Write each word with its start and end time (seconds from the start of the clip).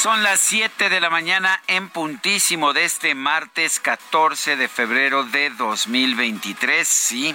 Son 0.00 0.22
las 0.22 0.38
7 0.38 0.90
de 0.90 1.00
la 1.00 1.10
mañana 1.10 1.60
en 1.66 1.88
puntísimo 1.88 2.72
de 2.72 2.84
este 2.84 3.16
martes 3.16 3.80
14 3.80 4.54
de 4.54 4.68
febrero 4.68 5.24
de 5.24 5.50
2023. 5.50 6.86
Sí, 6.86 7.34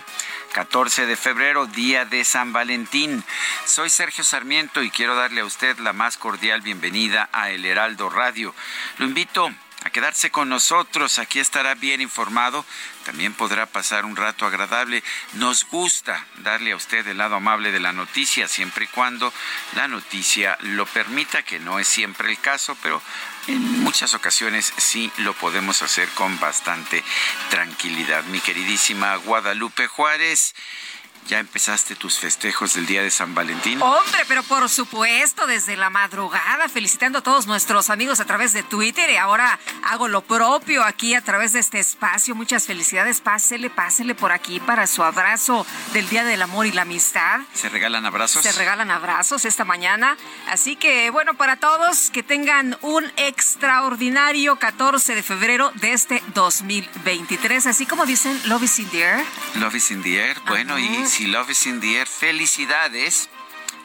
14 0.53 1.05
de 1.05 1.17
febrero, 1.17 1.65
día 1.65 2.05
de 2.05 2.23
San 2.23 2.53
Valentín. 2.53 3.21
Soy 3.65 3.89
Sergio 3.89 4.23
Sarmiento 4.23 4.81
y 4.81 4.91
quiero 4.91 5.13
darle 5.13 5.41
a 5.41 5.45
usted 5.45 5.77
la 5.79 5.91
más 5.91 6.15
cordial 6.15 6.61
bienvenida 6.61 7.27
a 7.33 7.49
El 7.49 7.65
Heraldo 7.65 8.09
Radio. 8.09 8.55
Lo 8.97 9.07
invito 9.07 9.51
a 9.83 9.89
quedarse 9.89 10.31
con 10.31 10.47
nosotros. 10.47 11.19
Aquí 11.19 11.39
estará 11.39 11.75
bien 11.75 11.99
informado. 11.99 12.63
También 13.05 13.33
podrá 13.33 13.65
pasar 13.65 14.05
un 14.05 14.15
rato 14.15 14.45
agradable. 14.45 15.03
Nos 15.33 15.65
gusta 15.65 16.25
darle 16.37 16.71
a 16.71 16.75
usted 16.75 17.07
el 17.07 17.17
lado 17.17 17.35
amable 17.35 17.71
de 17.71 17.79
la 17.79 17.93
noticia, 17.93 18.47
siempre 18.47 18.85
y 18.85 18.87
cuando 18.87 19.33
la 19.75 19.87
noticia 19.87 20.57
lo 20.61 20.85
permita, 20.85 21.43
que 21.43 21.59
no 21.59 21.79
es 21.79 21.87
siempre 21.87 22.29
el 22.29 22.39
caso, 22.39 22.77
pero 22.81 23.01
en 23.47 23.81
muchas 23.81 24.13
ocasiones 24.13 24.73
sí 24.77 25.11
lo 25.17 25.33
podemos 25.33 25.81
hacer 25.81 26.07
con 26.09 26.39
bastante 26.39 27.03
tranquilidad. 27.49 28.23
Mi 28.25 28.39
queridísima 28.39 29.15
Guadalupe 29.17 29.87
Juárez. 29.87 30.55
¿Ya 31.27 31.39
empezaste 31.39 31.95
tus 31.95 32.19
festejos 32.19 32.73
del 32.73 32.85
día 32.85 33.01
de 33.01 33.09
San 33.09 33.33
Valentín? 33.33 33.81
Hombre, 33.81 34.23
pero 34.27 34.43
por 34.43 34.67
supuesto, 34.69 35.47
desde 35.47 35.77
la 35.77 35.89
madrugada, 35.89 36.67
felicitando 36.67 37.19
a 37.19 37.21
todos 37.21 37.47
nuestros 37.47 37.89
amigos 37.89 38.19
a 38.19 38.25
través 38.25 38.53
de 38.53 38.63
Twitter 38.63 39.09
y 39.09 39.15
ahora 39.15 39.57
hago 39.83 40.07
lo 40.07 40.21
propio 40.21 40.83
aquí 40.83 41.15
a 41.15 41.21
través 41.21 41.53
de 41.53 41.59
este 41.59 41.79
espacio. 41.79 42.35
Muchas 42.35 42.65
felicidades, 42.65 43.21
pásele, 43.21 43.69
pásele 43.69 44.15
por 44.15 44.31
aquí 44.31 44.59
para 44.59 44.85
su 44.85 45.03
abrazo 45.03 45.65
del 45.93 46.09
Día 46.09 46.23
del 46.23 46.41
Amor 46.41 46.65
y 46.65 46.71
la 46.71 46.81
Amistad. 46.81 47.41
¿Se 47.53 47.69
regalan 47.69 48.05
abrazos? 48.05 48.43
Se 48.43 48.51
regalan 48.51 48.91
abrazos 48.91 49.45
esta 49.45 49.63
mañana. 49.63 50.17
Así 50.49 50.75
que, 50.75 51.09
bueno, 51.09 51.35
para 51.35 51.55
todos, 51.55 52.09
que 52.09 52.23
tengan 52.23 52.77
un 52.81 53.05
extraordinario 53.15 54.57
14 54.57 55.15
de 55.15 55.23
febrero 55.23 55.71
de 55.75 55.93
este 55.93 56.21
2023. 56.33 57.67
Así 57.67 57.85
como 57.85 58.05
dicen, 58.05 58.39
Love 58.45 58.63
is 58.63 58.79
in 58.79 58.89
the 58.89 59.01
air. 59.01 59.25
Love 59.55 59.75
is 59.75 59.91
in 59.91 60.03
the 60.03 60.19
air. 60.19 60.37
Bueno, 60.47 60.77
y 60.77 61.05
si 61.13 61.27
Love 61.27 61.51
is 61.51 61.67
in 61.67 61.79
the 61.79 61.99
air, 61.99 62.07
felicidades 62.07 63.29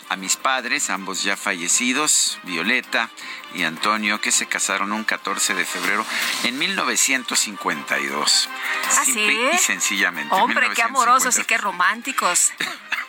a 0.08 0.16
mis 0.16 0.36
padres, 0.36 0.88
ambos 0.88 1.22
ya 1.22 1.36
fallecidos, 1.36 2.38
Violeta 2.44 3.10
y 3.54 3.64
Antonio, 3.64 4.18
que 4.22 4.32
se 4.32 4.46
casaron 4.46 4.92
un 4.92 5.04
14 5.04 5.52
de 5.54 5.66
febrero 5.66 6.06
en 6.44 6.58
1952. 6.58 8.48
¿Ah, 8.96 9.04
Simple 9.04 9.26
sí? 9.26 9.56
y 9.56 9.58
sencillamente. 9.58 10.34
Hombre, 10.34 10.70
qué 10.74 10.82
amorosos 10.82 11.36
y 11.36 11.40
1952. 11.40 11.46
qué 11.46 11.58
románticos. 11.58 12.52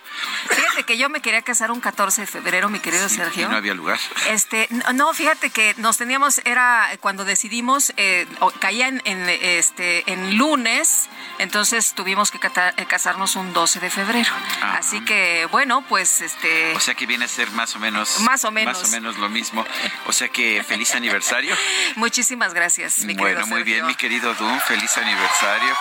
Fíjate 0.49 0.83
que 0.83 0.97
yo 0.97 1.09
me 1.09 1.21
quería 1.21 1.41
casar 1.41 1.71
un 1.71 1.79
14 1.81 2.21
de 2.21 2.27
febrero, 2.27 2.69
mi 2.69 2.79
querido 2.79 3.07
Sí, 3.09 3.15
Sergio. 3.15 3.47
y 3.47 3.49
no 3.49 3.57
había 3.57 3.73
lugar. 3.73 3.99
Este, 4.27 4.67
no, 4.93 5.13
fíjate 5.13 5.49
que 5.49 5.73
nos 5.77 5.97
teníamos, 5.97 6.41
era 6.45 6.89
cuando 6.99 7.25
decidimos, 7.25 7.93
eh, 7.97 8.27
caía 8.59 8.87
en, 8.87 9.01
en, 9.05 9.29
este, 9.29 10.09
en 10.11 10.37
lunes, 10.37 11.09
entonces 11.37 11.93
tuvimos 11.93 12.31
que 12.31 12.37
eh, 12.37 12.85
casarnos 12.87 13.35
un 13.35 13.53
12 13.53 13.79
de 13.79 13.89
febrero. 13.89 14.31
Ah. 14.61 14.77
Así 14.79 15.03
que, 15.05 15.47
bueno, 15.51 15.83
pues 15.87 16.21
este... 16.21 16.75
O 16.75 16.79
sea 16.79 16.95
que 16.95 17.05
viene 17.05 17.25
a 17.25 17.27
ser 17.27 17.51
más 17.51 17.75
o 17.75 17.79
menos. 17.79 18.19
Más 18.21 18.43
o 18.45 18.51
menos. 18.51 18.77
Más 18.77 18.89
o 18.89 18.91
menos 18.91 19.17
lo 19.17 19.29
mismo. 19.29 19.65
O 20.05 20.13
sea 20.13 20.29
que 20.29 20.63
feliz 20.63 20.93
aniversario. 20.95 21.55
Muchísimas 21.95 22.53
gracias, 22.53 22.99
mi 22.99 23.15
querido 23.15 23.21
bueno, 23.21 23.47
muy 23.47 23.63
bien, 23.63 23.85
mi 23.85 23.95
querido 23.95 24.33
Dun, 24.35 24.59
feliz 24.61 24.97
aniversario. 24.97 25.75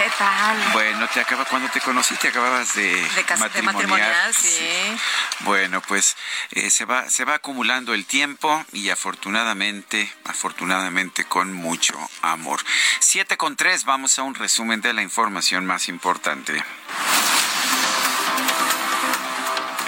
¿Qué 0.00 0.10
tal? 0.16 0.56
Bueno, 0.72 1.06
te 1.12 1.20
acaba 1.20 1.44
cuando 1.44 1.68
te 1.68 1.78
conocí, 1.82 2.14
te 2.14 2.28
acababas 2.28 2.74
de, 2.74 2.84
De, 3.16 3.24
cas- 3.24 3.52
de 3.52 3.60
matrimonial, 3.60 4.32
sí. 4.34 4.96
Bueno, 5.40 5.82
pues 5.82 6.16
eh, 6.52 6.70
se 6.70 6.86
va 6.86 7.10
se 7.10 7.26
va 7.26 7.34
acumulando 7.34 7.92
el 7.92 8.06
tiempo 8.06 8.64
y 8.72 8.88
afortunadamente, 8.88 10.10
afortunadamente 10.24 11.24
con 11.24 11.52
mucho 11.52 11.98
amor. 12.22 12.60
Siete 13.00 13.36
con 13.36 13.56
tres, 13.56 13.84
vamos 13.84 14.18
a 14.18 14.22
un 14.22 14.34
resumen 14.34 14.80
de 14.80 14.94
la 14.94 15.02
información 15.02 15.66
más 15.66 15.86
importante. 15.88 16.64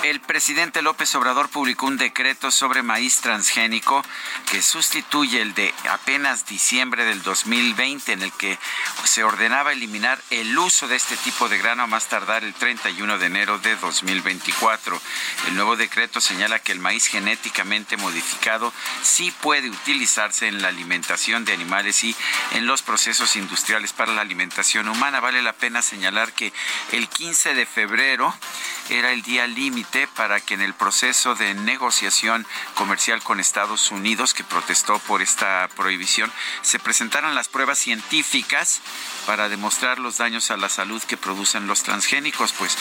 El 0.03 0.19
presidente 0.19 0.83
López 0.83 1.15
Obrador 1.15 1.49
publicó 1.49 1.87
un 1.87 1.97
decreto 1.97 2.51
sobre 2.51 2.83
maíz 2.83 3.21
transgénico 3.21 4.05
que 4.51 4.61
sustituye 4.61 5.41
el 5.41 5.55
de 5.55 5.73
apenas 5.89 6.45
diciembre 6.45 7.05
del 7.05 7.23
2020 7.23 8.11
en 8.11 8.23
el 8.23 8.33
que 8.33 8.59
se 9.05 9.23
ordenaba 9.23 9.73
eliminar 9.73 10.21
el 10.31 10.59
uso 10.59 10.89
de 10.89 10.97
este 10.97 11.17
tipo 11.19 11.49
de 11.49 11.59
grano 11.59 11.85
a 11.85 11.87
más 11.87 12.09
tardar 12.09 12.43
el 12.43 12.53
31 12.53 13.17
de 13.19 13.27
enero 13.27 13.59
de 13.61 13.77
2024. 13.77 15.01
El 15.47 15.55
nuevo 15.55 15.77
decreto 15.77 16.21
señala 16.21 16.59
que 16.59 16.73
el 16.73 16.81
maíz 16.81 17.07
genéticamente 17.07 17.97
modificado 17.97 18.73
sí 19.03 19.33
puede 19.41 19.71
utilizarse 19.71 20.49
en 20.49 20.62
la 20.62 20.69
alimentación 20.69 21.45
de 21.45 21.53
animales 21.53 22.03
y 22.03 22.17
en 22.55 22.67
los 22.67 22.83
procesos 22.83 23.37
industriales 23.37 23.93
para 23.93 24.12
la 24.12 24.23
alimentación 24.23 24.89
humana. 24.89 25.21
Vale 25.21 25.43
la 25.43 25.53
pena 25.53 25.81
señalar 25.81 26.33
que 26.33 26.53
el 26.91 27.09
15 27.09 27.55
de 27.55 27.67
febrero 27.67 28.35
era 28.91 29.12
el 29.12 29.23
día 29.23 29.47
límite 29.47 29.92
para 30.15 30.41
que 30.41 30.55
en 30.55 30.63
el 30.63 30.75
proceso 30.75 31.35
de 31.35 31.55
negociación 31.55 32.47
comercial 32.75 33.23
con 33.23 33.41
Estados 33.41 33.91
Unidos, 33.91 34.33
que 34.33 34.43
protestó 34.43 34.99
por 35.01 35.21
esta 35.21 35.69
prohibición, 35.77 36.33
se 36.63 36.79
presentaran 36.79 37.35
las 37.35 37.49
pruebas 37.49 37.79
científicas 37.79 38.81
para 39.27 39.49
demostrar 39.49 39.99
los 39.99 40.17
daños 40.17 40.51
a 40.51 40.57
la 40.57 40.69
salud 40.69 41.03
que 41.03 41.17
producen 41.17 41.67
los 41.67 41.83
transgénicos, 41.83 42.53
pues 42.53 42.79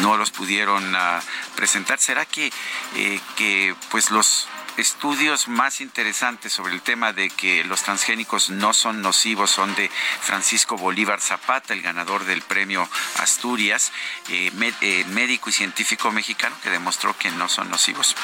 no 0.00 0.16
los 0.16 0.30
pudieron 0.30 0.94
ah, 0.94 1.20
presentar. 1.56 1.98
¿Será 1.98 2.24
que, 2.26 2.52
eh, 2.94 3.20
que 3.36 3.74
pues 3.90 4.10
los 4.10 4.46
estudios 4.76 5.48
más 5.48 5.80
interesantes 5.80 6.52
sobre 6.52 6.74
el 6.74 6.82
tema 6.82 7.12
de 7.12 7.30
que 7.30 7.64
los 7.64 7.82
transgénicos 7.82 8.50
no 8.50 8.72
son 8.72 9.02
nocivos 9.02 9.50
son 9.50 9.74
de 9.74 9.90
Francisco 10.20 10.76
Bolívar 10.76 11.20
Zapata, 11.20 11.74
el 11.74 11.82
ganador 11.82 12.24
del 12.24 12.42
premio 12.42 12.88
Asturias, 13.18 13.92
eh, 14.28 14.50
eh, 14.80 15.04
médico 15.08 15.50
y 15.50 15.52
científico 15.52 16.10
mexicano 16.10 16.56
que 16.62 16.70
demostró 16.70 17.16
que 17.16 17.30
no 17.30 17.48
son 17.48 17.70
nocivos. 17.70 18.16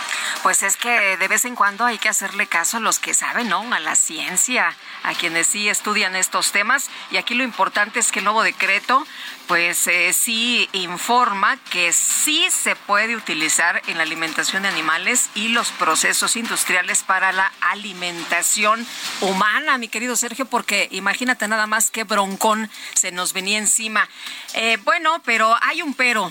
Pues 0.42 0.62
es 0.62 0.76
que 0.76 1.16
de 1.16 1.28
vez 1.28 1.44
en 1.44 1.54
cuando 1.54 1.84
hay 1.84 1.98
que 1.98 2.08
hacerle 2.08 2.46
caso 2.46 2.78
a 2.78 2.80
los 2.80 2.98
que 2.98 3.14
saben, 3.14 3.48
¿no? 3.48 3.72
A 3.72 3.80
la 3.80 3.96
ciencia, 3.96 4.74
a 5.02 5.14
quienes 5.14 5.46
sí 5.48 5.68
estudian 5.68 6.16
estos 6.16 6.52
temas. 6.52 6.88
Y 7.10 7.16
aquí 7.16 7.34
lo 7.34 7.44
importante 7.44 8.00
es 8.00 8.12
que 8.12 8.20
el 8.20 8.24
nuevo 8.24 8.42
decreto, 8.42 9.06
pues 9.46 9.86
eh, 9.86 10.12
sí 10.12 10.68
informa 10.72 11.56
que 11.70 11.92
sí 11.92 12.48
se 12.50 12.76
puede 12.76 13.16
utilizar 13.16 13.82
en 13.86 13.96
la 13.96 14.02
alimentación 14.02 14.62
de 14.62 14.68
animales 14.68 15.30
y 15.34 15.48
los 15.48 15.70
procesos 15.72 16.36
industriales 16.38 17.02
para 17.02 17.32
la 17.32 17.52
alimentación 17.60 18.86
humana, 19.20 19.78
mi 19.78 19.88
querido 19.88 20.16
Sergio, 20.16 20.46
porque 20.46 20.88
imagínate 20.90 21.48
nada 21.48 21.66
más 21.66 21.90
qué 21.90 22.04
broncón 22.04 22.70
se 22.94 23.12
nos 23.12 23.32
venía 23.32 23.58
encima. 23.58 24.08
Eh, 24.54 24.78
bueno, 24.84 25.20
pero 25.24 25.56
hay 25.62 25.82
un 25.82 25.94
pero. 25.94 26.30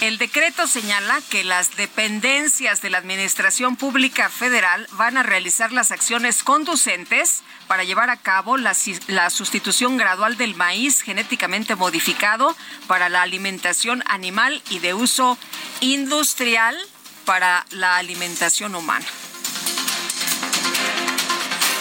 El 0.00 0.16
decreto 0.16 0.66
señala 0.66 1.20
que 1.28 1.44
las 1.44 1.76
dependencias 1.76 2.80
de 2.80 2.88
la 2.88 2.96
Administración 2.96 3.76
Pública 3.76 4.30
Federal 4.30 4.86
van 4.92 5.18
a 5.18 5.22
realizar 5.22 5.72
las 5.72 5.90
acciones 5.90 6.42
conducentes 6.42 7.42
para 7.68 7.84
llevar 7.84 8.08
a 8.08 8.16
cabo 8.16 8.56
la, 8.56 8.74
la, 9.08 9.28
sustitución 9.28 9.98
gradual 9.98 10.38
del 10.38 10.54
maíz 10.54 11.02
genéticamente 11.02 11.76
modificado 11.76 12.56
para 12.86 13.10
la 13.10 13.20
alimentación 13.20 14.02
animal 14.06 14.62
y 14.70 14.78
de 14.78 14.94
uso 14.94 15.36
industrial 15.80 16.78
para 17.24 17.64
la 17.70 17.96
alimentación 17.96 18.74
humana. 18.74 19.06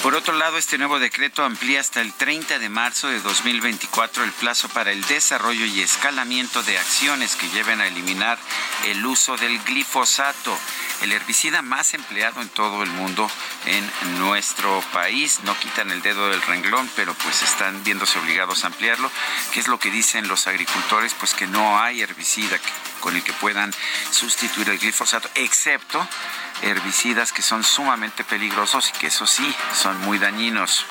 Por 0.03 0.15
otro 0.15 0.33
lado, 0.33 0.57
este 0.57 0.77
nuevo 0.77 0.97
decreto 0.97 1.44
amplía 1.44 1.81
hasta 1.81 2.00
el 2.00 2.13
30 2.13 2.57
de 2.57 2.69
marzo 2.69 3.09
de 3.09 3.19
2024 3.19 4.24
el 4.24 4.31
plazo 4.31 4.69
para 4.69 4.94
el 4.94 5.03
desarrollo 5.03 5.65
y 5.65 5.81
escalamiento 5.81 6.63
de 6.63 6.77
acciones 6.77 7.36
que 7.36 7.50
lleven 7.50 7.81
a 7.81 7.88
eliminar 7.88 8.39
el 8.86 9.06
uso 9.06 9.36
del 9.36 9.62
glifosato, 9.63 10.57
el 11.01 11.12
herbicida 11.12 11.62
más 11.62 11.94
empleado 11.94 12.42
en 12.42 12.47
todo 12.47 12.81
el 12.81 12.89
mundo 12.92 13.30
en 13.65 14.19
nuestro 14.19 14.81
país. 14.94 15.42
No 15.44 15.59
quitan 15.59 15.92
el 15.92 16.01
dedo 16.01 16.30
del 16.30 16.42
renglón, 16.44 16.89
pero 16.95 17.13
pues 17.15 17.44
están 17.44 17.83
viéndose 17.83 18.19
obligados 18.19 18.63
a 18.63 18.68
ampliarlo. 18.68 19.12
¿Qué 19.51 19.59
es 19.59 19.68
lo 19.68 19.80
que 19.80 19.92
dicen 19.92 20.30
los 20.30 20.47
agricultores? 20.47 21.13
Pues 21.13 21.33
que 21.33 21.45
no 21.45 21.77
hay 21.77 22.01
herbicida 22.01 22.57
con 23.00 23.16
el 23.16 23.24
que 23.24 23.34
puedan 23.34 23.74
sustituir 24.12 24.69
el 24.69 24.80
glifosato, 24.80 25.30
excepto 25.36 26.07
herbicidas 26.62 27.31
que 27.31 27.42
son 27.42 27.63
sumamente 27.63 28.24
peligrosos 28.24 28.90
y 28.90 29.00
que 29.00 29.07
eso 29.07 29.25
sí, 29.25 29.56
son 29.74 30.00
muy 30.01 30.19
dañinos. 30.19 30.86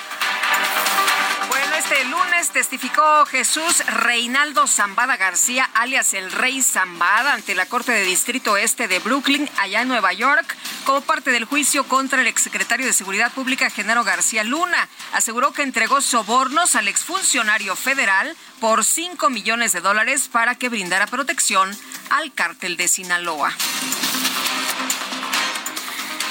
Este 1.91 2.05
lunes 2.05 2.51
testificó 2.51 3.25
Jesús 3.25 3.83
Reinaldo 3.87 4.67
Zambada 4.67 5.17
García, 5.17 5.67
alias 5.73 6.13
el 6.13 6.31
Rey 6.31 6.61
Zambada, 6.61 7.33
ante 7.33 7.55
la 7.55 7.65
Corte 7.65 7.91
de 7.91 8.03
Distrito 8.03 8.57
Este 8.57 8.87
de 8.87 8.99
Brooklyn, 8.99 9.49
allá 9.57 9.81
en 9.81 9.87
Nueva 9.87 10.13
York, 10.13 10.55
como 10.85 11.01
parte 11.01 11.31
del 11.31 11.45
juicio 11.45 11.83
contra 11.85 12.21
el 12.21 12.27
exsecretario 12.27 12.85
de 12.85 12.93
Seguridad 12.93 13.31
Pública, 13.31 13.71
Genaro 13.71 14.03
García 14.03 14.43
Luna. 14.43 14.87
Aseguró 15.13 15.51
que 15.51 15.63
entregó 15.63 15.99
sobornos 15.99 16.75
al 16.75 16.87
exfuncionario 16.87 17.75
federal 17.75 18.37
por 18.59 18.85
5 18.85 19.31
millones 19.31 19.71
de 19.71 19.81
dólares 19.81 20.29
para 20.31 20.53
que 20.53 20.69
brindara 20.69 21.07
protección 21.07 21.75
al 22.11 22.31
cártel 22.33 22.77
de 22.77 22.87
Sinaloa. 22.87 23.51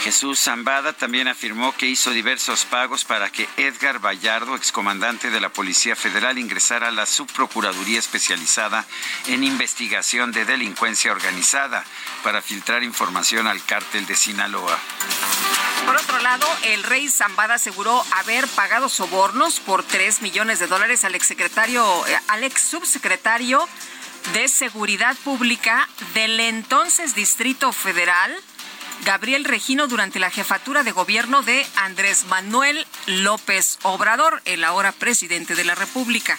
Jesús 0.03 0.41
Zambada 0.41 0.93
también 0.93 1.29
afirmó 1.29 1.75
que 1.77 1.87
hizo 1.87 2.11
diversos 2.11 2.65
pagos 2.65 3.05
para 3.05 3.31
que 3.31 3.49
Edgar 3.57 3.99
Vallardo, 3.99 4.55
excomandante 4.55 5.31
de 5.31 5.41
la 5.41 5.49
Policía 5.49 5.97
Federal, 5.97 6.39
ingresara 6.39 6.89
a 6.89 6.93
la 6.93 7.05
Subprocuraduría 7.05 7.99
Especializada 7.99 8.87
en 9.27 9.45
Investigación 9.45 10.33
de 10.33 10.45
Delincuencia 10.45 11.13
Organizada 11.13 11.85
para 12.23 12.43
filtrar 12.43 12.83
información 12.83 13.47
al 13.47 13.65
cártel 13.65 14.07
de 14.07 14.17
Sinaloa. 14.17 14.79
Por 15.85 15.97
otro 15.97 16.19
lado, 16.19 16.47
el 16.65 16.83
rey 16.83 17.09
Zambada 17.09 17.55
aseguró 17.55 18.05
haber 18.13 18.47
pagado 18.49 18.89
sobornos 18.89 19.59
por 19.59 19.83
3 19.83 20.23
millones 20.23 20.59
de 20.59 20.67
dólares 20.67 21.05
al 21.05 21.15
exsecretario, 21.15 22.07
eh, 22.07 22.19
al 22.29 22.45
ex 22.45 22.61
subsecretario 22.61 23.67
de 24.33 24.49
Seguridad 24.49 25.17
Pública 25.25 25.89
del 26.15 26.39
entonces 26.41 27.15
Distrito 27.15 27.73
Federal, 27.73 28.37
Gabriel 29.05 29.45
Regino 29.45 29.87
durante 29.87 30.19
la 30.19 30.31
jefatura 30.31 30.83
de 30.83 30.93
gobierno 30.93 31.43
de 31.43 31.67
Andrés 31.77 32.25
Manuel 32.27 32.87
López 33.07 33.79
Obrador, 33.83 34.43
el 34.45 34.65
ahora 34.65 34.93
presidente 34.93 35.55
de 35.55 35.65
la 35.65 35.75
República 35.75 36.39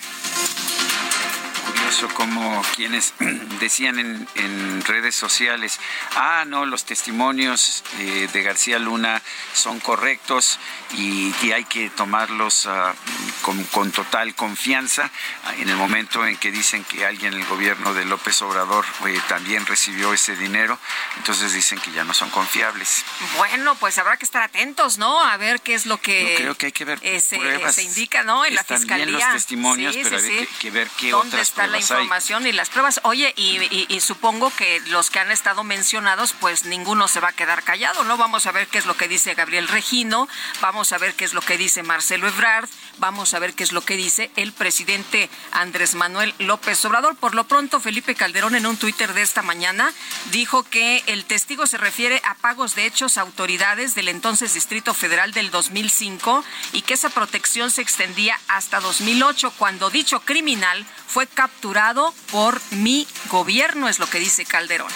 curioso 1.89 2.13
como 2.13 2.61
quienes 2.75 3.13
decían 3.59 3.99
en, 3.99 4.83
redes 4.85 5.15
sociales, 5.15 5.79
ah, 6.15 6.45
no, 6.47 6.65
los 6.65 6.83
testimonios 6.83 7.83
eh, 7.99 8.27
de 8.31 8.41
García 8.41 8.79
Luna 8.79 9.21
son 9.53 9.79
correctos 9.79 10.57
y, 10.93 11.33
hay 11.51 11.65
que 11.65 11.89
tomarlos 11.89 12.65
ah, 12.67 12.93
con, 13.41 13.91
total 13.91 14.35
confianza. 14.35 15.09
En 15.57 15.69
el 15.69 15.75
momento 15.75 16.25
en 16.25 16.37
que 16.37 16.51
dicen 16.51 16.83
que 16.83 17.05
alguien 17.05 17.33
en 17.33 17.41
el 17.41 17.47
gobierno 17.47 17.93
de 17.93 18.05
López 18.05 18.41
Obrador 18.41 18.85
eh, 19.05 19.19
también 19.27 19.65
recibió 19.65 20.13
ese 20.13 20.35
dinero, 20.35 20.79
entonces 21.17 21.53
dicen 21.53 21.79
que 21.79 21.91
ya 21.91 22.03
no 22.03 22.13
son 22.13 22.29
confiables. 22.29 23.03
Bueno, 23.37 23.75
pues 23.75 23.97
habrá 23.97 24.17
que 24.17 24.25
estar 24.25 24.43
atentos, 24.43 24.97
¿no? 24.97 25.23
A 25.23 25.37
ver 25.37 25.61
qué 25.61 25.73
es 25.73 25.85
lo 25.85 25.97
que... 25.97 26.35
creo 26.37 26.55
que 26.55 26.67
hay 26.67 26.71
que 26.71 26.85
ver 26.85 26.99
eh, 27.01 27.19
se, 27.19 27.83
indica, 27.83 28.23
¿no? 28.23 28.45
En 28.45 28.55
la 28.55 28.63
fiscalía. 28.63 29.05
Bien 29.05 29.19
los 29.19 29.31
testimonios, 29.31 29.95
pero 30.01 30.17
hay 30.17 30.47
que, 30.59 30.71
ver 30.71 30.87
qué 30.97 31.13
otras 31.13 31.41
está 31.41 31.67
la 31.67 31.78
información 31.79 32.45
y 32.47 32.51
las 32.51 32.69
pruebas. 32.69 32.99
Oye, 33.03 33.33
y, 33.37 33.99
supongo 34.01 34.49
que 34.49 34.79
los 34.87 35.09
que 35.09 35.19
han 35.19 35.31
estado 35.31 35.63
mencionados, 35.63 36.33
pues 36.39 36.65
ninguno 36.65 37.07
se 37.07 37.19
va 37.19 37.29
a 37.29 37.33
quedar 37.33 37.63
callado, 37.63 38.03
¿no? 38.03 38.17
Vamos 38.17 38.45
a 38.45 38.51
ver 38.51 38.67
qué 38.67 38.77
es 38.77 38.85
lo 38.85 38.97
que 38.97 39.07
dice 39.07 39.35
Gabriel 39.35 39.67
Regino, 39.67 40.27
vamos 40.61 40.91
a 40.93 40.97
ver 40.97 41.13
qué 41.13 41.25
es 41.25 41.33
lo 41.33 41.41
que 41.41 41.57
dice 41.57 41.83
Marcelo 41.83 42.27
Ebrard, 42.27 42.69
vamos 42.97 43.33
a 43.33 43.39
ver 43.39 43.53
qué 43.53 43.63
es 43.63 43.71
lo 43.71 43.81
que 43.81 43.95
dice 43.95 44.31
el 44.35 44.51
presidente 44.51 45.29
Andrés 45.51 45.95
Manuel 45.95 46.33
López 46.39 46.83
Obrador. 46.85 47.15
Por 47.15 47.35
lo 47.35 47.45
pronto, 47.45 47.79
Felipe 47.79 48.15
Calderón 48.15 48.55
en 48.55 48.65
un 48.65 48.77
Twitter 48.77 49.13
de 49.13 49.21
esta 49.21 49.41
mañana 49.41 49.93
dijo 50.31 50.63
que 50.63 51.03
el 51.07 51.25
testigo 51.25 51.67
se 51.67 51.77
refiere 51.77 52.21
a 52.25 52.35
pagos 52.35 52.75
de 52.75 52.85
hechos 52.85 53.17
a 53.17 53.21
autoridades 53.21 53.95
del 53.95 54.07
entonces 54.07 54.53
Distrito 54.53 54.93
Federal 54.93 55.31
del 55.33 55.51
2005 55.51 56.43
y 56.73 56.81
que 56.81 56.95
esa 56.95 57.09
protección 57.09 57.71
se 57.71 57.81
extendía 57.81 58.39
hasta 58.47 58.79
2008, 58.79 59.53
cuando 59.57 59.89
dicho 59.89 60.21
criminal 60.21 60.85
fue 61.07 61.27
capturado 61.27 61.68
por 62.31 62.59
mi 62.71 63.07
gobierno, 63.29 63.89
es 63.89 63.99
lo 63.99 64.09
que 64.09 64.19
dice 64.19 64.43
Calderón. 64.43 64.91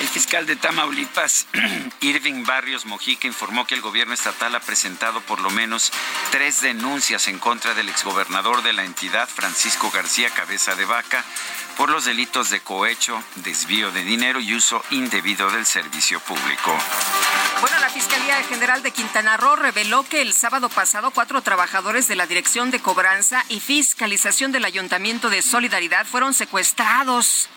El 0.00 0.08
fiscal 0.08 0.46
de 0.46 0.56
Tamaulipas, 0.56 1.46
Irving 2.00 2.44
Barrios 2.44 2.86
Mojica, 2.86 3.28
informó 3.28 3.66
que 3.66 3.74
el 3.74 3.82
gobierno 3.82 4.14
estatal 4.14 4.54
ha 4.54 4.60
presentado 4.60 5.20
por 5.20 5.40
lo 5.40 5.50
menos 5.50 5.92
tres 6.32 6.60
denuncias 6.60 7.28
en 7.28 7.38
contra 7.38 7.74
del 7.74 7.88
exgobernador 7.88 8.62
de 8.62 8.72
la 8.72 8.84
entidad, 8.84 9.28
Francisco 9.28 9.90
García 9.92 10.30
Cabeza 10.30 10.74
de 10.74 10.86
Vaca, 10.86 11.24
por 11.80 11.88
los 11.88 12.04
delitos 12.04 12.50
de 12.50 12.60
cohecho, 12.60 13.24
desvío 13.36 13.90
de 13.90 14.04
dinero 14.04 14.38
y 14.38 14.52
uso 14.52 14.84
indebido 14.90 15.50
del 15.50 15.64
servicio 15.64 16.20
público. 16.20 16.76
Bueno, 17.62 17.78
la 17.78 17.88
Fiscalía 17.88 18.34
General 18.42 18.82
de 18.82 18.90
Quintana 18.90 19.38
Roo 19.38 19.56
reveló 19.56 20.02
que 20.02 20.20
el 20.20 20.34
sábado 20.34 20.68
pasado 20.68 21.10
cuatro 21.10 21.40
trabajadores 21.40 22.06
de 22.06 22.16
la 22.16 22.26
Dirección 22.26 22.70
de 22.70 22.80
Cobranza 22.80 23.46
y 23.48 23.60
Fiscalización 23.60 24.52
del 24.52 24.66
Ayuntamiento 24.66 25.30
de 25.30 25.40
Solidaridad 25.40 26.04
fueron 26.04 26.34
secuestrados 26.34 27.48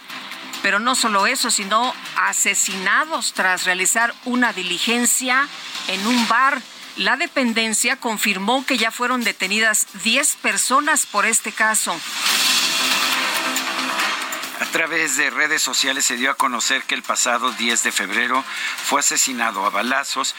pero 0.61 0.79
no 0.79 0.95
solo 0.95 1.27
eso, 1.27 1.51
sino 1.51 1.93
asesinados 2.15 3.33
tras 3.33 3.65
realizar 3.65 4.15
una 4.23 4.53
diligencia 4.53 5.49
en 5.89 6.07
un 6.07 6.29
bar. 6.29 6.61
La 6.95 7.17
dependencia 7.17 7.97
confirmó 7.97 8.65
que 8.65 8.77
ya 8.77 8.89
fueron 8.89 9.25
detenidas 9.25 9.85
10 10.05 10.37
personas 10.37 11.05
por 11.05 11.25
este 11.25 11.51
caso. 11.51 11.99
A 14.63 14.65
través 14.67 15.17
de 15.17 15.29
redes 15.29 15.61
sociales 15.61 16.05
se 16.05 16.15
dio 16.15 16.31
a 16.31 16.35
conocer 16.35 16.83
que 16.83 16.95
el 16.95 17.03
pasado 17.03 17.51
10 17.51 17.83
de 17.83 17.91
febrero 17.91 18.45
fue 18.85 19.01
asesinado 19.01 19.65
a 19.65 19.69
balazos 19.69 20.35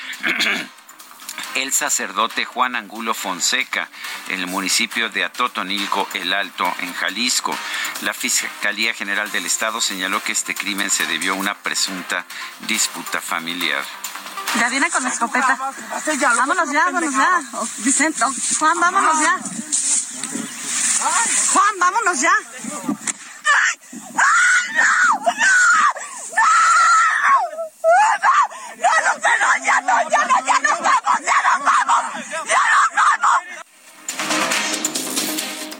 el 1.57 1.75
sacerdote 1.75 2.47
Juan 2.47 2.75
Angulo 2.75 3.13
Fonseca 3.13 3.91
en 4.29 4.41
el 4.41 4.47
municipio 4.47 5.11
de 5.11 5.25
Atotonilco, 5.25 6.09
El 6.15 6.33
Alto, 6.33 6.75
en 6.79 6.95
Jalisco. 6.95 7.55
La 8.01 8.15
Fiscalía 8.15 8.95
General 8.95 9.31
del 9.31 9.45
Estado 9.45 9.83
señaló 9.83 10.23
que 10.23 10.33
este 10.33 10.55
crimen 10.55 10.89
se 10.89 11.07
debió 11.07 11.35
a 11.35 11.37
una 11.37 11.55
presunta 11.55 12.25
disputa 12.67 13.21
familiar. 13.21 13.85
Ya 14.59 14.71
viene 14.71 14.91
con 14.91 15.03
la 15.03 15.11
escopeta. 15.11 15.59
Vámonos 16.35 16.73
ya, 16.73 16.85
vámonos 16.87 17.15
ya. 17.15 17.43
Vicente, 17.77 18.25
Juan, 18.59 18.81
vámonos 18.81 19.21
ya. 19.21 19.39
Juan, 21.53 21.79
vámonos 21.79 22.21
ya. 22.23 22.33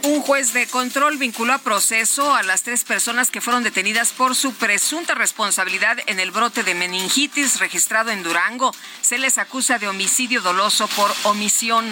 Un 0.03 0.21
juez 0.21 0.53
de 0.53 0.67
control 0.67 1.17
vinculó 1.17 1.53
a 1.53 1.57
proceso 1.57 2.35
a 2.35 2.43
las 2.43 2.61
tres 2.61 2.83
personas 2.83 3.31
que 3.31 3.41
fueron 3.41 3.63
detenidas 3.63 4.11
por 4.11 4.35
su 4.35 4.53
presunta 4.53 5.15
responsabilidad 5.15 5.97
en 6.05 6.19
el 6.19 6.29
brote 6.29 6.63
de 6.63 6.75
meningitis 6.75 7.59
registrado 7.59 8.11
en 8.11 8.21
Durango. 8.21 8.71
Se 9.01 9.17
les 9.17 9.39
acusa 9.39 9.79
de 9.79 9.87
homicidio 9.87 10.41
doloso 10.41 10.87
por 10.89 11.11
omisión 11.23 11.85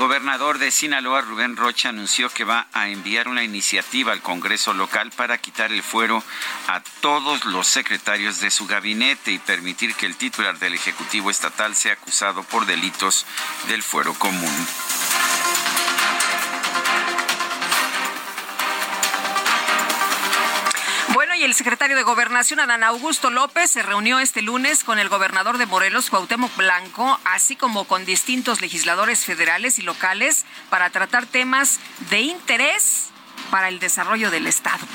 gobernador 0.00 0.56
de 0.58 0.70
Sinaloa, 0.70 1.20
Rubén 1.20 1.58
Rocha, 1.58 1.90
anunció 1.90 2.30
que 2.30 2.44
va 2.44 2.68
a 2.72 2.88
enviar 2.88 3.28
una 3.28 3.44
iniciativa 3.44 4.12
al 4.12 4.22
Congreso 4.22 4.72
local 4.72 5.12
para 5.14 5.36
quitar 5.36 5.72
el 5.72 5.82
fuero 5.82 6.24
a 6.68 6.80
todos 7.02 7.44
los 7.44 7.66
secretarios 7.66 8.40
de 8.40 8.50
su 8.50 8.66
gabinete 8.66 9.30
y 9.30 9.38
permitir 9.38 9.94
que 9.94 10.06
el 10.06 10.16
titular 10.16 10.58
del 10.58 10.72
Ejecutivo 10.72 11.30
Estatal 11.30 11.76
sea 11.76 11.92
acusado 11.92 12.42
por 12.44 12.64
delitos 12.64 13.26
del 13.68 13.82
fuero 13.82 14.14
común. 14.14 14.66
Y 21.40 21.44
el 21.44 21.54
secretario 21.54 21.96
de 21.96 22.02
Gobernación, 22.02 22.60
Adán 22.60 22.84
Augusto 22.84 23.30
López, 23.30 23.70
se 23.70 23.82
reunió 23.82 24.18
este 24.18 24.42
lunes 24.42 24.84
con 24.84 24.98
el 24.98 25.08
gobernador 25.08 25.56
de 25.56 25.64
Morelos, 25.64 26.10
Cuauhtémoc 26.10 26.54
Blanco, 26.54 27.18
así 27.24 27.56
como 27.56 27.84
con 27.84 28.04
distintos 28.04 28.60
legisladores 28.60 29.24
federales 29.24 29.78
y 29.78 29.82
locales 29.82 30.44
para 30.68 30.90
tratar 30.90 31.24
temas 31.24 31.80
de 32.10 32.20
interés 32.20 33.08
para 33.50 33.68
el 33.68 33.78
desarrollo 33.78 34.30
del 34.30 34.46
Estado. 34.46 34.86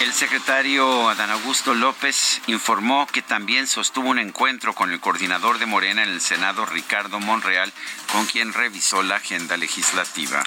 El 0.00 0.14
secretario 0.14 1.10
Adán 1.10 1.30
Augusto 1.30 1.74
López 1.74 2.40
informó 2.46 3.06
que 3.06 3.20
también 3.20 3.66
sostuvo 3.66 4.08
un 4.08 4.18
encuentro 4.18 4.72
con 4.72 4.92
el 4.92 5.00
coordinador 5.00 5.58
de 5.58 5.66
Morena 5.66 6.02
en 6.02 6.08
el 6.08 6.22
Senado, 6.22 6.64
Ricardo 6.64 7.20
Monreal, 7.20 7.70
con 8.12 8.24
quien 8.24 8.54
revisó 8.54 9.02
la 9.02 9.16
agenda 9.16 9.58
legislativa. 9.58 10.42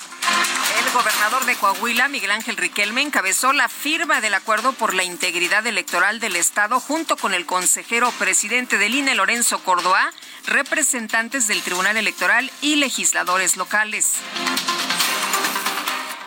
El 0.79 0.93
gobernador 0.93 1.45
de 1.45 1.55
Coahuila, 1.55 2.07
Miguel 2.07 2.31
Ángel 2.31 2.55
Riquelme, 2.55 3.01
encabezó 3.01 3.51
la 3.51 3.67
firma 3.67 4.21
del 4.21 4.33
acuerdo 4.33 4.71
por 4.71 4.93
la 4.93 5.03
integridad 5.03 5.67
electoral 5.67 6.21
del 6.21 6.37
Estado 6.37 6.79
junto 6.79 7.17
con 7.17 7.33
el 7.33 7.45
consejero 7.45 8.09
presidente 8.13 8.77
del 8.77 8.95
INE, 8.95 9.13
Lorenzo 9.13 9.61
Córdoba, 9.63 10.11
representantes 10.45 11.47
del 11.47 11.61
Tribunal 11.63 11.97
Electoral 11.97 12.49
y 12.61 12.77
legisladores 12.77 13.57
locales. 13.57 14.13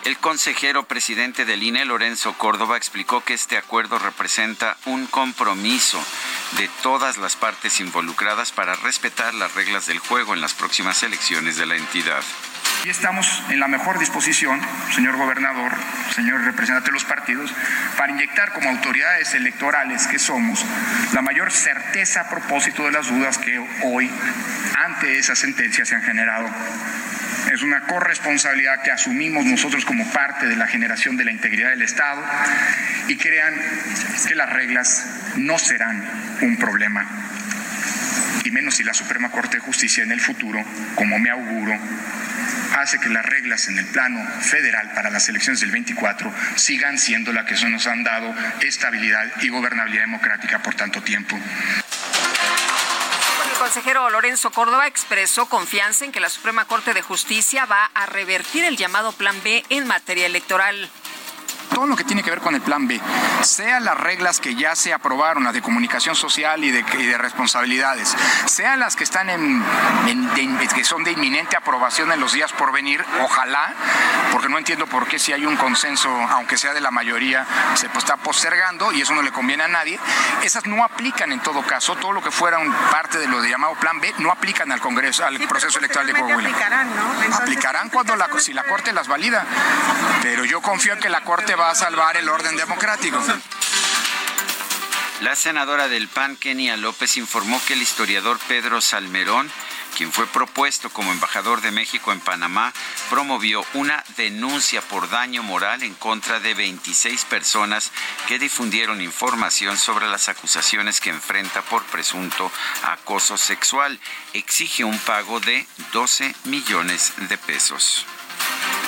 El 0.04 0.18
consejero 0.18 0.84
presidente 0.84 1.46
del 1.46 1.62
INE, 1.62 1.86
Lorenzo 1.86 2.34
Córdoba, 2.34 2.76
explicó 2.76 3.24
que 3.24 3.34
este 3.34 3.56
acuerdo 3.56 3.98
representa 3.98 4.76
un 4.84 5.06
compromiso 5.06 5.98
de 6.58 6.68
todas 6.82 7.16
las 7.16 7.36
partes 7.36 7.80
involucradas 7.80 8.52
para 8.52 8.74
respetar 8.74 9.32
las 9.32 9.54
reglas 9.54 9.86
del 9.86 9.98
juego 9.98 10.34
en 10.34 10.42
las 10.42 10.52
próximas 10.52 11.02
elecciones 11.02 11.56
de 11.56 11.64
la 11.66 11.76
entidad. 11.76 12.22
Y 12.84 12.90
estamos 12.90 13.42
en 13.48 13.60
la 13.60 13.68
mejor 13.68 13.98
disposición, 13.98 14.60
señor 14.94 15.16
gobernador, 15.16 15.72
señor 16.14 16.42
representante 16.42 16.90
de 16.90 16.94
los 16.94 17.04
partidos, 17.04 17.54
para 17.96 18.12
inyectar 18.12 18.52
como 18.52 18.70
autoridades 18.70 19.34
electorales 19.34 20.06
que 20.06 20.18
somos 20.18 20.64
la 21.12 21.22
mayor 21.22 21.52
certeza 21.52 22.22
a 22.22 22.28
propósito 22.28 22.84
de 22.84 22.92
las 22.92 23.08
dudas 23.08 23.38
que 23.38 23.58
hoy 23.84 24.10
ante 24.84 25.18
esa 25.18 25.36
sentencia 25.36 25.84
se 25.84 25.94
han 25.94 26.02
generado. 26.02 26.48
Es 27.52 27.62
una 27.62 27.82
corresponsabilidad 27.82 28.82
que 28.82 28.90
asumimos 28.90 29.44
nosotros 29.44 29.84
como 29.84 30.10
parte 30.10 30.46
de 30.46 30.56
la 30.56 30.66
generación 30.66 31.16
de 31.16 31.24
la 31.24 31.32
integridad 31.32 31.70
del 31.70 31.82
Estado 31.82 32.24
y 33.08 33.16
crean 33.16 33.54
que 34.26 34.34
las 34.34 34.50
reglas 34.50 35.06
no 35.36 35.58
serán 35.58 36.02
un 36.40 36.56
problema 36.56 37.06
y 38.44 38.50
menos 38.50 38.76
si 38.76 38.84
la 38.84 38.94
Suprema 38.94 39.30
Corte 39.30 39.58
de 39.58 39.62
Justicia 39.62 40.02
en 40.02 40.12
el 40.12 40.20
futuro, 40.20 40.62
como 40.94 41.18
me 41.18 41.30
auguro, 41.30 41.78
hace 42.78 42.98
que 42.98 43.08
las 43.08 43.24
reglas 43.24 43.68
en 43.68 43.78
el 43.78 43.86
plano 43.86 44.24
federal 44.40 44.92
para 44.94 45.10
las 45.10 45.28
elecciones 45.28 45.60
del 45.60 45.70
24 45.70 46.32
sigan 46.56 46.98
siendo 46.98 47.32
las 47.32 47.44
que 47.44 47.54
nos 47.68 47.86
han 47.86 48.04
dado 48.04 48.34
estabilidad 48.60 49.30
y 49.42 49.48
gobernabilidad 49.48 50.04
democrática 50.04 50.62
por 50.62 50.74
tanto 50.74 51.02
tiempo. 51.02 51.38
El 53.52 53.58
consejero 53.58 54.10
Lorenzo 54.10 54.50
Córdoba 54.50 54.86
expresó 54.86 55.46
confianza 55.46 56.04
en 56.04 56.12
que 56.12 56.20
la 56.20 56.28
Suprema 56.28 56.64
Corte 56.64 56.94
de 56.94 57.02
Justicia 57.02 57.64
va 57.66 57.90
a 57.94 58.06
revertir 58.06 58.64
el 58.64 58.76
llamado 58.76 59.12
Plan 59.12 59.36
B 59.44 59.64
en 59.68 59.86
materia 59.86 60.26
electoral 60.26 60.90
todo 61.74 61.86
lo 61.86 61.96
que 61.96 62.04
tiene 62.04 62.22
que 62.22 62.30
ver 62.30 62.40
con 62.40 62.54
el 62.54 62.60
plan 62.60 62.86
B, 62.86 63.00
sea 63.42 63.80
las 63.80 63.96
reglas 63.96 64.40
que 64.40 64.54
ya 64.54 64.74
se 64.76 64.92
aprobaron, 64.92 65.44
las 65.44 65.54
de 65.54 65.62
comunicación 65.62 66.14
social 66.14 66.62
y 66.64 66.70
de, 66.70 67.18
responsabilidades, 67.18 68.14
sean 68.46 68.80
las 68.80 68.96
que 68.96 69.04
están 69.04 69.30
en, 69.30 69.62
que 70.74 70.84
son 70.84 71.04
de 71.04 71.12
inminente 71.12 71.56
aprobación 71.56 72.10
en 72.12 72.20
los 72.20 72.32
días 72.32 72.52
por 72.52 72.72
venir, 72.72 73.04
ojalá, 73.22 73.74
porque 74.30 74.48
no 74.48 74.58
entiendo 74.58 74.86
por 74.86 75.06
qué 75.06 75.18
si 75.18 75.32
hay 75.32 75.46
un 75.46 75.56
consenso, 75.56 76.10
aunque 76.30 76.56
sea 76.56 76.74
de 76.74 76.80
la 76.80 76.90
mayoría, 76.90 77.46
se 77.74 77.86
está 77.86 78.16
postergando 78.16 78.92
y 78.92 79.00
eso 79.02 79.14
no 79.14 79.22
le 79.22 79.32
conviene 79.32 79.64
a 79.64 79.68
nadie, 79.68 79.98
esas 80.42 80.66
no 80.66 80.84
aplican 80.84 81.32
en 81.32 81.40
todo 81.40 81.62
caso, 81.62 81.96
todo 81.96 82.12
lo 82.12 82.22
que 82.22 82.30
fuera 82.30 82.58
parte 82.90 83.18
de 83.18 83.26
lo 83.26 83.40
de 83.40 83.48
llamado 83.48 83.74
plan 83.74 84.00
B 84.00 84.12
no 84.18 84.30
aplican 84.30 84.70
al 84.72 84.80
Congreso, 84.80 85.24
al 85.24 85.38
proceso 85.40 85.78
electoral 85.78 86.06
de 86.06 86.12
Coahuila. 86.14 86.48
Aplicarán, 86.48 86.88
¿no? 86.96 87.36
aplicarán 87.36 87.88
cuando 87.90 88.16
la, 88.16 88.28
si 88.38 88.52
la 88.52 88.64
Corte 88.64 88.92
las 88.92 89.08
valida, 89.08 89.44
pero 90.22 90.44
yo 90.44 90.60
confío 90.60 90.94
en 90.94 91.00
que 91.00 91.08
la 91.08 91.22
Corte 91.22 91.54
va 91.54 91.61
va 91.62 91.70
a 91.70 91.74
salvar 91.76 92.16
el 92.16 92.28
orden 92.28 92.56
democrático. 92.56 93.22
La 95.20 95.36
senadora 95.36 95.86
del 95.86 96.08
PAN, 96.08 96.36
Kenia 96.36 96.76
López, 96.76 97.16
informó 97.16 97.60
que 97.64 97.74
el 97.74 97.82
historiador 97.82 98.40
Pedro 98.48 98.80
Salmerón 98.80 99.48
quien 99.96 100.10
fue 100.10 100.26
propuesto 100.26 100.90
como 100.90 101.12
embajador 101.12 101.60
de 101.60 101.70
México 101.70 102.12
en 102.12 102.20
Panamá, 102.20 102.72
promovió 103.10 103.64
una 103.74 104.02
denuncia 104.16 104.80
por 104.80 105.10
daño 105.10 105.42
moral 105.42 105.82
en 105.82 105.94
contra 105.94 106.40
de 106.40 106.54
26 106.54 107.26
personas 107.26 107.92
que 108.26 108.38
difundieron 108.38 109.02
información 109.02 109.76
sobre 109.76 110.08
las 110.08 110.30
acusaciones 110.30 111.00
que 111.00 111.10
enfrenta 111.10 111.62
por 111.62 111.84
presunto 111.84 112.50
acoso 112.82 113.36
sexual. 113.36 114.00
Exige 114.32 114.82
un 114.82 114.98
pago 114.98 115.40
de 115.40 115.66
12 115.92 116.34
millones 116.44 117.12
de 117.28 117.36
pesos. 117.36 118.06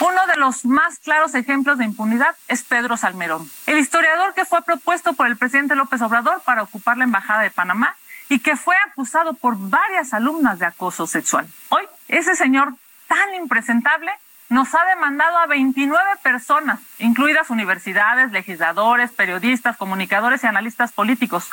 Uno 0.00 0.26
de 0.26 0.36
los 0.36 0.64
más 0.64 0.98
claros 0.98 1.34
ejemplos 1.34 1.78
de 1.78 1.84
impunidad 1.84 2.34
es 2.48 2.62
Pedro 2.62 2.96
Salmerón, 2.96 3.48
el 3.66 3.78
historiador 3.78 4.34
que 4.34 4.44
fue 4.44 4.62
propuesto 4.62 5.12
por 5.12 5.26
el 5.26 5.36
presidente 5.36 5.76
López 5.76 6.02
Obrador 6.02 6.42
para 6.44 6.62
ocupar 6.62 6.96
la 6.96 7.04
Embajada 7.04 7.42
de 7.42 7.50
Panamá 7.50 7.96
y 8.28 8.40
que 8.40 8.56
fue 8.56 8.76
acusado 8.88 9.34
por 9.34 9.56
varias 9.56 10.12
alumnas 10.12 10.58
de 10.58 10.66
acoso 10.66 11.06
sexual. 11.06 11.46
Hoy, 11.68 11.84
ese 12.08 12.34
señor 12.34 12.74
tan 13.06 13.34
impresentable 13.34 14.10
nos 14.48 14.74
ha 14.74 14.84
demandado 14.84 15.38
a 15.38 15.46
29 15.46 16.02
personas, 16.22 16.80
incluidas 16.98 17.50
universidades, 17.50 18.30
legisladores, 18.32 19.10
periodistas, 19.10 19.76
comunicadores 19.76 20.44
y 20.44 20.46
analistas 20.46 20.92
políticos, 20.92 21.50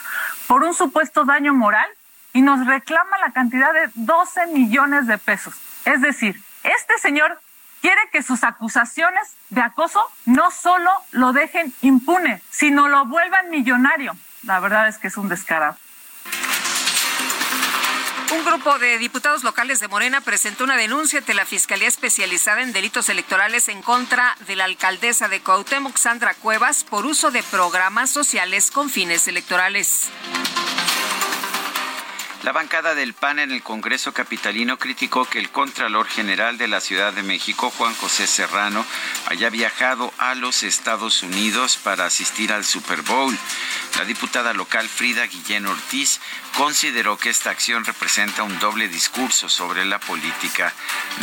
por 0.48 0.64
un 0.64 0.74
supuesto 0.74 1.26
daño 1.26 1.54
moral 1.54 1.88
y 2.34 2.42
nos 2.42 2.66
reclama 2.66 3.18
la 3.20 3.32
cantidad 3.32 3.74
de 3.74 3.90
12 3.96 4.48
millones 4.48 5.08
de 5.08 5.18
pesos. 5.18 5.56
Es 5.86 6.02
decir, 6.02 6.42
este 6.64 6.98
señor 7.00 7.40
quiere 7.82 8.02
que 8.12 8.24
sus 8.24 8.44
acusaciones 8.44 9.36
de 9.50 9.62
acoso 9.62 10.06
no 10.26 10.52
solo 10.52 10.92
lo 11.12 11.34
dejen 11.34 11.74
impune, 11.82 12.42
sino 12.50 12.88
lo 12.88 13.06
vuelvan 13.06 13.50
millonario. 13.50 14.16
La 14.44 14.60
verdad 14.60 14.88
es 14.88 14.98
que 14.98 15.08
es 15.08 15.18
un 15.18 15.30
descarado. 15.30 15.76
Un 18.32 18.46
grupo 18.46 18.80
de 18.80 18.98
diputados 18.98 19.44
locales 19.44 19.82
de 19.82 19.90
Morena 19.90 20.22
presentó 20.22 20.64
una 20.64 20.78
denuncia 20.78 21.20
ante 21.20 21.34
la 21.34 21.46
Fiscalía 21.46 21.90
Especializada 21.90 22.62
en 22.62 22.72
Delitos 22.72 23.10
Electorales 23.10 23.68
en 23.68 23.82
contra 23.82 24.38
de 24.48 24.56
la 24.56 24.64
alcaldesa 24.64 25.28
de 25.28 25.42
Cuauhtémoc, 25.42 25.98
Sandra 25.98 26.34
Cuevas, 26.36 26.86
por 26.86 27.06
uso 27.06 27.30
de 27.32 27.44
programas 27.44 28.10
sociales 28.10 28.72
con 28.72 28.90
fines 28.90 29.28
electorales. 29.28 30.10
La 32.44 32.54
bancada 32.54 32.96
del 32.96 33.14
PAN 33.14 33.38
en 33.38 33.52
el 33.52 33.62
Congreso 33.62 34.14
Capitalino 34.14 34.80
criticó 34.80 35.26
que 35.26 35.38
el 35.38 35.52
Contralor 35.52 36.08
General 36.08 36.58
de 36.58 36.68
la 36.68 36.82
Ciudad 36.82 37.14
de 37.14 37.22
México, 37.22 37.72
Juan 37.78 37.94
José 37.94 38.26
Serrano, 38.26 38.84
haya 39.28 39.52
viajado 39.52 40.12
a 40.18 40.34
los 40.34 40.64
Estados 40.64 41.22
Unidos 41.22 41.78
para 41.78 42.06
asistir 42.06 42.52
al 42.52 42.66
Super 42.66 43.04
Bowl. 43.04 43.38
La 44.00 44.06
diputada 44.06 44.54
local 44.54 44.90
Frida 44.90 45.28
Guillén 45.28 45.68
Ortiz 45.68 46.20
consideró 46.58 47.16
que 47.16 47.30
esta 47.30 47.52
acción 47.52 47.86
representa 47.86 48.42
un 48.42 48.58
doble 48.58 48.88
discurso 48.88 49.48
sobre 49.48 49.86
la 49.86 50.00
política 50.00 50.74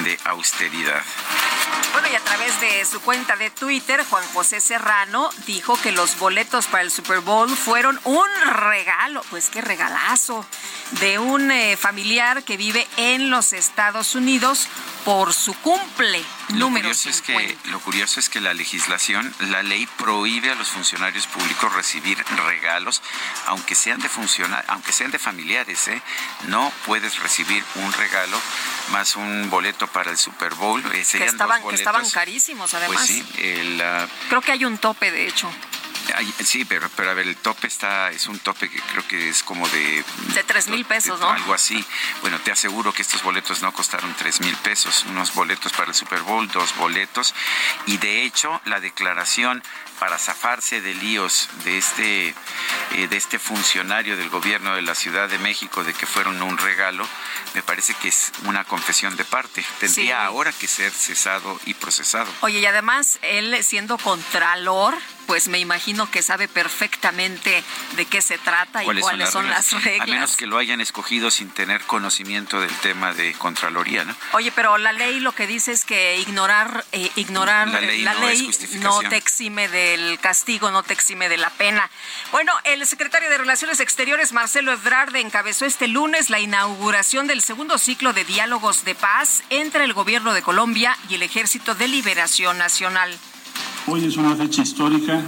de 0.04 0.16
austeridad. 0.25 1.02
Bueno, 1.92 2.08
y 2.12 2.14
a 2.14 2.20
través 2.20 2.60
de 2.60 2.84
su 2.84 3.00
cuenta 3.00 3.34
de 3.37 3.50
Twitter, 3.50 4.04
Juan 4.08 4.25
José 4.34 4.60
Serrano 4.60 5.30
dijo 5.46 5.80
que 5.80 5.90
los 5.90 6.16
boletos 6.18 6.66
para 6.66 6.84
el 6.84 6.92
Super 6.92 7.20
Bowl 7.20 7.50
fueron 7.50 7.98
un 8.04 8.28
regalo, 8.52 9.22
pues 9.30 9.50
qué 9.50 9.60
regalazo, 9.60 10.46
de 10.92 11.18
un 11.18 11.50
eh, 11.50 11.76
familiar 11.76 12.42
que 12.42 12.57
vive 12.57 12.87
en 12.97 13.30
los 13.30 13.52
Estados 13.52 14.14
Unidos 14.14 14.68
por 15.04 15.33
su 15.33 15.54
cumple. 15.54 16.23
Lo 16.54 16.71
curioso, 16.71 17.09
es 17.09 17.23
que, 17.23 17.57
lo 17.66 17.80
curioso 17.80 18.21
es 18.21 18.28
que 18.28 18.40
la 18.40 18.54
legislación, 18.54 19.33
la 19.40 19.62
ley 19.62 19.87
prohíbe 19.99 20.50
a 20.50 20.54
los 20.54 20.68
funcionarios 20.68 21.26
públicos 21.26 21.73
recibir 21.75 22.23
regalos, 22.47 23.02
aunque 23.47 23.75
sean 23.75 24.00
de 24.00 24.09
aunque 24.68 24.92
sean 24.92 25.11
de 25.11 25.18
familiares, 25.18 25.88
¿eh? 25.88 26.02
no 26.49 26.73
puedes 26.87 27.18
recibir 27.18 27.62
un 27.76 27.92
regalo 27.92 28.38
más 28.90 29.16
un 29.16 29.49
boleto 29.50 29.87
para 29.87 30.11
el 30.11 30.16
Super 30.16 30.54
Bowl. 30.54 30.80
Eh, 30.95 31.04
que, 31.11 31.25
estaban, 31.25 31.62
que 31.62 31.75
estaban 31.75 32.09
carísimos, 32.11 32.75
además. 32.75 32.97
Pues 32.97 33.09
sí, 33.09 33.25
Creo 34.28 34.40
que 34.40 34.52
hay 34.52 34.64
un 34.64 34.78
tope, 34.78 35.11
de 35.11 35.26
hecho. 35.26 35.50
Sí, 36.45 36.65
pero, 36.65 36.88
pero 36.97 37.11
a 37.11 37.15
ver, 37.15 37.27
el 37.27 37.37
tope 37.37 37.67
está, 37.67 38.11
es 38.11 38.27
un 38.27 38.38
tope 38.38 38.69
que 38.69 38.81
creo 38.81 39.07
que 39.07 39.29
es 39.29 39.43
como 39.43 39.69
de... 39.69 40.05
De 40.35 40.45
tres 40.45 40.69
mil 40.69 40.85
pesos, 40.85 41.21
¿no? 41.21 41.31
Algo 41.31 41.55
así. 41.55 41.85
Bueno, 42.23 42.38
te 42.41 42.50
aseguro 42.50 42.93
que 42.93 43.03
estos 43.03 43.23
boletos 43.23 43.62
no 43.62 43.73
costaron 43.73 44.15
tres 44.15 44.41
mil 44.41 44.57
pesos, 44.57 45.05
unos 45.09 45.35
boletos 45.35 45.73
para 45.73 45.88
el 45.88 45.95
Super 45.95 46.21
Bowl, 46.23 46.49
dos 46.49 46.75
boletos, 46.77 47.35
y 47.87 47.99
de 47.99 48.25
hecho 48.25 48.61
la 48.65 48.81
declaración 48.81 49.62
para 49.99 50.19
zafarse 50.19 50.81
de 50.81 50.95
líos 50.95 51.49
de 51.64 51.78
este, 51.78 52.28
eh, 52.28 53.09
de 53.09 53.17
este 53.17 53.38
funcionario 53.38 54.17
del 54.17 54.28
gobierno 54.28 54.75
de 54.75 54.83
la 54.83 54.95
Ciudad 54.95 55.28
de 55.28 55.38
México 55.38 55.85
de 55.85 55.93
que 55.95 56.07
fueron 56.07 56.40
un 56.43 56.59
regalo, 56.59 57.07
me 57.55 57.62
parece 57.62 57.95
que 57.95 58.09
es 58.09 58.33
una 58.45 58.64
confesión 58.64 59.17
de 59.17 59.25
parte. 59.25 59.64
Tendría 59.81 60.25
ahora 60.25 60.52
que 60.52 60.67
ser 60.67 60.93
cesado 60.93 61.61
y 61.67 61.75
procesado. 61.75 62.31
Oye, 62.40 62.61
y 62.61 62.67
además 62.67 63.19
él 63.23 63.57
siendo 63.62 63.99
contralor, 63.99 64.95
pues 65.28 65.49
me 65.49 65.59
imagino 65.59 66.11
que 66.11 66.23
sabe 66.23 66.49
perfectamente 66.49 67.62
de 67.97 68.07
qué 68.07 68.23
se 68.23 68.38
trata 68.38 68.83
y 68.83 68.87
cuáles 68.87 69.28
son, 69.31 69.47
las, 69.47 69.71
reglas? 69.85 70.09
A 70.09 70.11
menos 70.11 70.37
que 70.38 70.47
lo 70.47 70.57
hayan 70.57 70.81
escogido 70.81 71.31
sin 71.31 71.50
tener 71.50 71.83
conocimiento 71.83 72.62
del 72.62 72.75
tema 72.76 73.12
de 73.12 73.35
Contraloría, 73.35 74.07
¿no? 74.07 74.17
Oye, 74.33 74.50
pero 74.52 74.78
la 74.78 74.93
ley 74.93 75.21
lo 75.21 75.33
que 75.33 75.47
dice 75.47 75.73
es 75.73 75.85
que 75.85 76.19
ignorar, 76.19 76.83
eh, 76.93 77.11
ignorar 77.17 77.69
la 77.69 78.14
ley, 78.14 78.50
no, 78.81 79.00
te 79.00 79.17
exime 79.17 79.69
del 79.88 80.18
castigo, 80.18 80.71
no 80.71 80.83
te 80.83 80.92
exime 80.92 81.28
de 81.28 81.37
la 81.37 81.50
pena. 81.50 81.88
Bueno, 82.33 82.52
el 82.64 82.85
secretario 82.87 83.30
de 83.30 83.38
Relaciones 83.38 83.80
Exteriores, 83.80 84.33
Marcelo 84.33 84.73
Ebrard, 84.73 85.14
encabezó 85.16 85.64
este 85.64 85.88
lunes 85.88 86.30
la 86.30 86.40
inauguración 86.40 87.26
del 87.26 87.40
segundo 87.40 87.78
ciclo 87.78 88.12
de 88.12 88.25
diálogos 88.25 88.85
de 88.85 88.95
paz 88.95 89.42
entre 89.50 89.85
el 89.85 89.95
gobierno 89.95 90.35
de 90.35 90.42
Colombia 90.42 90.97
y 91.09 91.14
el 91.14 91.23
Ejército 91.23 91.75
de 91.75 91.88
Liberación 91.88 92.59
Nacional. 92.59 93.16
Hoy 93.87 94.04
es 94.04 94.16
una 94.16 94.37
fecha 94.37 94.62
histórica 94.62 95.23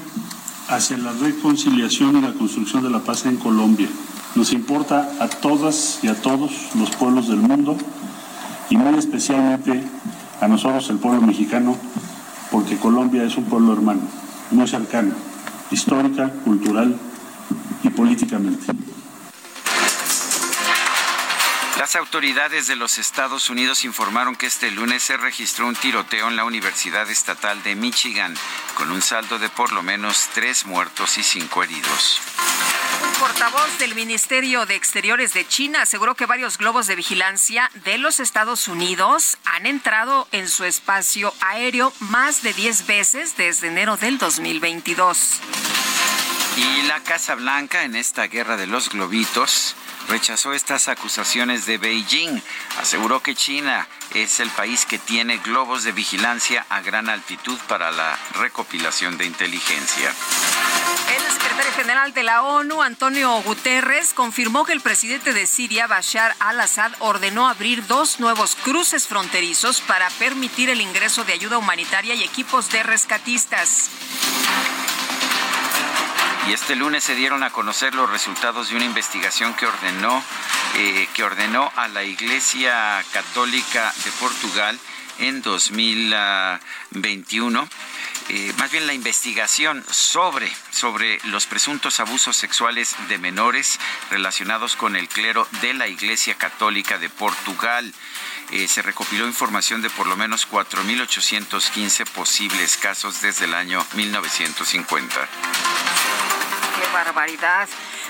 hacia 0.68 0.98
la 0.98 1.12
reconciliación 1.12 2.18
y 2.18 2.20
la 2.20 2.32
construcción 2.34 2.82
de 2.82 2.90
la 2.90 3.00
paz 3.00 3.24
en 3.26 3.36
Colombia. 3.36 3.88
Nos 4.34 4.52
importa 4.52 5.10
a 5.18 5.28
todas 5.28 6.00
y 6.02 6.08
a 6.08 6.20
todos 6.20 6.52
los 6.74 6.90
pueblos 6.90 7.28
del 7.28 7.38
mundo 7.38 7.76
y 8.68 8.76
muy 8.76 8.98
especialmente 8.98 9.82
a 10.40 10.48
nosotros, 10.48 10.88
el 10.90 10.98
pueblo 10.98 11.22
mexicano, 11.22 11.76
porque 12.50 12.76
Colombia 12.76 13.24
es 13.24 13.36
un 13.36 13.44
pueblo 13.44 13.72
hermano, 13.72 14.00
muy 14.50 14.66
cercano, 14.68 15.14
histórica, 15.70 16.28
cultural 16.44 16.96
y 17.82 17.88
políticamente. 17.90 18.66
Las 21.78 21.96
autoridades 21.96 22.66
de 22.66 22.76
los 22.76 22.98
Estados 22.98 23.48
Unidos 23.48 23.84
informaron 23.84 24.36
que 24.36 24.46
este 24.46 24.70
lunes 24.70 25.02
se 25.02 25.16
registró 25.16 25.66
un 25.66 25.74
tiroteo 25.74 26.28
en 26.28 26.36
la 26.36 26.44
Universidad 26.44 27.08
Estatal 27.10 27.62
de 27.62 27.74
Michigan, 27.74 28.34
con 28.76 28.90
un 28.90 29.00
saldo 29.00 29.38
de 29.38 29.48
por 29.48 29.72
lo 29.72 29.82
menos 29.82 30.28
tres 30.34 30.66
muertos 30.66 31.16
y 31.16 31.22
cinco 31.22 31.64
heridos. 31.64 32.20
Portavoz 33.20 33.78
del 33.78 33.94
Ministerio 33.94 34.64
de 34.64 34.76
Exteriores 34.76 35.34
de 35.34 35.46
China 35.46 35.82
aseguró 35.82 36.14
que 36.14 36.24
varios 36.24 36.56
globos 36.56 36.86
de 36.86 36.96
vigilancia 36.96 37.70
de 37.84 37.98
los 37.98 38.18
Estados 38.18 38.66
Unidos 38.66 39.36
han 39.44 39.66
entrado 39.66 40.26
en 40.32 40.48
su 40.48 40.64
espacio 40.64 41.34
aéreo 41.42 41.92
más 42.00 42.42
de 42.42 42.54
10 42.54 42.86
veces 42.86 43.36
desde 43.36 43.68
enero 43.68 43.98
del 43.98 44.16
2022. 44.16 45.38
Y 46.56 46.82
la 46.86 47.00
Casa 47.00 47.34
Blanca 47.34 47.84
en 47.84 47.94
esta 47.94 48.26
guerra 48.26 48.56
de 48.56 48.66
los 48.66 48.88
globitos 48.88 49.76
rechazó 50.10 50.52
estas 50.52 50.88
acusaciones 50.88 51.66
de 51.66 51.78
Beijing. 51.78 52.42
Aseguró 52.80 53.22
que 53.22 53.34
China 53.34 53.88
es 54.12 54.40
el 54.40 54.50
país 54.50 54.84
que 54.84 54.98
tiene 54.98 55.38
globos 55.38 55.84
de 55.84 55.92
vigilancia 55.92 56.66
a 56.68 56.80
gran 56.80 57.08
altitud 57.08 57.58
para 57.68 57.90
la 57.92 58.18
recopilación 58.34 59.16
de 59.16 59.24
inteligencia. 59.24 60.12
El 61.16 61.32
secretario 61.32 61.72
general 61.72 62.12
de 62.12 62.24
la 62.24 62.42
ONU, 62.42 62.82
Antonio 62.82 63.40
Guterres, 63.42 64.12
confirmó 64.12 64.64
que 64.64 64.72
el 64.72 64.80
presidente 64.80 65.32
de 65.32 65.46
Siria, 65.46 65.86
Bashar 65.86 66.34
al-Assad, 66.40 66.92
ordenó 66.98 67.48
abrir 67.48 67.86
dos 67.86 68.18
nuevos 68.18 68.56
cruces 68.56 69.06
fronterizos 69.06 69.80
para 69.80 70.10
permitir 70.10 70.70
el 70.70 70.80
ingreso 70.80 71.24
de 71.24 71.34
ayuda 71.34 71.58
humanitaria 71.58 72.14
y 72.14 72.24
equipos 72.24 72.68
de 72.70 72.82
rescatistas. 72.82 73.90
Y 76.48 76.52
este 76.52 76.74
lunes 76.74 77.04
se 77.04 77.14
dieron 77.14 77.42
a 77.42 77.50
conocer 77.50 77.94
los 77.94 78.08
resultados 78.10 78.70
de 78.70 78.76
una 78.76 78.86
investigación 78.86 79.52
que 79.54 79.66
ordenó, 79.66 80.24
eh, 80.76 81.06
que 81.14 81.22
ordenó 81.22 81.70
a 81.76 81.86
la 81.88 82.02
Iglesia 82.02 83.04
Católica 83.12 83.92
de 84.04 84.10
Portugal 84.12 84.78
en 85.18 85.42
2021. 85.42 87.68
Eh, 88.30 88.54
más 88.58 88.70
bien 88.70 88.86
la 88.86 88.94
investigación 88.94 89.84
sobre, 89.90 90.50
sobre 90.70 91.20
los 91.24 91.46
presuntos 91.46 92.00
abusos 92.00 92.36
sexuales 92.36 92.96
de 93.08 93.18
menores 93.18 93.78
relacionados 94.10 94.76
con 94.76 94.96
el 94.96 95.08
clero 95.08 95.46
de 95.60 95.74
la 95.74 95.88
Iglesia 95.88 96.36
Católica 96.36 96.98
de 96.98 97.10
Portugal. 97.10 97.92
Eh, 98.50 98.66
se 98.66 98.82
recopiló 98.82 99.26
información 99.26 99.82
de 99.82 99.90
por 99.90 100.06
lo 100.06 100.16
menos 100.16 100.48
4.815 100.48 102.06
posibles 102.06 102.76
casos 102.76 103.20
desde 103.20 103.44
el 103.44 103.54
año 103.54 103.84
1950 103.94 105.28
barbaridad. 106.92 107.68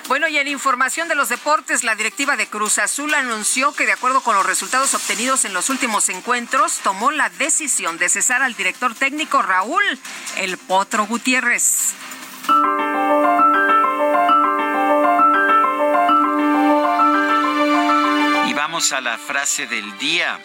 Bueno, 0.09 0.27
y 0.29 0.39
en 0.39 0.49
información 0.49 1.09
de 1.09 1.15
los 1.15 1.29
deportes, 1.29 1.85
la 1.85 1.95
directiva 1.95 2.37
de 2.37 2.49
Cruz 2.49 2.79
Azul 2.79 3.15
anunció 3.15 3.73
que 3.73 3.87
de 3.87 3.93
acuerdo 3.93 4.23
con 4.23 4.35
los 4.35 4.47
resultados 4.47 4.95
obtenidos 4.95 5.45
en 5.45 5.55
los 5.55 5.71
últimos 5.71 6.09
encuentros, 6.09 6.79
tomó 6.83 7.11
la 7.11 7.29
decisión 7.31 7.99
de 7.99 8.09
cesar 8.09 8.43
al 8.43 8.55
director 8.55 8.95
técnico 8.95 9.43
Raúl 9.43 9.83
El 10.37 10.59
Potro 10.59 11.07
Gutiérrez. 11.07 11.95
Y 18.47 18.53
vamos 18.55 18.93
a 18.93 19.01
la 19.01 19.17
frase 19.19 19.67
del 19.67 19.97
día. 19.99 20.41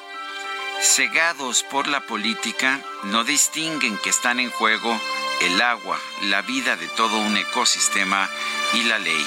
Cegados 0.81 1.63
por 1.63 1.87
la 1.87 2.01
política, 2.01 2.79
no 3.03 3.23
distinguen 3.23 3.97
que 3.97 4.09
están 4.09 4.39
en 4.39 4.51
juego 4.51 4.99
el 5.41 5.61
agua, 5.61 5.99
la 6.23 6.41
vida 6.41 6.75
de 6.75 6.87
todo 6.87 7.17
un 7.17 7.37
ecosistema 7.37 8.29
y 8.73 8.83
la 8.83 8.99
ley. 8.99 9.25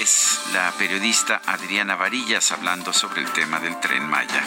Es 0.00 0.40
la 0.52 0.72
periodista 0.72 1.40
Adriana 1.46 1.96
Varillas 1.96 2.52
hablando 2.52 2.92
sobre 2.92 3.22
el 3.22 3.30
tema 3.32 3.60
del 3.60 3.78
tren 3.80 4.08
Maya. 4.08 4.44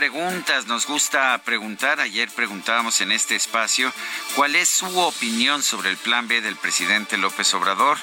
Preguntas, 0.00 0.66
nos 0.66 0.86
gusta 0.86 1.36
preguntar, 1.44 2.00
ayer 2.00 2.30
preguntábamos 2.30 3.02
en 3.02 3.12
este 3.12 3.36
espacio, 3.36 3.92
¿cuál 4.34 4.56
es 4.56 4.66
su 4.66 4.98
opinión 4.98 5.62
sobre 5.62 5.90
el 5.90 5.98
plan 5.98 6.26
B 6.26 6.40
del 6.40 6.56
presidente 6.56 7.18
López 7.18 7.52
Obrador? 7.52 7.98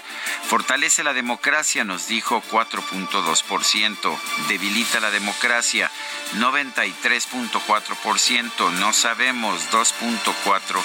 Fortalece 0.47 1.03
la 1.03 1.13
democracia, 1.13 1.83
nos 1.83 2.07
dijo 2.07 2.43
4.2%, 2.51 4.15
debilita 4.47 4.99
la 4.99 5.09
democracia 5.09 5.89
93.4%, 6.35 8.71
no 8.73 8.93
sabemos 8.93 9.59
2.4%. 9.71 10.83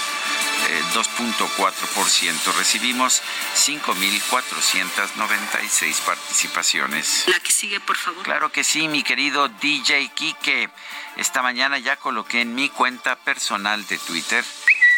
2.4%. 0.94 2.28
Eh, 2.28 2.52
Recibimos 2.58 3.22
5.496 3.56 6.00
participaciones. 6.00 7.24
La 7.26 7.40
que 7.40 7.50
sigue, 7.50 7.80
por 7.80 7.96
favor. 7.96 8.22
Claro 8.22 8.52
que 8.52 8.62
sí, 8.64 8.88
mi 8.88 9.02
querido 9.02 9.48
DJ 9.48 10.10
Kike. 10.14 10.70
Esta 11.16 11.42
mañana 11.42 11.78
ya 11.78 11.96
coloqué 11.96 12.40
en 12.40 12.54
mi 12.54 12.68
cuenta 12.68 13.16
personal 13.16 13.86
de 13.86 13.98
Twitter 13.98 14.44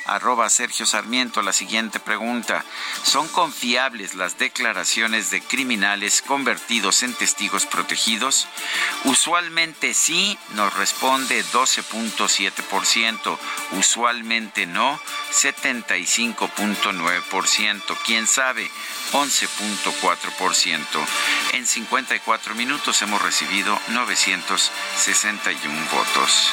arroba 0.07 0.49
Sergio 0.51 0.87
Sarmiento 0.87 1.43
la 1.43 1.53
siguiente 1.53 2.01
pregunta. 2.01 2.65
¿Son 3.03 3.29
confiables 3.29 4.15
las 4.15 4.39
declaraciones 4.39 5.31
de 5.31 5.43
criminales 5.43 6.23
convertidos 6.23 7.03
en 7.03 7.13
testigos 7.15 7.67
protegidos? 7.67 8.47
Usualmente 9.05 9.93
sí, 9.95 10.39
nos 10.51 10.75
responde 10.75 11.45
12.7%. 11.45 13.39
Usualmente 13.73 14.67
no, 14.67 15.01
75.9%. 15.33 17.97
¿Quién 18.05 18.27
sabe? 18.27 18.71
11.4%. 19.13 21.07
En 21.53 21.67
54 21.67 22.55
minutos 22.55 23.03
hemos 23.03 23.21
recibido 23.23 23.79
961 23.89 25.75
votos 25.93 26.53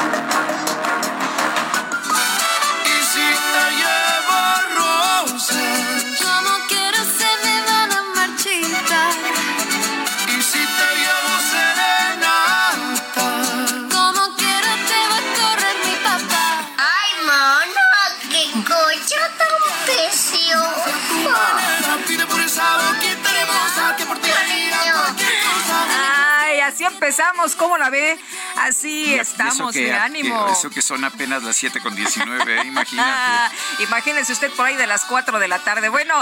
Así 26.85 26.95
empezamos. 26.95 27.55
¿Cómo 27.55 27.77
la 27.77 27.89
ve? 27.89 28.17
Así 28.57 29.13
estamos, 29.13 29.73
de 29.73 29.93
ánimo. 29.93 30.47
eso 30.51 30.69
que 30.69 30.81
son 30.81 31.03
apenas 31.03 31.43
las 31.43 31.55
7 31.55 31.79
con 31.81 31.95
19, 31.95 32.61
¿eh? 32.61 32.65
imagínate. 32.65 33.55
Imagínese 33.79 34.33
usted 34.33 34.51
por 34.51 34.65
ahí 34.65 34.75
de 34.75 34.87
las 34.87 35.05
4 35.05 35.39
de 35.39 35.47
la 35.47 35.59
tarde. 35.59 35.89
Bueno, 35.89 36.13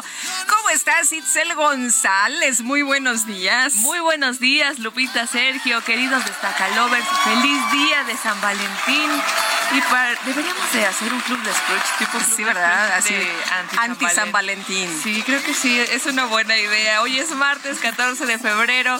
¿cómo 0.47 0.69
estás, 0.69 1.11
Itzel 1.13 1.53
González? 1.55 2.61
Muy 2.61 2.81
buenos 2.81 3.25
días. 3.25 3.75
Muy 3.75 3.99
buenos 3.99 4.39
días, 4.39 4.79
Lupita, 4.79 5.27
Sergio, 5.27 5.83
queridos 5.83 6.25
destacalovers. 6.25 7.05
Feliz 7.23 7.71
día 7.71 8.03
de 8.05 8.17
San 8.17 8.39
Valentín. 8.41 9.11
Y 9.71 9.81
para, 9.81 10.15
deberíamos 10.25 10.73
de 10.73 10.85
hacer 10.85 11.13
un 11.13 11.21
club 11.21 11.41
de 11.43 11.53
Scrooge, 11.53 11.97
tipo 11.99 12.17
club 12.17 12.35
Sí, 12.35 12.43
¿verdad? 12.43 12.93
Así, 12.93 13.13
de 13.13 13.31
anti-San 13.77 14.31
Valentín. 14.31 14.89
Sí, 15.03 15.21
creo 15.23 15.43
que 15.43 15.53
sí, 15.53 15.79
es 15.79 16.05
una 16.07 16.25
buena 16.25 16.57
idea. 16.57 17.01
Hoy 17.01 17.19
es 17.19 17.29
martes 17.31 17.77
14 17.79 18.25
de 18.25 18.39
febrero 18.39 18.99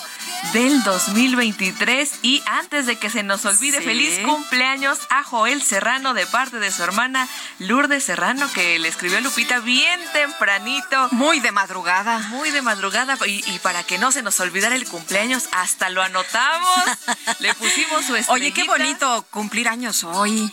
del 0.54 0.82
2023 0.84 2.20
y 2.24 2.42
antes 2.46 2.86
de 2.86 2.98
que 2.98 3.10
se 3.10 3.24
nos 3.24 3.46
olvide, 3.46 3.80
Sí. 3.80 3.84
feliz 3.84 4.20
cumpleaños 4.26 4.98
a 5.10 5.24
Joel 5.24 5.62
Serrano 5.62 6.14
de 6.14 6.26
parte 6.26 6.60
de 6.60 6.72
su 6.72 6.84
hermana 6.84 7.28
Lourdes 7.60 8.04
Serrano 8.04 8.52
que 8.54 8.80
le 8.80 8.88
escribió 8.88 9.18
a 9.20 9.22
Lupita 9.22 9.60
bien 9.60 10.00
tempranito. 10.14 11.08
Muy 11.12 11.40
de 11.40 11.52
madrugada. 11.52 12.20
Muy 12.30 12.50
de 12.52 12.62
madrugada 12.62 13.18
y, 13.28 13.44
y 13.54 13.60
para 13.60 13.84
que 13.84 13.98
no 13.98 14.12
se 14.12 14.22
nos 14.24 14.40
olvidara 14.40 14.76
el 14.76 14.88
cumpleaños, 14.88 15.50
hasta 15.52 15.90
lo 15.90 16.02
anotamos. 16.02 16.84
Le 17.40 17.54
pusimos 17.54 18.06
su 18.06 18.16
estrellita. 18.16 18.34
Oye, 18.34 18.52
qué 18.54 18.64
bonito 18.64 19.26
cumplir 19.32 19.68
años 19.70 20.04
hoy. 20.04 20.52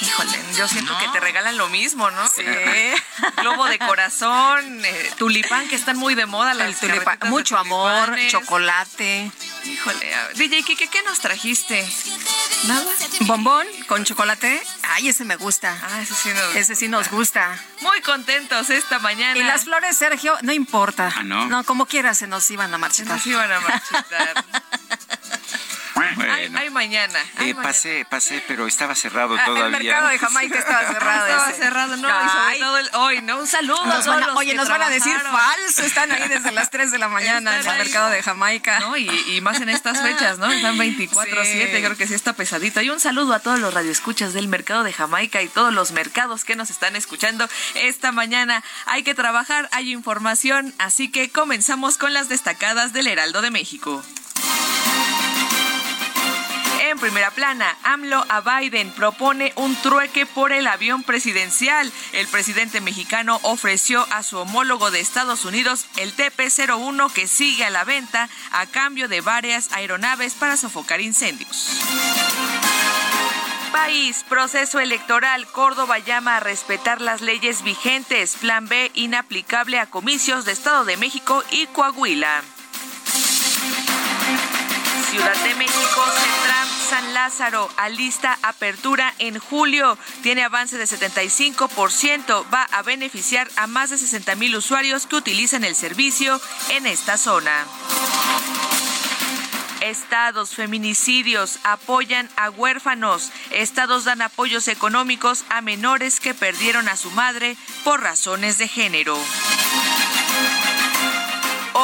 Híjole, 0.00 0.38
yo 0.56 0.66
siento 0.68 0.96
que 0.98 1.08
te 1.08 1.20
regalan 1.20 1.56
lo 1.56 1.68
mismo, 1.68 2.10
¿no? 2.10 2.26
Sí. 2.28 2.42
Globo 3.36 3.66
de 3.66 3.78
corazón, 3.78 4.84
eh, 4.84 5.10
tulipán, 5.18 5.68
que 5.68 5.76
están 5.76 5.96
muy 5.96 6.14
de 6.14 6.26
moda. 6.26 6.52
Las 6.54 6.80
de 6.80 7.00
mucho 7.26 7.56
amor, 7.56 8.06
tulipanes. 8.06 9.23
Híjole, 9.64 10.14
a- 10.14 10.28
DJ 10.34 10.62
Kike, 10.62 10.88
¿qué 10.88 11.02
nos 11.02 11.20
trajiste? 11.20 11.86
¿Nada? 12.64 12.84
bombón 13.20 13.66
con 13.86 14.04
chocolate. 14.04 14.62
Ay, 14.82 15.08
ese 15.08 15.24
me 15.24 15.36
gusta. 15.36 15.78
Ah, 15.82 16.00
ese 16.02 16.14
sí 16.14 16.28
nos 16.30 16.56
Ese 16.56 16.74
sí 16.74 16.88
nos 16.88 17.10
gusta. 17.10 17.58
Muy 17.80 18.00
contentos 18.02 18.70
esta 18.70 18.98
mañana. 18.98 19.38
Y 19.38 19.42
las 19.42 19.64
flores, 19.64 19.96
Sergio, 19.96 20.36
no 20.42 20.52
importa. 20.52 21.12
Ah, 21.16 21.22
¿no? 21.22 21.64
como 21.64 21.86
quiera 21.86 22.14
se 22.14 22.26
nos 22.26 22.50
iban 22.50 22.72
a 22.72 22.76
Se 22.76 22.80
marchitar. 22.80 23.16
nos 23.16 23.26
iban 23.26 23.52
a 23.52 23.60
marchitar. 23.60 24.44
Hay, 25.96 26.14
Bueno, 26.16 26.32
hay 26.58 26.70
mañana. 26.70 27.18
hay 27.36 27.50
eh, 27.50 27.54
mañana. 27.54 27.62
pasé, 27.62 28.04
pasé, 28.08 28.42
pero 28.48 28.66
estaba 28.66 28.94
cerrado 28.94 29.36
Ah, 29.38 29.44
todavía. 29.44 29.66
El 29.78 29.84
mercado 29.84 30.08
de 30.08 30.18
Jamaica 30.18 30.58
estaba 30.58 30.86
cerrado. 30.92 31.26
Estaba 31.26 31.50
ese. 31.50 31.58
cerrado, 31.62 31.96
no, 31.96 32.08
y 32.08 32.28
sobre 32.28 32.58
todo 32.58 32.78
el- 32.78 32.90
hoy, 32.94 33.22
¿no? 33.22 33.38
Un 33.38 33.46
saludo 33.46 33.82
a 33.82 33.86
nos 33.86 34.04
todos 34.04 34.20
van 34.20 34.22
a- 34.30 34.34
oye, 34.34 34.50
que 34.52 34.56
nos 34.56 34.68
van 34.68 34.82
a 34.82 34.88
decir 34.90 35.16
falso. 35.20 35.82
Están 35.82 36.10
ahí 36.12 36.28
desde 36.28 36.50
las 36.52 36.70
3 36.70 36.90
de 36.90 36.98
la 36.98 37.08
mañana 37.08 37.54
en 37.54 37.60
el 37.60 37.68
ahí. 37.68 37.78
mercado 37.78 38.10
de 38.10 38.22
Jamaica. 38.22 38.80
¿no? 38.80 38.96
Y, 38.96 39.08
y 39.28 39.40
más 39.40 39.60
en 39.60 39.68
estas 39.68 40.00
fechas, 40.02 40.38
¿no? 40.38 40.50
Están 40.50 40.76
24-7, 40.76 41.76
Sí. 41.76 41.82
creo 41.82 41.96
que 41.96 42.06
sí 42.08 42.14
está 42.14 42.32
pesadito. 42.32 42.80
Y 42.80 42.90
un 42.90 42.98
saludo 43.00 43.32
a 43.34 43.38
todos 43.40 43.58
los 43.60 43.72
radioescuchas 43.72 44.32
del 44.32 44.48
mercado 44.48 44.82
de 44.84 44.92
Jamaica 44.92 45.42
y 45.42 45.48
todos 45.48 45.72
los 45.72 45.92
mercados 45.92 46.44
que 46.44 46.56
nos 46.56 46.70
están 46.70 46.96
escuchando 46.96 47.48
esta 47.74 48.10
mañana. 48.12 48.62
Hay 48.86 49.02
que 49.04 49.14
trabajar, 49.14 49.68
hay 49.72 49.92
información, 49.92 50.74
así 50.78 51.08
que 51.10 51.30
comenzamos 51.30 51.98
con 51.98 52.12
las 52.12 52.28
destacadas 52.28 52.92
del 52.92 53.06
Heraldo 53.06 53.42
de 53.42 53.50
México. 53.50 54.02
En 56.90 56.98
primera 56.98 57.30
plana, 57.30 57.74
AMLO 57.82 58.26
a 58.28 58.42
Biden 58.42 58.90
propone 58.90 59.54
un 59.56 59.74
trueque 59.76 60.26
por 60.26 60.52
el 60.52 60.66
avión 60.66 61.02
presidencial. 61.02 61.90
El 62.12 62.28
presidente 62.28 62.82
mexicano 62.82 63.40
ofreció 63.42 64.06
a 64.10 64.22
su 64.22 64.36
homólogo 64.36 64.90
de 64.90 65.00
Estados 65.00 65.46
Unidos 65.46 65.86
el 65.96 66.14
TP-01 66.14 67.10
que 67.10 67.26
sigue 67.26 67.64
a 67.64 67.70
la 67.70 67.84
venta 67.84 68.28
a 68.52 68.66
cambio 68.66 69.08
de 69.08 69.22
varias 69.22 69.72
aeronaves 69.72 70.34
para 70.34 70.58
sofocar 70.58 71.00
incendios. 71.00 71.80
País, 73.72 74.22
proceso 74.28 74.78
electoral. 74.78 75.46
Córdoba 75.46 75.98
llama 76.00 76.36
a 76.36 76.40
respetar 76.40 77.00
las 77.00 77.22
leyes 77.22 77.62
vigentes. 77.62 78.36
Plan 78.36 78.68
B 78.68 78.90
inaplicable 78.92 79.78
a 79.78 79.86
comicios 79.86 80.44
de 80.44 80.52
Estado 80.52 80.84
de 80.84 80.98
México 80.98 81.42
y 81.50 81.66
Coahuila. 81.68 82.42
Ciudad 85.10 85.36
de 85.44 85.54
México, 85.54 86.04
Centram 86.12 86.53
San 86.88 87.14
Lázaro, 87.14 87.70
alista 87.76 88.38
apertura 88.42 89.14
en 89.18 89.38
julio. 89.38 89.96
Tiene 90.22 90.44
avance 90.44 90.76
de 90.76 90.84
75%. 90.84 92.44
Va 92.52 92.64
a 92.64 92.82
beneficiar 92.82 93.48
a 93.56 93.66
más 93.66 93.90
de 93.90 93.98
60 93.98 94.34
mil 94.36 94.54
usuarios 94.54 95.06
que 95.06 95.16
utilizan 95.16 95.64
el 95.64 95.74
servicio 95.74 96.40
en 96.70 96.86
esta 96.86 97.16
zona. 97.16 97.66
Estados, 99.80 100.54
feminicidios, 100.54 101.58
apoyan 101.62 102.28
a 102.36 102.50
huérfanos. 102.50 103.30
Estados 103.50 104.04
dan 104.04 104.22
apoyos 104.22 104.68
económicos 104.68 105.44
a 105.48 105.62
menores 105.62 106.20
que 106.20 106.34
perdieron 106.34 106.88
a 106.88 106.96
su 106.96 107.10
madre 107.10 107.56
por 107.82 108.02
razones 108.02 108.58
de 108.58 108.68
género. 108.68 109.18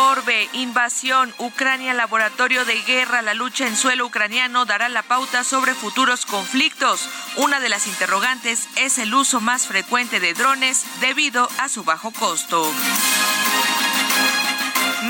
Orbe, 0.08 0.48
invasión, 0.54 1.34
Ucrania, 1.36 1.92
laboratorio 1.92 2.64
de 2.64 2.80
guerra, 2.82 3.20
la 3.20 3.34
lucha 3.34 3.66
en 3.66 3.76
suelo 3.76 4.06
ucraniano 4.06 4.64
dará 4.64 4.88
la 4.88 5.02
pauta 5.02 5.44
sobre 5.44 5.74
futuros 5.74 6.24
conflictos. 6.24 7.06
Una 7.36 7.60
de 7.60 7.68
las 7.68 7.86
interrogantes 7.86 8.66
es 8.76 8.96
el 8.96 9.12
uso 9.12 9.42
más 9.42 9.66
frecuente 9.66 10.18
de 10.18 10.32
drones 10.32 10.86
debido 11.00 11.48
a 11.58 11.68
su 11.68 11.84
bajo 11.84 12.12
costo. 12.12 12.66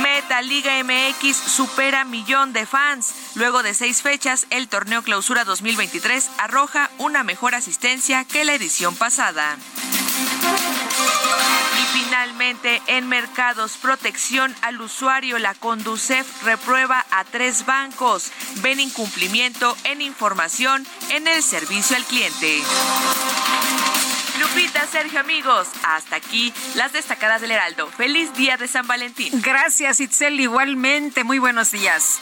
Meta 0.03 0.43
Liga 0.43 0.73
MX 0.83 1.37
supera 1.37 2.05
millón 2.05 2.53
de 2.53 2.67
fans. 2.67 3.15
Luego 3.37 3.63
de 3.63 3.75
seis 3.75 4.03
fechas, 4.03 4.49
el 4.51 4.69
torneo 4.69 5.03
Clausura 5.03 5.45
2023 5.45 6.31
arroja 6.39 6.91
una 6.99 7.23
mejor 7.23 7.55
asistencia 7.55 8.25
que 8.25 8.45
la 8.45 8.55
edición 8.55 8.97
pasada. 8.97 9.57
Finalmente, 11.93 12.81
en 12.87 13.09
mercados, 13.09 13.77
protección 13.77 14.55
al 14.63 14.81
usuario, 14.81 15.39
la 15.39 15.55
Conducef 15.55 16.43
reprueba 16.43 17.05
a 17.11 17.25
tres 17.25 17.67
bancos. 17.67 18.31
Ven 18.57 18.81
incumplimiento 18.81 19.77
en 19.85 20.01
información 20.01 20.87
en 21.11 21.27
el 21.27 21.43
servicio 21.43 21.97
al 21.97 22.05
cliente. 22.05 22.63
Lupita, 24.41 24.87
Sergio, 24.87 25.21
amigos, 25.21 25.69
hasta 25.83 26.17
aquí 26.17 26.53
las 26.75 26.93
destacadas 26.93 27.41
del 27.41 27.51
Heraldo. 27.51 27.89
Feliz 27.89 28.33
día 28.35 28.57
de 28.57 28.69
San 28.69 28.87
Valentín. 28.87 29.41
Gracias, 29.43 30.01
Itzel. 30.01 30.41
Igualmente, 30.41 31.25
muy 31.25 31.39
buenos 31.39 31.73
días. 31.73 32.21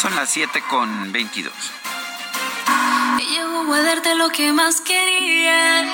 Son 0.00 0.14
las 0.16 0.28
7 0.30 0.62
con 0.68 1.12
22. 1.12 1.52
Ella 3.18 3.44
jugó 3.52 3.74
a 3.74 3.82
darte 3.82 4.14
lo 4.14 4.28
que 4.30 4.52
más 4.52 4.80
querías. 4.80 5.86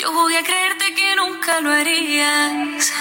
Yo 0.00 0.12
jugué 0.12 0.38
a 0.38 0.42
creerte 0.42 0.94
que 0.94 1.16
nunca 1.16 1.60
lo 1.60 1.72
harías. 1.72 2.92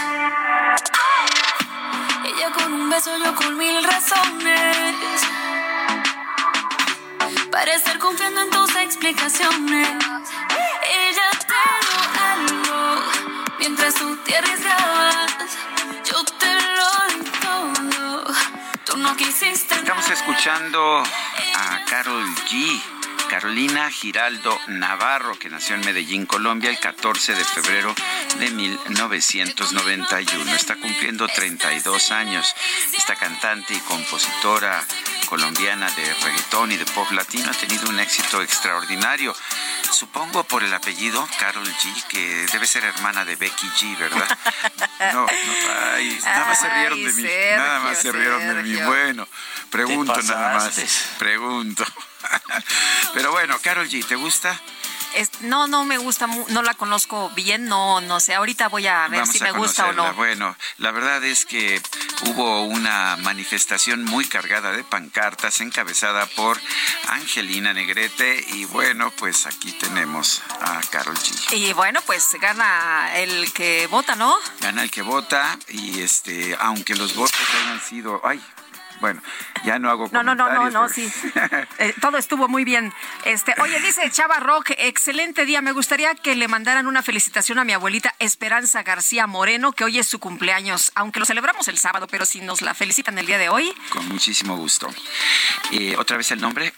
Ella 2.25 2.51
con 2.51 2.73
un 2.73 2.89
beso, 2.89 3.17
yo 3.23 3.35
con 3.35 3.57
mil 3.57 3.83
razones. 3.83 5.21
Para 7.51 7.73
estar 7.75 7.97
confiando 7.99 8.41
en 8.41 8.49
tus 8.49 8.75
explicaciones. 8.75 9.89
Ella 9.89 11.29
te 11.49 11.61
dio 11.85 11.99
algo. 12.33 13.01
Mientras 13.59 13.93
tú 13.95 14.15
te 14.25 14.37
arriesgabas, 14.37 14.86
Estamos 19.19 20.11
escuchando 20.11 20.99
a 20.99 21.85
Carol 21.89 22.23
G. 22.47 22.79
Carolina 23.27 23.89
Giraldo 23.89 24.55
Navarro, 24.67 25.39
que 25.39 25.49
nació 25.49 25.73
en 25.73 25.81
Medellín, 25.81 26.27
Colombia, 26.27 26.69
el 26.69 26.79
14 26.79 27.33
de 27.33 27.43
febrero 27.43 27.95
de 28.37 28.51
1991. 28.51 30.53
Está 30.53 30.75
cumpliendo 30.75 31.27
32 31.27 32.11
años. 32.11 32.53
Esta 32.95 33.15
cantante 33.15 33.73
y 33.73 33.79
compositora 33.79 34.85
colombiana 35.27 35.89
de 35.91 36.13
reggaetón 36.13 36.71
y 36.71 36.77
de 36.77 36.85
pop 36.85 37.11
latino 37.11 37.51
ha 37.51 37.53
tenido 37.53 37.89
un 37.89 37.99
éxito 37.99 38.41
extraordinario. 38.41 39.35
Supongo 39.91 40.43
por 40.43 40.63
el 40.63 40.73
apellido 40.73 41.27
Carol 41.39 41.67
G, 41.67 42.07
que 42.07 42.45
debe 42.51 42.65
ser 42.65 42.83
hermana 42.85 43.25
de 43.25 43.35
Becky 43.35 43.67
G, 43.67 43.97
¿verdad? 43.97 44.27
No, 45.13 45.21
no, 45.21 45.27
ay, 45.93 46.19
nada 46.23 46.45
más 46.45 46.59
se 46.59 46.69
rieron 46.69 47.03
de 47.03 47.13
mí. 47.13 47.21
Sergio, 47.21 47.57
Nada 47.57 47.79
más 47.79 48.01
se 48.01 48.11
rieron 48.11 48.47
de 48.47 48.63
mí. 48.63 48.75
Bueno, 48.81 49.27
pregunto 49.69 50.21
nada 50.23 50.55
más. 50.55 50.79
Pregunto. 51.19 51.85
Pero 53.13 53.31
bueno, 53.31 53.57
Carol 53.61 53.87
G, 53.87 54.03
¿te 54.05 54.15
gusta? 54.15 54.59
No, 55.41 55.67
no 55.67 55.85
me 55.85 55.97
gusta, 55.97 56.27
no 56.27 56.61
la 56.61 56.73
conozco 56.73 57.29
bien, 57.31 57.65
no, 57.65 58.01
no 58.01 58.19
sé. 58.19 58.35
Ahorita 58.35 58.69
voy 58.69 58.87
a 58.87 59.07
ver 59.07 59.25
si 59.27 59.39
me 59.39 59.51
gusta 59.51 59.87
o 59.87 59.93
no. 59.93 60.13
Bueno, 60.13 60.55
la 60.77 60.91
verdad 60.91 61.23
es 61.23 61.45
que 61.45 61.81
hubo 62.25 62.63
una 62.63 63.17
manifestación 63.17 64.03
muy 64.03 64.25
cargada 64.25 64.71
de 64.71 64.83
pancartas 64.83 65.61
encabezada 65.61 66.25
por 66.27 66.59
Angelina 67.09 67.73
Negrete 67.73 68.45
y 68.53 68.65
bueno, 68.65 69.11
pues 69.11 69.45
aquí 69.45 69.71
tenemos 69.73 70.41
a 70.61 70.81
Carol 70.89 71.17
G. 71.17 71.57
Y 71.57 71.73
bueno, 71.73 72.01
pues 72.05 72.35
gana 72.39 73.15
el 73.15 73.51
que 73.53 73.87
vota, 73.87 74.15
¿no? 74.15 74.35
Gana 74.61 74.83
el 74.83 74.91
que 74.91 75.01
vota 75.01 75.57
y 75.69 76.01
este, 76.01 76.55
aunque 76.59 76.95
los 76.95 77.15
votos 77.15 77.39
hayan 77.61 77.81
sido, 77.81 78.21
ay, 78.23 78.41
bueno, 78.99 79.21
ya 79.65 79.79
no 79.79 79.89
hago 79.89 80.09
No, 80.11 80.23
no, 80.23 80.35
no, 80.35 80.51
no, 80.51 80.69
no, 80.69 80.89
sí. 80.89 81.11
Eh, 81.79 81.93
todo 82.01 82.17
estuvo 82.17 82.47
muy 82.47 82.63
bien. 82.63 82.91
Este, 83.25 83.53
oye, 83.61 83.79
dice 83.79 84.09
Chava 84.11 84.39
Rock, 84.39 84.71
excelente 84.77 85.45
día. 85.45 85.61
Me 85.61 85.71
gustaría 85.71 86.15
que 86.15 86.35
le 86.35 86.47
mandaran 86.47 86.87
una 86.87 87.03
felicitación 87.03 87.59
a 87.59 87.63
mi 87.63 87.73
abuelita 87.73 88.15
Esperanza 88.19 88.83
García 88.83 89.27
Moreno, 89.27 89.71
que 89.73 89.83
hoy 89.83 89.99
es 89.99 90.07
su 90.07 90.19
cumpleaños, 90.19 90.91
aunque 90.95 91.19
lo 91.19 91.25
celebramos 91.25 91.67
el 91.67 91.77
sábado, 91.77 92.07
pero 92.07 92.25
si 92.25 92.41
nos 92.41 92.61
la 92.61 92.73
felicitan 92.73 93.17
el 93.17 93.25
día 93.25 93.37
de 93.37 93.49
hoy. 93.49 93.73
Con 93.89 94.07
muchísimo 94.09 94.55
gusto. 94.57 94.87
Eh, 95.71 95.95
Otra 95.97 96.17
vez 96.17 96.31
el 96.31 96.41
nombre. 96.41 96.73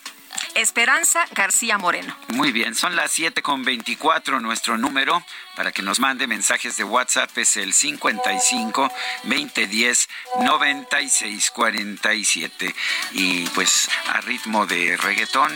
Esperanza 0.56 1.26
García 1.32 1.78
Moreno. 1.78 2.16
Muy 2.30 2.52
bien, 2.52 2.76
son 2.76 2.96
las 2.96 3.12
7 3.12 3.42
con 3.42 3.64
24. 3.64 4.40
Nuestro 4.40 4.78
número 4.78 5.24
para 5.56 5.72
que 5.72 5.82
nos 5.82 6.00
mande 6.00 6.28
mensajes 6.28 6.78
de 6.78 6.84
WhatsApp 6.84 7.38
es 7.38 7.58
el 7.58 7.74
55 7.74 8.92
2010 9.24 10.10
96 10.42 11.52
47. 11.52 12.76
Y 13.12 13.46
pues 13.50 13.90
a 14.08 14.22
ritmo 14.22 14.66
de 14.66 14.96
reggaetón, 14.98 15.52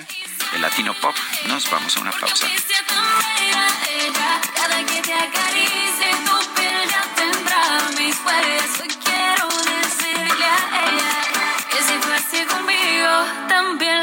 de 0.52 0.60
latino 0.60 0.94
pop, 0.96 1.16
nos 1.48 1.70
vamos 1.72 1.96
a 1.96 2.02
una 2.02 2.12
pausa. 2.12 2.48
Quiero 9.06 9.48
decirle 9.48 10.46
a 10.46 10.90
ella 10.90 11.12
que 11.70 11.78
si 11.78 11.94
fue 12.02 12.16
así 12.16 12.46
conmigo, 12.46 13.48
también 13.48 14.03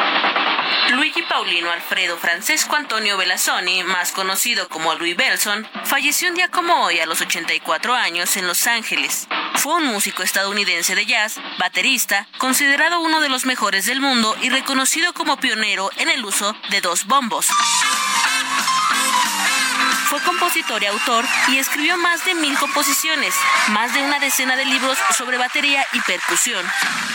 Luigi 0.91 1.21
Paulino 1.23 1.71
Alfredo 1.71 2.17
Francesco 2.17 2.75
Antonio 2.75 3.17
Belazzoni, 3.17 3.83
más 3.83 4.11
conocido 4.11 4.67
como 4.69 4.93
Louis 4.95 5.15
Belson, 5.15 5.67
falleció 5.85 6.29
un 6.29 6.35
día 6.35 6.49
como 6.49 6.83
hoy 6.83 6.99
a 6.99 7.05
los 7.05 7.21
84 7.21 7.93
años 7.93 8.35
en 8.37 8.47
Los 8.47 8.67
Ángeles. 8.67 9.27
Fue 9.55 9.75
un 9.75 9.85
músico 9.85 10.23
estadounidense 10.23 10.95
de 10.95 11.05
jazz, 11.05 11.39
baterista, 11.59 12.27
considerado 12.37 12.99
uno 12.99 13.21
de 13.21 13.29
los 13.29 13.45
mejores 13.45 13.85
del 13.85 14.01
mundo 14.01 14.35
y 14.41 14.49
reconocido 14.49 15.13
como 15.13 15.37
pionero 15.37 15.89
en 15.97 16.09
el 16.09 16.25
uso 16.25 16.55
de 16.69 16.81
dos 16.81 17.05
bombos. 17.05 17.47
Fue 20.11 20.21
compositor 20.23 20.83
y 20.83 20.87
autor 20.87 21.23
y 21.47 21.57
escribió 21.57 21.95
más 21.95 22.25
de 22.25 22.35
mil 22.35 22.57
composiciones, 22.57 23.33
más 23.69 23.93
de 23.93 24.01
una 24.01 24.19
decena 24.19 24.57
de 24.57 24.65
libros 24.65 24.97
sobre 25.17 25.37
batería 25.37 25.87
y 25.93 26.01
percusión. 26.01 26.65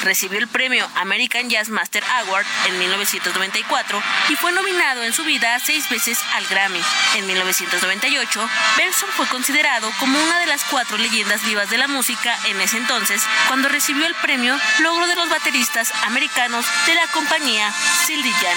Recibió 0.02 0.38
el 0.38 0.48
premio 0.48 0.88
American 0.94 1.50
Jazz 1.50 1.68
Master 1.68 2.02
Award 2.20 2.46
en 2.68 2.78
1994 2.78 4.02
y 4.30 4.36
fue 4.36 4.50
nominado 4.52 5.04
en 5.04 5.12
su 5.12 5.24
vida 5.24 5.58
seis 5.62 5.86
veces 5.90 6.18
al 6.36 6.46
Grammy. 6.46 6.80
En 7.16 7.26
1998, 7.26 8.48
Benson 8.78 9.10
fue 9.14 9.26
considerado 9.26 9.92
como 10.00 10.18
una 10.18 10.40
de 10.40 10.46
las 10.46 10.64
cuatro 10.64 10.96
leyendas 10.96 11.44
vivas 11.44 11.68
de 11.68 11.76
la 11.76 11.88
música 11.88 12.34
en 12.46 12.58
ese 12.62 12.78
entonces, 12.78 13.20
cuando 13.48 13.68
recibió 13.68 14.06
el 14.06 14.14
premio 14.14 14.58
Logro 14.78 15.06
de 15.06 15.16
los 15.16 15.28
Bateristas 15.28 15.92
Americanos 16.04 16.64
de 16.86 16.94
la 16.94 17.06
compañía 17.08 17.70
Sildijan. 18.06 18.56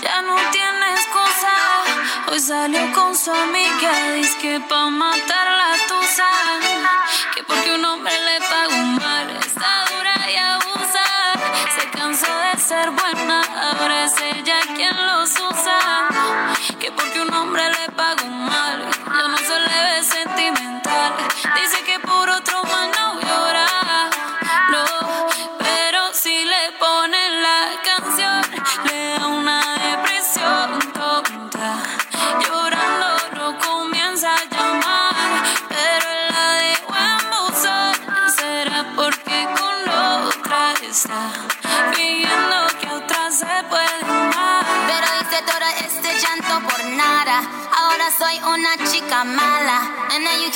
Ya 0.00 0.22
no 0.22 0.36
tiene 0.52 0.92
excusa. 0.92 1.52
Hoy 2.30 2.40
salió 2.40 2.92
con 2.92 3.16
su 3.16 3.32
amiga. 3.32 4.12
Dice 4.14 4.38
que 4.38 4.60
pa' 4.60 4.90
matar 4.90 5.50
la 5.50 5.72
tusa. 5.88 6.28
Que 7.34 7.42
porque 7.42 7.74
un 7.74 7.84
hombre 7.84 8.12
le 8.28 8.40
paga 8.40 8.74
un 8.74 8.94
mal. 8.96 9.36
Está 9.44 9.84
dura 9.90 10.30
y 10.30 10.36
abusa. 10.36 11.06
Se 11.76 11.90
cansó 11.90 12.26
de 12.26 12.60
ser 12.60 12.90
buena. 12.90 13.42
Ahora 13.42 14.04
es 14.04 14.14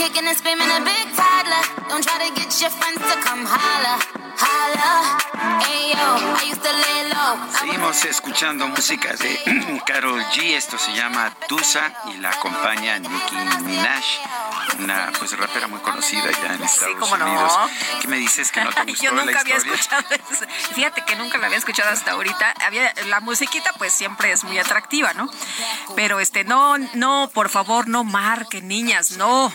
kicking 0.01 0.27
and 0.27 0.37
screaming 0.37 0.71
a 0.73 0.81
big 0.81 1.07
toddler. 1.13 1.65
Don't 1.91 2.03
try 2.03 2.17
to 2.25 2.31
get 2.33 2.49
your 2.61 2.71
friends 2.71 3.03
to 3.05 3.17
come 3.21 3.45
holla. 3.45 4.01
Holla. 4.41 4.93
Ayo, 5.69 6.09
I 6.41 6.45
used 6.49 6.65
to 6.65 6.73
lay 6.73 7.01
low. 7.13 7.37
Seguimos 7.61 8.05
escuchando 8.07 8.67
música 8.69 9.15
de 9.15 9.83
Carol 9.85 10.23
G. 10.33 10.57
Esto 10.57 10.79
se 10.79 10.95
llama 10.95 11.31
Tusa 11.49 11.93
y 12.15 12.17
la 12.19 12.31
acompaña 12.31 12.99
Nicki 12.99 13.37
Minaj, 13.63 14.05
una 14.79 15.13
pues 15.19 15.37
rapera 15.37 15.67
muy 15.69 15.81
conocida 15.81 16.31
ya 16.43 16.55
en 16.55 16.63
Estados 16.63 16.97
¿cómo 16.99 17.17
no? 17.19 17.27
Unidos. 17.27 17.53
¿Qué 18.01 18.09
me 18.09 18.17
dices 18.17 18.51
que 18.53 18.65
no 18.65 18.73
te 18.73 18.85
gustó 18.87 19.05
Yo 19.05 19.13
nunca 19.13 19.33
la 19.33 19.41
había 19.41 19.57
historia? 19.57 19.75
escuchado 19.81 20.07
eso. 20.15 20.45
Fíjate 20.75 21.05
que 21.05 21.17
nunca 21.17 21.37
la 21.39 21.47
había 21.47 21.59
escuchado 21.59 21.91
hasta 21.91 22.13
ahorita. 22.13 22.55
Había, 22.65 22.95
la 23.09 23.21
musiquita 23.21 23.73
pues 23.77 23.93
siempre 23.93 24.33
es 24.33 24.45
muy 24.45 24.59
atractiva, 24.59 25.13
¿no? 25.13 25.29
Pero 25.95 26.21
este, 26.21 26.45
no, 26.45 26.79
no, 26.95 27.31
por 27.35 27.51
favor, 27.51 27.89
no 27.89 28.05
marquen, 28.05 28.67
niñas, 28.69 29.13
no. 29.13 29.53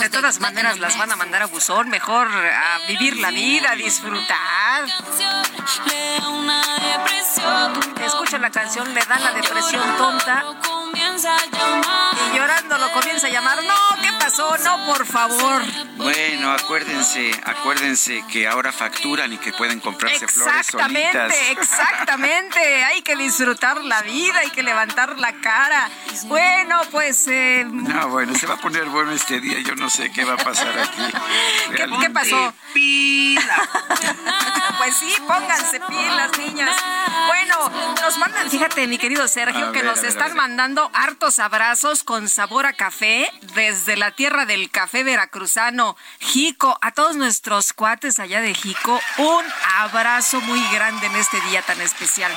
De 0.00 0.10
todas 0.10 0.40
maneras 0.40 0.78
las 0.78 0.96
van 0.96 1.12
a 1.12 1.16
mandar 1.16 1.42
a 1.42 1.46
buzón, 1.46 1.88
mejor 1.88 2.28
a 2.28 2.86
vivir 2.86 3.16
la 3.16 3.30
vida, 3.30 3.72
a 3.72 3.74
disfrutar. 3.74 4.86
Escucha 8.04 8.38
la 8.38 8.50
canción, 8.50 8.94
le 8.94 9.00
da 9.04 9.18
la 9.18 9.32
depresión 9.32 9.96
tonta. 9.96 10.44
y 12.26 12.36
llorando 12.36 12.78
lo 12.78 12.92
comienza 12.92 13.26
a 13.26 13.30
llamar. 13.30 13.62
No, 13.64 13.97
No, 14.36 14.86
por 14.86 15.06
favor. 15.06 15.62
Bueno, 15.96 16.52
acuérdense, 16.52 17.30
acuérdense 17.44 18.22
que 18.30 18.46
ahora 18.46 18.72
facturan 18.72 19.32
y 19.32 19.38
que 19.38 19.52
pueden 19.52 19.80
comprarse 19.80 20.28
flores 20.28 20.66
solitas. 20.66 21.32
Exactamente, 21.32 21.50
exactamente. 21.52 22.84
Hay 22.84 23.02
que 23.02 23.16
disfrutar 23.16 23.82
la 23.82 24.02
vida, 24.02 24.40
hay 24.40 24.50
que 24.50 24.62
levantar 24.62 25.18
la 25.18 25.32
cara. 25.40 25.88
Bueno, 26.24 26.82
pues... 26.90 27.26
eh, 27.28 27.64
No, 27.68 28.08
bueno, 28.08 28.34
se 28.38 28.46
va 28.46 28.54
a 28.54 28.58
poner 28.58 28.84
bueno 28.86 29.12
este 29.12 29.40
día. 29.40 29.60
Yo 29.60 29.74
no 29.76 29.88
sé 29.88 30.10
qué 30.12 30.24
va 30.24 30.34
a 30.34 30.36
pasar 30.36 30.78
aquí. 30.78 31.02
¿Qué, 32.00 32.10
pasó? 32.10 32.52
Pila. 32.74 33.68
pues 34.78 34.94
sí, 34.96 35.14
pónganse 35.26 35.80
pilas, 35.80 36.38
niñas. 36.38 36.76
Bueno, 37.26 37.70
nos 38.02 38.18
mandan, 38.18 38.50
fíjate, 38.50 38.86
mi 38.86 38.98
querido 38.98 39.26
Sergio, 39.26 39.68
A 39.68 39.72
que 39.72 39.78
ver, 39.78 39.86
nos 39.86 40.00
ver, 40.02 40.10
están 40.10 40.34
mandando 40.34 40.90
hartos 40.92 41.38
abrazos 41.38 42.04
con 42.04 42.28
sabor 42.28 42.66
a 42.66 42.74
café 42.74 43.30
desde 43.54 43.96
la 43.96 44.12
tierra 44.18 44.46
del 44.46 44.68
café 44.68 45.04
veracruzano, 45.04 45.96
Jico. 46.18 46.76
A 46.82 46.90
todos 46.90 47.14
nuestros 47.14 47.72
cuates 47.72 48.18
allá 48.18 48.40
de 48.40 48.52
Jico, 48.52 49.00
un 49.18 49.44
abrazo 49.76 50.40
muy 50.40 50.60
grande 50.72 51.06
en 51.06 51.14
este 51.14 51.40
día 51.42 51.62
tan 51.62 51.80
especial. 51.80 52.32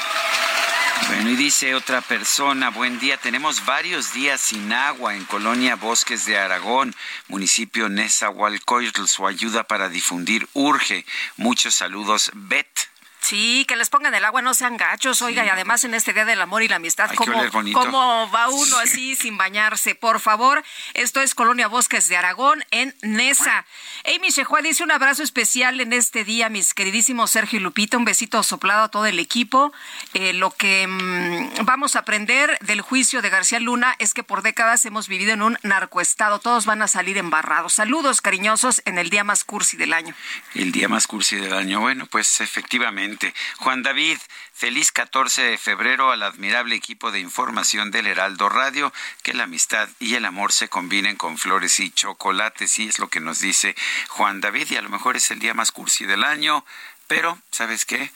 Bueno, 1.08 1.32
y 1.32 1.36
dice 1.36 1.74
otra 1.74 2.02
persona, 2.02 2.70
buen 2.70 3.00
día, 3.00 3.18
tenemos 3.18 3.66
varios 3.66 4.14
días 4.14 4.40
sin 4.40 4.72
agua 4.72 5.16
en 5.16 5.26
Colonia 5.26 5.76
Bosques 5.76 6.28
de 6.28 6.38
Aragón, 6.38 6.94
municipio 7.30 7.90
Nezahualcóyotl, 7.90 9.08
su 9.08 9.26
ayuda 9.26 9.64
para 9.64 9.90
difundir 9.90 10.48
urge. 10.54 11.04
Muchos 11.38 11.74
saludos, 11.74 12.30
Bet. 12.36 12.91
Sí, 13.22 13.66
que 13.68 13.76
les 13.76 13.90
pongan 13.90 14.14
el 14.16 14.26
agua, 14.26 14.42
no 14.42 14.54
sean 14.56 14.78
gachos, 14.78 15.22
oiga, 15.22 15.46
y 15.46 15.50
además 15.50 15.84
en 15.84 15.94
este 15.94 16.12
Día 16.12 16.26
del 16.26 16.42
Amor 16.42 16.64
y 16.64 16.68
la 16.68 16.78
Amistad, 16.78 17.12
¿cómo, 17.16 17.40
cómo 17.72 18.30
va 18.32 18.50
uno 18.50 18.78
así 18.80 19.16
sin 19.16 19.38
bañarse? 19.38 19.94
Por 19.94 20.20
favor, 20.20 20.64
esto 20.96 21.22
es 21.22 21.36
Colonia 21.36 21.68
Bosques 21.68 22.10
de 22.10 22.18
Aragón, 22.18 22.66
en 22.72 22.96
Nesa. 23.04 23.66
Amy 24.06 24.30
Shehua 24.30 24.62
dice 24.62 24.84
un 24.84 24.92
abrazo 24.92 25.22
especial 25.22 25.80
en 25.82 25.94
este 25.94 26.24
día, 26.24 26.50
mis 26.50 26.74
queridísimos 26.74 27.30
Sergio 27.30 27.60
y 27.60 27.62
Lupita, 27.62 27.96
un 27.96 28.06
besito 28.06 28.42
soplado 28.42 28.84
a 28.86 28.90
todo 28.90 29.06
el 29.06 29.20
equipo. 29.20 29.72
Eh, 30.14 30.34
lo 30.34 30.50
que 30.50 30.88
mm, 30.88 31.64
vamos 31.64 31.96
a 31.96 32.00
aprender 32.00 32.58
del 32.62 32.82
juicio 32.82 33.22
de 33.22 33.30
García 33.30 33.60
Luna 33.60 33.96
es 34.00 34.16
que 34.16 34.24
por 34.24 34.42
décadas 34.42 34.84
hemos 34.86 35.08
vivido 35.08 35.34
en 35.34 35.44
un 35.44 35.58
narcoestado, 35.62 36.40
todos 36.40 36.66
van 36.66 36.82
a 36.82 36.88
salir 36.88 37.18
embarrados. 37.18 37.74
Saludos 37.74 38.22
cariñosos 38.22 38.82
en 38.86 38.98
el 38.98 39.12
día 39.12 39.24
más 39.24 39.44
cursi 39.44 39.78
del 39.78 39.94
año. 39.94 40.16
El 40.56 40.72
día 40.72 40.90
más 40.90 41.06
cursi 41.06 41.36
del 41.36 41.54
año. 41.54 41.80
Bueno, 41.82 42.08
pues 42.08 42.42
efectivamente. 42.42 43.11
Juan 43.58 43.84
David, 43.84 44.18
feliz 44.54 44.92
14 44.92 45.42
de 45.44 45.58
febrero 45.58 46.12
al 46.12 46.24
admirable 46.24 46.76
equipo 46.76 47.12
de 47.12 47.20
información 47.20 47.92
del 47.92 48.08
Heraldo 48.08 48.50
Radio. 48.50 48.94
Que 49.24 49.34
la 49.34 49.44
amistad 49.44 49.90
y 50.00 50.16
el 50.16 50.26
amor 50.26 50.52
se 50.52 50.70
combinen 50.70 51.16
con 51.16 51.38
flores 51.38 51.80
y 51.80 51.92
chocolates. 51.92 52.72
Sí, 52.72 52.88
es 52.88 53.00
lo 53.00 53.10
que 53.10 53.20
nos 53.20 53.40
dice 53.40 53.76
Juan 54.10 54.42
David. 54.42 54.68
Y 54.72 54.78
a 54.78 54.82
lo 54.82 54.90
mejor 54.90 55.16
es 55.16 55.32
el 55.32 55.40
día 55.40 55.54
más 55.54 55.72
cursi 55.72 56.06
del 56.06 56.24
año. 56.24 56.66
Pero, 57.16 57.38
¿sabes 57.52 57.86
qué? 57.86 58.12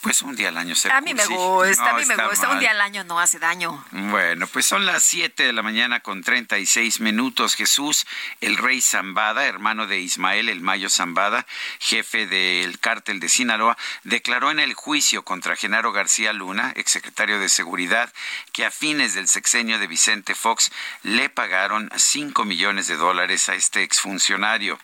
Pues 0.00 0.22
un 0.22 0.34
día 0.34 0.48
al 0.48 0.56
año 0.56 0.74
se 0.74 0.90
A 0.90 1.00
mí 1.00 1.14
me 1.14 1.24
gusta, 1.26 1.90
a 1.90 1.94
mí 1.94 2.04
me 2.04 2.16
gusta. 2.16 2.50
Un 2.50 2.58
día 2.58 2.72
al 2.72 2.80
año 2.80 3.04
no 3.04 3.20
hace 3.20 3.38
daño. 3.38 3.84
bueno, 3.92 4.48
pues 4.48 4.66
son 4.66 4.84
las 4.84 5.04
7 5.04 5.44
de 5.44 5.52
la 5.52 5.62
mañana 5.62 6.00
con 6.00 6.22
36 6.22 7.00
minutos. 7.00 7.54
Jesús, 7.54 8.06
el 8.40 8.56
rey 8.56 8.80
Zambada, 8.80 9.46
hermano 9.46 9.86
de 9.86 10.00
Ismael 10.00 10.48
el 10.48 10.60
Mayo 10.60 10.90
Zambada, 10.90 11.46
jefe 11.78 12.26
del 12.26 12.80
cártel 12.80 13.20
de 13.20 13.28
Sinaloa, 13.28 13.78
declaró 14.02 14.50
en 14.50 14.58
el 14.58 14.74
juicio 14.74 15.24
contra 15.24 15.54
Genaro 15.54 15.92
García 15.92 16.32
Luna, 16.32 16.72
exsecretario 16.74 17.38
de 17.38 17.48
Seguridad, 17.48 18.12
que 18.52 18.64
a 18.64 18.70
fines 18.72 19.14
del 19.14 19.28
sexenio 19.28 19.78
de 19.78 19.86
Vicente 19.86 20.34
Fox 20.34 20.72
le 21.04 21.28
pagaron 21.28 21.90
5 21.94 22.44
millones 22.44 22.88
de 22.88 22.96
dólares 22.96 23.48
a 23.48 23.54
este 23.54 23.82
exfuncionario. 23.84 24.78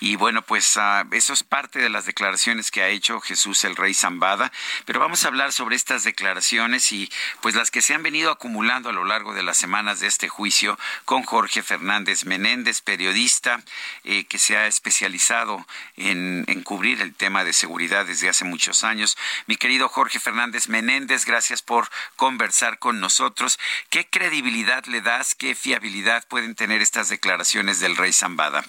Y 0.00 0.16
bueno, 0.16 0.42
pues 0.42 0.76
ah, 0.76 1.06
eso 1.12 1.32
es 1.32 1.42
parte 1.42 1.78
de 1.78 1.88
las 1.88 2.04
declaraciones 2.04 2.70
que 2.70 2.82
ha 2.82 2.89
hecho 2.90 3.20
Jesús 3.20 3.64
el 3.64 3.76
rey 3.76 3.94
Zambada, 3.94 4.52
pero 4.84 5.00
vamos 5.00 5.24
a 5.24 5.28
hablar 5.28 5.52
sobre 5.52 5.76
estas 5.76 6.04
declaraciones 6.04 6.92
y 6.92 7.10
pues 7.40 7.54
las 7.54 7.70
que 7.70 7.82
se 7.82 7.94
han 7.94 8.02
venido 8.02 8.30
acumulando 8.30 8.88
a 8.88 8.92
lo 8.92 9.04
largo 9.04 9.34
de 9.34 9.42
las 9.42 9.58
semanas 9.58 10.00
de 10.00 10.06
este 10.06 10.28
juicio 10.28 10.78
con 11.04 11.22
Jorge 11.22 11.62
Fernández 11.62 12.24
Menéndez, 12.24 12.80
periodista 12.80 13.62
eh, 14.04 14.24
que 14.24 14.38
se 14.38 14.56
ha 14.56 14.66
especializado 14.66 15.66
en, 15.96 16.44
en 16.48 16.62
cubrir 16.62 17.00
el 17.02 17.14
tema 17.14 17.44
de 17.44 17.52
seguridad 17.52 18.06
desde 18.06 18.28
hace 18.28 18.44
muchos 18.44 18.84
años. 18.84 19.16
Mi 19.46 19.56
querido 19.56 19.88
Jorge 19.88 20.20
Fernández 20.20 20.68
Menéndez, 20.68 21.24
gracias 21.24 21.62
por 21.62 21.88
conversar 22.16 22.78
con 22.78 23.00
nosotros. 23.00 23.58
¿Qué 23.88 24.06
credibilidad 24.08 24.84
le 24.86 25.00
das, 25.00 25.34
qué 25.34 25.54
fiabilidad 25.54 26.26
pueden 26.28 26.54
tener 26.54 26.82
estas 26.82 27.08
declaraciones 27.08 27.80
del 27.80 27.96
rey 27.96 28.12
Zambada? 28.12 28.64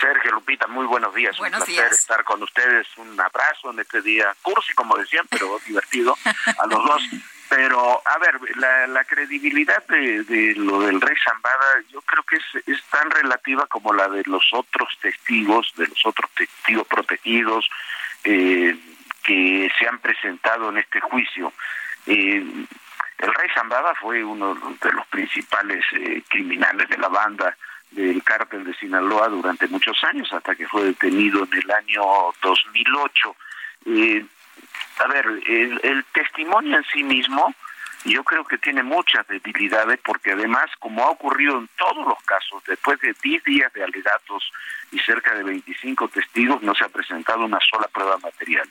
Sergio 0.00 0.32
Lupita, 0.32 0.66
muy 0.66 0.86
buenos 0.86 1.14
días. 1.14 1.36
Buenos 1.38 1.60
un 1.60 1.66
placer 1.66 1.84
días. 1.84 2.00
estar 2.00 2.24
con 2.24 2.42
ustedes. 2.42 2.86
Un 2.96 3.18
abrazo 3.20 3.70
en 3.70 3.80
este 3.80 4.02
día 4.02 4.34
cursi, 4.42 4.72
como 4.74 4.96
decían, 4.96 5.26
pero 5.30 5.58
divertido 5.66 6.16
a 6.24 6.66
los 6.66 6.84
dos. 6.84 7.02
Pero, 7.48 8.02
a 8.04 8.18
ver, 8.18 8.40
la, 8.56 8.88
la 8.88 9.04
credibilidad 9.04 9.86
de, 9.86 10.24
de 10.24 10.54
lo 10.56 10.80
del 10.80 11.00
rey 11.00 11.16
Zambada, 11.24 11.80
yo 11.90 12.00
creo 12.02 12.22
que 12.24 12.36
es, 12.36 12.66
es 12.66 12.82
tan 12.90 13.08
relativa 13.10 13.66
como 13.66 13.92
la 13.92 14.08
de 14.08 14.22
los 14.26 14.44
otros 14.52 14.88
testigos, 15.00 15.72
de 15.76 15.86
los 15.86 16.04
otros 16.04 16.28
testigos 16.32 16.86
protegidos 16.88 17.68
eh, 18.24 18.76
que 19.22 19.70
se 19.78 19.88
han 19.88 20.00
presentado 20.00 20.70
en 20.70 20.78
este 20.78 21.00
juicio. 21.00 21.52
Eh, 22.06 22.44
el 23.18 23.34
rey 23.34 23.48
Zambada 23.54 23.94
fue 23.94 24.24
uno 24.24 24.54
de 24.54 24.92
los 24.92 25.06
principales 25.06 25.84
eh, 25.92 26.22
criminales 26.28 26.88
de 26.88 26.98
la 26.98 27.08
banda 27.08 27.56
del 27.96 28.22
cártel 28.22 28.64
de 28.64 28.74
Sinaloa 28.74 29.28
durante 29.28 29.66
muchos 29.68 29.96
años, 30.04 30.32
hasta 30.32 30.54
que 30.54 30.68
fue 30.68 30.84
detenido 30.84 31.44
en 31.44 31.58
el 31.58 31.70
año 31.70 32.02
2008. 32.42 33.36
Eh, 33.86 34.24
a 34.98 35.08
ver, 35.08 35.26
el, 35.46 35.80
el 35.82 36.04
testimonio 36.12 36.76
en 36.76 36.84
sí 36.92 37.02
mismo 37.02 37.54
yo 38.06 38.22
creo 38.22 38.44
que 38.44 38.58
tiene 38.58 38.82
muchas 38.82 39.26
debilidades 39.26 39.98
porque 40.04 40.32
además, 40.32 40.66
como 40.78 41.04
ha 41.04 41.10
ocurrido 41.10 41.58
en 41.58 41.68
todos 41.76 42.06
los 42.06 42.22
casos, 42.24 42.62
después 42.64 43.00
de 43.00 43.14
10 43.20 43.42
días 43.44 43.72
de 43.72 43.82
alegatos 43.82 44.52
y 44.92 44.98
cerca 45.00 45.34
de 45.34 45.42
25 45.42 46.08
testigos, 46.08 46.62
no 46.62 46.74
se 46.74 46.84
ha 46.84 46.88
presentado 46.88 47.44
una 47.44 47.58
sola 47.68 47.88
prueba 47.88 48.16
material. 48.18 48.68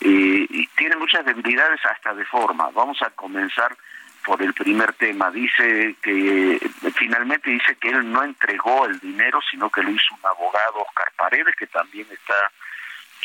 Eh, 0.00 0.46
y 0.50 0.66
tiene 0.76 0.96
muchas 0.96 1.24
debilidades 1.24 1.80
hasta 1.86 2.14
de 2.14 2.24
forma. 2.24 2.70
Vamos 2.70 3.00
a 3.02 3.10
comenzar 3.10 3.76
por 4.24 4.42
el 4.42 4.52
primer 4.54 4.92
tema. 4.94 5.30
Dice 5.30 5.96
que 6.02 6.58
finalmente 6.96 7.50
dice 7.50 7.76
que 7.76 7.88
él 7.90 8.10
no 8.10 8.22
entregó 8.22 8.86
el 8.86 8.98
dinero, 9.00 9.40
sino 9.50 9.70
que 9.70 9.82
lo 9.82 9.90
hizo 9.90 10.14
un 10.14 10.26
abogado, 10.26 10.80
Oscar 10.88 11.12
Paredes, 11.16 11.54
que 11.56 11.66
también 11.66 12.06
está 12.10 12.50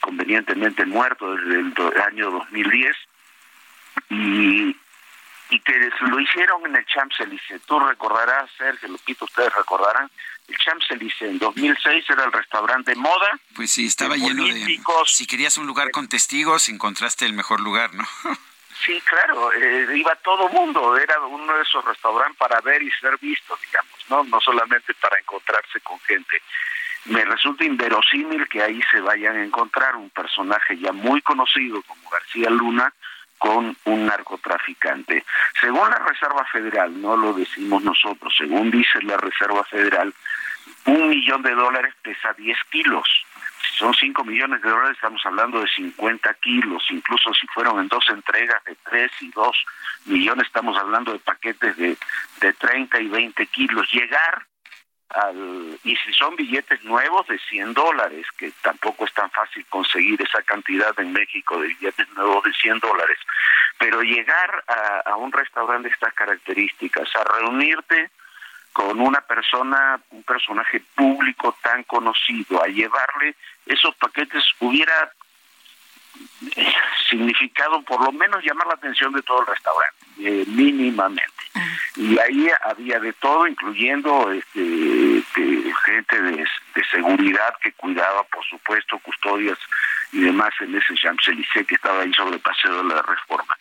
convenientemente 0.02 0.86
muerto 0.86 1.36
desde 1.36 1.60
el, 1.60 1.74
do- 1.74 1.94
año 2.06 2.32
2010 2.32 2.96
y 4.10 4.76
y 5.52 5.60
que 5.62 5.90
lo 6.02 6.20
hicieron 6.20 6.64
en 6.68 6.76
el 6.76 6.86
Champs-Élysées. 6.86 7.60
Tú 7.66 7.80
recordarás, 7.80 8.52
Sergio, 8.56 8.88
Lupito, 8.88 9.26
ustedes 9.26 9.52
recordarán, 9.56 10.08
el 10.48 10.56
Champs-Élysées 10.56 11.28
en 11.28 11.40
2006 11.40 12.06
era 12.08 12.26
el 12.26 12.32
restaurante 12.32 12.92
de 12.92 12.98
moda. 12.98 13.40
Pues 13.56 13.72
sí, 13.72 13.88
estaba 13.88 14.14
de 14.14 14.20
lleno 14.22 14.44
de... 14.44 14.80
Si 15.08 15.26
querías 15.26 15.58
un 15.58 15.66
lugar 15.66 15.90
con 15.90 16.08
testigos, 16.08 16.70
encontraste 16.70 17.26
el 17.26 17.34
mejor 17.34 17.62
lugar, 17.62 17.92
¿no? 17.96 18.04
Sí, 18.86 19.02
claro, 19.02 19.52
eh, 19.54 19.88
iba 19.96 20.16
todo 20.16 20.50
mundo, 20.50 20.98
era 20.98 21.20
uno 21.20 21.54
de 21.56 21.64
esos 21.64 21.84
restaurantes 21.84 22.38
para 22.38 22.62
ver 22.62 22.82
y 22.82 22.92
ser 22.92 23.18
visto, 23.20 23.58
digamos, 23.62 24.06
¿no? 24.10 24.24
No 24.24 24.40
solamente 24.40 24.94
para 24.96 25.20
encontrarse 25.20 25.82
con 25.82 26.00
gente. 26.02 26.42
Me 27.06 27.26
resulta 27.26 27.66
inverosímil 27.66 28.48
que 28.48 28.62
ahí 28.62 28.82
se 28.92 29.02
vayan 29.02 29.36
a 29.36 29.44
encontrar 29.44 29.96
un 29.96 30.10
personaje 30.10 30.78
ya 30.78 30.92
muy 30.92 31.22
conocido 31.22 31.82
como 31.84 32.10
García 32.10 32.50
Luna 32.50 32.94
con 33.38 33.76
un 33.86 34.06
narcotraficante. 34.06 35.26
Según 35.60 35.90
la 35.90 36.00
Reserva 36.00 36.46
Federal, 36.46 37.02
no 37.02 37.18
lo 37.18 37.34
decimos 37.34 37.82
nosotros, 37.84 38.34
según 38.38 38.70
dice 38.70 39.02
la 39.02 39.18
Reserva 39.18 39.64
Federal, 39.64 40.14
un 40.86 41.10
millón 41.10 41.42
de 41.42 41.56
dólares 41.56 41.96
pesa 42.02 42.34
10 42.34 42.58
kilos. 42.70 43.26
Son 43.80 43.94
5 43.94 44.26
millones 44.26 44.62
de 44.62 44.70
dólares, 44.70 44.98
estamos 44.98 45.26
hablando 45.26 45.62
de 45.62 45.68
50 45.70 46.34
kilos, 46.36 46.84
incluso 46.90 47.34
si 47.34 47.48
fueron 47.48 47.80
en 47.80 47.88
dos 47.88 48.06
entregas 48.10 48.62
de 48.66 48.76
3 48.84 49.12
y 49.22 49.32
2 49.32 49.66
millones, 50.06 50.48
estamos 50.48 50.78
hablando 50.78 51.14
de 51.14 51.20
paquetes 51.20 51.78
de, 51.78 51.98
de 52.42 52.54
30 52.54 53.00
y 53.00 53.08
20 53.08 53.46
kilos. 53.48 53.90
Llegar 53.94 54.46
al, 55.12 55.80
y 55.86 55.96
si 55.96 56.12
son 56.12 56.36
billetes 56.36 56.84
nuevos 56.84 57.26
de 57.28 57.40
100 57.40 57.74
dólares, 57.74 58.28
que 58.38 58.52
tampoco 58.62 59.06
es 59.06 59.14
tan 59.14 59.32
fácil 59.32 59.66
conseguir 59.70 60.22
esa 60.22 60.44
cantidad 60.44 60.94
en 61.00 61.14
México 61.14 61.60
de 61.62 61.70
billetes 61.70 62.10
nuevos 62.10 62.44
de 62.44 62.52
100 62.52 62.80
dólares, 62.80 63.18
pero 63.78 64.02
llegar 64.02 64.64
a, 64.68 65.10
a 65.12 65.16
un 65.16 65.32
restaurante 65.32 65.88
de 65.88 65.94
estas 65.94 66.14
características, 66.14 67.08
a 67.16 67.24
reunirte 67.24 68.12
con 68.74 69.00
una 69.00 69.22
persona, 69.22 70.00
un 70.12 70.24
personaje 70.24 70.82
público 70.96 71.56
tan 71.62 71.84
conocido, 71.84 72.64
a 72.64 72.68
llevarle 72.68 73.36
esos 73.66 73.96
paquetes 73.96 74.44
hubiera 74.60 75.12
eh, 76.56 76.74
significado 77.10 77.82
por 77.84 78.04
lo 78.04 78.12
menos 78.12 78.44
llamar 78.44 78.68
la 78.68 78.74
atención 78.74 79.14
de 79.14 79.22
todo 79.22 79.42
el 79.42 79.48
restaurante, 79.48 80.06
eh, 80.20 80.46
mínimamente. 80.48 81.34
Y 81.96 82.18
ahí 82.20 82.50
había 82.64 83.00
de 83.00 83.14
todo, 83.14 83.48
incluyendo 83.48 84.32
este, 84.32 85.24
gente 85.86 86.22
de, 86.22 86.48
seguridad 86.92 87.54
que 87.62 87.72
cuidaba, 87.74 88.24
por 88.24 88.44
supuesto, 88.46 88.98
custodias 89.00 89.58
y 90.12 90.22
demás 90.22 90.50
en 90.62 90.76
ese 90.76 90.96
Champs-Élysées 90.96 91.68
que 91.68 91.76
estaba 91.76 92.02
ahí 92.02 92.14
sobre 92.14 92.36
el 92.36 92.42
paseo 92.42 92.84
de 92.84 92.96
la 92.96 93.02
Reforma. 93.02 93.58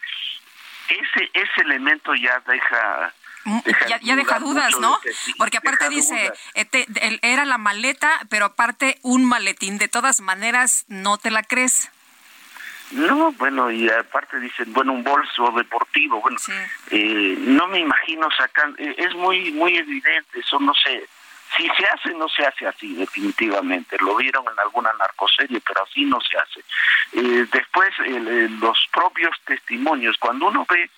Ese, 0.89 1.31
ese 1.35 1.61
elemento 1.61 2.15
ya 2.15 2.41
deja 2.47 3.13
Mm, 3.45 3.59
ya, 4.03 4.17
deja 4.17 4.39
dudas, 4.39 4.79
¿no? 4.81 4.99
Porque 5.39 5.59
aparte 5.59 5.89
dice, 5.89 6.33
este, 6.55 6.87
era 7.23 7.45
la 7.45 7.59
maleta, 7.59 8.21
pero 8.29 8.47
aparte 8.47 8.99
un 9.03 9.25
maletín. 9.25 9.79
De 9.79 9.89
todas 9.89 10.21
maneras, 10.21 10.85
no 10.89 11.19
te 11.19 11.31
la 11.31 11.43
crees. 11.43 11.91
No, 12.91 13.33
bueno, 13.33 13.71
y 13.71 13.89
aparte 13.91 14.41
dicen, 14.41 14.73
bueno, 14.73 14.93
un 14.93 15.05
bolso 15.05 15.51
deportivo, 15.53 16.23
bueno, 16.23 16.39
eh, 16.91 17.37
no 17.39 17.67
me 17.69 17.81
imagino 17.81 18.29
sacando, 18.31 18.79
eh, 18.79 18.95
es 18.97 19.15
muy, 19.15 19.53
muy 19.53 19.77
evidente, 19.77 20.41
eso 20.41 20.59
no 20.59 20.73
sé, 20.73 21.07
si 21.57 21.65
se 21.65 21.85
hace, 21.87 22.15
no 22.15 22.29
se 22.31 22.47
hace 22.47 22.67
así, 22.67 22.95
definitivamente, 22.95 23.97
lo 24.01 24.17
vieron 24.17 24.45
en 24.51 24.59
alguna 24.59 24.91
narcoserie, 24.99 25.61
pero 25.61 25.83
así 25.85 26.05
no 26.07 26.19
se 26.21 26.39
hace. 26.39 26.61
Eh, 27.13 27.47
después, 27.53 27.91
los 28.61 28.79
propios 28.91 29.37
testimonios, 29.45 30.17
cuando 30.19 30.49
uno 30.49 30.67
ve 30.69 30.91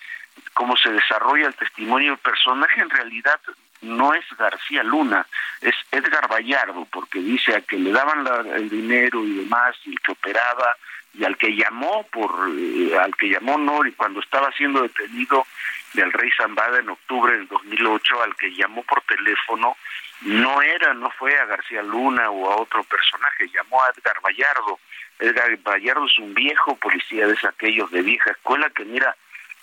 cómo 0.53 0.75
se 0.77 0.91
desarrolla 0.91 1.47
el 1.47 1.55
testimonio, 1.55 2.13
el 2.13 2.19
personaje 2.19 2.81
en 2.81 2.89
realidad 2.89 3.39
no 3.81 4.13
es 4.13 4.25
García 4.37 4.83
Luna, 4.83 5.25
es 5.59 5.75
Edgar 5.91 6.31
Vallardo, 6.31 6.85
porque 6.91 7.19
dice 7.19 7.55
a 7.55 7.61
que 7.61 7.77
le 7.77 7.91
daban 7.91 8.25
el 8.53 8.69
dinero 8.69 9.23
y 9.23 9.37
demás, 9.37 9.75
y 9.85 9.91
el 9.91 9.99
que 10.01 10.11
operaba, 10.11 10.75
y 11.13 11.23
al 11.25 11.35
que 11.37 11.55
llamó 11.55 12.05
por, 12.11 12.31
eh, 12.57 12.97
al 12.97 13.15
que 13.15 13.29
llamó 13.29 13.57
Nori 13.57 13.91
cuando 13.93 14.21
estaba 14.21 14.51
siendo 14.53 14.81
detenido 14.83 15.45
del 15.93 16.11
rey 16.13 16.29
Zambada 16.37 16.79
en 16.79 16.89
octubre 16.89 17.33
del 17.33 17.47
2008, 17.47 18.23
al 18.23 18.35
que 18.35 18.53
llamó 18.53 18.83
por 18.83 19.01
teléfono, 19.01 19.75
no 20.21 20.61
era, 20.61 20.93
no 20.93 21.09
fue 21.11 21.37
a 21.37 21.45
García 21.45 21.81
Luna 21.81 22.29
o 22.29 22.51
a 22.51 22.57
otro 22.57 22.83
personaje, 22.83 23.49
llamó 23.49 23.81
a 23.81 23.89
Edgar 23.89 24.21
Vallardo. 24.23 24.79
Edgar 25.19 25.57
Vallardo 25.57 26.05
es 26.05 26.19
un 26.19 26.33
viejo 26.33 26.75
policía 26.75 27.27
de 27.27 27.37
aquellos 27.47 27.91
de 27.91 28.03
vieja 28.03 28.31
escuela 28.31 28.69
que 28.69 28.85
mira, 28.85 29.15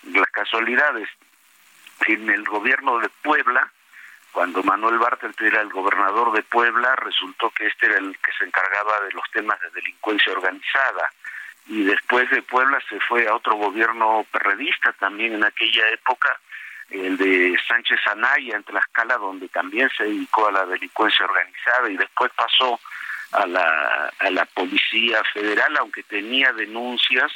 las 0.04 0.28
casualidades. 0.30 1.08
En 2.06 2.30
el 2.30 2.44
gobierno 2.44 2.98
de 2.98 3.08
Puebla, 3.22 3.70
cuando 4.32 4.62
Manuel 4.62 4.98
Bartel 4.98 5.34
era 5.40 5.60
el 5.60 5.68
gobernador 5.68 6.32
de 6.32 6.42
Puebla, 6.42 6.94
resultó 6.96 7.50
que 7.50 7.66
este 7.66 7.86
era 7.86 7.98
el 7.98 8.16
que 8.18 8.30
se 8.38 8.44
encargaba 8.44 9.00
de 9.00 9.12
los 9.12 9.24
temas 9.32 9.60
de 9.60 9.70
delincuencia 9.70 10.32
organizada. 10.32 11.12
Y 11.66 11.82
después 11.84 12.30
de 12.30 12.42
Puebla 12.42 12.78
se 12.88 13.00
fue 13.00 13.26
a 13.26 13.34
otro 13.34 13.56
gobierno 13.56 14.24
perredista 14.30 14.92
también 14.94 15.34
en 15.34 15.44
aquella 15.44 15.88
época, 15.90 16.38
el 16.90 17.16
de 17.18 17.58
Sánchez 17.66 18.00
Anaya 18.06 18.56
en 18.56 18.64
Tlaxcala, 18.64 19.18
donde 19.18 19.48
también 19.48 19.90
se 19.96 20.04
dedicó 20.04 20.48
a 20.48 20.52
la 20.52 20.66
delincuencia 20.66 21.26
organizada 21.26 21.90
y 21.90 21.96
después 21.96 22.30
pasó 22.34 22.80
a 23.32 23.46
la, 23.46 24.10
a 24.18 24.30
la 24.30 24.46
Policía 24.46 25.22
Federal, 25.34 25.76
aunque 25.76 26.02
tenía 26.04 26.52
denuncias 26.52 27.30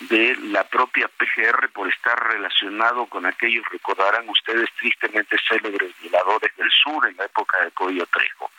de 0.00 0.36
la 0.36 0.64
propia 0.64 1.08
PGR 1.08 1.70
por 1.70 1.88
estar 1.88 2.18
relacionado 2.32 3.06
con 3.06 3.26
aquellos, 3.26 3.64
recordarán 3.70 4.28
ustedes, 4.28 4.70
tristemente 4.78 5.36
célebres 5.48 5.92
violadores 6.00 6.56
del 6.56 6.70
sur 6.70 7.06
en 7.06 7.16
la 7.16 7.24
época 7.24 7.58
de 7.64 7.70
Coyo 7.72 8.06
Trejo. 8.06 8.50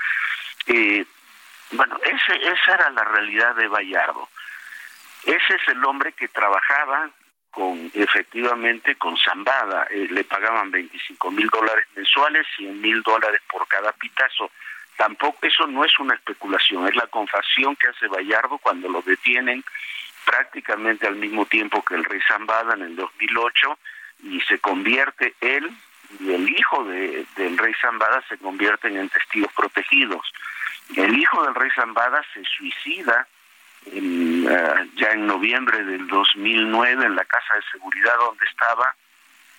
Eh, 0.68 1.06
bueno, 1.72 1.98
ese, 2.04 2.36
esa 2.36 2.74
era 2.74 2.90
la 2.90 3.04
realidad 3.04 3.56
de 3.56 3.68
Bayardo. 3.68 4.28
Ese 5.24 5.56
es 5.56 5.68
el 5.68 5.84
hombre 5.86 6.14
que 6.14 6.28
trabajaba 6.28 7.10
con 7.52 7.92
efectivamente 7.94 8.96
con 8.96 9.18
Zambada, 9.18 9.88
eh, 9.90 10.08
le 10.12 10.24
pagaban 10.24 10.72
25 10.72 11.32
mil 11.32 11.48
dólares 11.48 11.88
mensuales, 11.96 12.46
100 12.58 12.80
mil 12.80 13.02
dólares 13.02 13.42
por 13.50 13.68
cada 13.68 13.92
pitazo. 13.94 14.52
Tampoco, 14.96 15.40
eso 15.42 15.66
no 15.66 15.84
es 15.84 15.98
una 16.00 16.16
especulación, 16.16 16.88
es 16.88 16.96
la 16.96 17.08
confesión 17.08 17.76
que 17.76 17.88
hace 17.88 18.08
Bayardo 18.08 18.58
cuando 18.58 18.90
lo 18.90 19.02
detienen 19.02 19.64
prácticamente 20.30 21.08
al 21.08 21.16
mismo 21.16 21.48
tiempo 21.48 21.82
que 21.82 21.96
el 21.96 22.04
rey 22.04 22.20
Zambada 22.28 22.76
en 22.76 22.84
el 22.84 22.96
2008 22.96 23.80
y 24.26 24.40
se 24.42 24.60
convierte 24.60 25.34
él 25.42 25.72
y 26.20 26.34
el 26.34 26.48
hijo 26.48 26.84
de, 26.84 27.26
del 27.36 27.58
rey 27.58 27.74
Zambada 27.82 28.24
se 28.30 28.38
convierten 28.38 28.96
en 28.96 29.10
testigos 29.10 29.52
protegidos. 29.54 30.22
El 30.96 31.18
hijo 31.18 31.44
del 31.46 31.56
rey 31.56 31.72
Zambada 31.76 32.24
se 32.32 32.44
suicida 32.44 33.28
en, 33.92 34.48
ah, 34.52 34.86
ya 34.98 35.14
en 35.14 35.26
noviembre 35.26 35.84
del 35.84 36.08
2009 36.08 37.06
en 37.06 37.16
la 37.16 37.26
casa 37.26 37.56
de 37.56 37.64
seguridad 37.72 38.14
donde 38.20 38.46
estaba 38.46 38.94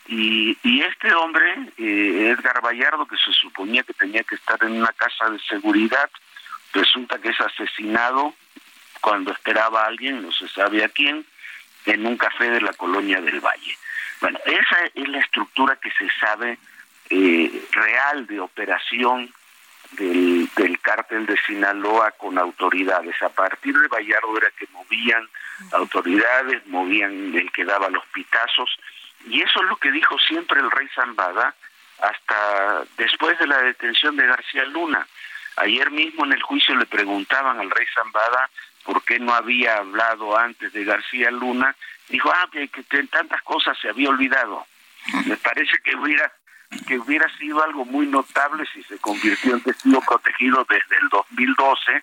y, 0.06 0.56
y 0.62 0.82
este 0.82 1.12
hombre, 1.14 1.52
eh, 1.78 2.34
Edgar 2.36 2.64
Vallardo, 2.64 3.06
que 3.06 3.16
se 3.16 3.32
suponía 3.32 3.82
que 3.82 3.92
tenía 3.92 4.22
que 4.22 4.36
estar 4.36 4.62
en 4.62 4.72
una 4.72 4.92
casa 4.92 5.30
de 5.30 5.38
seguridad, 5.40 6.10
resulta 6.72 7.18
que 7.18 7.30
es 7.30 7.40
asesinado 7.40 8.34
cuando 9.01 9.32
esperaba 9.32 9.82
a 9.82 9.86
alguien, 9.86 10.22
no 10.22 10.32
se 10.32 10.48
sabe 10.48 10.84
a 10.84 10.88
quién, 10.88 11.24
en 11.86 12.07
un 12.07 12.16
café 12.16 12.51
de 12.51 12.61
la 12.61 12.72
colonia 12.74 13.20
del 13.20 13.40
Valle. 13.40 13.76
Bueno, 14.20 14.38
esa 14.44 14.76
es 14.94 15.09
la 15.09 15.20
estructura 15.20 15.76
que 15.76 15.90
se 15.92 16.09
sabe 16.20 16.59
eh, 17.09 17.64
real 17.72 18.26
de 18.26 18.40
operación 18.40 19.32
del, 19.92 20.48
del 20.57 20.78
cártel 20.80 21.26
de 21.26 21.36
Sinaloa 21.38 22.12
con 22.12 22.38
autoridades. 22.38 23.20
A 23.22 23.30
partir 23.30 23.76
de 23.76 23.88
Vallardo 23.88 24.36
era 24.36 24.51
que 24.51 24.66
movían 24.72 25.28
autoridades, 25.72 26.66
movían 26.66 27.34
el 27.34 27.51
que 27.53 27.64
daba 27.64 27.88
los 27.88 28.05
pitazos, 28.07 28.78
y 29.26 29.40
eso 29.42 29.62
es 29.62 29.68
lo 29.68 29.76
que 29.76 29.90
dijo 29.90 30.18
siempre 30.18 30.61
el 30.61 30.70
rey 30.70 30.88
Zambada 30.94 31.55
hasta 32.01 32.84
después 32.96 33.38
de 33.38 33.46
la 33.46 33.59
detención 33.62 34.16
de 34.16 34.26
García 34.26 34.64
Luna. 34.64 35.07
Ayer 35.57 35.90
mismo 35.90 36.24
en 36.24 36.32
el 36.32 36.42
juicio 36.42 36.74
le 36.74 36.86
preguntaban 36.86 37.59
al 37.59 37.70
rey 37.70 37.86
Zambada 37.94 38.48
por 38.91 39.05
qué 39.05 39.20
no 39.20 39.32
había 39.32 39.76
hablado 39.76 40.36
antes 40.36 40.72
de 40.72 40.84
García 40.84 41.30
Luna, 41.30 41.76
dijo, 42.09 42.28
ah, 42.34 42.49
que, 42.51 42.66
que, 42.66 42.84
en 42.99 43.07
tantas 43.07 43.41
cosas 43.43 43.78
se 43.80 43.88
había 43.88 44.09
olvidado. 44.09 44.66
Me 45.26 45.36
parece 45.36 45.78
que 45.84 45.95
hubiera 45.95 46.32
que 46.88 46.99
hubiera 46.99 47.28
sido 47.38 47.62
algo 47.62 47.84
muy 47.84 48.09
notable 48.09 48.64
si 48.72 48.82
se 48.82 48.99
convirtió 48.99 49.55
en 49.55 49.61
testigo 49.61 50.01
protegido 50.01 50.66
desde 50.68 50.97
el 51.03 51.09
2012 51.09 52.03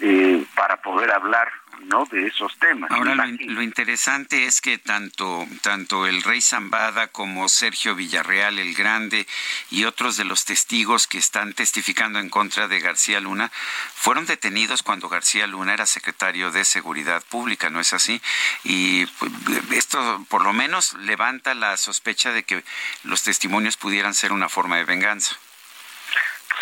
eh, 0.00 0.44
para 0.56 0.76
poder 0.82 1.12
hablar 1.12 1.52
¿no? 1.82 2.04
de 2.10 2.26
esos 2.26 2.56
temas. 2.58 2.90
Ahora 2.90 3.14
lo, 3.14 3.62
interesante 3.62 4.46
es 4.46 4.60
que 4.60 4.78
tanto, 4.78 5.46
tanto 5.62 6.06
el 6.06 6.22
rey 6.22 6.40
Zambada 6.40 7.08
como 7.08 7.48
Sergio 7.48 7.94
Villarreal 7.94 8.58
el 8.58 8.74
Grande 8.74 9.26
y 9.70 9.84
otros 9.84 10.16
de 10.16 10.24
los 10.24 10.44
testigos 10.44 11.06
que 11.06 11.18
están 11.18 11.52
testificando 11.52 12.18
en 12.18 12.30
contra 12.30 12.68
de 12.68 12.80
García 12.80 13.20
Luna 13.20 13.50
fueron 13.94 14.26
detenidos 14.26 14.82
cuando 14.82 15.08
García 15.08 15.46
Luna 15.46 15.74
era 15.74 15.86
secretario 15.86 16.50
de 16.50 16.64
Seguridad 16.64 17.22
Pública, 17.28 17.70
¿no 17.70 17.80
es 17.80 17.92
así? 17.92 18.20
Y 18.64 19.06
pues, 19.06 19.32
esto 19.72 20.24
por 20.28 20.42
lo 20.42 20.52
menos 20.52 20.94
levanta 20.94 21.54
la 21.54 21.76
sospecha 21.76 22.32
de 22.32 22.42
que 22.42 22.64
los 23.02 23.22
testimonios 23.22 23.76
pudieran 23.76 24.14
ser 24.14 24.32
una 24.32 24.48
forma 24.48 24.76
de 24.76 24.84
venganza. 24.84 25.36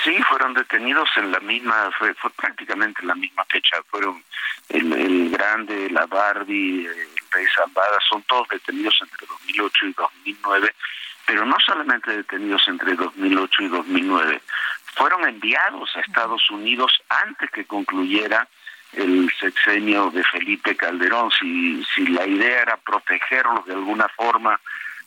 Sí, 0.02 0.20
fueron 0.28 0.54
detenidos 0.54 1.08
en 1.16 1.30
la 1.30 1.38
misma, 1.40 1.90
fue, 1.96 2.12
fue 2.14 2.30
prácticamente 2.30 3.02
en 3.02 3.08
la 3.08 3.14
misma 3.14 3.44
fecha, 3.44 3.76
fueron 3.88 4.22
el, 4.68 5.30
Grande, 5.30 5.90
la 5.90 6.06
Barbie, 6.06 6.86
el 6.86 7.08
Rey 7.30 7.46
Zambada, 7.54 7.98
son 8.08 8.22
todos 8.22 8.48
detenidos 8.48 8.98
entre 9.00 9.26
2008 9.28 9.86
y 9.86 9.92
2009, 9.92 10.74
pero 11.24 11.46
no 11.46 11.56
solamente 11.64 12.16
detenidos 12.16 12.66
entre 12.66 12.94
2008 12.94 13.62
y 13.62 13.68
2009, 13.68 14.42
fueron 14.94 15.28
enviados 15.28 15.94
a 15.94 16.00
Estados 16.00 16.50
Unidos 16.50 17.00
antes 17.08 17.50
que 17.50 17.64
concluyera 17.64 18.48
el 18.92 19.30
sexenio 19.38 20.10
de 20.10 20.24
Felipe 20.24 20.76
Calderón. 20.76 21.30
Si, 21.30 21.82
si 21.94 22.06
la 22.08 22.26
idea 22.26 22.62
era 22.62 22.76
protegerlos 22.76 23.64
de 23.66 23.74
alguna 23.74 24.08
forma 24.08 24.60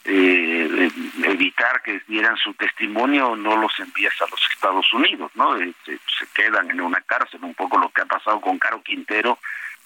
eh, 0.06 0.91
evitar 1.24 1.82
que 1.82 2.01
dieran 2.08 2.38
su 2.38 2.53
testimonio, 2.53 3.36
no 3.36 3.58
los 3.58 3.78
envías 3.80 4.14
a 4.22 4.28
los 4.30 4.39
Estados 4.53 4.91
Unidos, 4.93 5.32
¿no? 5.36 5.56
Este, 5.56 5.99
se 6.20 6.28
quedan 6.34 6.70
en 6.70 6.82
una 6.82 7.01
cárcel, 7.01 7.43
un 7.43 7.56
poco 7.56 7.78
lo 7.78 7.89
que 7.89 8.01
ha 8.01 8.06
pasado 8.06 8.39
con 8.39 8.60
Caro 8.60 8.82
Quintero, 8.84 9.39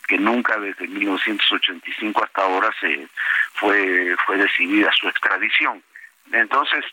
que 0.07 0.17
nunca 0.17 0.59
desde 0.59 0.87
1985 0.87 2.23
hasta 2.23 2.41
ahora 2.41 2.69
se 2.79 3.07
fue 3.53 4.15
fue 4.25 4.37
decidida 4.37 4.91
su 4.91 5.07
extradición. 5.07 5.81
Entonces, 6.31 6.83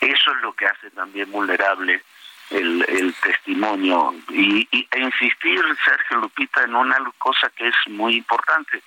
eso 0.00 0.30
es 0.32 0.42
lo 0.42 0.52
que 0.52 0.66
hace 0.66 0.90
también 0.90 1.30
vulnerable 1.30 2.02
el, 2.50 2.84
el 2.88 3.14
testimonio 3.14 4.14
y, 4.30 4.68
y, 4.70 4.88
e 4.90 5.00
insistir, 5.00 5.60
Sergio 5.84 6.18
Lupita, 6.18 6.62
en 6.64 6.74
una 6.74 6.98
cosa 7.18 7.50
que 7.56 7.68
es 7.68 7.74
muy 7.88 8.16
importante. 8.16 8.82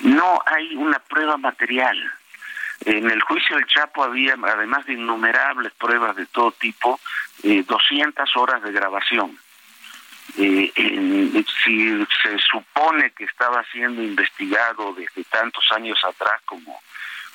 No 0.00 0.40
hay 0.46 0.74
una 0.76 0.98
prueba 0.98 1.36
material. 1.36 2.12
En 2.84 3.10
el 3.10 3.20
juicio 3.22 3.56
del 3.56 3.66
Chapo 3.66 4.02
había, 4.02 4.34
además 4.42 4.86
de 4.86 4.94
innumerables 4.94 5.72
pruebas 5.74 6.16
de 6.16 6.26
todo 6.26 6.52
tipo, 6.52 6.98
eh, 7.42 7.62
200 7.66 8.36
horas 8.36 8.62
de 8.62 8.72
grabación. 8.72 9.38
Eh, 10.38 10.72
si 11.64 12.06
se 12.22 12.38
supone 12.38 13.10
que 13.10 13.24
estaba 13.24 13.64
siendo 13.72 14.02
investigado 14.02 14.94
desde 14.94 15.24
tantos 15.24 15.64
años 15.72 15.98
atrás 16.04 16.40
como 16.44 16.80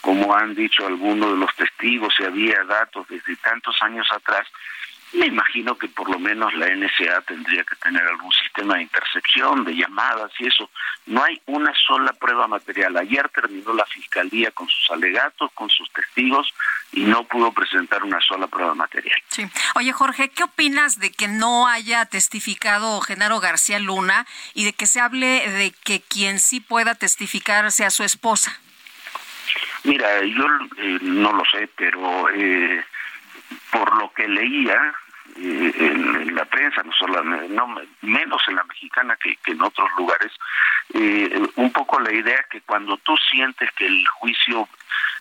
como 0.05 0.35
han 0.35 0.53
dicho 0.53 0.85
algunos 0.85 1.31
de 1.31 1.37
los 1.37 1.55
testigos, 1.55 2.13
si 2.15 2.23
había 2.23 2.63
datos 2.65 3.07
desde 3.07 3.35
tantos 3.37 3.75
años 3.81 4.07
atrás, 4.11 4.45
me 5.13 5.27
imagino 5.27 5.77
que 5.77 5.87
por 5.87 6.09
lo 6.09 6.19
menos 6.19 6.53
la 6.55 6.67
NSA 6.67 7.21
tendría 7.21 7.63
que 7.63 7.75
tener 7.77 8.05
algún 8.05 8.31
sistema 8.31 8.75
de 8.75 8.83
intercepción, 8.83 9.63
de 9.63 9.75
llamadas 9.75 10.31
y 10.39 10.47
eso. 10.47 10.69
No 11.05 11.23
hay 11.23 11.41
una 11.45 11.71
sola 11.87 12.11
prueba 12.13 12.47
material. 12.47 12.97
Ayer 12.97 13.29
terminó 13.29 13.73
la 13.73 13.85
fiscalía 13.85 14.51
con 14.51 14.67
sus 14.67 14.91
alegatos, 14.91 15.51
con 15.53 15.69
sus 15.69 15.89
testigos 15.91 16.53
y 16.91 17.03
no 17.03 17.23
pudo 17.23 17.51
presentar 17.51 18.03
una 18.03 18.19
sola 18.21 18.47
prueba 18.47 18.75
material. 18.75 19.15
Sí. 19.29 19.47
Oye, 19.75 19.91
Jorge, 19.93 20.29
¿qué 20.29 20.43
opinas 20.43 20.99
de 20.99 21.11
que 21.11 21.27
no 21.27 21.67
haya 21.67 22.05
testificado 22.05 22.99
Genaro 23.01 23.39
García 23.39 23.79
Luna 23.79 24.25
y 24.53 24.65
de 24.65 24.73
que 24.73 24.85
se 24.87 24.99
hable 24.99 25.49
de 25.49 25.71
que 25.83 26.01
quien 26.01 26.39
sí 26.39 26.59
pueda 26.59 26.95
testificar 26.95 27.71
sea 27.71 27.89
su 27.89 28.03
esposa? 28.03 28.59
Mira, 29.83 30.21
yo 30.23 30.45
eh, 30.77 30.97
no 31.01 31.31
lo 31.31 31.43
sé, 31.45 31.69
pero 31.75 32.29
eh, 32.31 32.83
por 33.75 33.93
lo 33.97 34.11
que 34.13 34.27
leía 34.27 34.93
eh, 35.35 35.73
en, 35.77 36.33
la 36.33 36.45
prensa, 36.45 36.81
no 36.83 36.93
solo 36.93 37.21
no, 37.23 37.75
menos 38.01 38.41
en 38.47 38.55
la 38.55 38.63
mexicana 38.63 39.17
que, 39.21 39.35
que 39.43 39.51
en 39.51 39.61
otros 39.61 39.89
lugares, 39.97 40.31
eh, 40.93 41.41
un 41.55 41.71
poco 41.73 41.99
la 41.99 42.13
idea 42.13 42.45
que 42.49 42.61
cuando 42.61 42.95
tú 42.97 43.17
sientes 43.17 43.69
que 43.73 43.85
el 43.85 44.07
juicio 44.07 44.69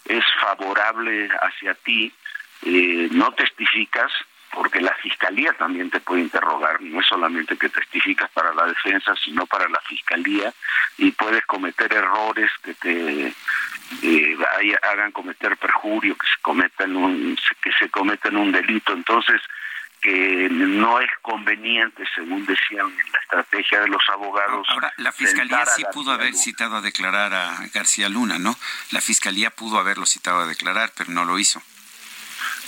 es 0.04 0.24
favorable 0.40 1.28
hacia 1.42 1.74
ti, 1.74 2.12
eh, 2.62 3.08
no 3.10 3.32
testificas 3.32 4.12
porque 4.52 4.80
la 4.80 4.94
fiscalía 4.94 5.52
también 5.54 5.90
te 5.90 5.98
puede 5.98 6.22
interrogar, 6.22 6.80
no 6.80 7.00
es 7.00 7.06
solamente 7.06 7.56
que 7.56 7.68
testificas 7.68 8.30
para 8.30 8.54
la 8.54 8.66
defensa, 8.66 9.14
sino 9.16 9.46
para 9.46 9.68
la 9.68 9.80
fiscalía, 9.80 10.52
y 10.96 11.10
puedes 11.10 11.44
cometer 11.46 11.92
errores 11.92 12.50
que 12.62 12.74
te 12.74 13.34
eh, 14.02 14.36
hagan 14.82 15.12
cometer 15.12 15.56
perjurio, 15.56 16.16
que 16.16 16.26
se 16.26 16.40
cometan 16.42 16.96
un, 16.96 17.36
que 17.62 17.72
se 17.78 17.88
cometan 17.90 18.36
un 18.36 18.52
delito, 18.52 18.92
entonces 18.92 19.40
que 20.00 20.48
no 20.50 21.00
es 21.00 21.08
conveniente, 21.22 22.04
según 22.14 22.44
decían 22.44 22.86
en 22.86 23.12
la 23.12 23.18
estrategia 23.20 23.80
de 23.80 23.88
los 23.88 24.02
abogados. 24.12 24.66
Ahora, 24.68 24.92
la 24.98 25.12
fiscalía 25.12 25.64
sí 25.64 25.82
pudo 25.94 26.12
haber 26.12 26.32
Luna. 26.32 26.42
citado 26.42 26.76
a 26.76 26.80
declarar 26.82 27.32
a 27.32 27.58
García 27.72 28.10
Luna, 28.10 28.38
¿no? 28.38 28.54
La 28.90 29.00
fiscalía 29.00 29.48
pudo 29.48 29.78
haberlo 29.78 30.04
citado 30.04 30.40
a 30.40 30.46
declarar, 30.46 30.92
pero 30.94 31.10
no 31.10 31.24
lo 31.24 31.38
hizo 31.38 31.62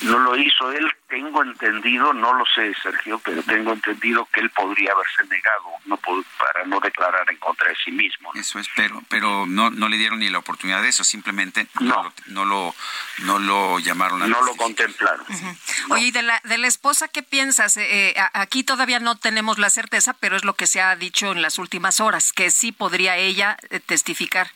no 0.03 0.19
lo 0.19 0.37
hizo 0.37 0.73
él, 0.73 0.91
tengo 1.09 1.43
entendido, 1.43 2.13
no 2.13 2.35
lo 2.35 2.45
sé 2.55 2.75
Sergio, 2.83 3.21
pero 3.25 3.43
tengo 3.43 3.73
entendido 3.73 4.27
que 4.33 4.41
él 4.41 4.51
podría 4.51 4.93
haberse 4.93 5.25
negado 5.25 5.65
no 5.87 5.97
para 5.97 6.65
no 6.67 6.81
declarar 6.81 7.29
en 7.31 7.37
contra 7.39 7.69
de 7.69 7.77
sí 7.77 7.91
mismo. 7.91 8.31
¿no? 8.35 8.41
Eso 8.41 8.59
es, 8.59 8.69
pero 8.77 9.03
pero 9.09 9.47
no 9.47 9.71
no 9.71 9.89
le 9.89 9.97
dieron 9.97 10.19
ni 10.19 10.29
la 10.29 10.39
oportunidad 10.39 10.83
de 10.83 10.89
eso, 10.89 11.05
simplemente 11.05 11.67
no, 11.81 12.13
no, 12.27 12.45
lo, 12.45 12.75
no 13.19 13.39
lo 13.39 13.39
no 13.39 13.39
lo 13.39 13.79
llamaron 13.79 14.23
a 14.23 14.27
No 14.27 14.43
lo 14.43 14.55
contemplaron. 14.57 15.25
Uh 15.29 15.33
-huh. 15.33 15.89
no. 15.89 15.95
Oye, 15.95 16.07
¿y 16.07 16.11
de 16.11 16.23
la 16.23 16.41
de 16.45 16.59
la 16.59 16.67
esposa 16.67 17.09
qué 17.09 17.23
piensas? 17.23 17.77
Eh, 17.77 18.15
aquí 18.33 18.65
todavía 18.65 19.01
no 19.01 19.17
tenemos 19.17 19.59
la 19.59 19.71
certeza, 19.71 20.15
pero 20.15 20.37
es 20.37 20.45
lo 20.45 20.55
que 20.55 20.67
se 20.67 20.81
ha 20.81 20.97
dicho 20.97 21.33
en 21.33 21.43
las 21.43 21.59
últimas 21.59 22.01
horas, 22.01 22.33
que 22.33 22.51
sí 22.51 22.73
podría 22.73 23.17
ella 23.17 23.57
eh, 23.71 23.81
testificar. 23.81 24.49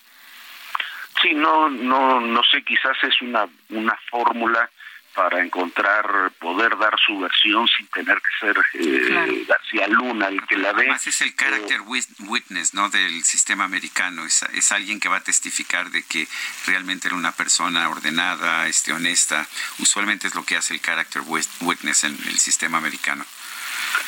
Sí, 1.23 1.35
no 1.35 1.69
no 1.69 2.21
no 2.21 2.43
sé, 2.45 2.63
quizás 2.63 2.97
es 3.03 3.21
una 3.23 3.47
una 3.71 3.99
fórmula 4.11 4.71
para 5.15 5.43
encontrar, 5.43 6.33
poder 6.39 6.77
dar 6.79 6.95
su 7.05 7.19
versión 7.19 7.67
sin 7.69 7.87
tener 7.89 8.17
que 8.21 8.47
ser 8.47 8.57
eh, 8.75 9.05
claro. 9.09 9.33
García 9.47 9.89
Luna 9.89 10.29
el 10.29 10.45
que 10.47 10.57
la 10.57 10.73
ve. 10.73 10.83
Además 10.83 11.07
es 11.07 11.21
el 11.21 11.35
character 11.35 11.81
eh, 11.81 12.03
witness, 12.21 12.75
¿no? 12.75 12.89
Del 12.91 13.23
sistema 13.25 13.65
americano. 13.65 14.25
Es, 14.25 14.43
es, 14.55 14.73
alguien 14.73 15.01
que 15.01 15.09
va 15.09 15.17
a 15.17 15.23
testificar 15.23 15.91
de 15.91 16.03
que 16.05 16.27
realmente 16.67 17.09
era 17.09 17.17
una 17.17 17.33
persona 17.33 17.89
ordenada, 17.89 18.67
este, 18.67 18.93
honesta. 18.93 19.47
Usualmente 19.79 20.29
es 20.29 20.35
lo 20.35 20.45
que 20.45 20.57
hace 20.57 20.75
el 20.75 20.81
character 20.81 21.23
witness 21.61 22.05
en 22.05 22.17
el 22.27 22.39
sistema 22.39 22.79
americano. 22.79 23.25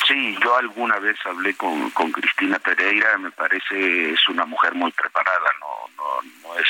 Sí, 0.07 0.37
yo 0.41 0.57
alguna 0.57 0.99
vez 0.99 1.17
hablé 1.25 1.55
con, 1.55 1.89
con 1.91 2.11
Cristina 2.11 2.59
Pereira, 2.59 3.17
me 3.17 3.31
parece 3.31 4.11
es 4.11 4.27
una 4.29 4.45
mujer 4.45 4.73
muy 4.75 4.91
preparada, 4.91 5.51
no, 5.59 5.89
no, 5.97 6.31
no 6.41 6.59
es 6.59 6.67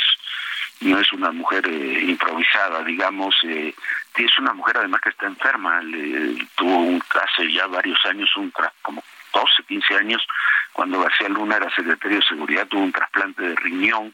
no 0.83 0.99
es 0.99 1.11
una 1.13 1.31
mujer 1.31 1.65
eh, 1.67 2.01
improvisada, 2.07 2.83
digamos, 2.83 3.35
eh, 3.43 3.73
es 4.15 4.37
una 4.39 4.53
mujer 4.53 4.77
además 4.77 5.01
que 5.01 5.09
está 5.09 5.25
enferma, 5.25 5.81
le, 5.81 6.45
tuvo 6.55 6.77
un, 6.77 7.03
hace 7.21 7.51
ya 7.51 7.67
varios 7.67 7.99
años, 8.05 8.29
un 8.37 8.51
como 8.81 9.03
12, 9.33 9.63
15 9.67 9.95
años, 9.95 10.27
cuando 10.71 11.01
García 11.01 11.29
Luna 11.29 11.57
era 11.57 11.73
secretario 11.73 12.17
de 12.17 12.25
Seguridad, 12.25 12.67
tuvo 12.67 12.83
un 12.83 12.91
trasplante 12.91 13.41
de 13.41 13.55
riñón 13.55 14.13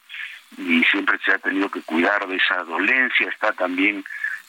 y 0.58 0.84
siempre 0.86 1.20
se 1.24 1.34
ha 1.34 1.38
tenido 1.38 1.70
que 1.70 1.82
cuidar 1.82 2.28
de 2.28 2.38
esa 2.38 2.64
dolencia, 2.64 3.30
está 3.30 3.52
también 3.52 4.04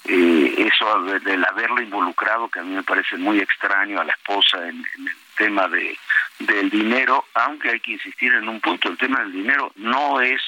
eh, 0.04 0.54
eso 0.56 1.02
del 1.04 1.22
de 1.22 1.46
haberlo 1.46 1.82
involucrado, 1.82 2.48
que 2.48 2.60
a 2.60 2.62
mí 2.62 2.74
me 2.74 2.82
parece 2.82 3.16
muy 3.16 3.38
extraño 3.38 4.00
a 4.00 4.04
la 4.04 4.12
esposa 4.12 4.68
en, 4.68 4.76
en 4.98 5.08
el 5.08 5.16
tema 5.36 5.68
de 5.68 5.98
del 6.40 6.70
dinero, 6.70 7.26
aunque 7.34 7.70
hay 7.70 7.80
que 7.80 7.92
insistir 7.92 8.32
en 8.32 8.48
un 8.48 8.60
punto, 8.60 8.88
el 8.88 8.96
tema 8.96 9.20
del 9.20 9.32
dinero 9.32 9.72
no 9.76 10.20
es 10.20 10.40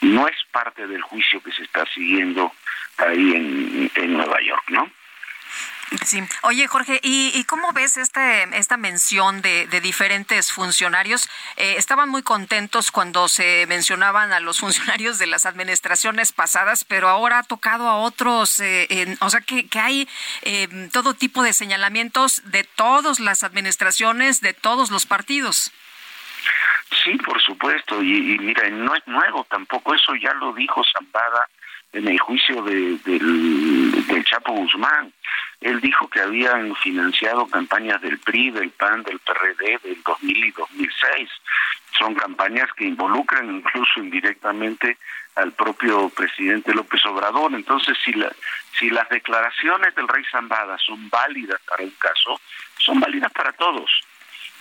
no 0.00 0.28
es 0.28 0.36
parte 0.50 0.86
del 0.86 1.02
juicio 1.02 1.42
que 1.42 1.52
se 1.52 1.62
está 1.62 1.84
siguiendo 1.86 2.52
ahí 2.98 3.34
en, 3.34 3.90
en 3.94 4.12
Nueva 4.12 4.40
York, 4.40 4.64
¿no? 4.68 4.90
Sí. 6.04 6.22
Oye, 6.42 6.66
Jorge, 6.66 7.00
¿y, 7.02 7.30
y 7.34 7.44
cómo 7.44 7.72
ves 7.72 7.96
este, 7.96 8.46
esta 8.58 8.76
mención 8.76 9.40
de, 9.40 9.66
de 9.68 9.80
diferentes 9.80 10.52
funcionarios? 10.52 11.30
Eh, 11.56 11.76
estaban 11.78 12.10
muy 12.10 12.22
contentos 12.22 12.90
cuando 12.90 13.26
se 13.26 13.64
mencionaban 13.68 14.32
a 14.32 14.40
los 14.40 14.58
funcionarios 14.60 15.18
de 15.18 15.26
las 15.26 15.46
administraciones 15.46 16.32
pasadas, 16.32 16.84
pero 16.84 17.08
ahora 17.08 17.38
ha 17.38 17.42
tocado 17.42 17.88
a 17.88 17.96
otros, 17.96 18.60
eh, 18.60 19.16
o 19.20 19.30
sea, 19.30 19.40
que, 19.40 19.66
que 19.68 19.80
hay 19.80 20.08
eh, 20.42 20.68
todo 20.92 21.14
tipo 21.14 21.42
de 21.42 21.54
señalamientos 21.54 22.42
de 22.44 22.64
todas 22.64 23.18
las 23.18 23.42
administraciones, 23.42 24.42
de 24.42 24.52
todos 24.52 24.90
los 24.90 25.06
partidos. 25.06 25.72
Sí, 26.90 27.16
por 27.18 27.40
supuesto, 27.42 28.02
y, 28.02 28.34
y 28.34 28.38
mira, 28.38 28.68
no 28.70 28.94
es 28.94 29.06
nuevo 29.06 29.46
tampoco, 29.50 29.94
eso 29.94 30.14
ya 30.16 30.32
lo 30.34 30.52
dijo 30.52 30.82
Zambada 30.84 31.48
en 31.92 32.08
el 32.08 32.18
juicio 32.18 32.62
de, 32.62 32.98
del, 33.04 34.24
Chapo 34.24 34.52
Guzmán. 34.52 35.12
Él 35.60 35.80
dijo 35.80 36.08
que 36.08 36.20
habían 36.20 36.74
financiado 36.76 37.46
campañas 37.46 38.00
del 38.02 38.18
PRI, 38.18 38.50
del 38.50 38.70
PAN, 38.70 39.02
del 39.02 39.18
PRD 39.18 39.80
del 39.82 40.02
2000 40.02 40.44
y 40.44 40.50
2006. 40.52 41.30
Son 41.98 42.14
campañas 42.14 42.68
que 42.76 42.84
involucran 42.84 43.56
incluso 43.56 44.00
indirectamente 44.00 44.98
al 45.34 45.52
propio 45.52 46.10
presidente 46.10 46.74
López 46.74 47.04
Obrador. 47.06 47.54
Entonces, 47.54 47.96
si, 48.04 48.12
la, 48.12 48.30
si 48.78 48.90
las 48.90 49.08
declaraciones 49.08 49.94
del 49.94 50.06
rey 50.06 50.24
Zambada 50.30 50.76
son 50.78 51.08
válidas 51.08 51.60
para 51.66 51.82
un 51.82 51.94
caso, 51.98 52.40
son 52.78 53.00
válidas 53.00 53.32
para 53.32 53.52
todos. 53.52 53.90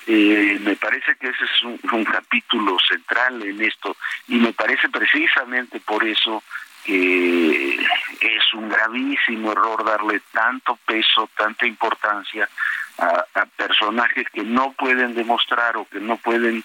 Eh, 0.09 0.57
me 0.61 0.77
parece 0.77 1.15
que 1.17 1.27
ese 1.27 1.43
es 1.43 1.63
un, 1.63 2.05
capítulo 2.05 2.77
central 2.79 3.43
en 3.43 3.61
esto 3.61 3.97
y 4.29 4.35
me 4.37 4.53
parece 4.53 4.87
precisamente 4.87 5.81
por 5.81 6.05
eso 6.05 6.41
que 6.85 7.75
es 7.75 8.53
un 8.53 8.69
gravísimo 8.69 9.51
error 9.51 9.83
darle 9.83 10.21
tanto 10.31 10.77
peso, 10.85 11.29
tanta 11.35 11.67
importancia 11.67 12.47
a, 12.99 13.25
a 13.33 13.45
personajes 13.47 14.29
que 14.31 14.43
no 14.43 14.71
pueden 14.71 15.13
demostrar 15.13 15.75
o 15.75 15.85
que 15.89 15.99
no 15.99 16.15
pueden 16.15 16.63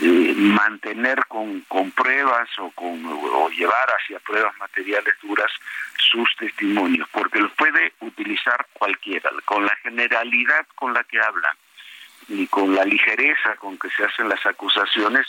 eh, 0.00 0.34
mantener 0.36 1.26
con, 1.26 1.60
con 1.68 1.90
pruebas 1.90 2.48
o, 2.58 2.70
con, 2.70 3.04
o 3.04 3.50
llevar 3.50 3.88
hacia 4.00 4.18
pruebas 4.20 4.56
materiales 4.58 5.14
duras 5.22 5.52
sus 5.98 6.28
testimonios, 6.38 7.06
porque 7.12 7.40
los 7.40 7.52
puede 7.52 7.92
utilizar 8.00 8.66
cualquiera, 8.72 9.30
con 9.44 9.66
la 9.66 9.76
generalidad 9.82 10.66
con 10.74 10.94
la 10.94 11.04
que 11.04 11.20
hablan 11.20 11.54
y 12.28 12.46
con 12.46 12.74
la 12.74 12.84
ligereza 12.84 13.56
con 13.56 13.78
que 13.78 13.88
se 13.90 14.04
hacen 14.04 14.28
las 14.28 14.44
acusaciones, 14.46 15.26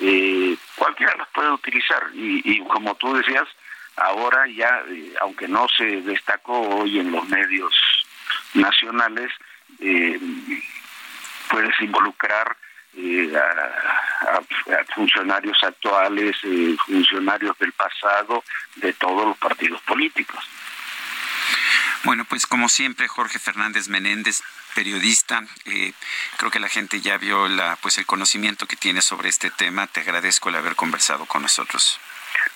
eh, 0.00 0.56
cualquiera 0.76 1.14
las 1.16 1.28
puede 1.28 1.50
utilizar 1.50 2.02
y, 2.14 2.42
y 2.44 2.60
como 2.64 2.94
tú 2.96 3.14
decías, 3.14 3.46
ahora 3.96 4.46
ya, 4.48 4.82
eh, 4.88 5.14
aunque 5.20 5.48
no 5.48 5.66
se 5.76 5.84
destacó 6.02 6.60
hoy 6.60 6.98
en 6.98 7.12
los 7.12 7.26
medios 7.28 7.74
nacionales, 8.54 9.30
eh, 9.80 10.18
puedes 11.50 11.78
involucrar 11.80 12.56
eh, 12.96 13.32
a, 13.36 14.40
funcionarios 14.94 15.56
actuales, 15.62 16.36
funcionarios 16.86 17.58
del 17.58 17.72
pasado, 17.72 18.44
de 18.76 18.92
todos 18.94 19.26
los 19.26 19.38
partidos 19.38 19.80
políticos. 19.82 20.44
Bueno, 22.04 22.24
pues 22.24 22.46
como 22.46 22.68
siempre, 22.68 23.08
Jorge 23.08 23.38
Fernández 23.38 23.88
Menéndez, 23.88 24.42
periodista, 24.74 25.44
creo 26.36 26.50
que 26.50 26.60
la 26.60 26.68
gente 26.68 27.00
ya 27.00 27.18
vio 27.18 27.48
la, 27.48 27.76
pues 27.76 27.98
el 27.98 28.06
conocimiento 28.06 28.66
que 28.66 28.76
tiene 28.76 29.00
sobre 29.02 29.28
este 29.28 29.50
tema. 29.50 29.86
Te 29.86 30.00
agradezco 30.00 30.48
el 30.48 30.56
haber 30.56 30.76
conversado 30.76 31.26
con 31.26 31.42
nosotros. 31.42 32.00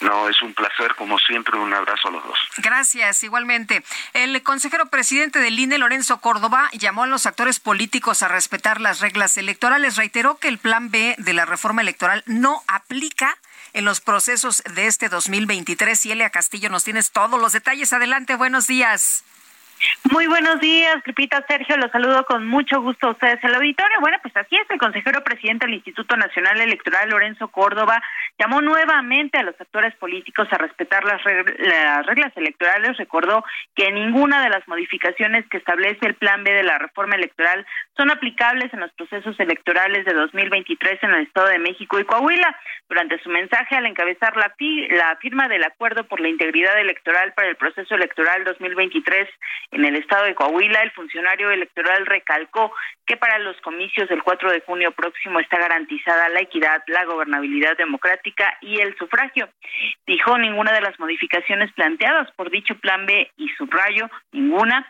No, 0.01 0.29
es 0.29 0.41
un 0.43 0.53
placer, 0.55 0.95
como 0.95 1.19
siempre, 1.19 1.59
un 1.59 1.73
abrazo 1.73 2.09
a 2.09 2.11
los 2.11 2.25
dos. 2.25 2.39
Gracias, 2.59 3.23
igualmente. 3.23 3.83
El 4.13 4.43
consejero 4.43 4.87
presidente 4.87 5.39
del 5.39 5.59
INE, 5.59 5.79
Lorenzo 5.79 6.21
Córdoba, 6.21 6.69
llamó 6.73 7.05
a 7.05 7.07
los 7.07 7.27
actores 7.27 7.61
políticos 7.61 8.23
a 8.23 8.29
respetar 8.29 8.81
las 8.81 9.01
reglas 9.01 9.37
electorales. 9.37 9.97
Reiteró 9.97 10.39
que 10.39 10.49
el 10.49 10.59
plan 10.59 10.91
B 10.91 11.15
de 11.19 11.33
la 11.33 11.45
reforma 11.45 11.83
electoral 11.83 12.23
no 12.27 12.63
aplica 12.69 13.37
en 13.73 13.85
los 13.85 14.01
procesos 14.01 14.63
de 14.75 14.87
este 14.87 15.09
2023. 15.09 16.07
Y 16.07 16.13
Elia 16.13 16.31
Castillo, 16.31 16.69
nos 16.69 16.85
tienes 16.85 17.11
todos 17.11 17.41
los 17.41 17.53
detalles. 17.53 17.93
Adelante, 17.93 18.37
buenos 18.37 18.67
días. 18.67 19.25
Muy 20.11 20.27
buenos 20.29 20.61
días, 20.61 21.03
Lupita 21.05 21.45
Sergio, 21.47 21.77
los 21.77 21.91
saludo 21.91 22.25
con 22.25 22.47
mucho 22.47 22.81
gusto 22.81 23.09
a 23.09 23.11
ustedes 23.11 23.43
el 23.43 23.55
auditorio. 23.55 24.01
Bueno, 24.01 24.17
pues 24.23 24.35
así 24.37 24.57
es, 24.57 24.71
el 24.71 24.79
consejero 24.79 25.23
presidente 25.23 25.67
del 25.67 25.75
Instituto 25.75 26.17
Nacional 26.17 26.61
Electoral, 26.61 27.11
Lorenzo 27.11 27.49
Córdoba, 27.49 28.03
llamó 28.39 28.63
nuevamente 28.63 29.39
a 29.39 29.43
los 29.43 29.61
actores 29.61 29.95
políticos 29.97 30.49
a 30.51 30.59
respetar 30.59 31.05
las, 31.05 31.23
reglas 32.07 32.33
electorales. 32.37 32.97
Recordó 32.97 33.45
que 33.75 33.91
ninguna 33.93 34.43
de 34.43 34.51
las 34.51 34.67
modificaciones 34.69 35.47
que 35.49 35.59
establece 35.59 36.07
el 36.07 36.15
Plan 36.15 36.45
B 36.45 36.53
de 36.53 36.63
la 36.63 36.79
reforma 36.79 37.17
electoral 37.17 37.67
son 37.97 38.11
aplicables 38.11 38.73
en 38.73 38.81
los 38.81 38.93
procesos 38.93 39.39
electorales 39.41 40.05
de 40.05 40.15
2023 40.15 41.03
en 41.03 41.11
el 41.11 41.23
Estado 41.23 41.49
de 41.49 41.59
México 41.59 41.99
y 41.99 42.05
Coahuila. 42.05 42.57
Durante 42.89 43.21
su 43.23 43.29
mensaje 43.29 43.77
al 43.77 43.87
encabezar 43.87 44.37
la, 44.37 44.55
la 44.91 45.17
firma 45.17 45.49
del 45.49 45.65
acuerdo 45.65 46.05
por 46.05 46.21
la 46.21 46.29
integridad 46.29 46.79
electoral 46.81 47.33
para 47.35 47.49
el 47.49 47.57
proceso 47.57 47.95
electoral 47.95 48.45
2023 48.45 49.29
en 49.71 49.85
el 49.85 49.97
Estado 49.97 50.25
de 50.25 50.35
Coahuila, 50.35 50.83
el 50.83 50.91
funcionario 50.93 51.51
electoral 51.51 52.07
recalcó 52.07 52.73
que 53.07 53.17
para 53.17 53.39
los 53.39 53.61
comicios 53.61 54.09
del 54.09 54.23
4 54.23 54.53
de 54.53 54.61
junio 54.61 54.93
próximo 54.93 55.41
está 55.41 55.59
garantizada 55.59 56.29
la 56.29 56.41
equidad, 56.41 56.83
la 56.87 57.05
gobernabilidad 57.05 57.77
democrática 57.77 58.57
y 58.61 58.81
el 58.81 58.97
sufragio. 58.97 59.49
Dijo 60.07 60.39
ninguna 60.39 60.73
de 60.73 60.81
las 60.81 60.99
modificaciones 60.99 61.73
planteadas 61.73 62.31
por 62.33 62.51
dicho 62.51 62.75
plan 62.77 63.07
B 63.07 63.31
y 63.37 63.49
subrayo, 63.51 64.09
ninguna 64.33 64.87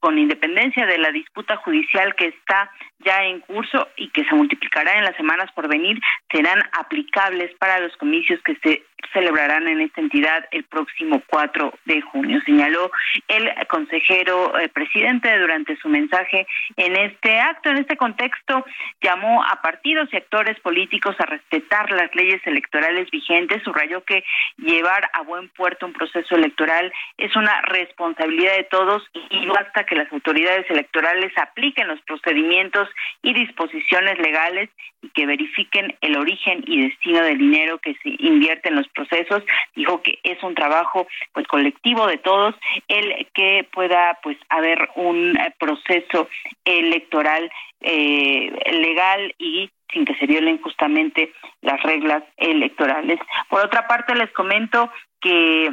con 0.00 0.18
independencia 0.18 0.86
de 0.86 0.98
la 0.98 1.10
disputa 1.10 1.56
judicial 1.56 2.14
que 2.14 2.26
está 2.26 2.70
ya 3.00 3.24
en 3.24 3.40
curso 3.40 3.88
y 3.96 4.08
que 4.10 4.24
se 4.24 4.34
multiplicará 4.34 4.98
en 4.98 5.04
las 5.04 5.16
semanas 5.16 5.50
por 5.52 5.68
venir, 5.68 6.00
serán 6.30 6.62
aplicables 6.72 7.54
para 7.58 7.78
los 7.80 7.96
comicios 7.96 8.40
que 8.42 8.56
se 8.56 8.82
celebrarán 9.12 9.68
en 9.68 9.80
esta 9.80 10.00
entidad 10.00 10.46
el 10.50 10.64
próximo 10.64 11.22
4 11.26 11.72
de 11.84 12.00
junio, 12.00 12.40
señaló 12.44 12.90
el 13.28 13.50
consejero 13.68 14.58
eh, 14.58 14.68
presidente 14.68 15.38
durante 15.38 15.76
su 15.76 15.88
mensaje 15.88 16.46
en 16.76 16.96
este 16.96 17.38
acto. 17.38 17.70
En 17.70 17.78
este 17.78 17.96
contexto, 17.96 18.64
llamó 19.00 19.44
a 19.44 19.60
partidos 19.62 20.08
y 20.12 20.16
actores 20.16 20.58
políticos 20.60 21.16
a 21.18 21.26
respetar 21.26 21.90
las 21.90 22.14
leyes 22.14 22.40
electorales 22.46 23.10
vigentes, 23.10 23.62
subrayó 23.62 24.02
que 24.04 24.24
llevar 24.56 25.08
a 25.12 25.22
buen 25.22 25.48
puerto 25.50 25.86
un 25.86 25.92
proceso 25.92 26.34
electoral 26.34 26.92
es 27.16 27.34
una 27.36 27.62
responsabilidad 27.62 28.56
de 28.56 28.64
todos 28.64 29.02
y 29.30 29.46
basta 29.46 29.84
que 29.84 29.95
las 29.96 30.12
autoridades 30.12 30.70
electorales 30.70 31.32
apliquen 31.36 31.88
los 31.88 32.00
procedimientos 32.02 32.88
y 33.22 33.34
disposiciones 33.34 34.18
legales 34.18 34.70
y 35.02 35.08
que 35.10 35.26
verifiquen 35.26 35.96
el 36.00 36.16
origen 36.16 36.64
y 36.66 36.82
destino 36.82 37.22
del 37.22 37.38
dinero 37.38 37.78
que 37.78 37.94
se 38.02 38.10
invierte 38.18 38.68
en 38.68 38.76
los 38.76 38.88
procesos. 38.88 39.42
Dijo 39.74 40.02
que 40.02 40.18
es 40.22 40.42
un 40.42 40.54
trabajo 40.54 41.06
pues 41.32 41.46
colectivo 41.46 42.06
de 42.06 42.18
todos 42.18 42.54
el 42.88 43.26
que 43.34 43.68
pueda 43.72 44.18
pues 44.22 44.36
haber 44.48 44.88
un 44.96 45.36
eh, 45.36 45.54
proceso 45.58 46.28
electoral 46.64 47.50
eh, 47.80 48.52
legal 48.72 49.34
y 49.38 49.70
sin 49.92 50.04
que 50.04 50.14
se 50.16 50.26
violen 50.26 50.60
justamente 50.60 51.32
las 51.62 51.82
reglas 51.82 52.22
electorales. 52.36 53.18
Por 53.48 53.64
otra 53.64 53.86
parte, 53.86 54.14
les 54.14 54.30
comento 54.32 54.90
que 55.20 55.70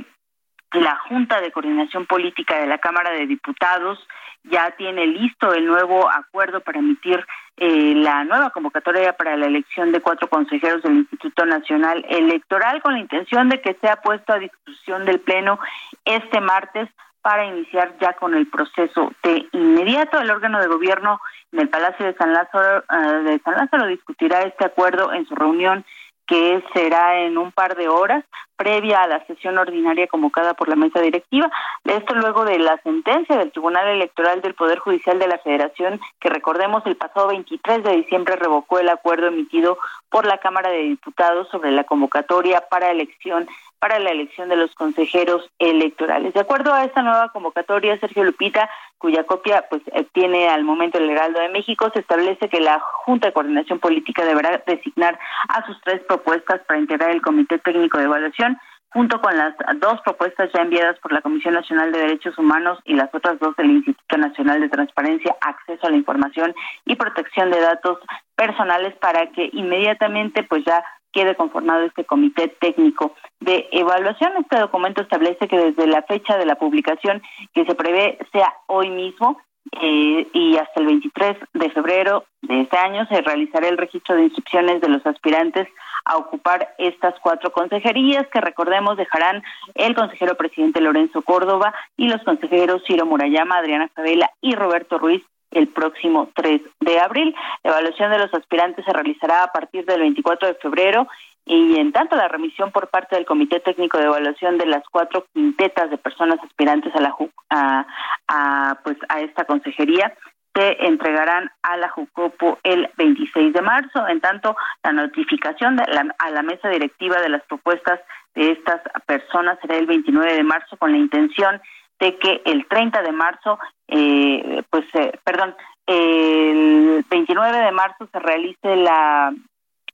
la 0.73 0.97
Junta 0.97 1.41
de 1.41 1.51
Coordinación 1.51 2.05
Política 2.05 2.57
de 2.57 2.67
la 2.67 2.77
Cámara 2.77 3.11
de 3.11 3.27
Diputados 3.27 3.99
ya 4.43 4.71
tiene 4.71 5.07
listo 5.07 5.53
el 5.53 5.65
nuevo 5.65 6.09
acuerdo 6.09 6.59
para 6.61 6.79
emitir 6.79 7.25
eh, 7.57 7.93
la 7.95 8.23
nueva 8.23 8.49
convocatoria 8.49 9.13
para 9.13 9.37
la 9.37 9.45
elección 9.45 9.91
de 9.91 10.01
cuatro 10.01 10.27
consejeros 10.27 10.81
del 10.83 10.97
Instituto 10.97 11.45
Nacional 11.45 12.03
Electoral 12.09 12.81
con 12.81 12.93
la 12.93 12.99
intención 12.99 13.49
de 13.49 13.61
que 13.61 13.77
sea 13.79 13.97
puesto 13.97 14.33
a 14.33 14.39
discusión 14.39 15.05
del 15.05 15.19
Pleno 15.19 15.59
este 16.03 16.41
martes 16.41 16.89
para 17.21 17.45
iniciar 17.45 17.93
ya 18.01 18.13
con 18.13 18.35
el 18.35 18.47
proceso 18.47 19.13
de 19.23 19.47
inmediato. 19.53 20.19
El 20.19 20.29
órgano 20.29 20.59
de 20.59 20.67
gobierno 20.67 21.21
en 21.53 21.59
el 21.59 21.69
Palacio 21.69 22.05
de 22.05 22.15
San 22.15 22.33
Lázaro, 22.33 22.79
eh, 22.79 23.23
de 23.23 23.39
San 23.39 23.55
Lázaro 23.55 23.87
discutirá 23.87 24.41
este 24.41 24.65
acuerdo 24.65 25.13
en 25.13 25.25
su 25.25 25.33
reunión 25.33 25.85
que 26.27 26.63
será 26.73 27.19
en 27.19 27.37
un 27.37 27.51
par 27.51 27.75
de 27.75 27.87
horas 27.87 28.23
previa 28.55 29.01
a 29.01 29.07
la 29.07 29.25
sesión 29.25 29.57
ordinaria 29.57 30.07
convocada 30.07 30.53
por 30.53 30.69
la 30.69 30.75
mesa 30.75 31.01
directiva. 31.01 31.51
Esto 31.83 32.15
luego 32.15 32.45
de 32.45 32.59
la 32.59 32.77
sentencia 32.83 33.35
del 33.37 33.51
Tribunal 33.51 33.87
Electoral 33.87 34.41
del 34.41 34.53
Poder 34.53 34.79
Judicial 34.79 35.19
de 35.19 35.27
la 35.27 35.39
Federación, 35.39 35.99
que 36.19 36.29
recordemos 36.29 36.85
el 36.85 36.95
pasado 36.95 37.27
23 37.27 37.83
de 37.83 37.95
diciembre 37.97 38.35
revocó 38.35 38.79
el 38.79 38.89
acuerdo 38.89 39.27
emitido 39.27 39.77
por 40.09 40.25
la 40.25 40.37
Cámara 40.37 40.69
de 40.69 40.83
Diputados 40.83 41.49
sobre 41.49 41.71
la 41.71 41.83
convocatoria 41.83 42.61
para 42.69 42.91
elección 42.91 43.47
para 43.83 43.99
la 43.99 44.11
elección 44.11 44.47
de 44.47 44.55
los 44.55 44.73
consejeros 44.75 45.45
electorales. 45.59 46.33
De 46.33 46.39
acuerdo 46.39 46.73
a 46.73 46.85
esta 46.85 47.01
nueva 47.01 47.27
convocatoria, 47.33 47.99
Sergio 47.99 48.23
Lupita, 48.23 48.69
cuya 48.97 49.25
copia 49.25 49.65
pues 49.69 49.81
eh, 49.87 50.07
tiene 50.13 50.47
al 50.47 50.63
momento 50.63 50.99
el 50.99 51.09
Heraldo 51.09 51.41
de 51.41 51.49
México, 51.49 51.91
se 51.93 51.99
establece 51.99 52.47
que 52.47 52.61
la 52.61 52.79
Junta 52.79 53.27
de 53.27 53.33
Coordinación 53.33 53.79
Política 53.79 54.23
deberá 54.23 54.63
designar 54.65 55.19
a 55.49 55.65
sus 55.65 55.81
tres 55.81 56.01
propuestas 56.07 56.61
para 56.65 56.79
integrar 56.79 57.09
el 57.09 57.21
Comité 57.21 57.59
Técnico 57.59 57.97
de 57.97 58.05
Evaluación 58.05 58.57
junto 58.93 59.19
con 59.19 59.35
las 59.35 59.53
dos 59.81 59.99
propuestas 60.05 60.49
ya 60.53 60.61
enviadas 60.61 60.97
por 60.99 61.11
la 61.11 61.21
Comisión 61.21 61.53
Nacional 61.53 61.91
de 61.91 61.99
Derechos 61.99 62.37
Humanos 62.37 62.79
y 62.85 62.93
las 62.93 63.13
otras 63.13 63.37
dos 63.39 63.53
del 63.57 63.69
Instituto 63.69 64.17
Nacional 64.17 64.61
de 64.61 64.69
Transparencia, 64.69 65.35
Acceso 65.41 65.87
a 65.87 65.89
la 65.89 65.97
Información 65.97 66.55
y 66.85 66.95
Protección 66.95 67.51
de 67.51 67.59
Datos 67.59 67.99
Personales 68.35 68.95
para 69.01 69.29
que 69.31 69.49
inmediatamente 69.51 70.43
pues 70.43 70.63
ya 70.63 70.85
quede 71.13 71.35
conformado 71.35 71.83
este 71.83 72.03
comité 72.03 72.49
técnico 72.49 73.15
de 73.39 73.69
evaluación. 73.71 74.33
Este 74.39 74.59
documento 74.59 75.01
establece 75.01 75.47
que 75.47 75.57
desde 75.57 75.87
la 75.87 76.01
fecha 76.01 76.37
de 76.37 76.45
la 76.45 76.55
publicación, 76.55 77.21
que 77.53 77.65
se 77.65 77.75
prevé 77.75 78.17
sea 78.31 78.53
hoy 78.67 78.89
mismo, 78.89 79.37
eh, 79.81 80.27
y 80.33 80.57
hasta 80.57 80.81
el 80.81 80.87
23 80.87 81.37
de 81.53 81.69
febrero 81.69 82.25
de 82.41 82.61
este 82.61 82.77
año 82.77 83.05
se 83.07 83.21
realizará 83.21 83.69
el 83.69 83.77
registro 83.77 84.15
de 84.15 84.23
inscripciones 84.23 84.81
de 84.81 84.89
los 84.89 85.05
aspirantes 85.05 85.67
a 86.05 86.17
ocupar 86.17 86.75
estas 86.77 87.15
cuatro 87.21 87.51
consejerías 87.53 88.27
que 88.27 88.41
recordemos 88.41 88.97
dejarán 88.97 89.41
el 89.75 89.95
consejero 89.95 90.35
presidente 90.35 90.81
Lorenzo 90.81 91.21
Córdoba 91.21 91.73
y 91.95 92.09
los 92.09 92.21
consejeros 92.23 92.83
Ciro 92.85 93.05
Murayama, 93.05 93.57
Adriana 93.57 93.89
Favela 93.95 94.29
y 94.41 94.53
Roberto 94.55 94.97
Ruiz 94.97 95.23
el 95.53 95.67
próximo 95.67 96.29
3 96.35 96.61
de 96.81 96.99
abril. 96.99 97.35
La 97.63 97.71
evaluación 97.71 98.11
de 98.11 98.19
los 98.19 98.33
aspirantes 98.33 98.85
se 98.85 98.93
realizará 98.93 99.43
a 99.43 99.51
partir 99.51 99.85
del 99.85 100.01
24 100.01 100.47
de 100.47 100.55
febrero 100.55 101.07
y 101.45 101.77
en 101.77 101.91
tanto 101.91 102.15
la 102.15 102.27
remisión 102.27 102.71
por 102.71 102.87
parte 102.89 103.15
del 103.15 103.25
Comité 103.25 103.59
Técnico 103.59 103.97
de 103.97 104.05
Evaluación 104.05 104.57
de 104.57 104.65
las 104.65 104.83
cuatro 104.89 105.25
quintetas 105.33 105.89
de 105.89 105.97
personas 105.97 106.39
aspirantes 106.43 106.95
a 106.95 107.01
la 107.01 107.15
a, 107.49 107.85
a 108.27 108.79
pues 108.83 108.97
a 109.09 109.19
esta 109.21 109.45
consejería 109.45 110.13
se 110.55 110.85
entregarán 110.85 111.49
a 111.63 111.77
la 111.77 111.89
JUCOPO 111.89 112.59
el 112.63 112.89
26 112.97 113.53
de 113.53 113.61
marzo. 113.61 114.07
En 114.07 114.21
tanto, 114.21 114.55
la 114.83 114.91
notificación 114.91 115.75
de 115.75 115.83
a 115.83 116.29
la 116.29 116.43
mesa 116.43 116.69
directiva 116.69 117.19
de 117.19 117.29
las 117.29 117.43
propuestas 117.43 117.99
de 118.35 118.51
estas 118.51 118.81
personas 119.05 119.57
será 119.61 119.77
el 119.77 119.87
29 119.87 120.33
de 120.33 120.43
marzo 120.43 120.77
con 120.77 120.91
la 120.91 120.97
intención 120.97 121.59
de 121.99 122.17
que 122.17 122.41
el 122.45 122.67
30 122.67 123.01
de 123.01 123.11
marzo, 123.11 123.59
eh, 123.87 124.63
pues, 124.69 124.85
eh, 124.93 125.17
perdón, 125.23 125.55
el 125.85 127.05
29 127.09 127.57
de 127.57 127.71
marzo 127.71 128.07
se 128.11 128.19
realice 128.19 128.75
la 128.75 129.33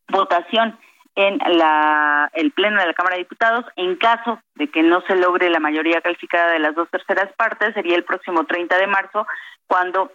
votación 0.10 0.78
en 1.16 1.38
la, 1.58 2.30
el 2.34 2.52
Pleno 2.52 2.80
de 2.80 2.88
la 2.88 2.94
Cámara 2.94 3.16
de 3.16 3.24
Diputados. 3.24 3.66
En 3.76 3.96
caso 3.98 4.40
de 4.56 4.70
que 4.70 4.84
no 4.84 5.02
se 5.02 5.16
logre 5.16 5.50
la 5.50 5.60
mayoría 5.60 6.02
calificada 6.02 6.52
de 6.52 6.60
las 6.60 6.76
dos 6.76 6.90
terceras 6.90 7.32
partes, 7.34 7.74
sería 7.74 7.96
el 7.96 8.04
próximo 8.04 8.46
30 8.46 8.78
de 8.78 8.88
marzo, 8.88 9.28
cuando 9.68 10.12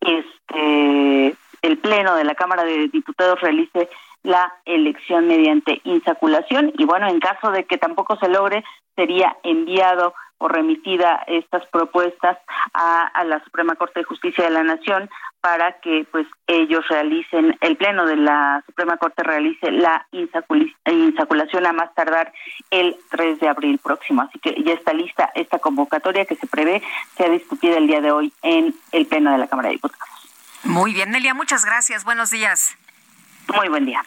este 0.00 1.34
el 1.60 1.78
Pleno 1.78 2.14
de 2.14 2.24
la 2.24 2.36
Cámara 2.36 2.64
de 2.64 2.88
Diputados 2.88 3.40
realice 3.40 3.88
la 4.22 4.54
elección 4.64 5.26
mediante 5.26 5.80
insaculación 5.84 6.72
y 6.76 6.84
bueno, 6.84 7.08
en 7.08 7.18
caso 7.18 7.50
de 7.50 7.64
que 7.64 7.78
tampoco 7.78 8.16
se 8.16 8.28
logre, 8.28 8.64
sería 8.94 9.36
enviado 9.42 10.14
o 10.38 10.48
remitida 10.48 11.22
estas 11.26 11.66
propuestas 11.66 12.38
a, 12.72 13.24
la 13.24 13.42
Suprema 13.44 13.74
Corte 13.74 14.00
de 14.00 14.04
Justicia 14.04 14.44
de 14.44 14.50
la 14.50 14.62
Nación 14.62 15.10
para 15.40 15.80
que 15.80 16.06
pues 16.10 16.26
ellos 16.46 16.86
realicen 16.88 17.56
el 17.60 17.76
pleno 17.76 18.06
de 18.06 18.16
la 18.16 18.62
Suprema 18.66 18.96
Corte 18.96 19.22
realice 19.22 19.70
la 19.70 20.06
insaculación 20.12 21.66
a 21.66 21.72
más 21.72 21.94
tardar 21.94 22.32
el 22.70 22.96
3 23.10 23.40
de 23.40 23.48
abril 23.48 23.78
próximo. 23.78 24.22
Así 24.22 24.38
que 24.38 24.62
ya 24.62 24.72
está 24.72 24.92
lista 24.92 25.30
esta 25.34 25.58
convocatoria 25.58 26.24
que 26.24 26.36
se 26.36 26.46
prevé 26.46 26.82
sea 27.16 27.28
discutida 27.28 27.76
el 27.76 27.86
día 27.86 28.00
de 28.00 28.12
hoy 28.12 28.32
en 28.42 28.74
el 28.92 29.06
pleno 29.06 29.32
de 29.32 29.38
la 29.38 29.48
Cámara 29.48 29.68
de 29.68 29.74
Diputados. 29.74 30.08
Muy 30.64 30.92
bien 30.92 31.10
Nelia 31.10 31.34
muchas 31.34 31.64
gracias. 31.64 32.04
Buenos 32.04 32.30
días. 32.30 32.76
Muy 33.54 33.68
buen 33.68 33.86
día 33.86 34.02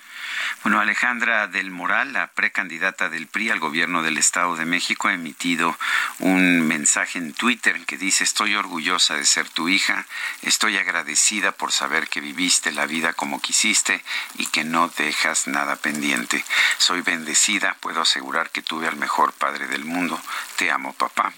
bueno, 0.64 0.80
Alejandra 0.80 1.47
del 1.47 1.72
Moral, 1.72 2.14
la 2.14 2.28
precandidata 2.28 3.10
del 3.10 3.28
PRI 3.28 3.49
al 3.49 3.60
gobierno 3.60 4.04
del 4.04 4.18
Estado 4.18 4.56
de 4.56 4.66
México, 4.66 5.08
ha 5.08 5.14
emitido 5.14 5.78
un 6.20 6.68
mensaje 6.68 7.18
en 7.18 7.34
Twitter 7.34 7.84
que 7.86 7.97
dice, 7.97 8.24
estoy 8.24 8.56
orgullosa 8.56 9.16
de 9.16 9.26
ser 9.26 9.49
tu 9.49 9.70
hija, 9.70 10.06
estoy 10.41 10.78
agradecida 10.78 11.52
por 11.52 11.72
saber 11.72 12.08
que 12.08 12.22
viviste 12.22 12.72
la 12.72 12.86
vida 12.86 13.14
como 13.14 13.41
quisiste 13.41 14.04
y 14.36 14.45
que 14.47 14.64
no 14.64 14.88
dejas 14.89 15.47
nada 15.47 15.76
pendiente. 15.76 16.45
Soy 16.78 17.02
bendecida, 17.02 17.76
puedo 17.80 18.02
asegurar 18.02 18.49
que 18.52 18.62
tuve 18.62 18.88
al 18.88 18.97
mejor 18.97 19.34
padre 19.34 19.68
del 19.68 19.86
mundo. 19.86 20.22
Te 20.58 20.72
amo, 20.72 20.93
papá. 20.93 21.34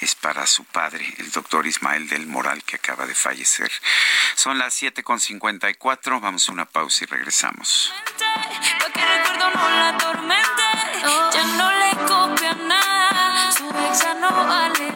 Es 0.00 0.14
para 0.14 0.46
su 0.46 0.64
padre, 0.64 1.14
el 1.18 1.30
doctor 1.30 1.66
Ismael 1.66 2.08
del 2.08 2.26
Moral, 2.26 2.62
que 2.64 2.76
acaba 2.76 3.06
de 3.06 3.14
fallecer. 3.14 3.70
Son 4.34 4.58
las 4.58 4.80
7.54, 4.82 6.20
vamos 6.20 6.48
a 6.48 6.52
una 6.52 6.66
pausa 6.66 7.04
y 7.04 7.06
regresamos. 7.06 7.92
Pa' 8.80 8.90
que 8.92 9.04
recuerdo 9.04 9.50
no 9.54 9.70
la 9.78 9.88
atormente. 9.88 10.66
Ya 11.34 11.44
no 11.58 11.70
le 11.80 11.90
copia 12.06 12.52
nada. 12.54 13.52
Su 13.52 13.68
ex 13.68 14.02
ya 14.02 14.14
no 14.14 14.30
vale 14.46 14.95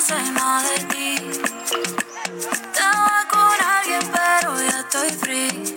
no 0.00 0.06
sé 0.06 0.32
nada 0.32 0.62
de 0.62 0.78
ti. 0.92 1.14
Estaba 2.38 3.26
con 3.30 3.56
alguien, 3.76 4.00
pero 4.10 4.58
ya 4.62 4.80
estoy 4.80 5.10
free. 5.10 5.74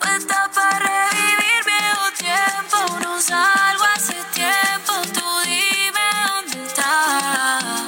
Puesta 0.00 0.50
para 0.52 0.78
revivir 0.80 1.60
viejo 1.64 2.06
tiempo. 2.18 2.78
No 3.04 3.20
salgo 3.20 3.84
hace 3.94 4.16
tiempo. 4.34 4.94
Tú 5.14 5.26
dime 5.44 6.06
dónde 6.26 6.66
estás. 6.66 7.84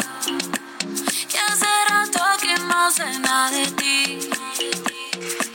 Que 1.29 1.39
hace 1.41 1.73
rato 1.89 2.21
que 2.41 2.55
no 2.61 2.91
sé 2.93 3.19
nada 3.19 3.51
de 3.51 3.67
ti. 3.73 4.31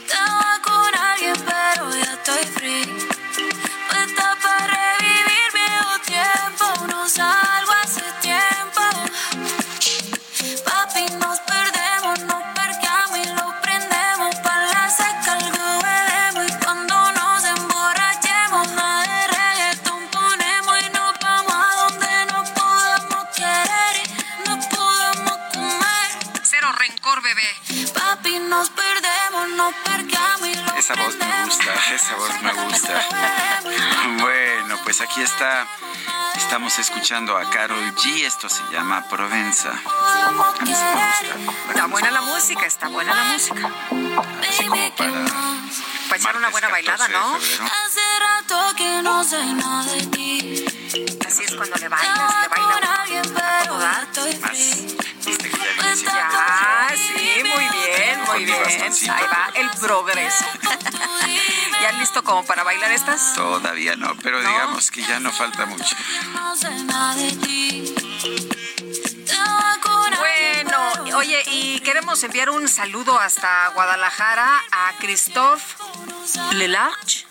Estaba 0.04 0.60
con 0.62 0.94
alguien, 1.10 1.36
pero 1.46 1.90
ya 1.96 2.12
estoy 2.12 2.44
free. 2.56 2.93
Esa 30.84 30.96
voz 30.96 31.16
me 31.16 31.44
gusta, 31.44 31.74
esa 31.94 32.14
voz 32.16 32.42
me 32.42 32.52
gusta. 32.52 33.06
Bueno, 34.20 34.78
pues 34.84 35.00
aquí 35.00 35.22
está. 35.22 35.66
Estamos 36.36 36.78
escuchando 36.78 37.38
a 37.38 37.48
Carol 37.48 37.94
G. 37.94 38.26
Esto 38.26 38.50
se 38.50 38.62
llama 38.70 39.02
Provenza. 39.08 39.72
Está 41.70 41.86
buena 41.86 42.10
la 42.10 42.20
música, 42.20 42.66
está 42.66 42.88
buena 42.88 43.14
la 43.14 43.24
música. 43.32 43.70
Así 44.46 44.66
como 44.66 44.94
para 44.94 45.24
Para 46.10 46.16
echar 46.20 46.36
una 46.36 46.50
buena 46.50 46.68
bailada, 46.68 47.08
¿no? 47.08 47.36
Hace 47.36 48.18
rato 48.20 48.76
que 48.76 49.00
no 49.00 49.24
sé 49.24 49.42
nada 49.54 49.90
de 49.90 50.06
ti. 50.08 50.66
Así 51.26 51.44
es 51.44 51.54
cuando 51.54 51.76
le 51.76 51.88
bailas, 51.88 52.42
le 52.42 52.48
baila 52.48 52.76
a 52.76 52.84
todo 53.62 53.78
dar. 53.78 54.06
Ya, 54.12 54.52
sí, 54.54 54.96
muy 55.24 55.38
bien, 55.38 56.33
muy 58.46 58.66
bien. 58.66 58.92
Ahí 59.10 59.24
va 59.26 59.50
el 59.54 59.70
progreso. 59.78 60.44
¿Ya 61.82 61.92
listo 61.92 62.22
como 62.22 62.44
para 62.44 62.62
bailar 62.62 62.92
estas? 62.92 63.34
Todavía 63.34 63.96
no, 63.96 64.14
pero 64.22 64.40
digamos 64.40 64.90
que 64.90 65.02
ya 65.02 65.20
no 65.20 65.32
falta 65.32 65.66
mucho. 65.66 65.96
Bueno, 70.18 71.18
oye, 71.18 71.42
y 71.46 71.80
queremos 71.80 72.22
enviar 72.22 72.50
un 72.50 72.68
saludo 72.68 73.18
hasta 73.18 73.68
Guadalajara 73.68 74.62
a 74.70 74.92
Christophe 74.98 75.76
Lelarche 76.52 77.26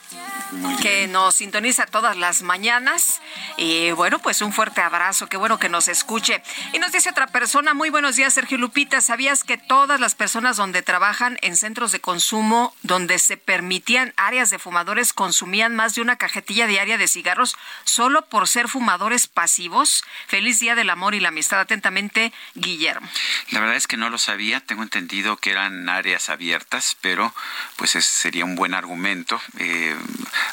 que 0.82 1.08
nos 1.08 1.36
sintoniza 1.36 1.86
todas 1.86 2.18
las 2.18 2.42
mañanas. 2.42 3.22
Y 3.58 3.92
bueno, 3.92 4.20
pues 4.20 4.42
un 4.42 4.54
fuerte 4.54 4.82
abrazo, 4.82 5.28
qué 5.28 5.38
bueno 5.38 5.60
que 5.60 5.70
nos 5.70 5.88
escuche. 5.88 6.42
Y 6.74 6.80
nos 6.80 6.92
dice 6.92 7.10
otra 7.10 7.28
persona, 7.28 7.74
muy 7.74 7.90
buenos 7.90 8.16
días, 8.16 8.34
Sergio 8.34 8.58
Lupita, 8.58 9.02
¿sabías 9.02 9.44
que 9.44 9.58
todas 9.58 10.00
las 10.00 10.16
personas 10.16 10.58
donde 10.58 10.82
trabajan 10.82 11.38
en 11.42 11.56
centros 11.56 11.92
de 11.92 12.02
consumo, 12.02 12.76
donde 12.82 13.20
se 13.20 13.38
permitían 13.38 14.14
áreas 14.18 14.50
de 14.50 14.60
fumadores, 14.60 15.14
consumían 15.14 15.76
más 15.76 15.96
de 15.96 16.02
una 16.02 16.18
cajetilla 16.18 16.68
diaria 16.68 16.98
de 16.98 17.08
cigarros 17.08 17.56
solo 17.84 18.26
por 18.26 18.48
ser 18.48 18.68
fumadores 18.68 19.28
pasivos? 19.28 20.04
Feliz 20.28 20.60
Día 20.60 20.76
del 20.76 20.90
Amor 20.90 21.16
y 21.16 21.20
la 21.20 21.30
Amistad, 21.30 21.60
atentamente, 21.60 22.34
Guillermo. 22.56 23.08
La 23.52 23.60
verdad 23.60 23.76
es 23.76 23.88
que 23.88 23.98
no 23.98 24.10
lo 24.10 24.18
sabía, 24.18 24.60
tengo 24.60 24.84
entendido 24.84 25.38
que 25.38 25.52
eran 25.52 25.90
áreas 25.90 26.30
abiertas, 26.30 26.98
pero 27.02 27.34
pues 27.76 27.96
ese 27.96 28.12
sería 28.12 28.46
un 28.46 28.56
buen 28.56 28.74
argumento. 28.74 29.42
Eh, 29.58 29.96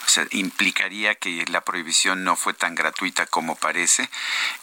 o 0.07 0.09
sea, 0.09 0.27
implicaría 0.31 1.15
que 1.15 1.45
la 1.49 1.61
prohibición 1.61 2.25
no 2.25 2.37
fue 2.37 2.55
tan 2.55 2.75
gratuita 2.75 3.27
como 3.27 3.55
parece, 3.55 4.11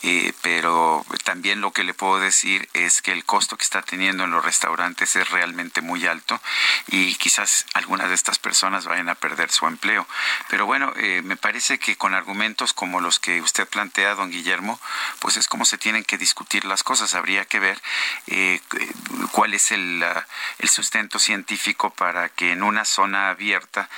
eh, 0.03 0.33
pero 0.41 1.05
también 1.23 1.61
lo 1.61 1.71
que 1.71 1.83
le 1.83 1.93
puedo 1.93 2.19
decir 2.19 2.67
es 2.73 3.01
que 3.01 3.11
el 3.11 3.23
costo 3.25 3.57
que 3.57 3.63
está 3.63 3.81
teniendo 3.81 4.25
en 4.25 4.31
los 4.31 4.43
restaurantes 4.43 5.15
es 5.15 5.29
realmente 5.29 5.81
muy 5.81 6.05
alto 6.05 6.41
y 6.87 7.15
quizás 7.15 7.65
algunas 7.73 8.09
de 8.09 8.15
estas 8.15 8.39
personas 8.39 8.85
vayan 8.85 9.09
a 9.09 9.15
perder 9.15 9.51
su 9.51 9.67
empleo. 9.67 10.07
Pero 10.49 10.65
bueno, 10.65 10.93
eh, 10.97 11.21
me 11.23 11.37
parece 11.37 11.79
que 11.79 11.95
con 11.95 12.13
argumentos 12.13 12.73
como 12.73 12.99
los 12.99 13.19
que 13.19 13.41
usted 13.41 13.67
plantea, 13.67 14.15
don 14.15 14.31
Guillermo, 14.31 14.79
pues 15.19 15.37
es 15.37 15.47
como 15.47 15.65
se 15.65 15.77
tienen 15.77 16.03
que 16.03 16.17
discutir 16.17 16.65
las 16.65 16.83
cosas. 16.83 17.15
Habría 17.15 17.45
que 17.45 17.59
ver 17.59 17.81
eh, 18.27 18.59
cuál 19.31 19.53
es 19.53 19.71
el 19.71 20.03
sustento 20.69 21.19
científico 21.19 21.89
para 21.91 22.29
que 22.29 22.51
en 22.51 22.63
una 22.63 22.85
zona 22.85 23.29
abierta 23.29 23.89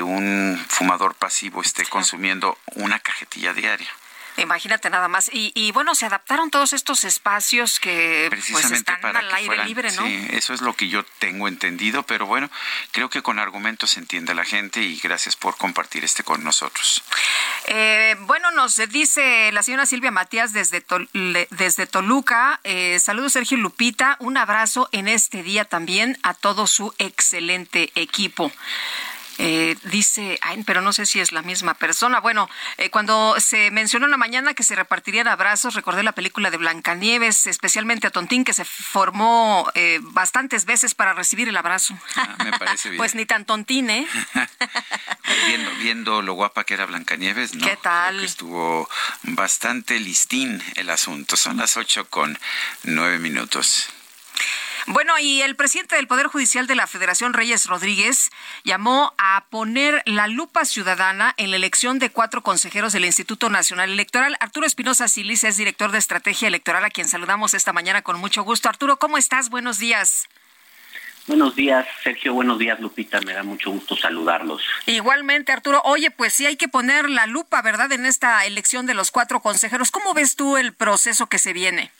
un 0.00 0.62
fumador 0.68 1.14
pasivo 1.14 1.62
esté 1.62 1.84
consumiendo 1.86 2.58
una 2.74 2.98
cajetilla 2.98 3.52
diaria. 3.52 3.90
Imagínate 4.38 4.88
nada 4.88 5.08
más. 5.08 5.30
Y, 5.32 5.72
bueno, 5.72 5.94
se 5.94 6.06
adaptaron 6.06 6.50
todos 6.50 6.72
estos 6.72 7.04
espacios 7.04 7.78
que 7.78 8.28
pues, 8.30 8.70
están 8.70 9.00
para 9.00 9.18
al 9.18 9.34
aire 9.34 9.64
libre, 9.64 9.92
¿no? 9.92 10.06
Sí, 10.06 10.26
eso 10.30 10.54
es 10.54 10.62
lo 10.62 10.74
que 10.74 10.88
yo 10.88 11.04
tengo 11.18 11.48
entendido, 11.48 12.02
pero 12.04 12.26
bueno, 12.26 12.50
creo 12.92 13.10
que 13.10 13.22
con 13.22 13.38
argumentos 13.38 13.90
se 13.90 14.00
entiende 14.00 14.34
la 14.34 14.44
gente 14.44 14.80
y 14.80 14.98
gracias 14.98 15.36
por 15.36 15.56
compartir 15.56 16.04
este 16.04 16.24
con 16.24 16.42
nosotros. 16.42 17.02
Eh, 17.66 18.16
bueno, 18.20 18.50
nos 18.52 18.76
dice 18.88 19.52
la 19.52 19.62
señora 19.62 19.86
Silvia 19.86 20.10
Matías 20.10 20.52
desde, 20.52 20.84
desde 21.50 21.86
Toluca. 21.86 22.60
Eh, 22.64 22.98
saludos, 23.00 23.34
Sergio 23.34 23.58
Lupita. 23.58 24.16
Un 24.18 24.38
abrazo 24.38 24.88
en 24.92 25.08
este 25.08 25.42
día 25.42 25.66
también 25.66 26.18
a 26.22 26.32
todo 26.32 26.66
su 26.66 26.94
excelente 26.98 27.92
equipo. 27.94 28.50
Eh, 29.44 29.76
dice, 29.84 30.38
ay, 30.40 30.62
pero 30.64 30.82
no 30.82 30.92
sé 30.92 31.04
si 31.04 31.18
es 31.18 31.32
la 31.32 31.42
misma 31.42 31.74
persona. 31.74 32.20
Bueno, 32.20 32.48
eh, 32.78 32.90
cuando 32.90 33.34
se 33.40 33.72
mencionó 33.72 34.04
en 34.04 34.12
la 34.12 34.16
mañana 34.16 34.54
que 34.54 34.62
se 34.62 34.76
repartirían 34.76 35.26
abrazos, 35.26 35.74
recordé 35.74 36.04
la 36.04 36.12
película 36.12 36.52
de 36.52 36.58
Blancanieves, 36.58 37.48
especialmente 37.48 38.06
a 38.06 38.10
Tontín, 38.10 38.44
que 38.44 38.52
se 38.52 38.64
formó 38.64 39.68
eh, 39.74 39.98
bastantes 40.00 40.64
veces 40.64 40.94
para 40.94 41.12
recibir 41.12 41.48
el 41.48 41.56
abrazo. 41.56 41.98
Ah, 42.14 42.36
me 42.44 42.52
parece 42.56 42.88
bien. 42.90 42.98
pues 42.98 43.16
ni 43.16 43.26
tan 43.26 43.44
Tontín, 43.44 43.90
¿eh? 43.90 44.06
viendo, 45.48 45.70
viendo 45.80 46.22
lo 46.22 46.34
guapa 46.34 46.62
que 46.62 46.74
era 46.74 46.86
Blancanieves, 46.86 47.56
¿no? 47.56 47.66
¿Qué 47.66 47.76
tal? 47.76 48.22
estuvo 48.22 48.88
bastante 49.24 49.98
listín 49.98 50.62
el 50.76 50.88
asunto. 50.88 51.36
Son 51.36 51.56
las 51.56 51.76
ocho 51.76 52.08
con 52.08 52.38
nueve 52.84 53.18
minutos. 53.18 53.88
Bueno, 54.86 55.16
y 55.18 55.42
el 55.42 55.54
presidente 55.54 55.94
del 55.94 56.08
Poder 56.08 56.26
Judicial 56.26 56.66
de 56.66 56.74
la 56.74 56.88
Federación, 56.88 57.34
Reyes 57.34 57.66
Rodríguez, 57.66 58.30
llamó 58.64 59.14
a 59.16 59.44
poner 59.48 60.02
la 60.06 60.26
lupa 60.26 60.64
ciudadana 60.64 61.34
en 61.36 61.50
la 61.50 61.56
elección 61.56 62.00
de 62.00 62.10
cuatro 62.10 62.42
consejeros 62.42 62.92
del 62.92 63.04
Instituto 63.04 63.48
Nacional 63.48 63.90
Electoral. 63.90 64.36
Arturo 64.40 64.66
Espinosa 64.66 65.06
Silis 65.06 65.44
es 65.44 65.56
director 65.56 65.92
de 65.92 65.98
Estrategia 65.98 66.48
Electoral, 66.48 66.84
a 66.84 66.90
quien 66.90 67.08
saludamos 67.08 67.54
esta 67.54 67.72
mañana 67.72 68.02
con 68.02 68.18
mucho 68.18 68.42
gusto. 68.42 68.68
Arturo, 68.68 68.98
¿cómo 68.98 69.18
estás? 69.18 69.50
Buenos 69.50 69.78
días. 69.78 70.28
Buenos 71.28 71.54
días, 71.54 71.86
Sergio. 72.02 72.34
Buenos 72.34 72.58
días, 72.58 72.80
Lupita. 72.80 73.20
Me 73.20 73.32
da 73.34 73.44
mucho 73.44 73.70
gusto 73.70 73.96
saludarlos. 73.96 74.62
Igualmente, 74.86 75.52
Arturo. 75.52 75.80
Oye, 75.84 76.10
pues 76.10 76.32
sí 76.32 76.46
hay 76.46 76.56
que 76.56 76.66
poner 76.66 77.08
la 77.08 77.26
lupa, 77.26 77.62
¿verdad?, 77.62 77.92
en 77.92 78.04
esta 78.04 78.44
elección 78.44 78.86
de 78.86 78.94
los 78.94 79.12
cuatro 79.12 79.40
consejeros. 79.40 79.92
¿Cómo 79.92 80.12
ves 80.14 80.34
tú 80.34 80.56
el 80.56 80.72
proceso 80.72 81.28
que 81.28 81.38
se 81.38 81.52
viene? 81.52 81.92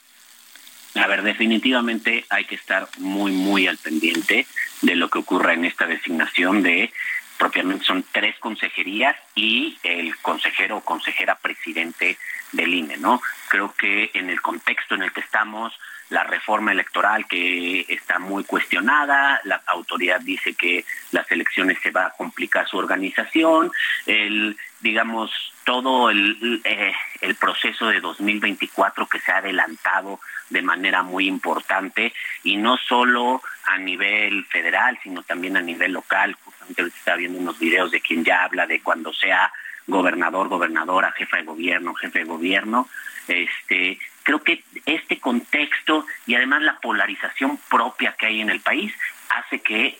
A 0.94 1.06
ver, 1.06 1.22
definitivamente 1.22 2.24
hay 2.28 2.44
que 2.44 2.54
estar 2.54 2.88
muy, 2.98 3.32
muy 3.32 3.66
al 3.66 3.78
pendiente 3.78 4.46
de 4.82 4.94
lo 4.94 5.08
que 5.08 5.18
ocurra 5.18 5.54
en 5.54 5.64
esta 5.64 5.86
designación 5.86 6.62
de 6.62 6.92
propiamente 7.38 7.84
son 7.84 8.04
tres 8.12 8.38
consejerías 8.38 9.16
y 9.34 9.76
el 9.82 10.16
consejero 10.18 10.76
o 10.76 10.84
consejera 10.84 11.34
presidente 11.34 12.16
del 12.52 12.72
INE, 12.72 12.98
¿no? 12.98 13.20
Creo 13.48 13.74
que 13.74 14.12
en 14.14 14.30
el 14.30 14.40
contexto 14.40 14.94
en 14.94 15.02
el 15.02 15.12
que 15.12 15.22
estamos, 15.22 15.72
la 16.12 16.24
reforma 16.24 16.72
electoral 16.72 17.26
que 17.26 17.86
está 17.88 18.18
muy 18.18 18.44
cuestionada, 18.44 19.40
la 19.44 19.62
autoridad 19.66 20.20
dice 20.20 20.52
que 20.52 20.84
las 21.10 21.30
elecciones 21.32 21.78
se 21.82 21.90
va 21.90 22.06
a 22.06 22.10
complicar 22.10 22.68
su 22.68 22.76
organización, 22.76 23.72
el 24.06 24.56
digamos 24.80 25.30
todo 25.64 26.10
el, 26.10 26.60
eh, 26.64 26.92
el 27.22 27.34
proceso 27.36 27.86
de 27.86 28.00
2024 28.00 29.06
que 29.06 29.20
se 29.20 29.32
ha 29.32 29.38
adelantado 29.38 30.20
de 30.50 30.60
manera 30.60 31.02
muy 31.02 31.26
importante 31.26 32.12
y 32.42 32.56
no 32.56 32.76
solo 32.76 33.40
a 33.64 33.78
nivel 33.78 34.44
federal, 34.46 34.98
sino 35.02 35.22
también 35.22 35.56
a 35.56 35.62
nivel 35.62 35.92
local. 35.92 36.36
Justamente 36.44 36.82
está 36.82 37.16
viendo 37.16 37.38
unos 37.38 37.58
videos 37.58 37.90
de 37.90 38.00
quien 38.00 38.22
ya 38.22 38.44
habla 38.44 38.66
de 38.66 38.82
cuando 38.82 39.14
sea 39.14 39.50
gobernador, 39.86 40.48
gobernadora, 40.48 41.12
jefa 41.12 41.38
de 41.38 41.44
gobierno, 41.44 41.94
jefe 41.94 42.18
de 42.18 42.24
gobierno. 42.26 42.88
Este, 43.28 43.98
creo 44.22 44.42
que 44.42 44.64
este 44.86 45.18
contexto 45.20 46.06
y 46.26 46.34
además 46.34 46.62
la 46.62 46.78
polarización 46.80 47.58
propia 47.68 48.14
que 48.18 48.26
hay 48.26 48.40
en 48.40 48.50
el 48.50 48.60
país 48.60 48.92
hace 49.28 49.60
que 49.60 49.98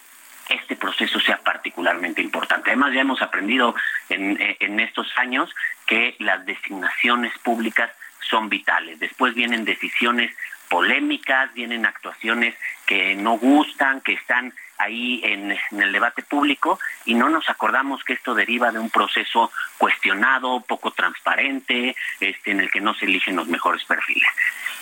este 0.49 0.77
proceso 0.77 1.21
sea 1.21 1.39
particularmente 1.39 2.21
importante. 2.21 2.71
Además, 2.71 2.93
ya 2.93 3.01
hemos 3.01 3.23
aprendido 3.23 3.75
en, 4.09 4.37
en 4.39 4.81
estos 4.81 5.07
años 5.17 5.55
que 5.87 6.17
las 6.19 6.45
designaciones 6.45 7.33
públicas 7.39 7.91
son 8.29 8.49
vitales. 8.49 8.99
Después 8.99 9.35
vienen 9.35 9.65
decisiones 9.65 10.35
polémicas, 10.69 11.53
vienen 11.55 11.87
actuaciones 11.87 12.55
que 12.87 13.15
no 13.15 13.33
gustan, 13.39 14.01
que 14.01 14.15
están 14.15 14.53
ahí 14.83 15.21
en, 15.25 15.57
el 15.81 15.93
debate 15.93 16.23
público 16.23 16.79
y 17.05 17.15
no 17.15 17.29
nos 17.29 17.49
acordamos 17.49 18.05
que 18.05 18.13
esto 18.15 18.35
deriva 18.35 18.71
de 18.71 18.79
un 18.79 18.91
proceso 18.91 19.51
cuestionado, 19.79 20.61
poco 20.61 20.91
transparente, 20.91 21.97
este, 22.21 22.51
en 22.51 22.61
el 22.61 22.71
que 22.71 22.81
no 22.81 22.95
se 22.95 23.07
eligen 23.07 23.37
los 23.37 23.49
mejores 23.49 23.85
perfiles. 23.85 24.29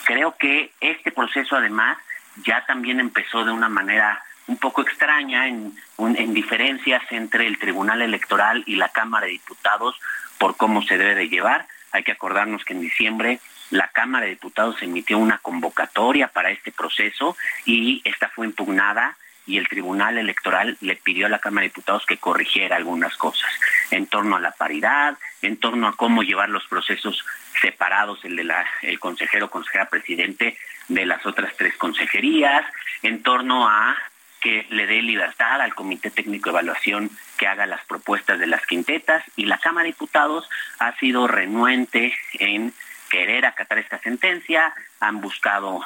Creo 0.05 0.37
que 0.37 0.73
este 0.81 1.13
proceso 1.13 1.57
además 1.57 1.99
ya 2.45 2.65
también 2.67 3.01
empezó 3.01 3.45
de 3.45 3.53
una 3.53 3.69
manera 3.69 4.23
un 4.47 4.57
poco 4.57 4.83
extraña 4.83 5.47
en, 5.47 5.77
en 5.99 6.35
diferencias 6.35 7.03
entre 7.11 7.47
el 7.47 7.59
Tribunal 7.59 8.03
Electoral 8.03 8.65
y 8.67 8.77
la 8.77 8.89
Cámara 8.89 9.27
de 9.27 9.33
Diputados 9.33 10.01
por 10.39 10.57
cómo 10.57 10.83
se 10.83 10.99
debe 10.99 11.15
de 11.15 11.29
llevar. 11.29 11.67
Hay 11.93 12.03
que 12.03 12.13
acordarnos 12.13 12.65
que 12.65 12.73
en 12.73 12.81
diciembre 12.81 13.41
la 13.71 13.89
Cámara 13.89 14.25
de 14.25 14.33
Diputados 14.33 14.83
emitió 14.83 15.19
una 15.19 15.39
convocatoria 15.39 16.29
para 16.29 16.51
este 16.51 16.73
proceso 16.73 17.37
y 17.65 18.03
esta 18.05 18.29
fue 18.29 18.47
impugnada 18.47 19.17
y 19.51 19.59
el 19.59 19.69
Tribunal 19.69 20.17
Electoral 20.17 20.77
le 20.81 20.95
pidió 20.95 21.27
a 21.27 21.29
la 21.29 21.41
Cámara 21.41 21.63
de 21.63 21.71
Diputados 21.71 22.07
que 22.07 22.19
corrigiera 22.19 22.77
algunas 22.77 23.17
cosas 23.17 23.51
en 23.91 24.07
torno 24.07 24.37
a 24.37 24.41
la 24.41 24.53
paridad, 24.53 25.19
en 25.43 25.57
torno 25.57 25.89
a 25.89 25.97
cómo 25.97 26.23
llevar 26.23 26.49
los 26.49 26.65
procesos 26.69 27.25
separados, 27.61 28.25
el 28.25 28.37
de 28.37 28.45
la 28.45 28.65
el 28.83 29.01
consejero, 29.01 29.51
consejera 29.51 29.89
presidente 29.89 30.57
de 30.87 31.05
las 31.05 31.27
otras 31.27 31.53
tres 31.57 31.77
consejerías, 31.77 32.65
en 33.03 33.25
torno 33.25 33.69
a 33.69 33.97
que 34.41 34.67
le 34.71 34.87
dé 34.87 35.03
libertad 35.03 35.61
al 35.61 35.75
Comité 35.75 36.11
Técnico 36.11 36.51
de 36.51 36.55
Evaluación 36.55 37.11
que 37.37 37.49
haga 37.49 37.67
las 37.67 37.85
propuestas 37.87 38.39
de 38.39 38.47
las 38.47 38.65
quintetas 38.67 39.25
y 39.35 39.47
la 39.47 39.59
Cámara 39.59 39.85
de 39.85 39.93
Diputados 39.93 40.49
ha 40.79 40.97
sido 40.99 41.27
renuente 41.27 42.15
en 42.35 42.73
querer 43.11 43.45
acatar 43.47 43.79
esta 43.79 43.99
sentencia, 43.99 44.73
han 45.01 45.21
buscado 45.21 45.85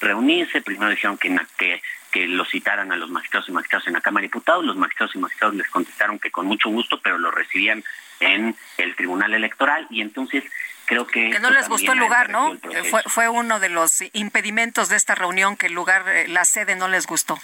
reunirse, 0.00 0.60
primero 0.62 0.90
dijeron 0.90 1.18
que, 1.18 1.34
que, 1.56 1.82
que 2.10 2.26
lo 2.26 2.44
citaran 2.44 2.92
a 2.92 2.96
los 2.96 3.10
magistrados 3.10 3.48
y 3.48 3.52
magistrados 3.52 3.86
en 3.86 3.94
la 3.94 4.00
Cámara 4.00 4.22
de 4.22 4.28
Diputados, 4.28 4.64
los 4.64 4.76
magistrados 4.76 5.14
y 5.14 5.18
magistrados 5.18 5.54
les 5.56 5.68
contestaron 5.68 6.18
que 6.18 6.30
con 6.30 6.46
mucho 6.46 6.68
gusto, 6.68 7.00
pero 7.02 7.18
lo 7.18 7.30
recibían 7.30 7.84
en 8.20 8.56
el 8.78 8.96
Tribunal 8.96 9.34
Electoral 9.34 9.86
y 9.90 10.00
entonces 10.00 10.44
creo 10.86 11.06
que... 11.06 11.30
Que 11.30 11.40
no 11.40 11.50
les 11.50 11.68
gustó 11.68 11.92
el 11.92 11.98
lugar, 11.98 12.30
¿no? 12.30 12.56
Fue, 12.90 13.02
fue 13.06 13.28
uno 13.28 13.60
de 13.60 13.68
los 13.68 14.02
impedimentos 14.12 14.88
de 14.88 14.96
esta 14.96 15.14
reunión, 15.14 15.56
que 15.56 15.66
el 15.66 15.72
lugar, 15.72 16.08
eh, 16.08 16.28
la 16.28 16.44
sede 16.44 16.76
no 16.76 16.88
les 16.88 17.06
gustó. 17.06 17.38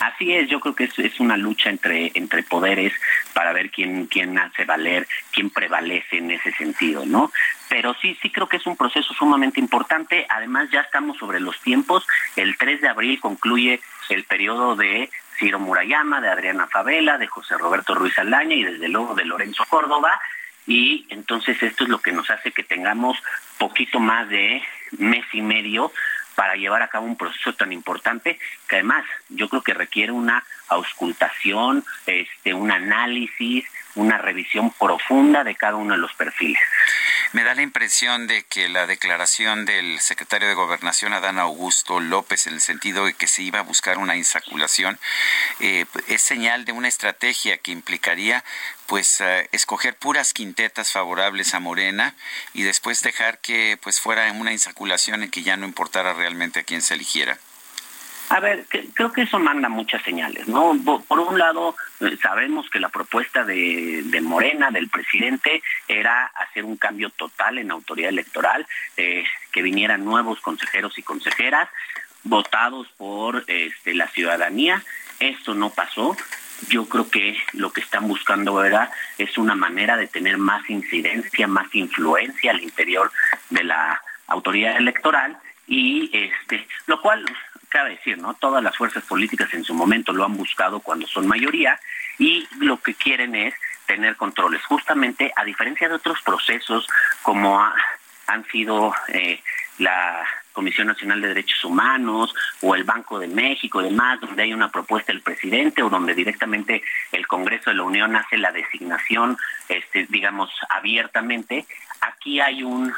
Así 0.00 0.34
es, 0.34 0.48
yo 0.48 0.60
creo 0.60 0.74
que 0.74 0.84
es, 0.84 1.20
una 1.20 1.36
lucha 1.36 1.70
entre, 1.70 2.10
entre 2.14 2.42
poderes 2.42 2.92
para 3.32 3.52
ver 3.52 3.70
quién, 3.70 4.06
quién 4.06 4.36
hace 4.38 4.64
valer, 4.64 5.06
quién 5.32 5.50
prevalece 5.50 6.18
en 6.18 6.30
ese 6.30 6.52
sentido, 6.52 7.06
¿no? 7.06 7.32
Pero 7.68 7.94
sí, 8.00 8.16
sí 8.20 8.30
creo 8.30 8.48
que 8.48 8.56
es 8.56 8.66
un 8.66 8.76
proceso 8.76 9.14
sumamente 9.14 9.60
importante. 9.60 10.26
Además, 10.28 10.68
ya 10.70 10.80
estamos 10.80 11.16
sobre 11.18 11.40
los 11.40 11.60
tiempos. 11.60 12.06
El 12.36 12.56
3 12.56 12.80
de 12.80 12.88
abril 12.88 13.20
concluye 13.20 13.80
el 14.08 14.24
periodo 14.24 14.76
de 14.76 15.10
Ciro 15.38 15.58
Murayama, 15.58 16.20
de 16.20 16.28
Adriana 16.28 16.66
Favela, 16.66 17.18
de 17.18 17.26
José 17.26 17.56
Roberto 17.56 17.94
Ruiz 17.94 18.18
Aldaña 18.18 18.54
y 18.54 18.64
desde 18.64 18.88
luego 18.88 19.14
de 19.14 19.24
Lorenzo 19.24 19.64
Córdoba. 19.68 20.20
Y 20.66 21.06
entonces 21.10 21.62
esto 21.62 21.84
es 21.84 21.90
lo 21.90 21.98
que 21.98 22.12
nos 22.12 22.30
hace 22.30 22.52
que 22.52 22.62
tengamos 22.62 23.18
poquito 23.58 24.00
más 24.00 24.28
de 24.28 24.62
mes 24.98 25.24
y 25.32 25.42
medio 25.42 25.92
para 26.34 26.56
llevar 26.56 26.82
a 26.82 26.88
cabo 26.88 27.06
un 27.06 27.16
proceso 27.16 27.54
tan 27.54 27.72
importante 27.72 28.38
que 28.68 28.76
además 28.76 29.04
yo 29.28 29.48
creo 29.48 29.62
que 29.62 29.74
requiere 29.74 30.12
una 30.12 30.44
auscultación, 30.68 31.84
este, 32.06 32.54
un 32.54 32.70
análisis, 32.70 33.64
una 33.94 34.18
revisión 34.18 34.72
profunda 34.72 35.44
de 35.44 35.54
cada 35.54 35.76
uno 35.76 35.94
de 35.94 36.00
los 36.00 36.12
perfiles. 36.14 36.60
Me 37.32 37.42
da 37.42 37.54
la 37.54 37.62
impresión 37.62 38.26
de 38.26 38.44
que 38.44 38.68
la 38.68 38.86
declaración 38.86 39.64
del 39.64 39.98
secretario 40.00 40.48
de 40.48 40.54
Gobernación, 40.54 41.12
Adán 41.12 41.38
Augusto 41.38 42.00
López, 42.00 42.46
en 42.46 42.54
el 42.54 42.60
sentido 42.60 43.06
de 43.06 43.14
que 43.14 43.26
se 43.26 43.42
iba 43.42 43.58
a 43.58 43.62
buscar 43.62 43.98
una 43.98 44.16
insaculación, 44.16 44.98
eh, 45.60 45.84
es 46.08 46.22
señal 46.22 46.64
de 46.64 46.72
una 46.72 46.88
estrategia 46.88 47.58
que 47.58 47.72
implicaría 47.72 48.44
pues 48.86 49.20
eh, 49.20 49.48
escoger 49.52 49.96
puras 49.96 50.32
quintetas 50.32 50.92
favorables 50.92 51.54
a 51.54 51.60
Morena 51.60 52.14
y 52.52 52.62
después 52.62 53.02
dejar 53.02 53.38
que 53.38 53.78
pues 53.82 54.00
fuera 54.00 54.30
una 54.32 54.52
insaculación 54.52 55.22
en 55.22 55.30
que 55.30 55.42
ya 55.42 55.56
no 55.56 55.66
importara 55.66 56.12
realmente 56.12 56.60
a 56.60 56.64
quién 56.64 56.82
se 56.82 56.94
eligiera. 56.94 57.38
A 58.30 58.40
ver, 58.40 58.66
creo 58.94 59.12
que 59.12 59.22
eso 59.22 59.38
manda 59.38 59.68
muchas 59.68 60.02
señales, 60.02 60.48
¿no? 60.48 60.74
Por 61.06 61.20
un 61.20 61.38
lado, 61.38 61.76
eh, 62.00 62.16
sabemos 62.22 62.70
que 62.70 62.80
la 62.80 62.88
propuesta 62.88 63.44
de, 63.44 64.02
Morena, 64.22 64.70
del 64.70 64.88
presidente, 64.88 65.62
era 65.86 66.24
hacer 66.26 66.64
un 66.64 66.78
cambio 66.78 67.10
total 67.10 67.58
en 67.58 67.70
autoridad 67.70 68.08
electoral, 68.08 68.66
eh, 68.96 69.24
que 69.52 69.62
vinieran 69.62 70.04
nuevos 70.04 70.40
consejeros 70.40 70.98
y 70.98 71.02
consejeras 71.02 71.68
votados 72.22 72.88
por 72.96 73.44
este, 73.46 73.94
la 73.94 74.08
ciudadanía. 74.08 74.82
Esto 75.20 75.54
no 75.54 75.70
pasó. 75.70 76.16
Yo 76.68 76.88
creo 76.88 77.08
que 77.10 77.36
lo 77.52 77.72
que 77.72 77.80
están 77.80 78.06
buscando 78.08 78.62
es 79.18 79.38
una 79.38 79.54
manera 79.54 79.96
de 79.96 80.06
tener 80.06 80.38
más 80.38 80.68
incidencia, 80.68 81.46
más 81.46 81.74
influencia 81.74 82.50
al 82.50 82.62
interior 82.62 83.10
de 83.50 83.64
la 83.64 84.02
autoridad 84.28 84.76
electoral 84.76 85.36
y 85.66 86.10
este, 86.12 86.66
lo 86.86 87.00
cual 87.00 87.24
cabe 87.68 87.90
decir, 87.90 88.18
¿no? 88.18 88.34
Todas 88.34 88.62
las 88.62 88.76
fuerzas 88.76 89.02
políticas 89.04 89.52
en 89.52 89.64
su 89.64 89.74
momento 89.74 90.12
lo 90.12 90.24
han 90.24 90.36
buscado 90.36 90.80
cuando 90.80 91.06
son 91.06 91.26
mayoría 91.26 91.78
y 92.18 92.46
lo 92.58 92.80
que 92.80 92.94
quieren 92.94 93.34
es 93.34 93.54
tener 93.86 94.16
controles. 94.16 94.64
Justamente, 94.64 95.32
a 95.34 95.44
diferencia 95.44 95.88
de 95.88 95.94
otros 95.94 96.22
procesos 96.22 96.86
como 97.22 97.60
han 98.26 98.44
sido 98.46 98.94
eh, 99.08 99.40
la 99.78 100.24
Comisión 100.54 100.86
Nacional 100.86 101.20
de 101.20 101.28
Derechos 101.28 101.62
Humanos 101.64 102.34
o 102.62 102.74
el 102.74 102.84
Banco 102.84 103.18
de 103.18 103.28
México 103.28 103.82
demás, 103.82 104.20
donde 104.20 104.44
hay 104.44 104.54
una 104.54 104.70
propuesta 104.70 105.12
del 105.12 105.20
presidente 105.20 105.82
o 105.82 105.90
donde 105.90 106.14
directamente 106.14 106.82
el 107.12 107.26
Congreso 107.26 107.68
de 107.68 107.76
la 107.76 107.82
Unión 107.82 108.16
hace 108.16 108.38
la 108.38 108.52
designación, 108.52 109.36
este, 109.68 110.06
digamos, 110.08 110.50
abiertamente, 110.70 111.66
aquí 112.00 112.40
hay 112.40 112.62
un 112.62 112.94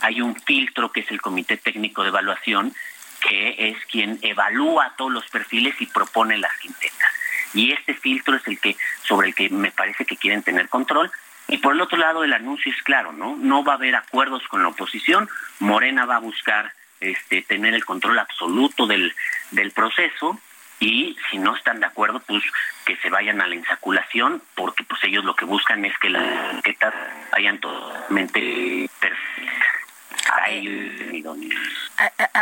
hay 0.00 0.20
un 0.20 0.36
filtro 0.36 0.92
que 0.92 1.00
es 1.00 1.10
el 1.10 1.20
Comité 1.20 1.56
Técnico 1.56 2.02
de 2.02 2.10
Evaluación 2.10 2.72
que 3.20 3.70
es 3.70 3.76
quien 3.86 4.18
evalúa 4.22 4.94
todos 4.96 5.12
los 5.12 5.28
perfiles 5.28 5.74
y 5.80 5.86
propone 5.86 6.38
las 6.38 6.56
quintetas. 6.58 7.12
Y 7.54 7.72
este 7.72 7.94
filtro 7.94 8.36
es 8.36 8.46
el 8.46 8.60
que 8.60 8.76
sobre 9.02 9.28
el 9.28 9.34
que 9.34 9.48
me 9.50 9.70
parece 9.70 10.04
que 10.04 10.16
quieren 10.16 10.42
tener 10.42 10.68
control. 10.68 11.10
Y 11.48 11.58
por 11.58 11.74
el 11.74 11.80
otro 11.80 11.98
lado, 11.98 12.24
el 12.24 12.32
anuncio 12.32 12.70
es 12.70 12.82
claro, 12.82 13.12
¿no? 13.12 13.36
No 13.36 13.64
va 13.64 13.72
a 13.72 13.76
haber 13.76 13.96
acuerdos 13.96 14.46
con 14.48 14.62
la 14.62 14.68
oposición. 14.68 15.28
Morena 15.60 16.04
va 16.04 16.16
a 16.16 16.20
buscar 16.20 16.72
este, 17.00 17.42
tener 17.42 17.74
el 17.74 17.84
control 17.84 18.18
absoluto 18.18 18.86
del, 18.86 19.14
del 19.50 19.70
proceso 19.72 20.38
y 20.80 21.16
si 21.30 21.38
no 21.38 21.56
están 21.56 21.80
de 21.80 21.86
acuerdo, 21.86 22.20
pues 22.20 22.42
que 22.84 22.96
se 22.96 23.10
vayan 23.10 23.40
a 23.40 23.46
la 23.46 23.54
insaculación, 23.54 24.42
porque 24.54 24.84
pues 24.84 25.02
ellos 25.04 25.24
lo 25.24 25.34
que 25.34 25.44
buscan 25.44 25.84
es 25.84 25.96
que 25.98 26.08
las 26.08 26.52
quintetas 26.52 26.94
vayan 27.32 27.58
totalmente 27.58 28.88
perfectas. 29.00 29.67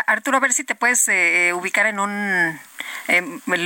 Arturo, 0.06 0.36
a 0.36 0.40
ver 0.40 0.52
si 0.52 0.64
te 0.64 0.74
puedes 0.74 1.08
eh, 1.08 1.52
ubicar 1.54 1.86
en 1.86 2.00
un 2.00 2.60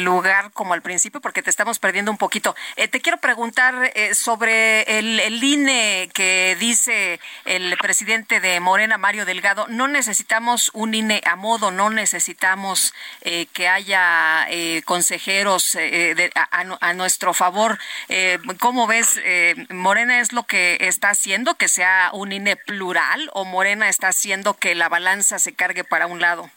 lugar 0.05 0.53
como 0.53 0.75
al 0.75 0.83
principio, 0.83 1.21
porque 1.21 1.43
te 1.43 1.51
estamos 1.51 1.79
perdiendo 1.79 2.11
un 2.11 2.19
poquito. 2.19 2.55
Eh, 2.77 2.89
te 2.89 3.01
quiero 3.01 3.19
preguntar 3.19 3.91
eh, 3.95 4.15
sobre 4.15 4.83
el, 4.99 5.43
INE 5.43 6.11
que 6.13 6.57
dice 6.61 7.19
el 7.45 7.77
presidente 7.79 8.41
de 8.41 8.61
Morena, 8.61 8.99
Mario 8.99 9.25
Delgado. 9.25 9.67
No 9.69 9.89
necesitamos 9.89 10.71
un 10.75 10.95
INE 10.95 11.23
a 11.25 11.37
modo, 11.37 11.71
no 11.71 11.91
necesitamos 11.91 12.95
que 13.53 13.69
haya 13.69 14.47
consejeros 14.85 15.77
a, 16.51 16.95
nuestro 16.95 17.35
favor. 17.35 17.79
¿Cómo 18.59 18.87
ves? 18.87 19.21
¿Morena 19.71 20.21
es 20.21 20.33
lo 20.33 20.45
que 20.45 20.77
está 20.81 21.11
haciendo, 21.11 21.55
que 21.55 21.69
sea 21.69 22.11
un 22.13 22.33
INE 22.33 22.57
plural, 22.57 23.31
o 23.33 23.45
Morena 23.45 23.89
está 23.89 24.10
haciendo 24.11 24.55
que 24.55 24.75
la 24.75 24.89
balanza 24.89 25.39
se 25.39 25.55
cargue 25.55 25.85
para 25.85 26.07
un 26.07 26.21
lado? 26.21 26.51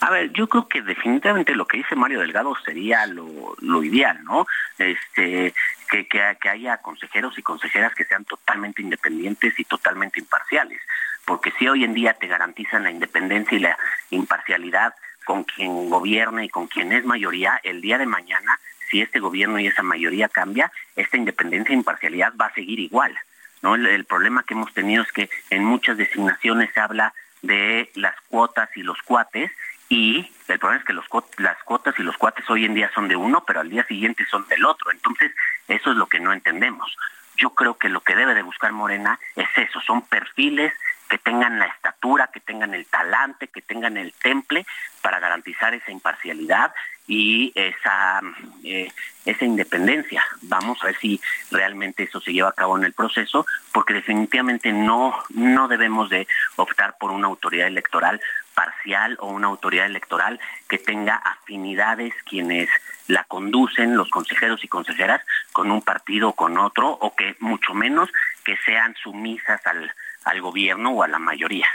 A 0.00 0.10
ver, 0.10 0.32
yo 0.32 0.48
creo 0.48 0.66
que 0.66 0.80
definitivamente 0.80 1.54
lo 1.54 1.66
que 1.66 1.76
dice 1.76 1.94
Mario 1.94 2.20
Delgado 2.20 2.56
sería 2.64 3.06
lo, 3.06 3.84
ideal, 3.84 4.24
¿no? 4.24 4.46
Este, 4.78 5.54
que, 5.90 6.06
que, 6.08 6.48
haya 6.48 6.78
consejeros 6.78 7.38
y 7.38 7.42
consejeras 7.42 7.94
que 7.94 8.04
sean 8.04 8.24
totalmente 8.24 8.80
independientes 8.80 9.58
y 9.58 9.64
totalmente 9.64 10.18
imparciales. 10.18 10.80
Porque 11.26 11.52
si 11.58 11.68
hoy 11.68 11.84
en 11.84 11.92
día 11.92 12.14
te 12.14 12.28
garantizan 12.28 12.82
la 12.82 12.90
independencia 12.90 13.56
y 13.56 13.60
la 13.60 13.78
imparcialidad 14.08 14.94
con 15.24 15.44
quien 15.44 15.90
gobierna 15.90 16.44
y 16.44 16.48
con 16.48 16.66
quien 16.66 16.92
es 16.92 17.04
mayoría, 17.04 17.60
el 17.62 17.82
día 17.82 17.98
de 17.98 18.06
mañana, 18.06 18.58
si 18.90 19.02
este 19.02 19.20
gobierno 19.20 19.58
y 19.58 19.66
esa 19.66 19.82
mayoría 19.82 20.28
cambia, 20.28 20.72
esta 20.96 21.18
independencia 21.18 21.72
e 21.72 21.76
imparcialidad 21.76 22.32
va 22.40 22.46
a 22.46 22.54
seguir 22.54 22.80
igual. 22.80 23.16
¿No? 23.62 23.74
el 23.74 24.04
problema 24.04 24.42
que 24.44 24.54
hemos 24.54 24.72
tenido 24.72 25.02
es 25.02 25.12
que 25.12 25.30
en 25.50 25.64
muchas 25.64 25.96
designaciones 25.96 26.70
se 26.72 26.80
habla 26.80 27.12
de 27.42 27.90
las 27.94 28.14
cuotas 28.28 28.68
y 28.76 28.82
los 28.82 29.00
cuates 29.02 29.50
y 29.88 30.32
el 30.46 30.58
problema 30.60 30.80
es 30.80 30.86
que 30.86 30.92
los, 30.92 31.06
las 31.38 31.60
cuotas 31.64 31.98
y 31.98 32.02
los 32.02 32.16
cuates 32.16 32.48
hoy 32.48 32.64
en 32.64 32.74
día 32.74 32.90
son 32.94 33.08
de 33.08 33.16
uno, 33.16 33.44
pero 33.44 33.60
al 33.60 33.68
día 33.68 33.84
siguiente 33.84 34.24
son 34.30 34.46
del 34.46 34.64
otro. 34.64 34.92
Entonces, 34.92 35.32
eso 35.66 35.90
es 35.90 35.96
lo 35.96 36.06
que 36.06 36.20
no 36.20 36.32
entendemos. 36.32 36.96
Yo 37.36 37.50
creo 37.50 37.76
que 37.76 37.88
lo 37.88 38.00
que 38.00 38.14
debe 38.14 38.34
de 38.34 38.42
buscar 38.42 38.70
Morena 38.70 39.18
es 39.34 39.48
eso, 39.56 39.80
son 39.80 40.02
perfiles 40.02 40.72
que 41.08 41.18
tengan 41.18 41.58
la 41.58 41.66
estatura, 41.66 42.30
que 42.32 42.38
tengan 42.38 42.72
el 42.72 42.86
talante, 42.86 43.48
que 43.48 43.62
tengan 43.62 43.96
el 43.96 44.12
temple 44.12 44.64
para 45.02 45.18
garantizar 45.18 45.74
esa 45.74 45.90
imparcialidad 45.90 46.72
y 47.10 47.50
esa, 47.56 48.20
eh, 48.62 48.88
esa 49.24 49.44
independencia. 49.44 50.24
Vamos 50.42 50.80
a 50.80 50.86
ver 50.86 50.96
si 50.98 51.20
realmente 51.50 52.04
eso 52.04 52.20
se 52.20 52.32
lleva 52.32 52.50
a 52.50 52.52
cabo 52.52 52.78
en 52.78 52.84
el 52.84 52.92
proceso, 52.92 53.46
porque 53.72 53.94
definitivamente 53.94 54.72
no, 54.72 55.12
no 55.30 55.66
debemos 55.66 56.08
de 56.08 56.28
optar 56.54 56.96
por 57.00 57.10
una 57.10 57.26
autoridad 57.26 57.66
electoral 57.66 58.20
parcial 58.54 59.16
o 59.18 59.26
una 59.26 59.48
autoridad 59.48 59.86
electoral 59.86 60.38
que 60.68 60.78
tenga 60.78 61.16
afinidades 61.16 62.14
quienes 62.28 62.68
la 63.08 63.24
conducen, 63.24 63.96
los 63.96 64.08
consejeros 64.08 64.62
y 64.62 64.68
consejeras, 64.68 65.20
con 65.52 65.72
un 65.72 65.82
partido 65.82 66.28
o 66.28 66.36
con 66.36 66.58
otro, 66.58 66.90
o 66.90 67.16
que 67.16 67.34
mucho 67.40 67.74
menos 67.74 68.08
que 68.44 68.56
sean 68.64 68.94
sumisas 69.02 69.60
al, 69.66 69.92
al 70.26 70.40
gobierno 70.40 70.90
o 70.90 71.02
a 71.02 71.08
la 71.08 71.18
mayoría. 71.18 71.66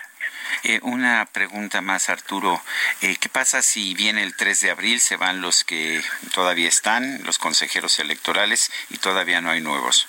Eh, 0.64 0.80
una 0.84 1.26
pregunta 1.26 1.82
más, 1.82 2.10
Arturo. 2.10 2.62
Eh, 3.02 3.18
¿Qué 3.20 3.30
pasa 3.30 3.62
si 3.62 3.94
viene 3.94 4.24
el 4.24 4.36
3 4.36 4.62
de 4.62 4.72
abril, 4.72 5.00
se 5.00 5.16
van 5.16 5.42
los 5.42 5.64
que 5.64 6.02
todavía 6.34 6.68
están, 6.68 7.24
los 7.24 7.38
consejeros 7.38 8.00
electorales, 8.00 8.72
y 8.90 8.98
todavía 8.98 9.42
no 9.42 9.52
hay 9.52 9.62
nuevos? 9.62 10.08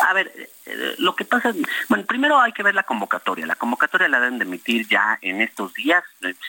A 0.00 0.12
ver, 0.14 0.32
eh, 0.66 0.94
lo 0.98 1.14
que 1.14 1.24
pasa, 1.24 1.52
bueno, 1.88 2.04
primero 2.04 2.40
hay 2.40 2.52
que 2.52 2.62
ver 2.62 2.74
la 2.74 2.82
convocatoria. 2.82 3.46
La 3.46 3.56
convocatoria 3.56 4.08
la 4.08 4.20
deben 4.20 4.38
de 4.38 4.44
emitir 4.44 4.88
ya 4.88 5.18
en 5.20 5.40
estos 5.40 5.72
días. 5.74 6.02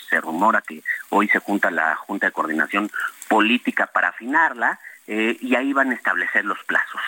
Se 0.10 0.20
rumora 0.20 0.62
que 0.62 0.84
hoy 1.10 1.28
se 1.28 1.40
junta 1.40 1.72
la 1.72 1.96
Junta 1.96 2.28
de 2.28 2.32
Coordinación 2.32 2.92
Política 3.28 3.88
para 3.88 4.10
afinarla 4.10 4.80
y 5.06 5.56
ahí 5.56 5.74
van 5.74 5.92
a 5.92 5.96
establecer 5.96 6.46
los 6.46 6.64
plazos. 6.64 7.02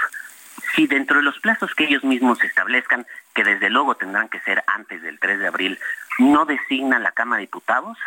Si 0.75 0.87
dentro 0.87 1.17
de 1.17 1.23
los 1.23 1.39
plazos 1.39 1.73
que 1.73 1.85
ellos 1.85 2.03
mismos 2.03 2.43
establezcan, 2.43 3.07
que 3.33 3.45
desde 3.45 3.69
luego 3.69 3.95
tendrán 3.95 4.27
que 4.27 4.41
ser 4.41 4.61
antes 4.67 5.01
del 5.01 5.19
3 5.19 5.39
de 5.39 5.47
abril, 5.47 5.79
no 6.19 6.45
designan 6.45 7.01
la 7.01 7.13
Cámara 7.13 7.37
de 7.37 7.47
Diputados, 7.47 7.97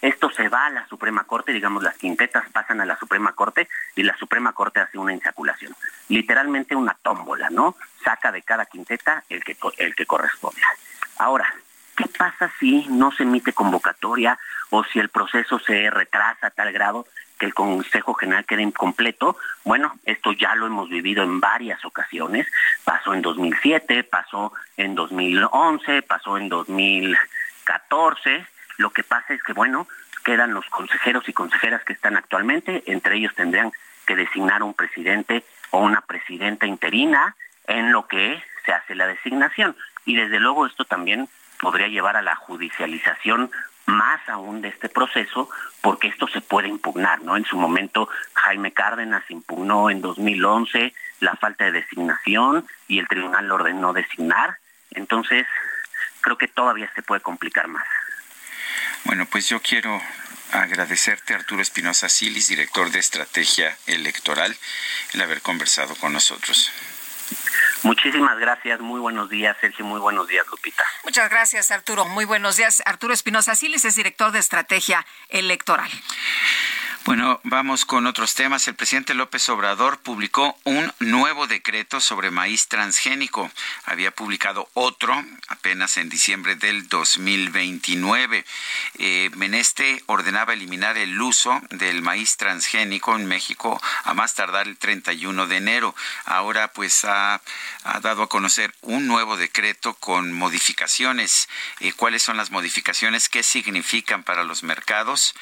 esto 0.00 0.30
se 0.30 0.48
va 0.48 0.66
a 0.66 0.70
la 0.70 0.86
Suprema 0.86 1.24
Corte, 1.24 1.52
digamos, 1.52 1.82
las 1.82 1.96
quintetas 1.96 2.48
pasan 2.50 2.80
a 2.80 2.86
la 2.86 2.96
Suprema 2.98 3.32
Corte 3.32 3.68
y 3.96 4.04
la 4.04 4.16
Suprema 4.16 4.52
Corte 4.52 4.80
hace 4.80 4.96
una 4.96 5.12
insaculación. 5.12 5.74
Literalmente 6.08 6.76
una 6.76 6.96
tómbola, 7.02 7.50
¿no? 7.50 7.76
Saca 8.04 8.32
de 8.32 8.42
cada 8.42 8.64
quinteta 8.66 9.24
el 9.28 9.42
que, 9.42 9.56
el 9.78 9.94
que 9.94 10.06
corresponda. 10.06 10.66
Ahora, 11.18 11.52
¿qué 11.96 12.06
pasa 12.16 12.50
si 12.60 12.86
no 12.88 13.10
se 13.10 13.24
emite 13.24 13.52
convocatoria 13.52 14.38
o 14.70 14.84
si 14.84 15.00
el 15.00 15.08
proceso 15.08 15.58
se 15.58 15.90
retrasa 15.90 16.46
a 16.46 16.50
tal 16.50 16.72
grado 16.72 17.06
que 17.38 17.46
el 17.46 17.54
Consejo 17.54 18.14
General 18.14 18.44
quede 18.44 18.62
incompleto. 18.62 19.36
Bueno, 19.64 19.98
esto 20.04 20.32
ya 20.32 20.54
lo 20.54 20.66
hemos 20.66 20.88
vivido 20.90 21.22
en 21.22 21.40
varias 21.40 21.84
ocasiones. 21.84 22.46
Pasó 22.84 23.14
en 23.14 23.22
2007, 23.22 24.04
pasó 24.04 24.52
en 24.76 24.94
2011, 24.94 26.02
pasó 26.02 26.36
en 26.36 26.48
2014. 26.48 28.46
Lo 28.78 28.90
que 28.90 29.04
pasa 29.04 29.34
es 29.34 29.42
que, 29.42 29.52
bueno, 29.52 29.88
quedan 30.24 30.52
los 30.52 30.66
consejeros 30.66 31.28
y 31.28 31.32
consejeras 31.32 31.84
que 31.84 31.92
están 31.94 32.16
actualmente. 32.16 32.82
Entre 32.86 33.16
ellos 33.16 33.34
tendrían 33.34 33.72
que 34.06 34.16
designar 34.16 34.62
un 34.62 34.74
presidente 34.74 35.44
o 35.70 35.80
una 35.80 36.00
presidenta 36.00 36.66
interina 36.66 37.36
en 37.66 37.92
lo 37.92 38.06
que 38.06 38.42
se 38.64 38.72
hace 38.72 38.94
la 38.94 39.06
designación. 39.06 39.76
Y 40.04 40.16
desde 40.16 40.40
luego 40.40 40.66
esto 40.66 40.84
también 40.84 41.28
podría 41.60 41.88
llevar 41.88 42.16
a 42.16 42.22
la 42.22 42.36
judicialización 42.36 43.50
más 43.88 44.20
aún 44.28 44.60
de 44.60 44.68
este 44.68 44.88
proceso, 44.88 45.48
porque 45.80 46.08
esto 46.08 46.28
se 46.28 46.42
puede 46.42 46.68
impugnar, 46.68 47.22
¿no? 47.22 47.36
En 47.36 47.44
su 47.44 47.56
momento 47.56 48.08
Jaime 48.34 48.72
Cárdenas 48.72 49.24
impugnó 49.30 49.90
en 49.90 50.02
2011 50.02 50.92
la 51.20 51.34
falta 51.36 51.64
de 51.64 51.72
designación 51.72 52.66
y 52.86 52.98
el 52.98 53.08
tribunal 53.08 53.48
lo 53.48 53.54
ordenó 53.54 53.94
designar. 53.94 54.58
Entonces, 54.90 55.46
creo 56.20 56.36
que 56.36 56.48
todavía 56.48 56.90
se 56.94 57.02
puede 57.02 57.22
complicar 57.22 57.66
más. 57.68 57.84
Bueno, 59.04 59.26
pues 59.26 59.48
yo 59.48 59.60
quiero 59.60 60.00
agradecerte, 60.52 61.34
Arturo 61.34 61.62
Espinosa 61.62 62.10
Silis, 62.10 62.48
director 62.48 62.90
de 62.90 62.98
Estrategia 62.98 63.74
Electoral, 63.86 64.54
el 65.14 65.22
haber 65.22 65.40
conversado 65.40 65.94
con 65.96 66.12
nosotros. 66.12 66.70
Muchísimas 67.82 68.38
gracias, 68.38 68.80
muy 68.80 69.00
buenos 69.00 69.30
días, 69.30 69.56
Sergio, 69.60 69.84
muy 69.84 70.00
buenos 70.00 70.26
días, 70.26 70.46
Lupita. 70.50 70.84
Muchas 71.04 71.30
gracias, 71.30 71.70
Arturo. 71.70 72.04
Muy 72.04 72.24
buenos 72.24 72.56
días. 72.56 72.82
Arturo 72.84 73.14
Espinosa 73.14 73.54
Silis 73.54 73.84
es 73.84 73.94
director 73.94 74.32
de 74.32 74.38
Estrategia 74.38 75.06
Electoral. 75.28 75.90
Bueno, 77.04 77.40
vamos 77.44 77.86
con 77.86 78.06
otros 78.06 78.34
temas. 78.34 78.68
El 78.68 78.74
presidente 78.74 79.14
López 79.14 79.48
Obrador 79.48 79.98
publicó 79.98 80.58
un 80.64 80.92
nuevo 80.98 81.46
decreto 81.46 82.00
sobre 82.00 82.30
maíz 82.30 82.68
transgénico. 82.68 83.50
Había 83.86 84.10
publicado 84.10 84.68
otro 84.74 85.24
apenas 85.48 85.96
en 85.96 86.10
diciembre 86.10 86.56
del 86.56 86.88
2029. 86.88 88.44
Eh, 88.98 89.30
Meneste 89.36 90.02
ordenaba 90.06 90.52
eliminar 90.52 90.98
el 90.98 91.20
uso 91.20 91.62
del 91.70 92.02
maíz 92.02 92.36
transgénico 92.36 93.16
en 93.16 93.26
México 93.26 93.80
a 94.04 94.12
más 94.12 94.34
tardar 94.34 94.68
el 94.68 94.76
31 94.76 95.46
de 95.46 95.56
enero. 95.56 95.94
Ahora 96.26 96.72
pues 96.72 97.04
ha, 97.04 97.40
dado 98.02 98.24
a 98.24 98.28
conocer 98.28 98.74
un 98.82 99.06
nuevo 99.06 99.38
decreto 99.38 99.94
con 99.94 100.32
modificaciones. 100.32 101.48
Eh, 101.80 101.92
¿Cuáles 101.94 102.22
son 102.22 102.36
las 102.36 102.50
modificaciones? 102.50 103.30
¿Qué 103.30 103.42
significan 103.42 104.24
para 104.24 104.44
los 104.44 104.62
mercados? 104.62 105.34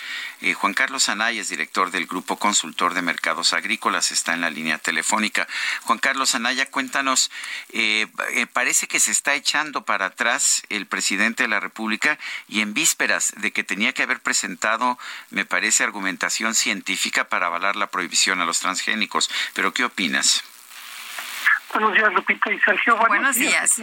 Eh, 0.43 0.55
Juan 0.55 0.75
Carlos 0.75 1.09
Anaya 1.09 1.43
director 1.49 1.91
del 1.91 2.07
Grupo 2.07 2.37
Consultor 2.37 2.95
de 2.95 3.03
Mercados 3.03 3.53
Agrícolas, 3.53 4.13
está 4.13 4.35
en 4.35 4.41
la 4.41 4.51
línea 4.51 4.79
telefónica. 4.79 5.47
Juan 5.83 5.99
Carlos 5.99 6.35
Anaya, 6.35 6.71
cuéntanos, 6.71 7.31
eh, 7.73 8.07
eh, 8.33 8.47
parece 8.47 8.89
que 8.89 9.01
se 9.01 9.11
está 9.11 9.35
echando 9.35 9.85
para 9.85 10.07
atrás 10.07 10.63
el 10.69 10.87
presidente 10.87 11.45
de 11.45 11.49
la 11.49 11.61
República 11.61 12.19
y 12.49 12.61
en 12.61 12.75
vísperas 12.75 13.33
de 13.37 13.53
que 13.53 13.65
tenía 13.65 13.93
que 13.93 14.03
haber 14.03 14.21
presentado, 14.21 14.99
me 15.31 15.45
parece, 15.45 15.85
argumentación 15.85 16.55
científica 16.55 17.29
para 17.29 17.47
avalar 17.47 17.77
la 17.77 17.89
prohibición 17.89 18.41
a 18.41 18.45
los 18.45 18.61
transgénicos. 18.61 19.31
Pero, 19.55 19.73
¿qué 19.73 19.85
opinas? 19.85 20.45
Buenos 21.73 21.95
días, 21.95 22.13
Lupita 22.13 22.53
y 22.53 22.59
Sergio. 22.61 22.97
Buenos, 22.97 23.37
días. 23.37 23.81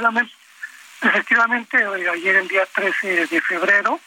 efectivamente, 1.01 1.77
ayer 2.11 2.35
el 2.37 2.47
día 2.47 2.65
13 2.73 3.27
de 3.27 3.41
febrero, 3.41 3.99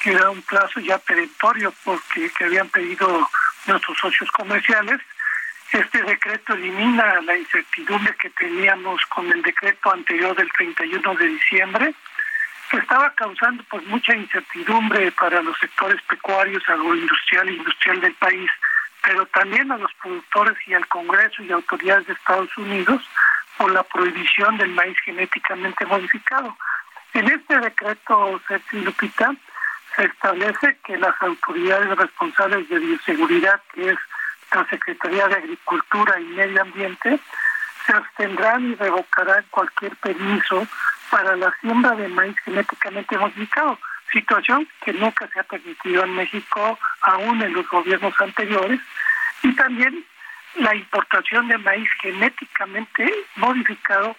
que 0.00 0.12
era 0.12 0.30
un 0.30 0.42
plazo 0.42 0.80
ya 0.80 0.98
perentorio 0.98 1.72
porque 1.84 2.30
que 2.30 2.44
habían 2.44 2.68
pedido 2.68 3.28
nuestros 3.66 3.98
socios 3.98 4.30
comerciales. 4.30 5.00
Este 5.72 6.02
decreto 6.02 6.54
elimina 6.54 7.20
la 7.20 7.36
incertidumbre 7.36 8.14
que 8.16 8.30
teníamos 8.30 9.04
con 9.06 9.30
el 9.30 9.42
decreto 9.42 9.92
anterior 9.92 10.34
del 10.34 10.50
31 10.52 11.14
de 11.14 11.26
diciembre, 11.26 11.94
que 12.70 12.78
estaba 12.78 13.12
causando 13.14 13.62
pues 13.70 13.84
mucha 13.86 14.14
incertidumbre 14.14 15.12
para 15.12 15.42
los 15.42 15.58
sectores 15.58 16.00
pecuarios, 16.02 16.62
agroindustrial 16.68 17.48
e 17.48 17.52
industrial 17.52 18.00
del 18.00 18.14
país, 18.14 18.50
pero 19.02 19.26
también 19.26 19.70
a 19.70 19.78
los 19.78 19.92
productores 19.94 20.56
y 20.66 20.74
al 20.74 20.86
Congreso 20.88 21.42
y 21.42 21.52
autoridades 21.52 22.06
de 22.06 22.14
Estados 22.14 22.56
Unidos 22.56 23.02
por 23.58 23.70
la 23.72 23.82
prohibición 23.82 24.56
del 24.56 24.70
maíz 24.70 24.96
genéticamente 25.04 25.84
modificado. 25.84 26.56
En 27.14 27.26
este 27.28 27.58
decreto, 27.58 28.40
Sergio 28.46 28.80
Lupita, 28.80 29.34
establece 30.04 30.78
que 30.84 30.96
las 30.96 31.14
autoridades 31.20 31.96
responsables 31.96 32.68
de 32.68 32.78
bioseguridad, 32.78 33.60
que 33.72 33.90
es 33.90 33.98
la 34.52 34.66
Secretaría 34.68 35.28
de 35.28 35.34
Agricultura 35.34 36.20
y 36.20 36.24
Medio 36.24 36.62
Ambiente, 36.62 37.18
se 37.86 37.92
abstendrán 37.92 38.70
y 38.70 38.74
revocarán 38.76 39.44
cualquier 39.50 39.94
permiso 39.96 40.66
para 41.10 41.36
la 41.36 41.52
siembra 41.60 41.92
de 41.92 42.08
maíz 42.08 42.36
genéticamente 42.44 43.16
modificado, 43.18 43.78
situación 44.12 44.68
que 44.84 44.92
nunca 44.92 45.28
se 45.28 45.40
ha 45.40 45.44
permitido 45.44 46.04
en 46.04 46.14
México, 46.14 46.78
aún 47.02 47.42
en 47.42 47.52
los 47.52 47.68
gobiernos 47.68 48.14
anteriores, 48.20 48.80
y 49.42 49.54
también 49.54 50.04
la 50.56 50.74
importación 50.74 51.48
de 51.48 51.58
maíz 51.58 51.88
genéticamente 52.00 53.12
modificado 53.36 54.16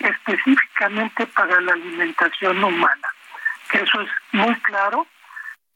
específicamente 0.00 1.26
para 1.26 1.60
la 1.60 1.72
alimentación 1.72 2.62
humana. 2.62 3.08
Eso 3.72 4.00
es 4.00 4.10
muy 4.32 4.54
claro 4.60 5.06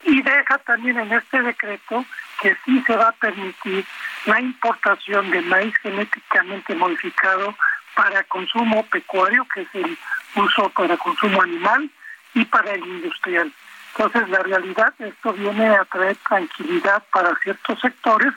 y 0.05 0.23
deja 0.23 0.59
también 0.59 0.99
en 0.99 1.13
este 1.13 1.43
decreto 1.43 2.05
que 2.41 2.57
sí 2.65 2.83
se 2.87 2.97
va 2.97 3.09
a 3.09 3.13
permitir 3.13 3.85
la 4.27 4.41
importación 4.41 5.31
de 5.31 5.41
maíz 5.43 5.75
genéticamente 5.83 6.75
modificado 6.75 7.55
para 7.95 8.23
consumo 8.25 8.85
pecuario, 8.87 9.47
que 9.53 9.63
es 9.63 9.69
el 9.75 9.99
uso 10.35 10.69
para 10.71 10.97
consumo 10.97 11.41
animal, 11.43 11.91
y 12.37 12.45
para 12.45 12.73
el 12.73 12.87
industrial. 12.87 13.51
Entonces, 13.97 14.29
la 14.29 14.41
realidad, 14.41 14.93
esto 14.99 15.33
viene 15.33 15.69
a 15.69 15.85
traer 15.87 16.17
tranquilidad 16.29 17.03
para 17.11 17.35
ciertos 17.37 17.81
sectores, 17.81 18.35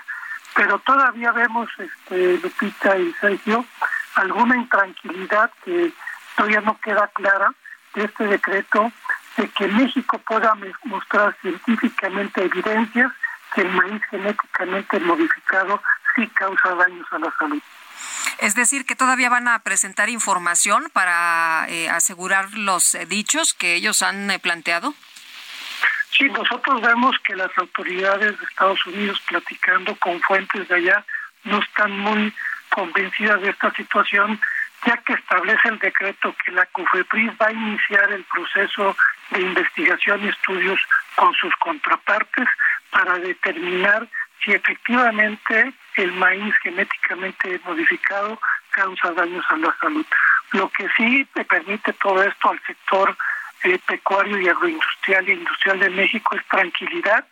pero 0.56 0.80
todavía 0.80 1.34
vemos, 1.34 1.70
este, 1.78 2.40
Lupita 2.42 2.98
y 2.98 3.12
Sergio, 3.20 3.66
alguna 4.16 4.56
intranquilidad 4.56 5.52
que 5.66 5.92
todavía 6.36 6.62
no 6.62 6.80
queda 6.80 7.08
clara 7.10 7.54
de 7.94 8.06
este 8.06 8.26
decreto 8.26 8.90
de 9.40 9.48
que 9.50 9.68
México 9.68 10.20
pueda 10.20 10.54
mostrar 10.84 11.36
científicamente 11.42 12.44
evidencias 12.44 13.12
que 13.56 13.62
el 13.62 13.70
maíz 13.70 14.02
genéticamente 14.10 15.00
modificado 15.00 15.82
sí 16.16 16.28
causa 16.28 16.76
daños 16.76 17.08
a 17.12 17.20
la 17.20 17.34
salud. 17.40 17.62
Es 18.40 18.56
decir, 18.56 18.86
que 18.86 18.96
todavía 18.96 19.30
van 19.30 19.48
a 19.48 19.60
presentar 19.60 20.10
información 20.10 20.90
para 20.94 21.66
eh, 21.70 21.90
asegurar 21.90 22.54
los 22.54 22.96
eh, 22.96 23.06
dichos 23.06 23.54
que 23.54 23.76
ellos 23.76 24.02
han 24.02 24.30
eh, 24.30 24.40
planteado. 24.40 24.94
Sí, 26.12 26.26
nosotros 26.30 26.82
vemos 26.82 27.16
que 27.24 27.36
las 27.36 27.52
autoridades 27.58 28.38
de 28.38 28.46
Estados 28.46 28.86
Unidos 28.88 29.22
platicando 29.28 29.96
con 29.96 30.20
fuentes 30.22 30.68
de 30.68 30.76
allá 30.76 31.06
no 31.46 31.60
están 31.60 31.98
muy 31.98 32.34
convencidas 32.70 33.42
de 33.42 33.50
esta 33.50 33.72
situación, 33.72 34.40
ya 34.86 34.98
que 34.98 35.14
establece 35.14 35.68
el 35.68 35.80
decreto 35.80 36.36
que 36.44 36.52
la 36.52 36.66
COFEPRIS 36.68 37.32
va 37.42 37.48
a 37.48 37.52
iniciar 37.52 38.12
el 38.12 38.24
proceso 38.26 38.96
de 39.32 39.42
investigación 39.42 40.24
y 40.24 40.30
estudios 40.30 40.80
con 41.16 41.34
sus 41.34 41.54
contrapartes 41.58 42.48
para 42.90 43.20
determinar 43.20 44.08
si 44.44 44.54
efectivamente 44.54 45.74
el 45.96 46.12
maíz 46.14 46.56
genéticamente 46.64 47.60
modificado 47.66 48.40
causa 48.72 49.12
daños 49.14 49.46
a 49.50 49.58
la 49.58 49.76
salud. 49.80 50.06
Lo 50.52 50.70
que 50.70 50.88
sí 50.96 51.28
permite 51.48 51.94
todo 51.94 52.24
esto 52.24 52.50
al 52.50 52.62
sector 52.66 53.18
eh, 53.64 53.78
pecuario 53.86 54.40
y 54.40 54.48
agroindustrial 54.48 55.28
e 55.28 55.34
industrial 55.34 55.80
de 55.80 55.90
México 55.90 56.36
es 56.36 56.46
tranquilidad 56.48 57.26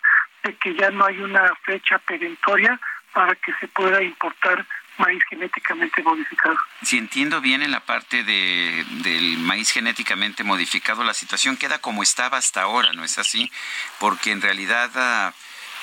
de 0.43 0.53
que 0.55 0.73
ya 0.75 0.91
no 0.91 1.05
hay 1.05 1.19
una 1.19 1.55
fecha 1.63 1.97
perentoria 1.99 2.79
para 3.13 3.33
que 3.35 3.53
se 3.59 3.67
pueda 3.69 4.03
importar 4.03 4.65
maíz 4.97 5.23
genéticamente 5.29 6.01
modificado. 6.03 6.57
Si 6.81 6.97
entiendo 6.97 7.41
bien 7.41 7.61
en 7.61 7.71
la 7.71 7.81
parte 7.81 8.23
de, 8.23 8.85
del 9.03 9.37
maíz 9.39 9.71
genéticamente 9.71 10.43
modificado, 10.43 11.03
la 11.03 11.13
situación 11.13 11.57
queda 11.57 11.79
como 11.79 12.03
estaba 12.03 12.37
hasta 12.37 12.61
ahora, 12.61 12.93
¿no 12.93 13.03
es 13.03 13.17
así? 13.17 13.51
Porque 13.99 14.31
en 14.31 14.41
realidad... 14.41 14.91
Ah, 14.95 15.33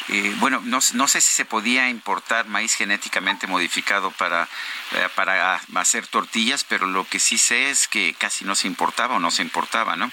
eh, 0.08 0.34
bueno, 0.38 0.60
no, 0.64 0.80
no, 0.92 1.08
sé 1.08 1.20
si 1.20 1.32
se 1.32 1.46
podía 1.46 1.88
importar 1.88 2.46
maíz 2.46 2.74
genéticamente 2.74 3.46
modificado 3.46 4.10
para, 4.10 4.48
eh, 4.92 5.08
para 5.14 5.54
hacer 5.76 6.06
tortillas, 6.08 6.62
pero 6.64 6.86
lo 6.86 7.04
que 7.04 7.18
sí 7.18 7.38
sé 7.38 7.70
es 7.70 7.88
que 7.88 8.14
casi 8.18 8.44
no 8.44 8.54
se 8.54 8.66
importaba 8.66 9.16
o 9.16 9.18
no 9.18 9.30
se 9.30 9.40
importaba, 9.42 9.96
¿no? 9.96 10.10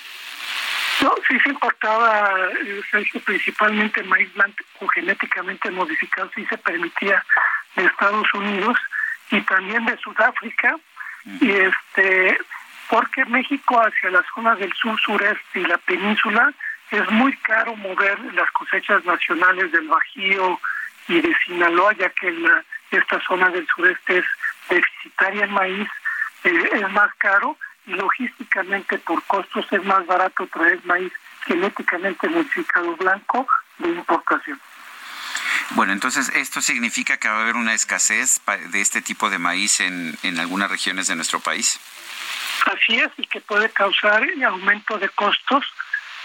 No, 1.02 1.14
sí 1.28 1.38
se 1.40 1.50
importaba, 1.50 2.32
eh, 2.64 2.82
principalmente 3.26 4.04
maíz 4.04 4.32
blanco 4.34 4.64
genéticamente 4.94 5.72
modificado, 5.72 6.30
sí 6.36 6.46
se 6.46 6.58
permitía 6.58 7.26
de 7.76 7.86
Estados 7.86 8.34
Unidos 8.34 8.78
y 9.32 9.42
también 9.42 9.86
de 9.86 9.98
Sudáfrica 9.98 10.78
y 11.26 11.52
este 11.52 12.38
porque 12.90 13.24
México 13.26 13.80
hacia 13.80 14.10
las 14.10 14.26
zonas 14.36 14.60
del 14.60 14.74
sur 14.74 15.00
sureste 15.00 15.60
y 15.60 15.66
la 15.66 15.78
península 15.78 16.52
es 16.90 17.10
muy 17.10 17.36
caro 17.38 17.76
mover 17.78 18.20
las 18.34 18.52
cosechas 18.52 19.06
nacionales 19.06 19.72
del 19.72 19.88
Bajío 19.88 20.60
y 21.08 21.22
de 21.22 21.34
Sinaloa 21.46 21.94
ya 21.94 22.10
que 22.10 22.32
la, 22.32 22.64
esta 22.92 23.22
zona 23.22 23.50
del 23.50 23.66
sureste 23.68 24.18
es 24.18 24.26
deficitaria 24.70 25.46
en 25.46 25.52
maíz 25.52 25.88
eh, 26.44 26.70
es 26.74 26.92
más 26.92 27.14
caro 27.16 27.58
y 27.86 27.92
logísticamente 27.92 28.98
por 29.00 29.24
costos 29.24 29.66
es 29.72 29.84
más 29.84 30.06
barato 30.06 30.46
traer 30.48 30.80
maíz 30.84 31.14
genéticamente 31.46 32.28
modificado 32.30 32.96
blanco 32.98 33.48
de 33.80 33.90
importación. 33.90 34.60
Bueno, 35.76 35.94
entonces 35.94 36.30
esto 36.36 36.62
significa 36.62 37.18
que 37.18 37.30
va 37.30 37.38
a 37.38 37.42
haber 37.42 37.56
una 37.56 37.74
escasez 37.74 38.42
de 38.72 38.82
este 38.82 39.02
tipo 39.02 39.30
de 39.30 39.38
maíz 39.38 39.80
en, 39.80 40.18
en 40.24 40.40
algunas 40.40 40.70
regiones 40.70 41.08
de 41.08 41.16
nuestro 41.16 41.40
país. 41.40 41.80
Así 42.66 43.00
es, 43.00 43.10
y 43.18 43.26
que 43.26 43.42
puede 43.42 43.70
causar 43.70 44.28
aumento 44.46 44.98
de 45.00 45.10
costos 45.10 45.66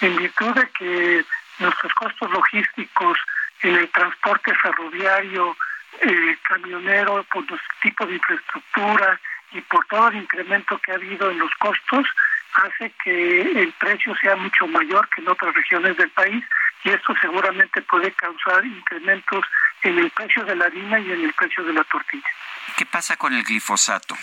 en 0.00 0.16
virtud 0.16 0.54
de 0.54 0.68
que 0.70 1.24
nuestros 1.58 1.94
costos 1.94 2.30
logísticos 2.30 3.18
en 3.62 3.74
el 3.76 3.88
transporte 3.90 4.54
ferroviario, 4.56 5.56
eh, 6.02 6.36
camionero, 6.42 7.24
por 7.32 7.50
los 7.50 7.60
tipos 7.80 8.08
de 8.08 8.14
infraestructura 8.16 9.20
y 9.52 9.60
por 9.62 9.86
todo 9.86 10.08
el 10.08 10.16
incremento 10.16 10.78
que 10.78 10.92
ha 10.92 10.96
habido 10.96 11.30
en 11.30 11.38
los 11.38 11.50
costos, 11.58 12.06
hace 12.52 12.92
que 13.02 13.40
el 13.42 13.72
precio 13.78 14.14
sea 14.16 14.36
mucho 14.36 14.66
mayor 14.66 15.08
que 15.14 15.22
en 15.22 15.28
otras 15.28 15.54
regiones 15.54 15.96
del 15.96 16.10
país 16.10 16.44
y 16.86 16.90
esto 16.90 17.14
seguramente 17.20 17.82
puede 17.82 18.12
causar 18.12 18.64
incrementos 18.64 19.44
en 19.82 19.98
el 19.98 20.08
precio 20.12 20.44
de 20.44 20.54
la 20.54 20.66
harina 20.66 21.00
y 21.00 21.10
en 21.10 21.24
el 21.24 21.32
precio 21.32 21.64
de 21.64 21.72
la 21.72 21.82
tortilla. 21.84 22.28
¿Qué 22.76 22.86
pasa 22.86 23.16
con 23.16 23.34
el 23.34 23.42
glifosato? 23.42 24.16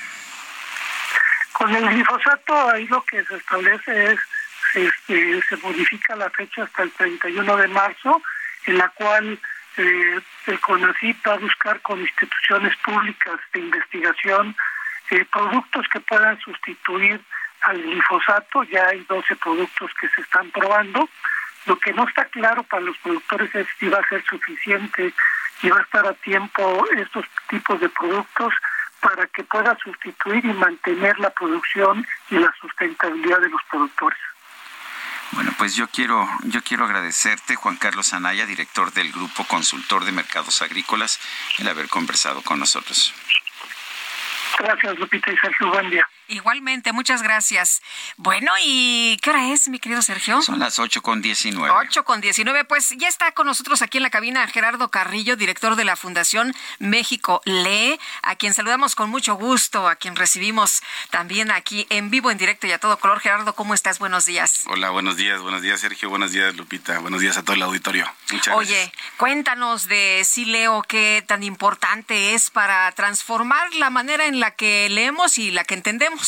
Con 1.51 1.75
el 1.75 1.89
glifosato 1.89 2.69
ahí 2.69 2.87
lo 2.87 3.03
que 3.03 3.23
se 3.25 3.35
establece 3.35 4.13
es, 4.13 4.19
este, 4.75 5.41
se 5.41 5.57
modifica 5.57 6.15
la 6.15 6.29
fecha 6.29 6.63
hasta 6.63 6.83
el 6.83 6.91
31 6.91 7.57
de 7.57 7.67
marzo, 7.67 8.21
en 8.65 8.77
la 8.77 8.87
cual 8.89 9.37
eh, 9.75 10.21
el 10.47 10.59
CONACYT 10.61 11.27
va 11.27 11.33
a 11.33 11.39
buscar 11.39 11.81
con 11.81 11.99
instituciones 11.99 12.77
públicas 12.77 13.39
de 13.51 13.59
investigación 13.59 14.55
eh, 15.09 15.25
productos 15.25 15.85
que 15.91 15.99
puedan 15.99 16.39
sustituir 16.39 17.21
al 17.61 17.81
glifosato. 17.81 18.63
Ya 18.63 18.87
hay 18.87 19.01
12 19.01 19.35
productos 19.35 19.91
que 19.99 20.07
se 20.09 20.21
están 20.21 20.49
probando. 20.51 21.09
Lo 21.65 21.77
que 21.79 21.93
no 21.93 22.07
está 22.07 22.25
claro 22.25 22.63
para 22.63 22.81
los 22.81 22.97
productores 22.97 23.53
es 23.55 23.67
si 23.79 23.87
va 23.87 23.99
a 23.99 24.07
ser 24.09 24.23
suficiente 24.25 25.13
y 25.61 25.69
va 25.69 25.79
a 25.79 25.83
estar 25.83 26.05
a 26.05 26.13
tiempo 26.13 26.85
estos 26.97 27.25
tipos 27.47 27.79
de 27.79 27.89
productos 27.89 28.53
para 28.99 29.27
que 29.27 29.43
pueda 29.43 29.77
sustituir 29.83 30.43
y 30.45 30.53
mantener 30.53 31.19
la 31.19 31.29
producción 31.29 32.05
y 32.29 32.35
la 32.35 32.53
sustentabilidad 32.59 33.39
de 33.39 33.49
los 33.49 33.61
productores. 33.69 34.19
Bueno, 35.31 35.51
pues 35.57 35.75
yo 35.75 35.87
quiero, 35.87 36.29
yo 36.43 36.61
quiero 36.61 36.85
agradecerte, 36.85 37.55
Juan 37.55 37.75
Carlos 37.77 38.13
Anaya, 38.13 38.45
director 38.45 38.91
del 38.93 39.11
Grupo 39.11 39.45
Consultor 39.45 40.05
de 40.05 40.11
Mercados 40.11 40.61
Agrícolas, 40.61 41.19
el 41.57 41.67
haber 41.67 41.89
conversado 41.89 42.41
con 42.43 42.59
nosotros. 42.59 43.13
Gracias, 44.59 44.99
Lupita 44.99 45.31
y 45.31 45.37
Sergio. 45.37 45.69
Buen 45.69 45.89
día. 45.89 46.07
Igualmente, 46.33 46.93
muchas 46.93 47.21
gracias. 47.21 47.83
Bueno, 48.17 48.51
¿y 48.63 49.17
qué 49.21 49.29
hora 49.29 49.49
es, 49.49 49.69
mi 49.69 49.77
querido 49.77 50.01
Sergio? 50.01 50.41
Son 50.41 50.57
las 50.57 50.79
ocho 50.79 51.03
con 51.03 51.21
diecinueve. 51.21 51.69
Ocho 51.85 52.03
con 52.03 52.21
diecinueve. 52.21 52.65
Pues 52.65 52.89
ya 52.97 53.07
está 53.07 53.31
con 53.33 53.45
nosotros 53.45 53.83
aquí 53.83 53.97
en 53.97 54.03
la 54.03 54.09
cabina 54.09 54.47
Gerardo 54.47 54.89
Carrillo, 54.89 55.35
director 55.35 55.75
de 55.75 55.85
la 55.85 55.95
Fundación 55.95 56.55
México 56.79 57.41
Lee, 57.45 57.99
a 58.23 58.35
quien 58.35 58.55
saludamos 58.55 58.95
con 58.95 59.11
mucho 59.11 59.35
gusto, 59.35 59.87
a 59.87 59.95
quien 59.95 60.15
recibimos 60.15 60.81
también 61.11 61.51
aquí 61.51 61.85
en 61.89 62.09
vivo, 62.09 62.31
en 62.31 62.39
directo 62.39 62.65
y 62.65 62.71
a 62.71 62.79
todo 62.79 62.97
color. 62.97 63.19
Gerardo, 63.19 63.53
¿cómo 63.53 63.75
estás? 63.75 63.99
Buenos 63.99 64.25
días. 64.25 64.63
Hola, 64.65 64.89
buenos 64.89 65.17
días, 65.17 65.39
buenos 65.39 65.61
días, 65.61 65.81
Sergio, 65.81 66.09
buenos 66.09 66.31
días, 66.31 66.55
Lupita, 66.55 66.97
buenos 66.97 67.21
días 67.21 67.37
a 67.37 67.43
todo 67.43 67.55
el 67.55 67.61
auditorio. 67.61 68.11
Muchas 68.31 68.55
Oye, 68.55 68.73
gracias. 68.73 69.03
cuéntanos 69.17 69.87
de 69.87 70.23
si 70.25 70.45
leo 70.45 70.81
qué 70.81 71.23
tan 71.27 71.43
importante 71.43 72.33
es 72.33 72.49
para 72.49 72.91
transformar 72.93 73.71
la 73.75 73.91
manera 73.91 74.25
en 74.25 74.39
la 74.39 74.49
que 74.51 74.89
leemos 74.89 75.37
y 75.37 75.51
la 75.51 75.63
que 75.63 75.75
entendemos. 75.75 76.22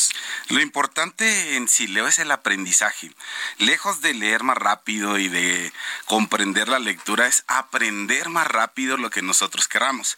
Lo 0.48 0.60
importante 0.60 1.56
en 1.56 1.68
Sileo 1.68 2.06
es 2.06 2.18
el 2.18 2.30
aprendizaje. 2.30 3.10
Lejos 3.58 4.00
de 4.00 4.14
leer 4.14 4.42
más 4.42 4.56
rápido 4.56 5.18
y 5.18 5.28
de 5.28 5.72
comprender 6.06 6.68
la 6.68 6.78
lectura, 6.78 7.26
es 7.26 7.44
aprender 7.46 8.28
más 8.28 8.46
rápido 8.46 8.96
lo 8.96 9.10
que 9.10 9.22
nosotros 9.22 9.68
queramos. 9.68 10.16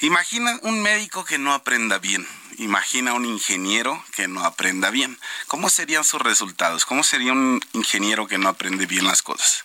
Imagina 0.00 0.58
un 0.62 0.82
médico 0.82 1.24
que 1.24 1.38
no 1.38 1.52
aprenda 1.52 1.98
bien. 1.98 2.26
Imagina 2.58 3.14
un 3.14 3.24
ingeniero 3.24 4.04
que 4.12 4.26
no 4.26 4.44
aprenda 4.44 4.90
bien. 4.90 5.18
¿Cómo 5.46 5.70
serían 5.70 6.02
sus 6.02 6.20
resultados? 6.20 6.84
¿Cómo 6.86 7.04
sería 7.04 7.32
un 7.32 7.60
ingeniero 7.72 8.26
que 8.26 8.38
no 8.38 8.48
aprende 8.48 8.86
bien 8.86 9.06
las 9.06 9.22
cosas? 9.22 9.64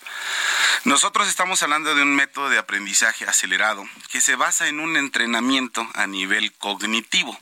Nosotros 0.83 1.27
estamos 1.27 1.63
hablando 1.63 1.95
de 1.95 2.03
un 2.03 2.15
método 2.15 2.49
de 2.49 2.59
aprendizaje 2.59 3.25
acelerado 3.25 3.83
que 4.11 4.21
se 4.21 4.35
basa 4.35 4.67
en 4.67 4.79
un 4.79 4.95
entrenamiento 4.95 5.87
a 5.95 6.05
nivel 6.05 6.53
cognitivo. 6.53 7.39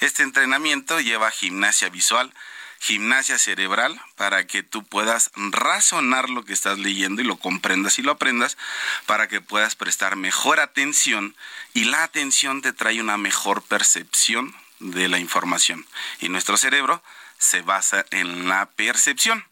Este 0.00 0.22
entrenamiento 0.22 1.00
lleva 1.00 1.30
gimnasia 1.30 1.88
visual, 1.88 2.32
gimnasia 2.80 3.38
cerebral, 3.38 4.00
para 4.16 4.46
que 4.46 4.62
tú 4.62 4.84
puedas 4.84 5.30
razonar 5.36 6.28
lo 6.28 6.44
que 6.44 6.52
estás 6.52 6.78
leyendo 6.78 7.22
y 7.22 7.24
lo 7.24 7.36
comprendas 7.36 7.98
y 7.98 8.02
lo 8.02 8.12
aprendas, 8.12 8.58
para 9.06 9.28
que 9.28 9.40
puedas 9.40 9.74
prestar 9.74 10.16
mejor 10.16 10.60
atención 10.60 11.34
y 11.72 11.84
la 11.84 12.02
atención 12.02 12.60
te 12.60 12.72
trae 12.72 13.00
una 13.00 13.16
mejor 13.16 13.62
percepción 13.62 14.54
de 14.80 15.08
la 15.08 15.18
información. 15.18 15.86
Y 16.20 16.28
nuestro 16.28 16.56
cerebro 16.56 17.02
se 17.38 17.62
basa 17.62 18.04
en 18.10 18.48
la 18.48 18.66
percepción. 18.66 19.44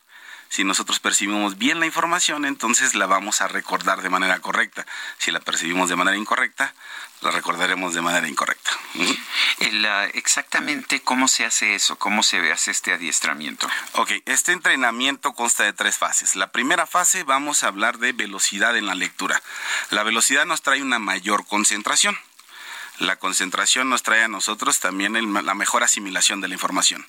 Si 0.49 0.65
nosotros 0.65 1.01
percibimos 1.01 1.57
bien 1.57 1.81
la 1.81 1.87
información, 1.87 2.45
entonces 2.45 2.95
la 2.95 3.07
vamos 3.07 3.41
a 3.41 3.49
recordar 3.49 4.03
de 4.03 4.11
manera 4.11 4.39
correcta. 4.41 4.85
Si 5.17 5.31
la 5.31 5.41
percibimos 5.41 5.89
de 5.89 5.97
manera 5.97 6.19
incorrecta, 6.19 6.75
la 7.23 7.31
recordaremos 7.31 7.95
de 7.95 8.03
manera 8.03 8.29
incorrecta. 8.29 8.71
El, 9.61 9.85
ah, 9.87 10.07
exactamente 10.13 11.01
cómo 11.03 11.29
se 11.29 11.45
hace 11.45 11.75
eso, 11.75 11.97
cómo 11.97 12.23
se 12.23 12.51
hace 12.53 12.71
este 12.73 12.93
adiestramiento. 12.93 13.69
Ok, 13.93 14.11
este 14.27 14.53
entrenamiento 14.53 15.33
consta 15.33 15.65
de 15.65 15.73
tres 15.73 15.99
fases. 15.99 16.37
La 16.37 16.51
primera 16.51 16.87
fase 16.87 17.23
vamos 17.23 17.63
a 17.63 17.69
hablar 17.69 17.99
de 17.99 18.13
velocidad 18.13 18.77
en 18.77 18.87
la 18.87 18.95
lectura. 18.95 19.41
La 19.91 20.03
velocidad 20.03 20.45
nos 20.47 20.63
trae 20.63 20.83
una 20.83 20.99
mayor 20.99 21.47
concentración. 21.47 22.19
La 22.99 23.17
concentración 23.17 23.89
nos 23.89 24.03
trae 24.03 24.25
a 24.25 24.29
nosotros 24.29 24.81
también 24.81 25.17
el- 25.17 25.33
la 25.33 25.55
mejor 25.55 25.83
asimilación 25.83 26.41
de 26.41 26.49
la 26.49 26.55
información. 26.55 27.07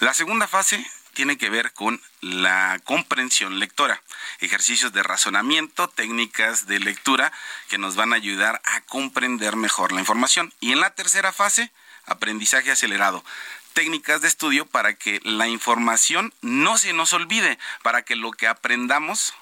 La 0.00 0.12
segunda 0.12 0.46
fase 0.46 0.84
tiene 1.14 1.38
que 1.38 1.50
ver 1.50 1.72
con 1.72 2.00
la 2.20 2.80
comprensión 2.84 3.58
lectora, 3.58 4.02
ejercicios 4.40 4.92
de 4.92 5.02
razonamiento, 5.02 5.88
técnicas 5.88 6.66
de 6.66 6.78
lectura 6.78 7.32
que 7.68 7.78
nos 7.78 7.96
van 7.96 8.12
a 8.12 8.16
ayudar 8.16 8.60
a 8.64 8.80
comprender 8.82 9.56
mejor 9.56 9.92
la 9.92 10.00
información. 10.00 10.52
Y 10.60 10.72
en 10.72 10.80
la 10.80 10.94
tercera 10.94 11.32
fase, 11.32 11.70
aprendizaje 12.06 12.70
acelerado, 12.70 13.24
técnicas 13.72 14.20
de 14.20 14.28
estudio 14.28 14.66
para 14.66 14.94
que 14.94 15.20
la 15.24 15.48
información 15.48 16.32
no 16.40 16.78
se 16.78 16.92
nos 16.92 17.12
olvide, 17.12 17.58
para 17.82 18.02
que 18.02 18.16
lo 18.16 18.32
que 18.32 18.46
aprendamos 18.46 19.34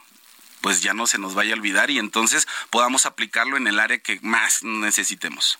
pues 0.60 0.82
ya 0.82 0.92
no 0.92 1.06
se 1.06 1.18
nos 1.18 1.34
vaya 1.34 1.54
a 1.54 1.56
olvidar 1.56 1.90
y 1.90 1.98
entonces 1.98 2.46
podamos 2.68 3.06
aplicarlo 3.06 3.56
en 3.56 3.66
el 3.66 3.80
área 3.80 3.98
que 3.98 4.18
más 4.22 4.62
necesitemos. 4.62 5.58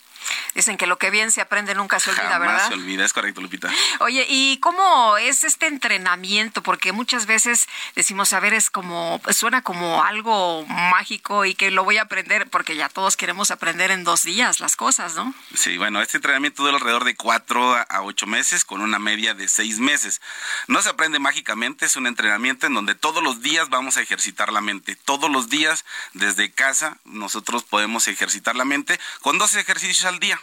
Dicen 0.54 0.76
que 0.76 0.86
lo 0.86 0.98
que 0.98 1.10
bien 1.10 1.30
se 1.30 1.40
aprende 1.40 1.74
nunca 1.74 2.00
se 2.00 2.10
olvida, 2.10 2.28
Jamás 2.28 2.48
¿verdad? 2.48 2.68
se 2.68 2.74
olvida, 2.74 3.04
es 3.04 3.12
correcto, 3.12 3.40
Lupita. 3.40 3.70
Oye, 4.00 4.26
¿y 4.28 4.58
cómo 4.58 5.16
es 5.16 5.44
este 5.44 5.66
entrenamiento? 5.66 6.62
Porque 6.62 6.92
muchas 6.92 7.26
veces 7.26 7.68
decimos, 7.94 8.32
a 8.32 8.40
ver, 8.40 8.54
es 8.54 8.70
como, 8.70 9.20
suena 9.30 9.62
como 9.62 10.02
algo 10.02 10.64
mágico 10.66 11.44
y 11.44 11.54
que 11.54 11.70
lo 11.70 11.84
voy 11.84 11.98
a 11.98 12.02
aprender, 12.02 12.48
porque 12.48 12.76
ya 12.76 12.88
todos 12.88 13.16
queremos 13.16 13.50
aprender 13.50 13.90
en 13.90 14.04
dos 14.04 14.22
días 14.24 14.60
las 14.60 14.76
cosas, 14.76 15.14
¿no? 15.14 15.34
Sí, 15.54 15.78
bueno, 15.78 16.02
este 16.02 16.18
entrenamiento 16.18 16.62
dura 16.62 16.76
alrededor 16.76 17.04
de 17.04 17.16
cuatro 17.16 17.76
a 17.76 18.02
ocho 18.02 18.26
meses 18.26 18.64
con 18.64 18.80
una 18.80 18.98
media 18.98 19.34
de 19.34 19.48
seis 19.48 19.78
meses. 19.78 20.20
No 20.66 20.82
se 20.82 20.88
aprende 20.88 21.18
mágicamente, 21.18 21.86
es 21.86 21.96
un 21.96 22.06
entrenamiento 22.06 22.66
en 22.66 22.74
donde 22.74 22.94
todos 22.94 23.22
los 23.22 23.40
días 23.40 23.68
vamos 23.68 23.96
a 23.96 24.02
ejercitar 24.02 24.52
la 24.52 24.60
mente. 24.60 24.96
Todos 24.96 25.30
los 25.30 25.48
días, 25.48 25.84
desde 26.12 26.50
casa, 26.50 26.98
nosotros 27.04 27.64
podemos 27.64 28.08
ejercitar 28.08 28.56
la 28.56 28.64
mente 28.64 28.98
con 29.20 29.38
dos 29.38 29.54
ejercicios 29.54 30.04
al 30.10 30.20
día. 30.20 30.38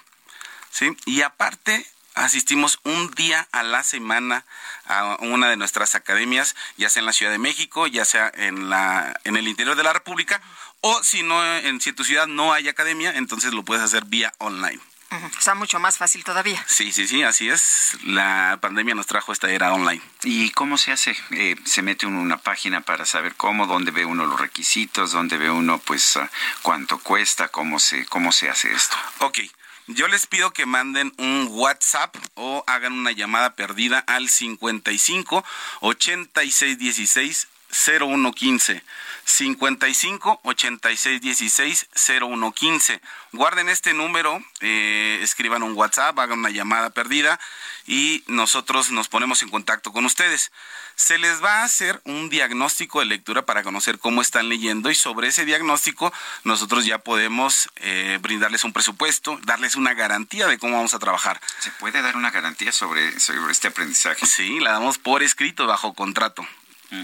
¿sí? 0.72 0.98
Y 1.06 1.22
aparte, 1.22 1.86
asistimos 2.16 2.80
un 2.84 3.12
día 3.12 3.48
a 3.52 3.64
la 3.64 3.84
semana 3.84 4.44
a 4.86 5.18
una 5.22 5.50
de 5.50 5.58
nuestras 5.58 5.96
academias, 5.96 6.56
ya 6.78 6.90
sea 6.90 7.02
en 7.02 7.06
la 7.06 7.14
Ciudad 7.14 7.32
de 7.32 7.38
México, 7.38 7.88
ya 7.88 8.06
sea 8.06 8.32
en, 8.36 8.70
la, 8.70 9.20
en 9.24 9.38
el 9.38 9.48
interior 9.48 9.76
de 9.76 9.84
la 9.84 9.94
República, 9.94 10.42
o 10.82 11.04
si 11.04 11.24
no, 11.24 11.46
en, 11.58 11.82
si 11.82 11.94
tu 11.94 12.04
ciudad 12.04 12.28
no 12.28 12.54
hay 12.54 12.68
academia, 12.70 13.12
entonces 13.16 13.54
lo 13.54 13.64
puedes 13.64 13.84
hacer 13.84 14.06
vía 14.06 14.34
online. 14.40 14.80
O 15.10 15.42
sea, 15.42 15.56
mucho 15.56 15.80
más 15.80 15.98
fácil 15.98 16.24
todavía. 16.24 16.62
Sí, 16.68 16.92
sí, 16.92 17.08
sí, 17.08 17.24
así 17.24 17.50
es. 17.50 17.98
La 18.04 18.58
pandemia 18.62 18.94
nos 18.94 19.08
trajo 19.08 19.32
esta 19.32 19.50
era 19.50 19.74
online. 19.74 20.02
¿Y 20.24 20.50
cómo 20.52 20.78
se 20.78 20.92
hace? 20.92 21.16
Eh, 21.32 21.56
se 21.66 21.82
mete 21.82 22.06
uno 22.06 22.18
en 22.18 22.26
una 22.26 22.38
página 22.38 22.82
para 22.82 23.06
saber 23.06 23.36
cómo, 23.36 23.68
dónde 23.68 23.92
ve 23.92 24.06
uno 24.06 24.26
los 24.26 24.40
requisitos, 24.40 25.14
dónde 25.14 25.38
ve 25.38 25.50
uno, 25.50 25.80
pues, 25.80 26.18
ah, 26.18 26.30
cuánto 26.62 27.00
cuesta, 27.00 27.48
cómo 27.48 27.80
se, 27.80 28.06
cómo 28.06 28.32
se 28.34 28.50
hace 28.50 28.74
esto. 28.74 28.98
Ok, 29.20 29.40
yo 29.88 30.10
les 30.10 30.28
pido 30.28 30.52
que 30.52 30.66
manden 30.66 31.14
un 31.18 31.48
WhatsApp 31.52 32.14
o 32.34 32.66
hagan 32.68 32.92
una 32.92 33.12
llamada 33.14 33.56
perdida 33.56 34.00
al 34.00 34.28
55 34.28 35.46
86 35.80 36.78
16 36.78 37.48
0115. 37.72 38.84
55 39.28 40.40
86 40.44 41.22
16 41.22 41.90
0115. 41.94 43.02
Guarden 43.34 43.68
este 43.68 43.94
número, 43.94 44.42
eh, 44.62 45.20
escriban 45.22 45.64
un 45.64 45.74
WhatsApp, 45.74 46.18
hagan 46.18 46.40
una 46.40 46.50
llamada 46.50 46.92
perdida 46.92 47.38
y 47.86 48.24
nosotros 48.28 48.90
nos 48.92 49.10
ponemos 49.10 49.44
en 49.44 49.50
contacto 49.50 49.92
con 49.92 50.06
ustedes. 50.06 50.52
Se 50.96 51.18
les 51.18 51.44
va 51.44 51.60
a 51.60 51.64
hacer 51.66 52.02
un 52.06 52.30
diagnóstico 52.30 53.02
de 53.02 53.06
lectura 53.06 53.46
para 53.46 53.64
conocer 53.64 54.00
cómo 54.00 54.22
están 54.22 54.48
leyendo 54.48 54.90
y 54.90 54.96
sobre 54.96 55.28
ese 55.28 55.44
diagnóstico 55.44 56.14
nosotros 56.46 56.86
ya 56.86 57.00
podemos 57.00 57.70
eh, 57.76 58.20
brindarles 58.22 58.64
un 58.64 58.72
presupuesto, 58.72 59.38
darles 59.44 59.76
una 59.76 59.94
garantía 59.94 60.48
de 60.48 60.58
cómo 60.58 60.78
vamos 60.78 60.94
a 60.94 61.00
trabajar. 61.00 61.42
¿Se 61.60 61.72
puede 61.72 62.02
dar 62.02 62.16
una 62.16 62.32
garantía 62.32 62.72
sobre, 62.72 63.20
sobre 63.20 63.52
este 63.52 63.68
aprendizaje? 63.68 64.26
Sí, 64.26 64.62
la 64.62 64.72
damos 64.72 64.98
por 64.98 65.22
escrito 65.22 65.68
bajo 65.68 65.94
contrato. 65.94 66.48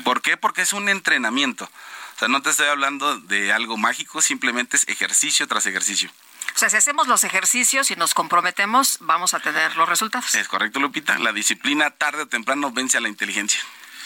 ¿Por 0.03 0.21
qué? 0.21 0.37
Porque 0.37 0.61
es 0.61 0.73
un 0.73 0.89
entrenamiento. 0.89 1.65
O 2.15 2.19
sea, 2.19 2.27
no 2.27 2.41
te 2.41 2.51
estoy 2.51 2.67
hablando 2.67 3.17
de 3.19 3.51
algo 3.51 3.77
mágico, 3.77 4.21
simplemente 4.21 4.77
es 4.77 4.87
ejercicio 4.87 5.47
tras 5.47 5.65
ejercicio. 5.65 6.11
O 6.55 6.57
sea, 6.57 6.69
si 6.69 6.77
hacemos 6.77 7.07
los 7.07 7.23
ejercicios 7.23 7.89
y 7.89 7.95
nos 7.95 8.13
comprometemos, 8.13 8.97
vamos 9.01 9.33
a 9.33 9.39
tener 9.39 9.75
los 9.75 9.89
resultados. 9.89 10.35
Es 10.35 10.47
correcto, 10.47 10.79
Lupita. 10.79 11.17
La 11.17 11.33
disciplina 11.33 11.89
tarde 11.89 12.23
o 12.23 12.27
temprano 12.27 12.71
vence 12.71 12.97
a 12.97 13.01
la 13.01 13.09
inteligencia. 13.09 13.59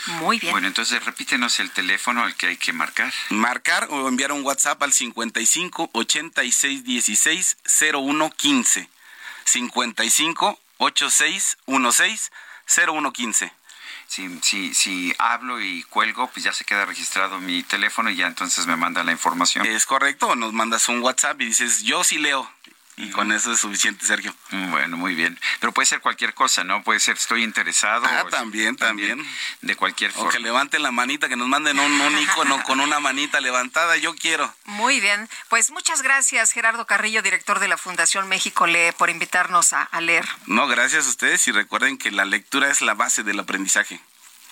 Muy 0.05 0.39
bien. 0.39 0.53
Bueno, 0.53 0.67
entonces 0.67 1.03
repítenos 1.03 1.59
el 1.59 1.71
teléfono 1.71 2.23
al 2.23 2.35
que 2.35 2.47
hay 2.47 2.57
que 2.57 2.71
marcar. 2.71 3.11
Marcar 3.29 3.87
o 3.89 4.07
enviar 4.07 4.31
un 4.31 4.45
WhatsApp 4.45 4.81
al 4.81 4.93
55 4.93 5.89
86 5.91 6.83
16 6.85 7.57
01 7.93 8.29
15. 8.29 8.89
55 9.43 10.59
86 10.77 11.57
16 11.67 12.31
01 12.87 13.13
15 13.13 13.53
si, 14.07 14.39
si, 14.41 14.73
si 14.73 15.13
hablo 15.19 15.61
y 15.61 15.83
cuelgo, 15.83 16.27
pues 16.27 16.43
ya 16.43 16.53
se 16.53 16.65
queda 16.65 16.85
registrado 16.85 17.39
mi 17.39 17.63
teléfono 17.63 18.09
y 18.09 18.15
ya 18.15 18.27
entonces 18.27 18.65
me 18.65 18.75
manda 18.75 19.03
la 19.03 19.11
información. 19.11 19.65
Es 19.65 19.85
correcto, 19.85 20.35
nos 20.35 20.53
mandas 20.53 20.87
un 20.89 21.01
WhatsApp 21.01 21.41
y 21.41 21.45
dices, 21.45 21.83
yo 21.83 22.03
sí 22.03 22.17
leo. 22.17 22.49
Y 22.99 23.11
con 23.11 23.31
eso 23.31 23.53
es 23.53 23.59
suficiente, 23.59 24.03
Sergio. 24.05 24.35
Bueno, 24.49 24.97
muy 24.97 25.13
bien. 25.13 25.39
Pero 25.59 25.71
puede 25.71 25.85
ser 25.85 26.01
cualquier 26.01 26.33
cosa, 26.33 26.63
¿no? 26.63 26.81
Puede 26.83 26.99
ser 26.99 27.15
estoy 27.15 27.43
interesado. 27.43 28.07
Ah, 28.07 28.25
también, 28.29 28.75
también, 28.75 29.23
De 29.61 29.75
cualquier 29.75 30.11
forma. 30.11 30.29
O 30.29 30.31
que 30.31 30.39
levanten 30.39 30.81
la 30.81 30.89
manita, 30.89 31.29
que 31.29 31.35
nos 31.35 31.47
manden 31.47 31.79
un, 31.79 31.91
un 31.91 32.17
icono 32.17 32.63
con 32.63 32.79
una 32.79 32.99
manita 32.99 33.39
levantada, 33.39 33.97
yo 33.97 34.15
quiero. 34.15 34.51
Muy 34.65 34.99
bien. 34.99 35.29
Pues 35.47 35.69
muchas 35.69 36.01
gracias, 36.01 36.51
Gerardo 36.51 36.87
Carrillo, 36.87 37.21
director 37.21 37.59
de 37.59 37.67
la 37.67 37.77
Fundación 37.77 38.27
México 38.27 38.65
Lee, 38.65 38.91
por 38.97 39.11
invitarnos 39.11 39.73
a, 39.73 39.83
a 39.83 40.01
leer. 40.01 40.25
No, 40.47 40.67
gracias 40.67 41.05
a 41.05 41.09
ustedes 41.09 41.47
y 41.47 41.51
recuerden 41.51 41.99
que 41.99 42.09
la 42.09 42.25
lectura 42.25 42.71
es 42.71 42.81
la 42.81 42.95
base 42.95 43.21
del 43.21 43.39
aprendizaje. 43.39 43.99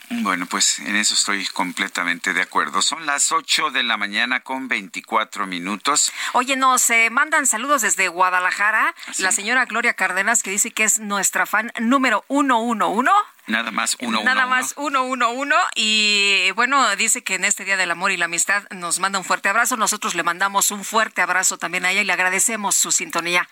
Bueno, 0.10 0.45
pues 0.45 0.80
en 0.80 0.95
eso 0.95 1.14
estoy 1.14 1.45
completamente 1.48 2.34
de 2.34 2.41
acuerdo. 2.41 2.82
Son 2.82 3.06
las 3.06 3.32
8 3.32 3.72
de 3.72 3.84
la 3.84 3.98
mañana 3.98 4.41
con 4.41 4.68
24 4.68 5.48
minutos. 5.48 6.11
Oye, 6.34 6.56
nos 6.56 6.90
eh, 6.90 7.10
mandan 7.10 7.48
saludos 7.48 7.82
desde 7.82 8.07
Guadalajara. 8.07 8.94
La 9.18 9.32
señora 9.32 9.65
Gloria 9.65 9.94
Cárdenas, 9.94 10.44
que 10.44 10.52
dice 10.52 10.72
que 10.72 10.84
es 10.84 10.99
nuestra 10.99 11.45
fan 11.45 11.72
número 11.80 12.23
111. 12.30 13.10
Nada 13.48 13.69
más 13.69 13.95
uno, 13.99 14.23
Nada 14.23 14.45
uno, 14.45 14.56
más 14.56 14.73
uno, 14.77 15.03
uno, 15.03 15.32
uno. 15.32 15.56
Y 15.76 16.49
bueno, 16.56 16.95
dice 16.95 17.23
que 17.23 17.36
en 17.36 17.45
este 17.45 17.64
Día 17.64 17.77
del 17.77 17.91
Amor 17.91 18.11
y 18.11 18.18
la 18.18 18.26
Amistad 18.26 18.64
nos 18.72 18.99
manda 18.99 19.19
un 19.19 19.26
fuerte 19.26 19.49
abrazo. 19.49 19.77
Nosotros 19.77 20.15
le 20.15 20.23
mandamos 20.23 20.72
un 20.72 20.84
fuerte 20.84 21.22
abrazo 21.22 21.57
también 21.57 21.86
a 21.86 21.91
ella 21.91 22.02
y 22.02 22.06
le 22.06 22.14
agradecemos 22.14 22.76
su 22.76 22.91
sintonía. 22.91 23.48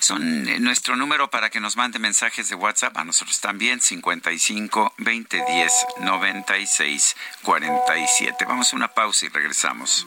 Son 0.00 0.48
eh, 0.48 0.58
nuestro 0.60 0.96
número 0.96 1.30
para 1.30 1.50
que 1.50 1.60
nos 1.60 1.76
mande 1.76 1.98
mensajes 1.98 2.48
de 2.48 2.54
WhatsApp 2.54 2.96
a 2.96 3.04
nosotros 3.04 3.40
también, 3.40 3.80
55 3.80 4.94
20 4.98 5.44
10 5.48 5.72
96 6.00 7.16
47. 7.42 8.44
Vamos 8.46 8.72
a 8.72 8.76
una 8.76 8.88
pausa 8.88 9.26
y 9.26 9.28
regresamos. 9.28 10.06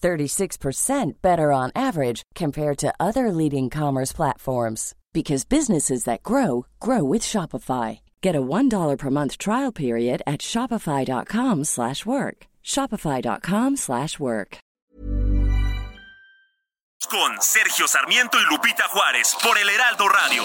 36% 0.00 1.12
better 1.22 1.52
on 1.52 1.70
average 1.74 2.22
compared 2.34 2.78
to 2.78 2.92
other 2.98 3.30
leading 3.32 3.70
commerce 3.70 4.12
platforms 4.12 4.94
because 5.12 5.44
businesses 5.44 6.04
that 6.04 6.22
grow 6.22 6.66
grow 6.80 7.04
with 7.04 7.22
Shopify. 7.22 8.00
Get 8.22 8.36
a 8.36 8.42
$1 8.42 8.96
per 8.98 9.10
month 9.10 9.38
trial 9.38 9.72
period 9.72 10.22
at 10.26 10.40
shopify.com/work. 10.40 12.46
shopify.com/work. 12.64 14.58
Con 17.08 17.40
Sergio 17.40 17.88
Sarmiento 17.88 18.38
y 18.38 18.44
Lupita 18.50 18.86
Juárez 18.88 19.34
por 19.42 19.58
el 19.58 19.68
Heraldo 19.68 20.08
Radio. 20.08 20.44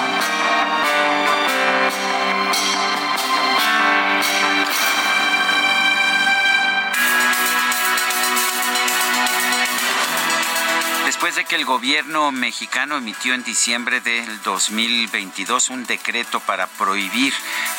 Después 11.21 11.35
de 11.35 11.45
que 11.45 11.55
el 11.55 11.65
gobierno 11.65 12.31
mexicano 12.31 12.97
emitió 12.97 13.35
en 13.35 13.43
diciembre 13.43 14.01
del 14.01 14.41
2022 14.41 15.69
un 15.69 15.85
decreto 15.85 16.39
para 16.39 16.65
prohibir 16.65 17.31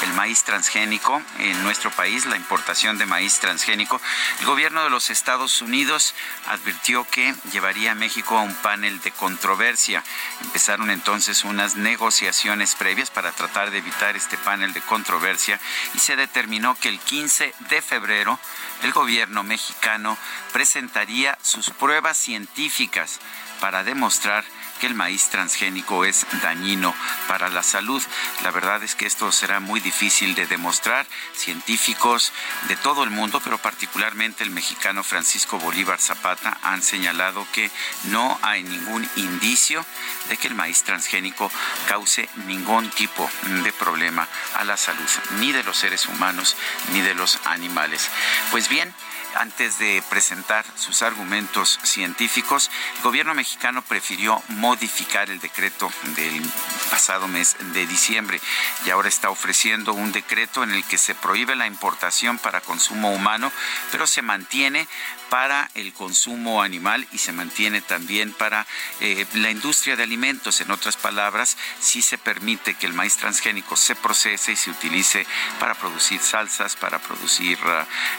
el 0.05 0.12
maíz 0.12 0.44
transgénico 0.44 1.20
en 1.40 1.60
nuestro 1.64 1.90
país, 1.90 2.24
la 2.27 2.36
importación 2.36 2.98
de 2.98 3.06
maíz 3.06 3.40
transgénico, 3.40 4.01
el 4.39 4.47
gobierno 4.47 4.85
de 4.85 4.90
los 4.90 5.10
Estados 5.10 5.60
Unidos 5.60 6.14
advirtió 6.47 7.05
que 7.10 7.35
llevaría 7.51 7.90
a 7.90 7.97
México 7.97 8.39
a 8.39 8.43
un 8.43 8.55
panel 8.55 9.01
de 9.01 9.10
controversia. 9.10 10.05
Empezaron 10.43 10.93
entonces 10.93 11.43
unas 11.43 11.74
negociaciones 11.74 12.77
previas 12.77 13.10
para 13.10 13.32
tratar 13.32 13.73
de 13.73 13.78
evitar 13.78 14.14
este 14.14 14.39
panel 14.39 14.73
de 14.73 14.82
controversia 14.82 15.59
y 15.94 15.98
se 15.98 16.14
determinó 16.14 16.77
que 16.77 16.90
el 16.90 17.01
15 17.01 17.52
de 17.70 17.82
febrero 17.82 18.39
el 18.85 18.93
gobierno 18.93 19.43
mexicano 19.43 20.16
presentaría 20.52 21.36
sus 21.43 21.70
pruebas 21.70 22.16
científicas 22.19 23.19
para 23.62 23.84
demostrar 23.84 24.44
que 24.80 24.89
el 24.89 24.97
maíz 24.97 25.28
transgénico 25.28 26.05
es 26.05 26.26
dañino 26.43 26.93
para 27.28 27.48
la 27.48 27.62
salud. 27.62 28.02
La 28.43 28.51
verdad 28.51 28.82
es 28.82 28.97
que 28.97 29.06
esto 29.06 29.30
será 29.30 29.60
muy 29.60 29.78
difícil 29.78 30.34
de 30.34 30.48
demostrar. 30.48 31.06
Científicos 31.32 32.32
de 32.66 32.74
todo 32.74 33.05
el 33.05 33.10
mundo, 33.10 33.40
pero 33.44 33.59
particularmente 33.59 34.43
el 34.43 34.51
mexicano 34.51 35.05
Francisco 35.05 35.60
Bolívar 35.60 36.01
Zapata, 36.01 36.59
han 36.64 36.82
señalado 36.82 37.47
que 37.52 37.70
no 38.10 38.36
hay 38.43 38.64
ningún 38.64 39.09
indicio 39.14 39.86
de 40.28 40.36
que 40.36 40.48
el 40.48 40.56
maíz 40.56 40.82
transgénico 40.82 41.48
cause 41.86 42.28
ningún 42.48 42.90
tipo 42.90 43.30
de 43.62 43.72
problema 43.72 44.26
a 44.56 44.64
la 44.64 44.76
salud, 44.76 45.09
ni 45.39 45.52
de 45.52 45.62
los 45.62 45.76
seres 45.76 46.06
humanos 46.06 46.56
ni 46.93 47.01
de 47.01 47.14
los 47.14 47.39
animales. 47.44 48.10
Pues 48.51 48.68
bien, 48.68 48.93
antes 49.34 49.78
de 49.78 50.02
presentar 50.09 50.64
sus 50.76 51.02
argumentos 51.02 51.78
científicos, 51.82 52.70
el 52.96 53.02
gobierno 53.02 53.34
mexicano 53.34 53.82
prefirió 53.82 54.42
modificar 54.48 55.30
el 55.30 55.40
decreto 55.40 55.90
del 56.16 56.42
pasado 56.90 57.28
mes 57.28 57.56
de 57.72 57.86
diciembre 57.86 58.40
y 58.84 58.90
ahora 58.90 59.09
está 59.09 59.30
ofreciendo 59.30 59.94
un 59.94 60.12
decreto 60.12 60.62
en 60.62 60.72
el 60.72 60.84
que 60.84 60.98
se 60.98 61.14
prohíbe 61.14 61.56
la 61.56 61.66
importación 61.66 62.38
para 62.38 62.60
consumo 62.60 63.12
humano, 63.12 63.52
pero 63.90 64.06
se 64.06 64.22
mantiene 64.22 64.86
para 65.32 65.70
el 65.76 65.94
consumo 65.94 66.60
animal 66.60 67.09
y 67.10 67.16
se 67.16 67.32
mantiene 67.32 67.80
también 67.80 68.34
para 68.34 68.66
eh, 69.00 69.24
la 69.32 69.50
industria 69.50 69.96
de 69.96 70.02
alimentos. 70.02 70.60
En 70.60 70.70
otras 70.70 70.98
palabras, 70.98 71.56
sí 71.80 72.02
se 72.02 72.18
permite 72.18 72.74
que 72.74 72.84
el 72.84 72.92
maíz 72.92 73.16
transgénico 73.16 73.74
se 73.74 73.94
procese 73.94 74.52
y 74.52 74.56
se 74.56 74.68
utilice 74.68 75.26
para 75.59 75.74
producir 75.74 76.20
salsas, 76.20 76.76
para 76.76 76.98
producir 76.98 77.59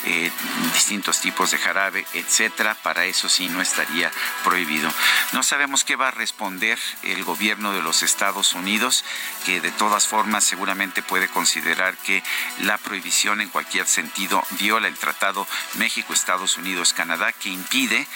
eh, 0.05 0.31
distintos 0.73 1.21
tipos 1.21 1.51
de 1.51 1.59
jarabe, 1.59 2.03
etcétera. 2.13 2.73
Para 2.81 3.05
eso 3.05 3.29
sí 3.29 3.47
no 3.47 3.61
estaría 3.61 4.11
prohibido. 4.43 4.91
No 5.33 5.43
sabemos 5.43 5.83
qué 5.83 5.95
va 5.95 6.07
a 6.07 6.11
responder 6.11 6.79
el 7.03 7.23
gobierno 7.23 7.73
de 7.73 7.83
los 7.83 8.01
Estados 8.01 8.55
Unidos, 8.55 9.05
que 9.45 9.61
de 9.61 9.69
todas 9.69 10.07
formas 10.07 10.45
seguramente 10.45 11.03
puede 11.03 11.27
considerar 11.27 11.95
que 11.95 12.23
la 12.61 12.79
prohibición 12.79 13.39
en 13.39 13.49
cualquier 13.49 13.85
sentido 13.85 14.43
viola 14.57 14.87
el 14.87 14.97
Tratado 14.97 15.47
México-Estados 15.75 16.57
Unidos 16.57 16.91
Canadá 17.03 17.33
que 17.33 17.49
impide 17.49 18.07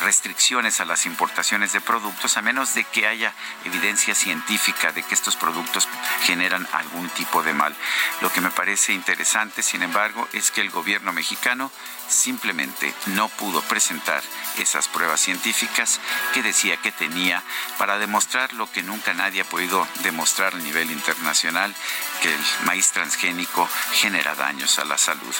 restricciones 0.00 0.78
a 0.78 0.84
las 0.84 1.06
importaciones 1.06 1.72
de 1.72 1.80
productos 1.80 2.36
a 2.36 2.42
menos 2.42 2.74
de 2.74 2.84
que 2.84 3.06
haya 3.06 3.32
evidencia 3.64 4.14
científica 4.14 4.92
de 4.92 5.02
que 5.02 5.14
estos 5.14 5.34
productos 5.34 5.88
generan 6.24 6.68
algún 6.72 7.08
tipo 7.08 7.42
de 7.42 7.54
mal. 7.54 7.74
Lo 8.20 8.30
que 8.30 8.42
me 8.42 8.50
parece 8.50 8.92
interesante, 8.92 9.62
sin 9.62 9.82
embargo, 9.82 10.28
es 10.34 10.50
que 10.50 10.60
el 10.60 10.68
gobierno 10.68 11.10
mexicano 11.14 11.72
simplemente 12.06 12.92
no 13.06 13.30
pudo 13.30 13.62
presentar 13.62 14.22
esas 14.58 14.88
pruebas 14.88 15.20
científicas 15.20 15.98
que 16.34 16.42
decía 16.42 16.76
que 16.76 16.92
tenía 16.92 17.42
para 17.78 17.96
demostrar 17.96 18.52
lo 18.52 18.70
que 18.70 18.82
nunca 18.82 19.14
nadie 19.14 19.40
ha 19.40 19.48
podido 19.48 19.88
demostrar 20.02 20.54
a 20.54 20.58
nivel 20.58 20.90
internacional, 20.90 21.74
que 22.20 22.28
el 22.28 22.40
maíz 22.66 22.90
transgénico 22.90 23.66
genera 23.94 24.34
daños 24.34 24.78
a 24.78 24.84
la 24.84 24.98
salud. 24.98 25.34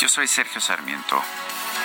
Yo 0.00 0.08
soy 0.08 0.26
Sergio 0.26 0.62
Sarmiento 0.62 1.22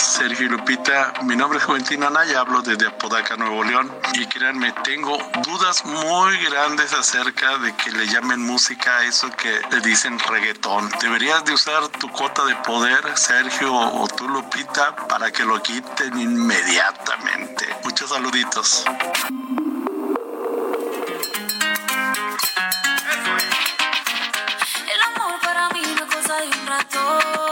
Sergio 0.00 0.46
y 0.46 0.48
Lupita. 0.48 1.12
Mi 1.24 1.36
nombre 1.36 1.58
es 1.58 1.64
Juventino 1.64 2.06
Anaya, 2.06 2.40
hablo 2.40 2.62
desde 2.62 2.86
Apodaca, 2.86 3.36
Nuevo 3.36 3.62
León. 3.62 3.92
Y 4.14 4.26
créanme, 4.26 4.72
tengo 4.84 5.18
dudas 5.44 5.84
muy 5.84 6.36
grandes 6.46 6.92
acerca 6.94 7.58
de 7.58 7.74
que 7.76 7.90
le 7.92 8.06
llamen 8.06 8.40
música 8.40 8.98
a 8.98 9.04
eso 9.04 9.30
que 9.30 9.60
le 9.70 9.80
dicen 9.80 10.18
reggaetón. 10.18 10.90
Deberías 11.00 11.44
de 11.44 11.52
usar 11.52 11.88
tu 11.88 12.08
cuota 12.10 12.44
de 12.44 12.56
poder, 12.56 13.02
Sergio 13.16 13.74
o 13.74 14.08
tú, 14.08 14.28
Lupita, 14.28 14.96
para 15.08 15.30
que 15.30 15.44
lo 15.44 15.62
quiten 15.62 16.18
inmediatamente. 16.18 17.66
Muchos 17.84 18.10
saluditos. 18.10 18.84
El 24.88 25.02
amor 25.14 25.40
para 25.42 25.68
mí 25.70 25.82
cosa 26.10 26.36
de 26.40 26.46
un. 26.48 27.51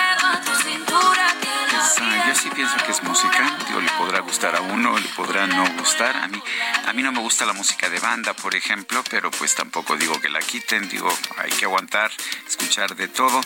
sí 2.41 2.49
pienso 2.55 2.75
que 2.77 2.91
es 2.91 3.03
música, 3.03 3.55
digo, 3.67 3.79
le 3.79 3.91
podrá 3.91 4.19
gustar 4.21 4.55
a 4.55 4.61
uno, 4.61 4.97
le 4.97 5.07
podrá 5.09 5.45
no 5.45 5.63
gustar. 5.77 6.15
A 6.17 6.27
mí, 6.27 6.41
a 6.87 6.93
mí 6.93 7.03
no 7.03 7.11
me 7.11 7.19
gusta 7.19 7.45
la 7.45 7.53
música 7.53 7.87
de 7.87 7.99
banda, 7.99 8.33
por 8.33 8.55
ejemplo, 8.55 9.03
pero 9.11 9.29
pues 9.29 9.53
tampoco 9.53 9.95
digo 9.95 10.19
que 10.19 10.27
la 10.27 10.39
quiten, 10.39 10.89
digo, 10.89 11.15
hay 11.37 11.51
que 11.51 11.65
aguantar, 11.65 12.09
escuchar 12.47 12.95
de 12.95 13.07
todo. 13.07 13.41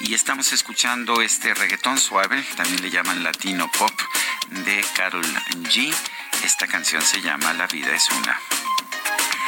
Y 0.00 0.14
estamos 0.14 0.52
escuchando 0.52 1.22
este 1.22 1.54
reggaetón 1.54 1.98
suave, 1.98 2.42
también 2.56 2.82
le 2.82 2.90
llaman 2.90 3.22
latino 3.22 3.70
pop, 3.78 3.92
de 4.48 4.84
Carol 4.96 5.24
G. 5.24 5.94
Esta 6.42 6.66
canción 6.66 7.02
se 7.02 7.20
llama 7.20 7.52
La 7.52 7.68
vida 7.68 7.94
es 7.94 8.10
una. 8.10 8.36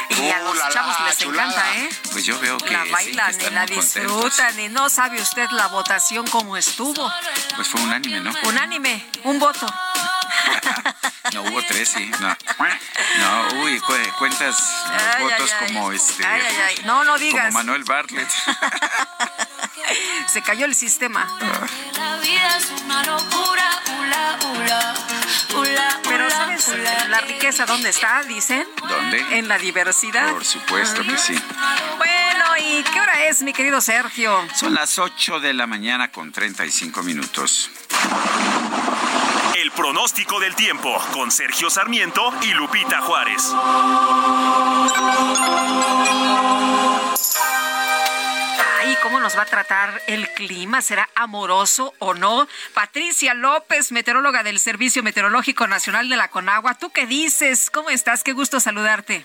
Y 0.09 0.29
a 0.29 0.39
los 0.39 0.57
la, 0.57 0.65
la, 0.65 0.73
chavos 0.73 0.95
les 1.05 1.17
chulada. 1.17 1.49
encanta, 1.51 1.77
¿eh? 1.77 1.89
Pues 2.11 2.25
yo 2.25 2.39
veo 2.39 2.57
que 2.57 2.71
La 2.71 2.79
sí, 2.81 2.85
que 2.87 2.91
bailan 2.91 3.33
y 3.35 3.49
la 3.49 3.59
contentos. 3.65 3.93
disfrutan 3.93 4.59
y 4.59 4.69
no 4.69 4.89
sabe 4.89 5.21
usted 5.21 5.49
la 5.51 5.67
votación 5.67 6.25
cómo 6.27 6.55
estuvo. 6.57 7.11
Pues 7.55 7.67
fue 7.67 7.81
unánime, 7.81 8.19
¿no? 8.21 8.31
Unánime, 8.43 9.05
un 9.23 9.39
voto. 9.39 9.65
No, 11.33 11.41
hubo 11.43 11.61
tres, 11.67 11.89
sí. 11.89 12.11
No, 12.19 12.35
no 13.19 13.63
uy, 13.63 13.79
cu- 13.79 13.93
cuentas 14.19 14.57
los 14.91 15.15
Ay, 15.15 15.23
votos 15.23 15.51
ay, 15.51 15.57
ay. 15.67 15.73
como 15.73 15.91
este. 15.91 16.25
Ay, 16.25 16.41
ay, 16.47 16.55
ay. 16.67 16.75
No, 16.85 17.03
no 17.03 17.17
digas. 17.17 17.45
Como 17.45 17.57
Manuel 17.59 17.83
Bartlett. 17.83 18.29
Se 20.27 20.41
cayó 20.41 20.65
el 20.65 20.75
sistema. 20.75 21.27
La 21.97 22.15
vida 22.17 22.57
es 22.57 22.69
una 22.83 23.03
locura, 23.03 23.81
ula, 23.99 24.39
ula, 24.53 24.93
ula, 25.55 25.99
Pero 26.03 26.29
¿sabes 26.29 26.67
la 27.09 27.21
riqueza 27.21 27.65
dónde 27.65 27.89
está? 27.89 28.23
Dicen. 28.23 28.67
¿Dónde? 28.87 29.37
En 29.37 29.47
la 29.47 29.57
diversidad. 29.57 30.31
Por 30.31 30.45
supuesto 30.45 31.01
que 31.03 31.17
sí. 31.17 31.35
Bueno, 31.97 32.45
¿y 32.59 32.83
qué 32.83 32.99
hora 32.99 33.25
es, 33.25 33.41
mi 33.41 33.53
querido 33.53 33.81
Sergio? 33.81 34.45
Son 34.55 34.73
las 34.73 34.97
8 34.99 35.39
de 35.39 35.53
la 35.53 35.67
mañana 35.67 36.11
con 36.11 36.31
35 36.31 37.01
minutos. 37.03 37.69
El 39.55 39.71
pronóstico 39.71 40.39
del 40.39 40.55
tiempo 40.55 40.97
con 41.13 41.29
Sergio 41.29 41.69
Sarmiento 41.69 42.33
y 42.41 42.53
Lupita 42.53 43.01
Juárez. 43.01 43.53
Ay, 48.79 48.97
¿cómo 49.03 49.19
nos 49.19 49.37
va 49.37 49.43
a 49.43 49.45
tratar 49.45 50.01
el 50.07 50.27
clima? 50.29 50.81
¿Será 50.81 51.07
amoroso 51.13 51.93
o 51.99 52.15
no? 52.15 52.47
Patricia 52.73 53.35
López, 53.35 53.91
meteoróloga 53.91 54.41
del 54.41 54.59
Servicio 54.59 55.03
Meteorológico 55.03 55.67
Nacional 55.67 56.09
de 56.09 56.17
la 56.17 56.29
Conagua. 56.29 56.73
¿Tú 56.75 56.91
qué 56.91 57.05
dices? 57.05 57.69
¿Cómo 57.69 57.91
estás? 57.91 58.23
Qué 58.23 58.33
gusto 58.33 58.59
saludarte. 58.59 59.23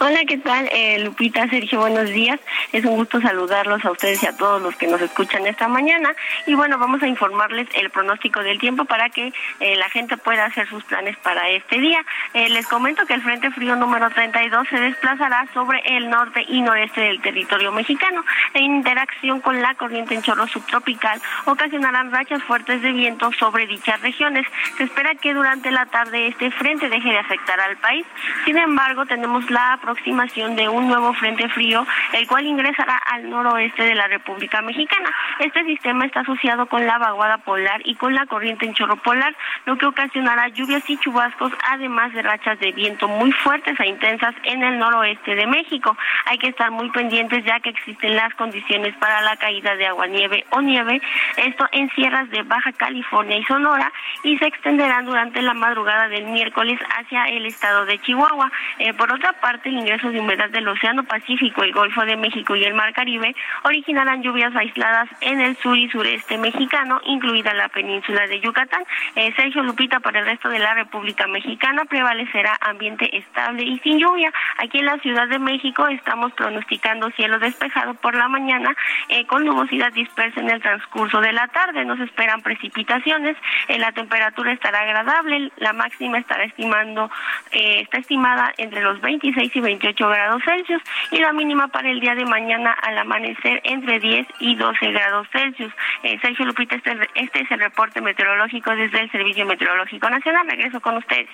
Hola, 0.00 0.20
¿qué 0.26 0.38
tal? 0.38 0.68
Eh, 0.72 0.98
Lupita, 1.04 1.48
Sergio, 1.48 1.80
buenos 1.80 2.08
días. 2.10 2.40
Es 2.72 2.84
un 2.84 2.96
gusto 2.96 3.20
saludarlos 3.20 3.84
a 3.84 3.90
ustedes 3.90 4.22
y 4.22 4.26
a 4.26 4.36
todos 4.36 4.60
los 4.60 4.74
que 4.76 4.86
nos 4.86 5.00
escuchan 5.00 5.46
esta 5.46 5.68
mañana. 5.68 6.14
Y 6.46 6.54
bueno, 6.54 6.78
vamos 6.78 7.02
a 7.02 7.06
informarles 7.06 7.68
el 7.74 7.90
pronóstico 7.90 8.40
del 8.40 8.58
tiempo 8.58 8.84
para 8.84 9.10
que 9.10 9.32
eh, 9.60 9.76
la 9.76 9.88
gente 9.90 10.16
pueda 10.16 10.46
hacer 10.46 10.68
sus 10.68 10.84
planes 10.84 11.16
para 11.18 11.48
este 11.50 11.78
día. 11.78 12.04
Eh, 12.34 12.48
les 12.48 12.66
comento 12.66 13.06
que 13.06 13.14
el 13.14 13.22
Frente 13.22 13.50
Frío 13.50 13.76
número 13.76 14.10
32 14.10 14.68
se 14.68 14.80
desplazará 14.80 15.46
sobre 15.54 15.80
el 15.96 16.10
norte 16.10 16.44
y 16.48 16.60
noreste 16.60 17.00
del 17.00 17.20
territorio 17.20 17.72
mexicano. 17.72 18.24
En 18.54 18.64
interacción 18.64 19.40
con 19.40 19.60
la 19.62 19.74
corriente 19.74 20.14
en 20.14 20.22
chorro 20.22 20.46
subtropical, 20.48 21.20
ocasionarán 21.44 22.10
rachas 22.10 22.42
fuertes 22.42 22.82
de 22.82 22.92
viento 22.92 23.30
sobre 23.32 23.66
dichas 23.66 24.00
regiones. 24.00 24.46
Se 24.76 24.84
espera 24.84 25.14
que 25.14 25.34
durante 25.34 25.70
la 25.70 25.86
tarde 25.86 26.28
este 26.28 26.50
frente 26.50 26.88
deje 26.88 27.10
de 27.10 27.18
afectar 27.18 27.60
al 27.60 27.76
país. 27.76 28.04
Sin 28.44 28.58
embargo, 28.58 29.06
tenemos 29.06 29.48
la 29.50 29.61
aproximación 29.70 30.56
de 30.56 30.68
un 30.68 30.88
nuevo 30.88 31.12
frente 31.14 31.48
frío, 31.48 31.86
el 32.12 32.26
cual 32.26 32.46
ingresará 32.46 32.96
al 32.96 33.30
noroeste 33.30 33.84
de 33.84 33.94
la 33.94 34.08
República 34.08 34.60
Mexicana. 34.62 35.10
Este 35.38 35.64
sistema 35.64 36.04
está 36.06 36.20
asociado 36.20 36.66
con 36.66 36.86
la 36.86 36.98
vaguada 36.98 37.38
polar 37.38 37.80
y 37.84 37.94
con 37.94 38.14
la 38.14 38.26
corriente 38.26 38.66
en 38.66 38.74
chorro 38.74 38.96
polar, 38.96 39.34
lo 39.66 39.76
que 39.76 39.86
ocasionará 39.86 40.48
lluvias 40.48 40.88
y 40.88 40.96
chubascos, 40.98 41.52
además 41.68 42.12
de 42.12 42.22
rachas 42.22 42.58
de 42.58 42.72
viento 42.72 43.08
muy 43.08 43.32
fuertes 43.32 43.78
e 43.78 43.86
intensas 43.86 44.34
en 44.44 44.62
el 44.62 44.78
noroeste 44.78 45.34
de 45.34 45.46
México. 45.46 45.96
Hay 46.26 46.38
que 46.38 46.48
estar 46.48 46.70
muy 46.70 46.90
pendientes 46.90 47.44
ya 47.44 47.60
que 47.60 47.70
existen 47.70 48.16
las 48.16 48.34
condiciones 48.34 48.94
para 48.96 49.20
la 49.20 49.36
caída 49.36 49.76
de 49.76 49.86
aguanieve 49.86 50.44
o 50.50 50.60
nieve, 50.60 51.00
esto 51.36 51.68
en 51.72 51.90
sierras 51.90 52.28
de 52.30 52.42
Baja 52.42 52.72
California 52.72 53.38
y 53.38 53.44
Sonora, 53.44 53.92
y 54.22 54.38
se 54.38 54.46
extenderán 54.46 55.04
durante 55.04 55.42
la 55.42 55.54
madrugada 55.54 56.08
del 56.08 56.24
miércoles 56.24 56.78
hacia 56.96 57.24
el 57.24 57.46
estado 57.46 57.84
de 57.84 57.98
Chihuahua. 58.00 58.50
Eh, 58.78 58.92
por 58.94 59.12
otra 59.12 59.32
parte, 59.42 59.68
el 59.68 59.78
ingreso 59.78 60.10
de 60.10 60.20
humedad 60.20 60.48
del 60.50 60.68
Océano 60.68 61.02
Pacífico, 61.02 61.64
el 61.64 61.72
Golfo 61.72 62.06
de 62.06 62.16
México 62.16 62.54
y 62.54 62.64
el 62.64 62.74
Mar 62.74 62.94
Caribe 62.94 63.34
originarán 63.64 64.22
lluvias 64.22 64.54
aisladas 64.54 65.08
en 65.20 65.40
el 65.40 65.56
sur 65.56 65.76
y 65.76 65.90
sureste 65.90 66.38
mexicano, 66.38 67.00
incluida 67.04 67.52
la 67.52 67.68
península 67.68 68.26
de 68.28 68.40
Yucatán. 68.40 68.84
Eh, 69.16 69.32
Sergio 69.34 69.64
Lupita, 69.64 69.98
para 69.98 70.20
el 70.20 70.26
resto 70.26 70.48
de 70.48 70.60
la 70.60 70.74
República 70.74 71.26
Mexicana 71.26 71.84
prevalecerá 71.84 72.56
ambiente 72.60 73.16
estable 73.16 73.64
y 73.64 73.78
sin 73.80 73.98
lluvia. 73.98 74.32
Aquí 74.58 74.78
en 74.78 74.86
la 74.86 74.98
Ciudad 74.98 75.26
de 75.26 75.40
México 75.40 75.88
estamos 75.88 76.32
pronosticando 76.34 77.10
cielo 77.10 77.40
despejado 77.40 77.94
por 77.94 78.14
la 78.14 78.28
mañana 78.28 78.74
eh, 79.08 79.26
con 79.26 79.44
nubosidad 79.44 79.92
dispersa 79.92 80.40
en 80.40 80.50
el 80.50 80.62
transcurso 80.62 81.20
de 81.20 81.32
la 81.32 81.48
tarde. 81.48 81.84
Nos 81.84 81.98
esperan 81.98 82.42
precipitaciones. 82.42 83.36
Eh, 83.66 83.78
la 83.78 83.90
temperatura 83.90 84.52
estará 84.52 84.80
agradable. 84.82 85.50
La 85.56 85.72
máxima 85.72 86.18
estará 86.18 86.44
estimando, 86.44 87.10
eh, 87.50 87.80
está 87.80 87.98
estimada 87.98 88.52
entre 88.56 88.82
los 88.82 89.00
26 89.34 89.56
y 89.56 89.60
28 89.60 90.08
grados 90.08 90.42
Celsius 90.44 90.82
y 91.10 91.18
la 91.18 91.32
mínima 91.32 91.68
para 91.68 91.90
el 91.90 92.00
día 92.00 92.14
de 92.14 92.24
mañana 92.24 92.72
al 92.72 92.98
amanecer 92.98 93.60
entre 93.64 93.98
10 94.00 94.26
y 94.40 94.56
12 94.56 94.92
grados 94.92 95.26
Celsius. 95.32 95.72
Sergio 96.20 96.44
Lupita, 96.46 96.76
este, 96.76 96.96
este 97.14 97.40
es 97.40 97.50
el 97.50 97.60
reporte 97.60 98.00
meteorológico 98.00 98.74
desde 98.74 99.00
el 99.00 99.10
Servicio 99.10 99.46
Meteorológico 99.46 100.08
Nacional. 100.10 100.46
Regreso 100.48 100.80
con 100.80 100.96
ustedes. 100.96 101.28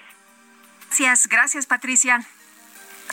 Gracias, 0.87 1.29
gracias 1.29 1.67
Patricia. 1.67 2.21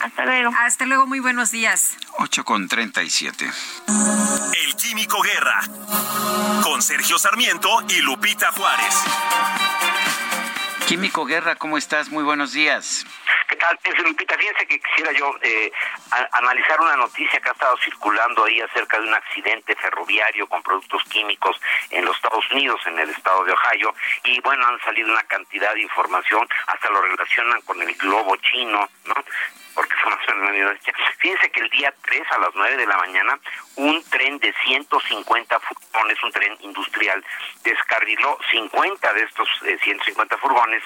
Hasta 0.02 0.24
luego. 0.24 0.50
Hasta 0.58 0.86
luego, 0.86 1.06
muy 1.06 1.20
buenos 1.20 1.50
días. 1.50 1.96
8 2.18 2.44
con 2.44 2.68
37. 2.68 3.46
El 3.46 4.76
Químico 4.76 5.20
Guerra. 5.22 5.60
Con 6.62 6.82
Sergio 6.82 7.18
Sarmiento 7.18 7.68
y 7.88 8.02
Lupita 8.02 8.52
Juárez. 8.52 8.94
Químico 10.86 11.24
Guerra, 11.24 11.56
¿cómo 11.56 11.76
estás? 11.78 12.10
Muy 12.10 12.22
buenos 12.22 12.52
días. 12.52 13.04
¿Qué 13.48 13.56
tal? 13.56 13.76
Lupita, 14.04 14.38
fíjense 14.38 14.66
que 14.68 14.78
quisiera 14.78 15.10
yo 15.10 15.34
eh, 15.42 15.72
analizar 16.30 16.80
una 16.80 16.96
noticia 16.96 17.40
que 17.40 17.48
ha 17.48 17.52
estado 17.52 17.76
circulando 17.78 18.44
ahí 18.44 18.60
acerca 18.60 19.00
de 19.00 19.08
un 19.08 19.14
accidente 19.14 19.74
ferroviario 19.74 20.46
con 20.46 20.62
productos 20.62 21.02
químicos 21.08 21.60
en 21.90 22.04
los 22.04 22.14
Estados 22.14 22.44
Unidos, 22.52 22.80
en 22.86 23.00
el 23.00 23.10
estado 23.10 23.44
de 23.44 23.52
Ohio, 23.52 23.94
y 24.22 24.40
bueno, 24.42 24.64
han 24.64 24.78
salido 24.82 25.10
una 25.10 25.24
cantidad 25.24 25.74
de 25.74 25.82
información, 25.82 26.48
hasta 26.68 26.88
lo 26.88 27.02
relacionan 27.02 27.60
con 27.62 27.82
el 27.82 27.92
globo 27.96 28.36
chino, 28.36 28.88
¿no? 29.06 29.14
Porque 29.76 29.94
son 30.02 30.16
Fíjense 31.18 31.50
que 31.50 31.60
el 31.60 31.70
día 31.70 31.92
3 32.02 32.22
a 32.30 32.38
las 32.38 32.50
9 32.54 32.76
de 32.76 32.86
la 32.86 32.96
mañana, 32.96 33.38
un 33.76 34.02
tren 34.10 34.38
de 34.38 34.52
150 34.64 35.60
furgones, 35.60 36.22
un 36.22 36.32
tren 36.32 36.56
industrial, 36.60 37.24
descarriló 37.62 38.38
50 38.50 39.12
de 39.12 39.22
estos 39.22 39.48
150 39.82 40.34
eh, 40.34 40.38
furgones 40.38 40.82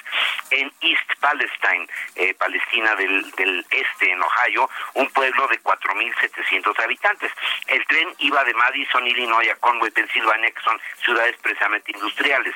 en 0.49 0.71
East 0.81 1.09
Palestine, 1.19 1.87
eh, 2.15 2.33
Palestina 2.33 2.95
del, 2.95 3.31
del 3.31 3.65
Este, 3.69 4.11
en 4.11 4.21
Ohio, 4.21 4.69
un 4.95 5.09
pueblo 5.11 5.47
de 5.47 5.61
4.700 5.61 6.83
habitantes. 6.83 7.31
El 7.67 7.85
tren 7.87 8.13
iba 8.19 8.43
de 8.43 8.53
Madison, 8.53 9.07
Illinois 9.07 9.49
a 9.49 9.55
Conway, 9.55 9.91
Pensilvania, 9.91 10.51
que 10.51 10.61
son 10.61 10.79
ciudades 11.03 11.37
precisamente 11.41 11.91
industriales. 11.93 12.55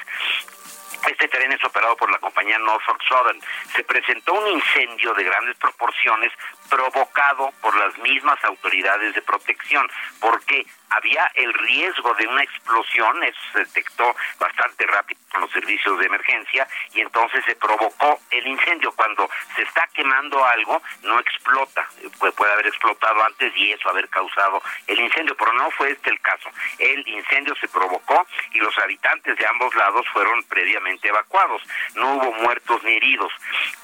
Este 1.08 1.28
tren 1.28 1.52
es 1.52 1.64
operado 1.64 1.96
por 1.96 2.12
la 2.12 2.18
compañía 2.18 2.58
Norfolk 2.58 3.02
Southern. 3.08 3.40
Se 3.76 3.84
presentó 3.84 4.34
un 4.34 4.48
incendio 4.48 5.14
de 5.14 5.24
grandes 5.24 5.56
proporciones 5.58 6.32
provocado 6.70 7.52
por 7.62 7.76
las 7.76 7.98
mismas 8.00 8.44
autoridades 8.44 9.14
de 9.14 9.22
protección, 9.22 9.88
porque 10.20 10.66
había 10.90 11.30
el 11.36 11.54
riesgo 11.54 12.14
de 12.14 12.28
una 12.28 12.44
explosión, 12.44 13.24
eso 13.24 13.40
se 13.54 13.60
detectó 13.60 14.16
bastante 14.40 14.86
rápido 14.86 15.20
con 15.32 15.42
los 15.42 15.52
servicios 15.52 16.00
de 16.00 16.06
emergencia 16.06 16.68
y 16.94 17.02
entonces 17.02 17.44
se 17.46 17.56
provocó 17.56 18.20
el 18.32 18.48
incendio. 18.48 18.92
Cuando 18.94 19.30
se 19.56 19.64
está 19.64 19.88
quemando 19.94 20.44
algo, 20.46 20.82
no 21.04 21.20
explota, 21.20 21.88
puede, 22.20 22.32
puede 22.34 22.54
haber 22.54 22.68
explotado 22.68 23.24
antes 23.24 23.52
y 23.58 23.72
eso 23.72 23.90
haber 23.90 24.08
causado 24.10 24.62
el 24.88 25.00
incendio, 25.00 25.36
pero 25.36 25.52
no 25.54 25.70
fue 25.72 25.92
este 25.92 26.10
el 26.10 26.22
caso. 26.22 26.50
El 26.80 27.06
incendio 27.08 27.56
se 27.56 27.68
provocó 27.68 28.26
y 28.54 28.60
los 28.60 28.78
habitantes 28.80 29.38
de 29.38 29.48
ambos 29.48 29.74
lados 29.76 30.06
fueron 30.14 30.44
previamente 30.44 31.10
evacuados. 31.10 31.62
No 31.96 32.14
hubo 32.14 32.32
muertos 32.34 32.84
ni 32.84 32.94
heridos. 32.94 33.34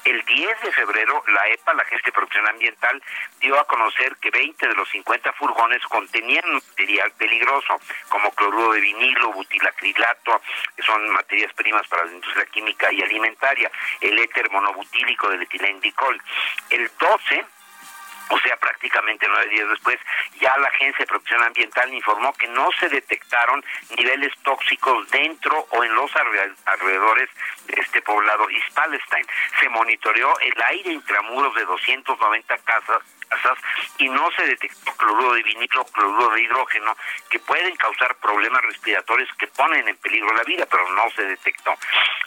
El 0.04 0.24
10 0.24 0.60
de 0.62 0.72
febrero, 0.72 1.22
la 1.28 1.48
EPA, 1.48 1.74
la 1.74 1.82
Agencia 1.82 2.06
de 2.06 2.12
Protección 2.12 2.48
Ambiental, 2.48 2.71
dio 3.40 3.58
a 3.58 3.64
conocer 3.64 4.16
que 4.16 4.30
20 4.30 4.68
de 4.68 4.74
los 4.74 4.88
50 4.90 5.32
furgones 5.34 5.82
contenían 5.84 6.44
material 6.54 7.10
peligroso, 7.12 7.80
como 8.08 8.30
cloruro 8.32 8.72
de 8.72 8.80
vinilo, 8.80 9.32
butilacrilato, 9.32 10.40
que 10.76 10.82
son 10.82 11.08
materias 11.10 11.52
primas 11.54 11.86
para 11.88 12.04
la 12.04 12.12
industria 12.12 12.46
química 12.46 12.92
y 12.92 13.02
alimentaria, 13.02 13.70
el 14.00 14.18
éter 14.18 14.50
monobutílico 14.50 15.28
del 15.28 15.42
etilendicol. 15.42 16.20
El 16.70 16.90
12 16.98 17.44
o 18.32 18.38
sea, 18.38 18.56
prácticamente 18.56 19.26
nueve 19.28 19.50
días 19.50 19.68
después, 19.68 19.98
ya 20.40 20.56
la 20.56 20.68
Agencia 20.68 21.00
de 21.00 21.06
Protección 21.06 21.42
Ambiental 21.42 21.92
informó 21.92 22.32
que 22.32 22.48
no 22.48 22.70
se 22.80 22.88
detectaron 22.88 23.62
niveles 23.98 24.32
tóxicos 24.42 25.06
dentro 25.10 25.66
o 25.68 25.84
en 25.84 25.94
los 25.94 26.10
alrededores 26.64 27.28
de 27.66 27.78
este 27.78 28.00
poblado 28.00 28.48
East 28.48 28.74
Palestine. 28.74 29.26
Se 29.60 29.68
monitoreó 29.68 30.32
el 30.40 30.62
aire 30.68 30.92
intramuros 30.92 31.54
de 31.54 31.66
290 31.66 32.56
casas 32.58 33.02
y 33.98 34.08
no 34.08 34.30
se 34.32 34.46
detectó 34.46 34.92
cloruro 34.96 35.34
de 35.34 35.42
vinilo, 35.42 35.84
cloruro 35.86 36.30
de 36.30 36.42
hidrógeno, 36.42 36.96
que 37.30 37.38
pueden 37.40 37.74
causar 37.76 38.14
problemas 38.16 38.62
respiratorios 38.62 39.28
que 39.38 39.46
ponen 39.48 39.88
en 39.88 39.96
peligro 39.96 40.32
la 40.34 40.42
vida, 40.44 40.66
pero 40.70 40.88
no 40.90 41.10
se 41.10 41.24
detectó. 41.24 41.74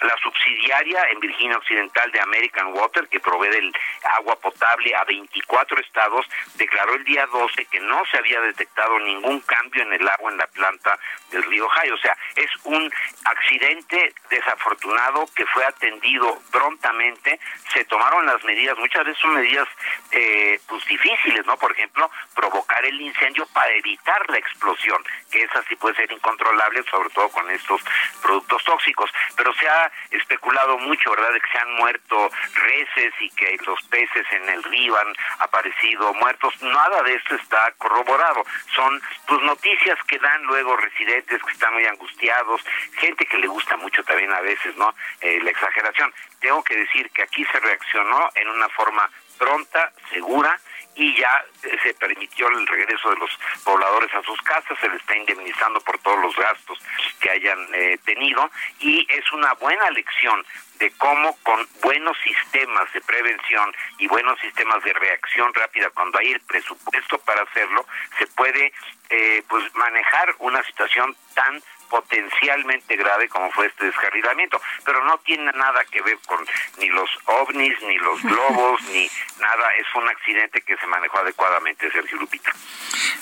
La 0.02 0.16
subsidiaria 0.18 1.10
en 1.12 1.20
Virginia 1.20 1.58
Occidental 1.58 2.12
de 2.12 2.22
American 2.22 2.74
Water, 2.74 3.08
que 3.08 3.20
provee 3.20 3.56
el 3.56 3.74
agua 4.18 4.36
potable 4.38 4.96
a 4.96 5.04
24 5.06 5.80
estados, 5.80 6.26
declaró 6.56 6.96
el 6.96 7.04
día 7.04 7.26
12 7.28 7.66
que 7.66 7.80
no 7.80 8.04
se 8.06 8.18
había 8.18 8.40
detectado 8.42 9.00
ningún 9.00 9.40
cambio 9.42 9.84
en 9.84 9.94
el 9.94 10.08
agua 10.08 10.32
en 10.32 10.38
la 10.38 10.48
planta 10.48 10.98
del 11.32 11.44
río 11.44 11.66
Ohio. 11.66 11.96
O 11.96 11.98
sea, 11.98 12.16
es 12.36 12.50
un 12.64 12.92
accidente 13.26 14.14
desafortunado 14.30 15.26
que 15.36 15.46
fue 15.48 15.66
atendido 15.66 16.40
prontamente, 16.52 17.40
se 17.74 17.86
tomaron 17.86 18.26
las 18.26 18.44
medidas, 18.44 18.78
muchas 18.78 19.06
veces 19.06 19.22
son 19.22 19.36
medidas 19.36 19.68
eh, 20.12 20.60
pues, 20.68 20.86
difíciles, 20.96 21.46
¿no? 21.46 21.58
Por 21.58 21.72
ejemplo, 21.74 22.10
provocar 22.34 22.84
el 22.86 23.00
incendio 23.02 23.46
para 23.48 23.72
evitar 23.74 24.30
la 24.30 24.38
explosión, 24.38 25.04
que 25.32 25.44
esa 25.44 25.62
sí 25.64 25.76
puede 25.76 25.96
ser 25.96 26.12
incontrolable, 26.12 26.84
sobre 26.90 27.10
todo 27.10 27.30
con 27.30 27.50
estos 27.52 27.82
productos 28.22 28.64
tóxicos. 28.64 29.12
Pero 29.36 29.54
se 29.54 29.68
ha 29.68 29.92
especulado 30.12 30.78
mucho, 30.78 31.12
¿verdad?, 31.12 31.34
de 31.34 31.42
que 31.42 31.52
se 31.52 31.58
han 31.58 31.74
muerto 31.76 32.32
reses 32.54 33.14
y 33.20 33.30
que 33.32 33.58
los 33.66 33.82
peces 33.84 34.26
en 34.32 34.50
el 34.50 34.64
río 34.64 34.98
han 34.98 35.14
aparecido 35.40 36.14
muertos. 36.14 36.54
Nada 36.62 37.04
de 37.04 37.16
esto 37.16 37.36
está 37.36 37.74
corroborado. 37.78 38.44
Son 38.74 39.02
pues 39.28 39.42
noticias 39.42 39.98
que 40.08 40.20
dan 40.20 40.44
luego 40.44 40.78
residentes 40.78 41.42
que 41.44 41.52
están 41.52 41.74
muy 41.74 41.86
angustiados, 41.86 42.62
gente 42.98 43.26
que 43.26 43.38
le 43.38 43.48
gusta 43.48 43.76
mucho 43.78 44.04
también 44.04 44.32
a 44.32 44.42
veces, 44.42 44.76
¿no? 44.78 44.94
Eh, 45.22 45.40
la 45.42 45.52
exageración. 45.52 46.14
Tengo 46.40 46.64
que 46.64 46.76
decir 46.76 47.10
que 47.12 47.24
aquí 47.24 47.44
se 47.46 47.60
reaccionó 47.60 48.30
en 48.36 48.48
una 48.50 48.70
forma 48.70 49.10
pronta, 49.38 49.92
segura, 50.12 50.60
y 50.96 51.16
ya 51.18 51.46
se 51.84 51.94
permitió 51.96 52.48
el 52.48 52.66
regreso 52.68 53.10
de 53.10 53.18
los 53.18 53.30
pobladores 53.64 54.14
a 54.14 54.22
sus 54.24 54.42
casas, 54.42 54.78
se 54.80 54.90
les 54.90 55.00
está 55.00 55.18
indemnizando 55.18 55.80
por 55.82 55.98
todos 56.00 56.20
los 56.22 56.36
gastos 56.36 56.80
que 57.20 57.30
hayan 57.30 57.60
eh, 57.74 57.98
tenido 58.06 58.50
y 58.80 59.06
es 59.10 59.32
una 59.34 59.54
buena 59.54 59.90
lección 59.92 60.46
de 60.80 60.92
cómo 60.92 61.38
con 61.44 61.68
buenos 61.82 62.18
sistemas 62.24 62.92
de 62.94 63.02
prevención 63.02 63.74
y 63.98 64.08
buenos 64.08 64.40
sistemas 64.40 64.84
de 64.84 64.94
reacción 64.94 65.54
rápida 65.54 65.90
cuando 65.92 66.20
hay 66.20 66.32
el 66.32 66.40
presupuesto 66.42 67.18
para 67.20 67.44
hacerlo 67.44 67.86
se 68.18 68.28
puede 68.28 68.74
eh, 69.10 69.44
pues 69.48 69.64
manejar 69.76 70.36
una 70.40 70.64
situación 70.64 71.16
tan 71.34 71.62
potencialmente 71.90 72.96
grave 72.96 73.30
como 73.30 73.52
fue 73.52 73.68
este 73.68 73.86
descarrilamiento, 73.86 74.60
pero 74.84 75.04
no 75.06 75.18
tiene 75.20 75.52
nada 75.54 75.86
que 75.86 76.02
ver 76.02 76.18
con 76.26 76.40
ni 76.80 76.88
los 76.90 77.10
ovnis, 77.26 77.76
ni 77.84 77.98
los 77.98 78.22
globos, 78.24 78.82
ni 78.92 79.10
nada, 79.40 79.70
es 79.78 79.86
un 79.96 80.08
accidente 80.08 80.62
que 80.62 80.76
se 80.78 80.88
manejó 80.88 81.20
adecuadamente, 81.20 81.92
Sergio 81.92 82.18
Lupita. 82.18 82.52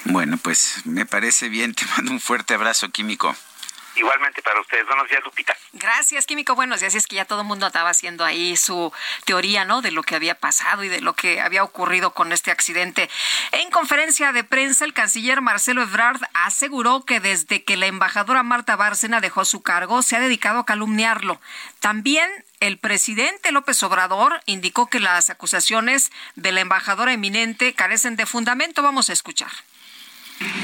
Bueno, 0.05 0.37
pues 0.41 0.85
me 0.85 1.05
parece 1.05 1.49
bien, 1.49 1.73
te 1.73 1.85
mando 1.97 2.11
un 2.11 2.19
fuerte 2.19 2.53
abrazo 2.53 2.89
químico. 2.89 3.35
Igualmente 3.95 4.41
para 4.41 4.59
ustedes. 4.59 4.87
Buenos 4.87 5.07
días, 5.07 5.23
Lupita. 5.23 5.55
Gracias, 5.73 6.25
Químico. 6.25 6.55
Buenos 6.55 6.79
días. 6.79 6.95
Es 6.95 7.05
que 7.05 7.17
ya 7.17 7.25
todo 7.25 7.41
el 7.41 7.47
mundo 7.47 7.67
estaba 7.67 7.91
haciendo 7.91 8.25
ahí 8.25 8.57
su 8.57 8.91
teoría, 9.25 9.65
¿no? 9.65 9.81
De 9.81 9.91
lo 9.91 10.01
que 10.01 10.15
había 10.15 10.35
pasado 10.35 10.83
y 10.83 10.89
de 10.89 10.99
lo 11.01 11.13
que 11.13 11.41
había 11.41 11.63
ocurrido 11.63 12.11
con 12.11 12.31
este 12.31 12.49
accidente. 12.49 13.09
En 13.51 13.69
conferencia 13.69 14.31
de 14.31 14.43
prensa, 14.43 14.85
el 14.85 14.93
canciller 14.93 15.41
Marcelo 15.41 15.83
Ebrard 15.83 16.21
aseguró 16.33 17.05
que 17.05 17.19
desde 17.19 17.63
que 17.63 17.77
la 17.77 17.85
embajadora 17.85 18.41
Marta 18.41 18.75
Bárcena 18.75 19.21
dejó 19.21 19.45
su 19.45 19.61
cargo, 19.61 20.01
se 20.01 20.15
ha 20.15 20.19
dedicado 20.19 20.59
a 20.59 20.65
calumniarlo. 20.65 21.39
También 21.79 22.29
el 22.59 22.79
presidente 22.79 23.51
López 23.51 23.83
Obrador 23.83 24.41
indicó 24.47 24.89
que 24.89 24.99
las 24.99 25.29
acusaciones 25.29 26.11
de 26.35 26.51
la 26.51 26.61
embajadora 26.61 27.13
eminente 27.13 27.73
carecen 27.73 28.15
de 28.15 28.25
fundamento. 28.25 28.81
Vamos 28.81 29.11
a 29.11 29.13
escuchar. 29.13 29.51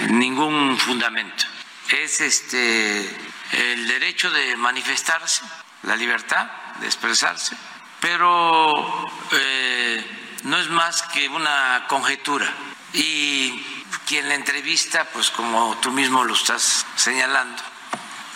Ningún 0.09 0.77
fundamento 0.79 1.45
es 1.91 2.21
este 2.21 3.17
el 3.51 3.87
derecho 3.87 4.29
de 4.29 4.55
manifestarse, 4.57 5.43
la 5.83 5.95
libertad 5.95 6.47
de 6.79 6.85
expresarse, 6.85 7.55
pero 7.99 9.05
eh, 9.31 10.39
no 10.43 10.57
es 10.57 10.69
más 10.69 11.01
que 11.03 11.27
una 11.29 11.85
conjetura. 11.87 12.47
Y 12.93 13.63
quien 14.05 14.27
la 14.27 14.35
entrevista, 14.35 15.05
pues 15.05 15.29
como 15.31 15.77
tú 15.77 15.91
mismo 15.91 16.23
lo 16.23 16.33
estás 16.33 16.85
señalando, 16.95 17.61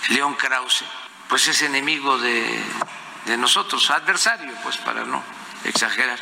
León 0.09 0.35
Krause, 0.35 0.83
pues 1.29 1.47
es 1.47 1.61
enemigo 1.61 2.17
de, 2.17 2.63
de 3.25 3.37
nosotros, 3.37 3.89
adversario, 3.89 4.53
pues 4.63 4.77
para 4.77 5.05
no 5.05 5.23
exagerar. 5.63 6.19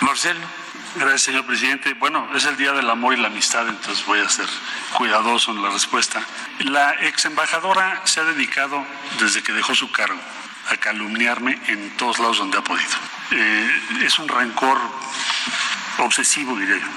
Marcelo. 0.00 0.67
Gracias, 0.98 1.22
señor 1.22 1.46
presidente. 1.46 1.94
Bueno, 1.94 2.28
es 2.34 2.44
el 2.44 2.56
Día 2.56 2.72
del 2.72 2.90
Amor 2.90 3.14
y 3.14 3.18
la 3.18 3.28
Amistad, 3.28 3.68
entonces 3.68 4.04
voy 4.04 4.18
a 4.18 4.28
ser 4.28 4.48
cuidadoso 4.96 5.52
en 5.52 5.62
la 5.62 5.70
respuesta. 5.70 6.20
La 6.58 6.92
ex 7.02 7.24
embajadora 7.24 8.02
se 8.04 8.18
ha 8.18 8.24
dedicado, 8.24 8.84
desde 9.20 9.40
que 9.44 9.52
dejó 9.52 9.76
su 9.76 9.92
cargo, 9.92 10.18
a 10.68 10.76
calumniarme 10.76 11.56
en 11.68 11.96
todos 11.96 12.18
lados 12.18 12.38
donde 12.38 12.58
ha 12.58 12.62
podido. 12.62 12.90
Eh, 13.30 13.82
es 14.06 14.18
un 14.18 14.26
rencor 14.26 14.76
obsesivo, 15.98 16.56
diría 16.58 16.78
yo. 16.78 16.88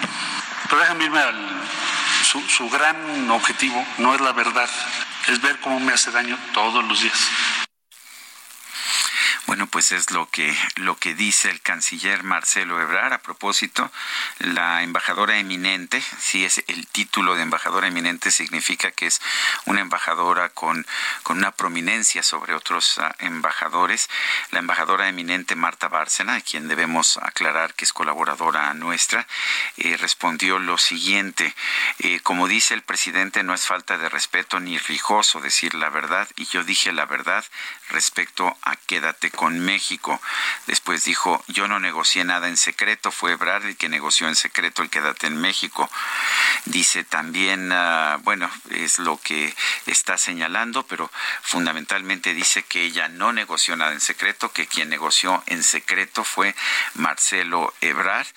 Pero 0.68 0.82
déjame 0.82 1.06
irme 1.06 1.20
al... 1.20 1.62
Su, 2.24 2.42
su 2.50 2.70
gran 2.70 3.30
objetivo 3.30 3.86
no 4.00 4.16
es 4.16 4.22
la 4.22 4.32
verdad, 4.32 4.70
es 5.28 5.42
ver 5.42 5.60
cómo 5.60 5.80
me 5.80 5.94
hace 5.94 6.10
daño 6.10 6.40
todos 6.54 6.84
los 6.86 7.02
días. 7.02 7.30
Bueno, 9.48 9.68
pues 9.68 9.92
es 9.92 10.12
lo 10.12 10.30
que 10.30 10.56
lo 10.76 10.98
que 10.98 11.14
dice 11.14 11.50
el 11.50 11.62
canciller 11.62 12.24
Marcelo 12.24 12.80
Ebrard 12.80 13.14
a 13.14 13.22
propósito, 13.22 13.92
la 14.40 14.84
embajadora 14.84 15.38
eminente, 15.38 16.02
si 16.20 16.46
es 16.46 16.64
el 16.68 16.88
título 16.88 17.36
de 17.36 17.42
embajadora 17.42 17.88
eminente 17.88 18.32
significa 18.32 18.92
que 18.92 19.08
es 19.08 19.20
una 19.66 19.82
embajadora 19.82 20.50
con 20.50 20.86
con 21.24 21.40
una 21.40 21.52
prominencia 21.52 22.24
sobre 22.24 22.54
otros 22.54 22.98
uh, 22.98 23.04
embajadores, 23.20 24.10
la 24.52 24.60
embajadora 24.60 25.08
eminente 25.10 25.56
Marta 25.56 25.88
Bárcena, 25.88 26.36
a 26.36 26.42
quien 26.42 26.68
debemos 26.68 27.18
aclarar 27.18 27.74
que 27.74 27.86
es 27.86 27.94
colaboradora 27.94 28.74
nuestra, 28.74 29.28
eh, 29.78 29.98
respondió 29.98 30.60
lo 30.60 30.78
siguiente, 30.78 31.56
eh, 32.00 32.20
como 32.22 32.48
dice 32.48 32.74
el 32.74 32.84
presidente, 32.84 33.44
no 33.44 33.54
es 33.54 33.66
falta 33.66 33.98
de 33.98 34.10
respeto 34.10 34.60
ni 34.60 34.78
rijoso 34.78 35.42
decir 35.42 35.76
la 35.76 35.90
verdad 35.90 36.28
y 36.36 36.46
yo 36.46 36.64
dije 36.64 36.92
la 36.92 37.06
verdad 37.06 37.44
respecto 37.90 38.56
a 38.62 38.76
quédate 38.76 39.31
con 39.36 39.60
México. 39.60 40.22
Después 40.68 41.04
dijo, 41.04 41.44
yo 41.48 41.68
no 41.68 41.80
negocié 41.80 42.24
nada 42.24 42.48
en 42.48 42.58
secreto, 42.58 43.12
fue 43.12 43.34
Ebrard 43.34 43.66
el 43.66 43.78
que 43.78 43.90
negoció 43.90 44.28
en 44.28 44.36
secreto 44.36 44.82
el 44.82 44.90
quédate 44.90 45.28
en 45.28 45.40
México. 45.40 45.90
Dice 46.66 47.04
también, 47.04 47.72
uh, 47.72 48.20
bueno, 48.24 48.50
es 48.70 49.00
lo 49.00 49.18
que 49.18 49.54
está 49.86 50.18
señalando, 50.18 50.84
pero 50.84 51.12
fundamentalmente 51.42 52.34
dice 52.34 52.64
que 52.64 52.84
ella 52.84 53.08
no 53.08 53.34
negoció 53.34 53.76
nada 53.76 53.94
en 53.94 54.02
secreto, 54.02 54.52
que 54.52 54.68
quien 54.68 54.90
negoció 54.90 55.44
en 55.48 55.64
secreto 55.64 56.24
fue 56.24 56.56
Marcelo 56.96 57.74
Ebrard. 57.82 58.28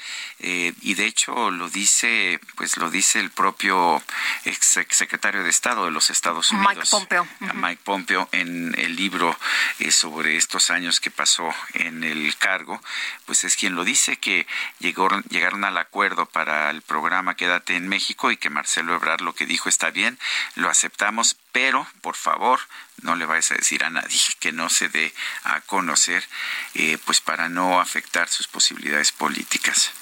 Eh, 0.40 0.72
y 0.82 0.94
de 0.94 1.06
hecho 1.06 1.50
lo 1.50 1.68
dice, 1.68 2.40
pues 2.56 2.76
lo 2.76 2.90
dice 2.90 3.20
el 3.20 3.30
propio 3.30 4.02
ex 4.44 4.80
secretario 4.90 5.42
de 5.42 5.50
Estado 5.50 5.84
de 5.86 5.90
los 5.90 6.10
Estados 6.10 6.50
Unidos. 6.50 6.74
Mike 6.74 6.88
Pompeo. 6.90 7.28
Mike 7.54 7.80
Pompeo 7.84 8.28
en 8.32 8.74
el 8.78 8.96
libro 8.96 9.36
eh, 9.78 9.90
sobre 9.90 10.36
estos 10.36 10.70
años 10.70 10.83
que 11.00 11.10
pasó 11.10 11.52
en 11.74 12.04
el 12.04 12.36
cargo, 12.36 12.80
pues 13.26 13.44
es 13.44 13.56
quien 13.56 13.74
lo 13.74 13.84
dice, 13.84 14.16
que 14.16 14.46
llegó, 14.78 15.08
llegaron 15.28 15.64
al 15.64 15.78
acuerdo 15.78 16.26
para 16.26 16.70
el 16.70 16.82
programa 16.82 17.36
Quédate 17.36 17.76
en 17.76 17.88
México 17.88 18.30
y 18.30 18.36
que 18.36 18.50
Marcelo 18.50 18.94
Ebrard 18.94 19.22
lo 19.22 19.34
que 19.34 19.46
dijo 19.46 19.68
está 19.68 19.90
bien, 19.90 20.18
lo 20.54 20.68
aceptamos, 20.68 21.36
pero 21.52 21.86
por 22.00 22.16
favor 22.16 22.60
no 23.02 23.16
le 23.16 23.26
vayas 23.26 23.52
a 23.52 23.56
decir 23.56 23.84
a 23.84 23.90
nadie 23.90 24.20
que 24.40 24.52
no 24.52 24.68
se 24.68 24.88
dé 24.88 25.12
a 25.44 25.60
conocer, 25.62 26.26
eh, 26.74 26.98
pues 27.04 27.20
para 27.20 27.48
no 27.48 27.80
afectar 27.80 28.28
sus 28.28 28.46
posibilidades 28.46 29.12
políticas. 29.12 29.92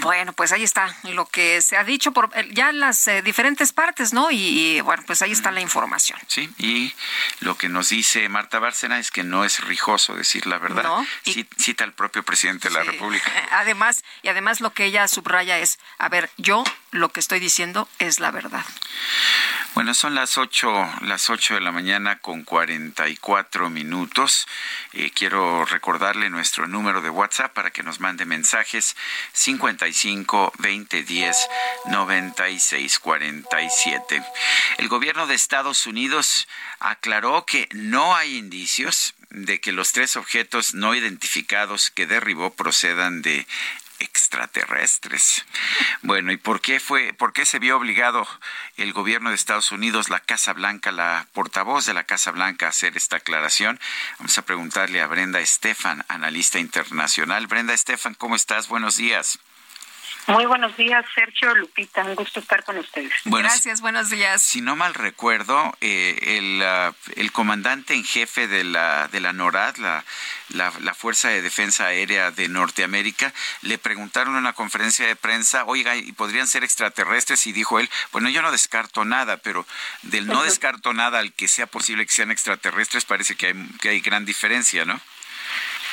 Bueno, 0.00 0.32
pues 0.32 0.50
ahí 0.52 0.64
está 0.64 0.94
lo 1.04 1.26
que 1.26 1.62
se 1.62 1.76
ha 1.76 1.84
dicho 1.84 2.12
por 2.12 2.30
eh, 2.34 2.48
ya 2.52 2.70
en 2.70 2.80
las 2.80 3.06
eh, 3.06 3.22
diferentes 3.22 3.72
partes, 3.72 4.12
¿no? 4.12 4.30
Y, 4.30 4.36
y, 4.76 4.80
bueno, 4.80 5.02
pues 5.06 5.22
ahí 5.22 5.30
está 5.32 5.50
la 5.52 5.60
información. 5.60 6.18
Sí, 6.26 6.50
y 6.58 6.92
lo 7.40 7.56
que 7.56 7.68
nos 7.68 7.90
dice 7.90 8.28
Marta 8.28 8.58
Bárcena 8.58 8.98
es 8.98 9.10
que 9.10 9.22
no 9.22 9.44
es 9.44 9.60
rijoso 9.64 10.14
decir 10.16 10.46
la 10.46 10.58
verdad. 10.58 10.82
No, 10.82 11.06
y- 11.24 11.46
cita 11.56 11.84
al 11.84 11.92
propio 11.92 12.22
presidente 12.24 12.68
de 12.68 12.74
la 12.74 12.82
Sí. 12.82 12.90
República. 12.90 13.30
Además, 13.52 14.02
y 14.22 14.28
además 14.28 14.60
lo 14.60 14.72
que 14.72 14.84
ella 14.86 15.06
subraya 15.08 15.58
es, 15.58 15.78
a 15.98 16.08
ver, 16.08 16.30
yo 16.36 16.64
lo 16.90 17.10
que 17.10 17.20
estoy 17.20 17.40
diciendo 17.40 17.88
es 17.98 18.20
la 18.20 18.30
verdad. 18.30 18.64
Bueno, 19.74 19.92
son 19.92 20.14
las 20.14 20.38
ocho, 20.38 20.72
las 21.02 21.28
ocho 21.28 21.52
de 21.52 21.60
la 21.60 21.70
mañana 21.70 22.18
con 22.20 22.44
44 22.44 23.68
minutos. 23.68 24.46
Eh, 24.94 25.10
quiero 25.14 25.66
recordarle 25.66 26.30
nuestro 26.30 26.66
número 26.66 27.02
de 27.02 27.10
WhatsApp 27.10 27.52
para 27.52 27.70
que 27.70 27.82
nos 27.82 28.00
mande 28.00 28.24
mensajes 28.24 28.96
55 29.34 30.54
20 30.58 31.02
10 31.02 31.48
96 31.90 32.98
47. 33.00 34.22
El 34.78 34.88
gobierno 34.88 35.26
de 35.26 35.34
Estados 35.34 35.86
Unidos 35.86 36.48
aclaró 36.80 37.44
que 37.44 37.68
no 37.72 38.16
hay 38.16 38.36
indicios 38.36 39.14
de 39.28 39.60
que 39.60 39.72
los 39.72 39.92
tres 39.92 40.16
objetos 40.16 40.72
no 40.72 40.94
identificados 40.94 41.90
que 41.90 42.06
derribó 42.06 42.54
procedan 42.54 43.20
de 43.20 43.46
extraterrestres. 44.00 45.44
Bueno, 46.02 46.32
¿y 46.32 46.36
por 46.36 46.60
qué 46.60 46.80
fue, 46.80 47.12
por 47.12 47.32
qué 47.32 47.44
se 47.44 47.58
vio 47.58 47.76
obligado 47.76 48.26
el 48.76 48.92
gobierno 48.92 49.30
de 49.30 49.36
Estados 49.36 49.72
Unidos, 49.72 50.10
la 50.10 50.20
Casa 50.20 50.52
Blanca, 50.52 50.92
la 50.92 51.26
portavoz 51.32 51.86
de 51.86 51.94
la 51.94 52.04
Casa 52.04 52.30
Blanca 52.30 52.66
a 52.66 52.70
hacer 52.70 52.96
esta 52.96 53.16
aclaración? 53.16 53.80
Vamos 54.18 54.36
a 54.38 54.42
preguntarle 54.42 55.00
a 55.00 55.06
Brenda 55.06 55.40
Estefan, 55.40 56.04
analista 56.08 56.58
internacional. 56.58 57.46
Brenda 57.46 57.74
Estefan, 57.74 58.14
¿cómo 58.14 58.36
estás? 58.36 58.68
Buenos 58.68 58.96
días. 58.96 59.38
Muy 60.28 60.44
buenos 60.44 60.76
días, 60.76 61.04
Sergio 61.14 61.54
Lupita. 61.54 62.02
Un 62.02 62.16
gusto 62.16 62.40
estar 62.40 62.64
con 62.64 62.76
ustedes. 62.78 63.12
Bueno, 63.24 63.48
Gracias, 63.48 63.80
buenos 63.80 64.10
días. 64.10 64.42
Si 64.42 64.60
no 64.60 64.74
mal 64.74 64.94
recuerdo, 64.94 65.72
eh, 65.80 66.18
el, 66.38 66.62
ah, 66.64 66.92
el 67.14 67.30
comandante 67.30 67.94
en 67.94 68.02
jefe 68.02 68.48
de 68.48 68.64
la, 68.64 69.06
de 69.06 69.20
la 69.20 69.32
NORAD, 69.32 69.76
la, 69.76 70.04
la, 70.48 70.72
la 70.80 70.94
Fuerza 70.94 71.28
de 71.28 71.42
Defensa 71.42 71.86
Aérea 71.86 72.32
de 72.32 72.48
Norteamérica, 72.48 73.32
le 73.62 73.78
preguntaron 73.78 74.34
en 74.34 74.40
una 74.40 74.52
conferencia 74.52 75.06
de 75.06 75.14
prensa, 75.14 75.64
oiga, 75.64 75.94
¿y 75.94 76.10
podrían 76.10 76.48
ser 76.48 76.64
extraterrestres? 76.64 77.46
Y 77.46 77.52
dijo 77.52 77.78
él, 77.78 77.88
bueno, 78.10 78.28
yo 78.28 78.42
no 78.42 78.50
descarto 78.50 79.04
nada, 79.04 79.36
pero 79.36 79.64
del 80.02 80.26
no 80.26 80.42
descarto 80.42 80.92
nada 80.92 81.20
al 81.20 81.34
que 81.34 81.46
sea 81.46 81.68
posible 81.68 82.04
que 82.04 82.12
sean 82.12 82.32
extraterrestres, 82.32 83.04
parece 83.04 83.36
que 83.36 83.46
hay, 83.46 83.68
que 83.80 83.90
hay 83.90 84.00
gran 84.00 84.24
diferencia, 84.24 84.84
¿no? 84.84 85.00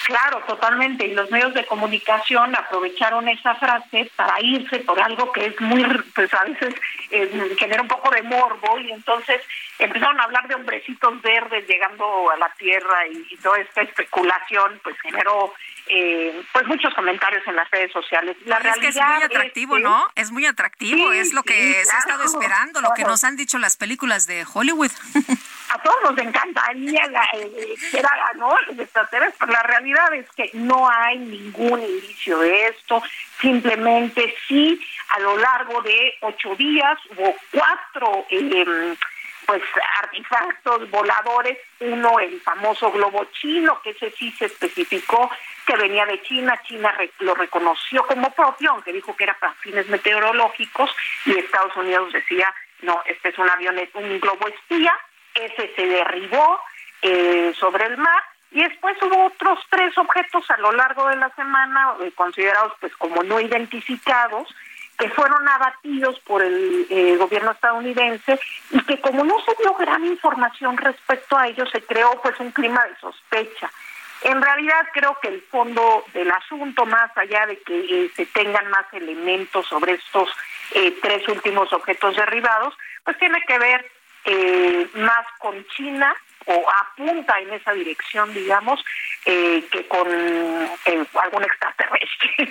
Claro, 0.06 0.40
totalmente. 0.46 1.06
Y 1.06 1.14
los 1.14 1.32
medios 1.32 1.54
de 1.54 1.66
comunicación 1.66 2.54
aprovecharon 2.56 3.28
esa 3.30 3.56
frase 3.56 4.12
para 4.16 4.42
irse 4.42 4.80
por 4.80 5.00
algo 5.00 5.32
que 5.32 5.46
es 5.46 5.62
muy, 5.62 5.84
pues 6.14 6.34
a 6.34 6.44
veces 6.44 6.76
eh, 7.10 7.56
genera 7.58 7.82
un 7.82 7.88
poco 7.88 8.10
de 8.12 8.22
morbo 8.22 8.78
y 8.80 8.92
entonces 8.92 9.42
empezaron 9.80 10.20
a 10.20 10.24
hablar 10.24 10.48
de 10.48 10.56
hombrecitos 10.56 11.22
verdes 11.22 11.66
llegando 11.68 12.30
a 12.30 12.38
la 12.38 12.50
Tierra 12.58 13.08
y, 13.08 13.26
y 13.30 13.38
toda 13.38 13.60
esta 13.60 13.82
especulación 13.82 14.80
pues 14.84 15.00
generó 15.00 15.54
eh, 15.88 16.44
pues 16.54 16.66
muchos 16.68 16.94
comentarios 16.94 17.44
en 17.48 17.56
las 17.56 17.70
redes 17.72 17.92
sociales. 17.92 18.36
La 18.46 18.58
es 18.58 18.78
que 18.80 18.88
es 18.88 18.96
muy 18.96 19.24
atractivo, 19.24 19.80
¿no? 19.80 20.08
Es 20.16 20.32
muy 20.32 20.46
atractivo, 20.46 21.12
Sí, 21.12 21.18
es 21.20 21.34
lo 21.34 21.44
que 21.44 21.54
sí, 21.54 21.74
se 21.86 21.96
ha 21.96 22.00
estado 22.00 22.24
claro, 22.24 22.32
esperando, 22.40 22.82
lo 22.82 22.92
que 22.96 23.04
nos 23.04 23.24
han 23.24 23.36
dicho 23.36 23.58
las 23.58 23.78
películas 23.78 24.26
de 24.28 24.46
Hollywood. 24.52 24.92
a 25.70 25.78
todos 25.82 25.98
nos 26.04 26.18
encantaría 26.20 27.08
la- 27.08 27.28
eh, 27.34 27.76
era 27.94 28.10
¿no? 28.36 28.56
pero 29.10 29.52
la 29.52 29.64
realidad 29.64 30.14
es 30.14 30.30
que 30.36 30.50
no 30.54 30.88
hay 30.90 31.18
ningún 31.18 31.82
indicio 31.82 32.38
de 32.40 32.68
esto, 32.68 33.02
simplemente 33.42 34.34
sí 34.48 34.80
a 35.10 35.20
lo 35.20 35.38
largo 35.38 35.82
de 35.82 36.14
ocho 36.22 36.56
días 36.56 36.98
hubo 37.12 37.36
cuatro 37.52 38.26
eh, 38.30 38.96
pues 39.46 39.62
artefactos 40.02 40.90
voladores, 40.90 41.58
uno 41.80 42.20
el 42.20 42.40
famoso 42.42 42.92
globo 42.92 43.26
chino, 43.34 43.82
que 43.82 43.92
ese 43.92 44.12
sí 44.12 44.32
se 44.32 44.46
especificó 44.46 45.30
que 45.66 45.76
venía 45.76 46.06
de 46.06 46.22
China, 46.24 46.60
China 46.64 46.94
lo 47.20 47.36
reconoció 47.36 48.06
como 48.06 48.32
propio, 48.32 48.72
aunque 48.72 48.94
dijo 48.94 49.16
que 49.16 49.24
era 49.24 49.38
para 49.40 49.54
fines 49.54 49.88
meteorológicos, 49.88 50.90
y 51.26 51.38
Estados 51.38 51.76
Unidos 51.76 52.12
decía, 52.12 52.54
no, 52.82 53.02
este 53.06 53.30
es 53.30 53.38
un 53.38 53.50
avión, 53.50 53.76
un 53.94 54.20
globo 54.20 54.48
espía, 54.48 54.94
ese 55.34 55.74
se 55.76 55.88
derribó 55.88 56.60
eh, 57.02 57.54
sobre 57.58 57.86
el 57.86 57.98
mar, 57.98 58.24
y 58.52 58.62
después 58.62 58.96
hubo 59.02 59.26
otros 59.26 59.60
tres 59.70 59.98
objetos 59.98 60.50
a 60.52 60.58
lo 60.58 60.72
largo 60.74 61.08
de 61.08 61.16
la 61.16 61.30
semana, 61.36 61.96
eh, 62.04 62.12
considerados 62.14 62.74
pues 62.80 62.96
como 62.98 63.24
no 63.24 63.40
identificados, 63.40 64.54
que 65.04 65.10
fueron 65.10 65.46
abatidos 65.50 66.18
por 66.22 66.42
el 66.42 66.88
eh, 66.90 67.18
gobierno 67.18 67.52
estadounidense 67.52 68.40
y 68.72 68.82
que 68.86 69.02
como 69.02 69.26
no 69.26 69.36
se 69.42 69.54
dio 69.62 69.74
gran 69.74 70.06
información 70.06 70.78
respecto 70.78 71.38
a 71.38 71.50
ellos, 71.50 71.70
se 71.74 71.82
creó 71.82 72.22
pues 72.22 72.40
un 72.40 72.52
clima 72.52 72.82
de 72.86 72.96
sospecha. 73.02 73.70
En 74.22 74.42
realidad 74.42 74.88
creo 74.94 75.18
que 75.22 75.28
el 75.28 75.42
fondo 75.42 76.06
del 76.14 76.32
asunto, 76.32 76.86
más 76.86 77.12
allá 77.18 77.46
de 77.48 77.60
que 77.60 78.06
eh, 78.06 78.12
se 78.16 78.26
tengan 78.28 78.70
más 78.70 78.86
elementos 78.94 79.68
sobre 79.68 79.96
estos 79.96 80.30
eh, 80.74 80.98
tres 81.02 81.28
últimos 81.28 81.74
objetos 81.74 82.16
derribados, 82.16 82.74
pues 83.04 83.18
tiene 83.18 83.42
que 83.46 83.60
ver 83.60 83.92
eh, 84.24 84.88
más 84.94 85.26
con 85.40 85.66
China, 85.76 86.16
o 86.46 86.66
apunta 86.70 87.40
en 87.40 87.54
esa 87.54 87.74
dirección, 87.74 88.34
digamos, 88.34 88.84
eh, 89.26 89.66
que 89.72 89.88
con 89.88 90.08
eh, 90.10 91.06
algún 91.22 91.44
extraterrestre. 91.44 92.50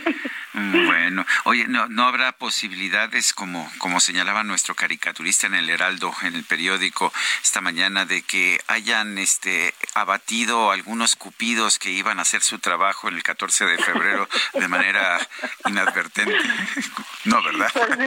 Mm, 0.54 0.86
bueno, 0.86 1.26
oye, 1.44 1.66
no, 1.66 1.86
no 1.88 2.04
habrá 2.04 2.32
posibilidades, 2.32 3.32
como, 3.32 3.70
como 3.78 4.00
señalaba 4.00 4.42
nuestro 4.42 4.74
caricaturista 4.74 5.46
en 5.46 5.54
el 5.54 5.70
Heraldo, 5.70 6.12
en 6.22 6.34
el 6.34 6.44
periódico 6.44 7.12
esta 7.42 7.60
mañana, 7.60 8.04
de 8.04 8.22
que 8.22 8.60
hayan 8.68 9.18
este 9.18 9.74
abatido 9.94 10.70
algunos 10.70 11.16
cupidos 11.16 11.78
que 11.78 11.90
iban 11.90 12.18
a 12.18 12.22
hacer 12.22 12.42
su 12.42 12.58
trabajo 12.58 13.08
el 13.08 13.22
14 13.22 13.64
de 13.64 13.78
febrero 13.78 14.28
de 14.54 14.68
manera 14.68 15.18
inadvertente. 15.66 16.36
no, 17.24 17.42
¿verdad? 17.42 17.70
Pues 17.72 17.98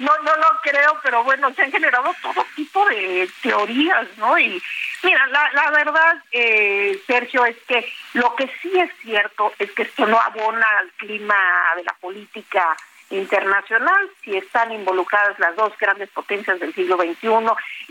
no, 0.00 0.18
no 0.24 0.36
lo 0.36 0.60
creo, 0.62 1.00
pero 1.02 1.24
bueno, 1.24 1.52
se 1.54 1.62
han 1.62 1.72
generado 1.72 2.14
todo 2.22 2.46
tipo 2.54 2.84
de 2.86 3.30
teorías, 3.42 4.06
¿no? 4.18 4.38
Y 4.38 4.62
mira, 5.02 5.26
la, 5.28 5.50
la 5.52 5.70
verdad, 5.70 6.22
eh, 6.32 7.00
Sergio, 7.06 7.44
es 7.44 7.56
que 7.66 7.86
lo 8.14 8.34
que 8.36 8.50
sí 8.60 8.78
es 8.78 8.90
cierto 9.02 9.52
es 9.58 9.70
que 9.72 9.82
esto 9.82 10.06
no 10.06 10.20
abona 10.20 10.66
al 10.78 10.90
clima 10.92 11.36
de 11.76 11.84
la 11.84 11.94
política 12.00 12.76
internacional, 13.12 14.10
si 14.24 14.36
están 14.36 14.72
involucradas 14.72 15.38
las 15.38 15.54
dos 15.54 15.76
grandes 15.78 16.08
potencias 16.10 16.58
del 16.58 16.74
siglo 16.74 16.96
XXI 16.96 17.28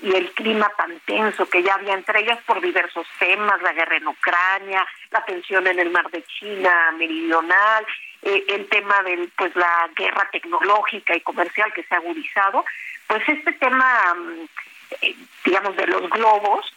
y 0.02 0.16
el 0.16 0.32
clima 0.32 0.72
tan 0.76 1.00
tenso 1.02 1.48
que 1.48 1.62
ya 1.62 1.76
había 1.76 1.94
entre 1.94 2.22
ellas 2.22 2.40
por 2.46 2.60
diversos 2.60 3.06
temas, 3.20 3.62
la 3.62 3.74
guerra 3.74 3.98
en 3.98 4.08
Ucrania, 4.08 4.86
la 5.12 5.24
tensión 5.26 5.68
en 5.68 5.80
el 5.80 5.92
mar 5.92 6.10
de 6.10 6.24
China 6.24 6.92
meridional, 6.98 7.86
eh, 8.24 8.46
el 8.50 8.68
tema 8.68 9.02
de 9.04 9.30
pues 9.38 9.56
la 9.56 9.90
guerra 9.96 10.28
tecnológica 10.32 11.16
y 11.16 11.22
comercial 11.22 11.72
que 11.74 11.84
se 11.84 11.94
ha 11.94 11.98
agudizado, 12.00 12.66
pues 13.08 13.22
este 13.28 13.52
tema, 13.54 14.14
mm, 14.16 14.46
eh, 15.02 15.16
digamos, 15.46 15.76
de 15.76 15.88
los 15.88 16.10
globos, 16.10 16.74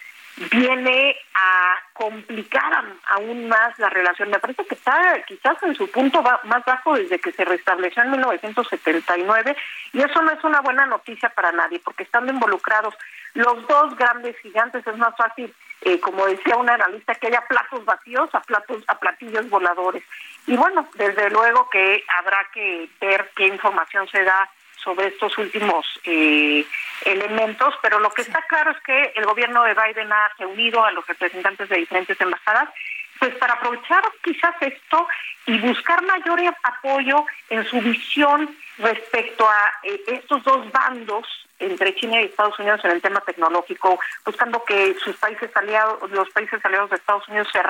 viene 0.50 1.16
a 1.34 1.76
complicar 1.92 2.84
aún 3.10 3.48
más 3.48 3.78
la 3.78 3.88
relación. 3.88 4.30
Me 4.30 4.38
parece 4.38 4.64
que 4.66 4.74
está 4.74 5.22
quizás 5.26 5.62
en 5.62 5.74
su 5.74 5.90
punto 5.90 6.22
más 6.22 6.64
bajo 6.64 6.94
desde 6.94 7.20
que 7.20 7.32
se 7.32 7.44
restableció 7.44 8.02
en 8.02 8.10
1979 8.12 9.56
y 9.92 10.02
eso 10.02 10.22
no 10.22 10.32
es 10.32 10.42
una 10.42 10.60
buena 10.60 10.86
noticia 10.86 11.28
para 11.30 11.52
nadie 11.52 11.80
porque 11.84 12.02
estando 12.02 12.32
involucrados 12.32 12.94
los 13.34 13.66
dos 13.66 13.96
grandes 13.96 14.36
gigantes 14.38 14.86
es 14.86 14.96
más 14.96 15.14
fácil, 15.16 15.52
eh, 15.82 15.98
como 16.00 16.24
decía 16.26 16.56
una 16.56 16.74
analista, 16.74 17.14
que 17.16 17.26
haya 17.26 17.44
platos 17.48 17.84
vacíos 17.84 18.30
a 18.32 18.40
platos 18.40 18.82
a 18.86 18.98
platillos 18.98 19.50
voladores. 19.50 20.04
Y 20.46 20.56
bueno, 20.56 20.88
desde 20.94 21.30
luego 21.30 21.68
que 21.68 22.04
habrá 22.16 22.46
que 22.52 22.88
ver 23.00 23.30
qué 23.34 23.46
información 23.48 24.08
se 24.08 24.22
da 24.22 24.48
sobre 24.84 25.08
estos 25.08 25.36
últimos 25.38 25.86
eh, 26.04 26.64
elementos, 27.04 27.74
pero 27.82 27.98
lo 27.98 28.10
que 28.10 28.22
está 28.22 28.42
claro 28.42 28.70
es 28.72 28.80
que 28.82 29.12
el 29.16 29.24
gobierno 29.24 29.64
de 29.64 29.74
Biden 29.74 30.12
ha 30.12 30.28
reunido 30.38 30.84
a 30.84 30.92
los 30.92 31.06
representantes 31.06 31.68
de 31.68 31.78
diferentes 31.78 32.20
embajadas 32.20 32.68
pues 33.18 33.34
para 33.36 33.54
aprovechar 33.54 34.02
quizás 34.22 34.54
esto 34.60 35.06
y 35.46 35.58
buscar 35.58 36.02
mayor 36.02 36.40
apoyo 36.62 37.24
en 37.48 37.64
su 37.64 37.80
visión 37.80 38.56
respecto 38.78 39.48
a 39.48 39.72
eh, 39.84 40.02
estos 40.08 40.42
dos 40.42 40.70
bandos 40.72 41.26
entre 41.58 41.94
China 41.94 42.20
y 42.20 42.26
Estados 42.26 42.58
Unidos 42.58 42.80
en 42.84 42.90
el 42.90 43.00
tema 43.00 43.20
tecnológico, 43.20 43.98
buscando 44.24 44.64
que 44.64 44.96
sus 45.02 45.16
países 45.16 45.50
aliados, 45.56 46.10
los 46.10 46.28
países 46.30 46.62
aliados 46.64 46.90
de 46.90 46.96
Estados 46.96 47.26
Unidos 47.28 47.48
se, 47.52 47.62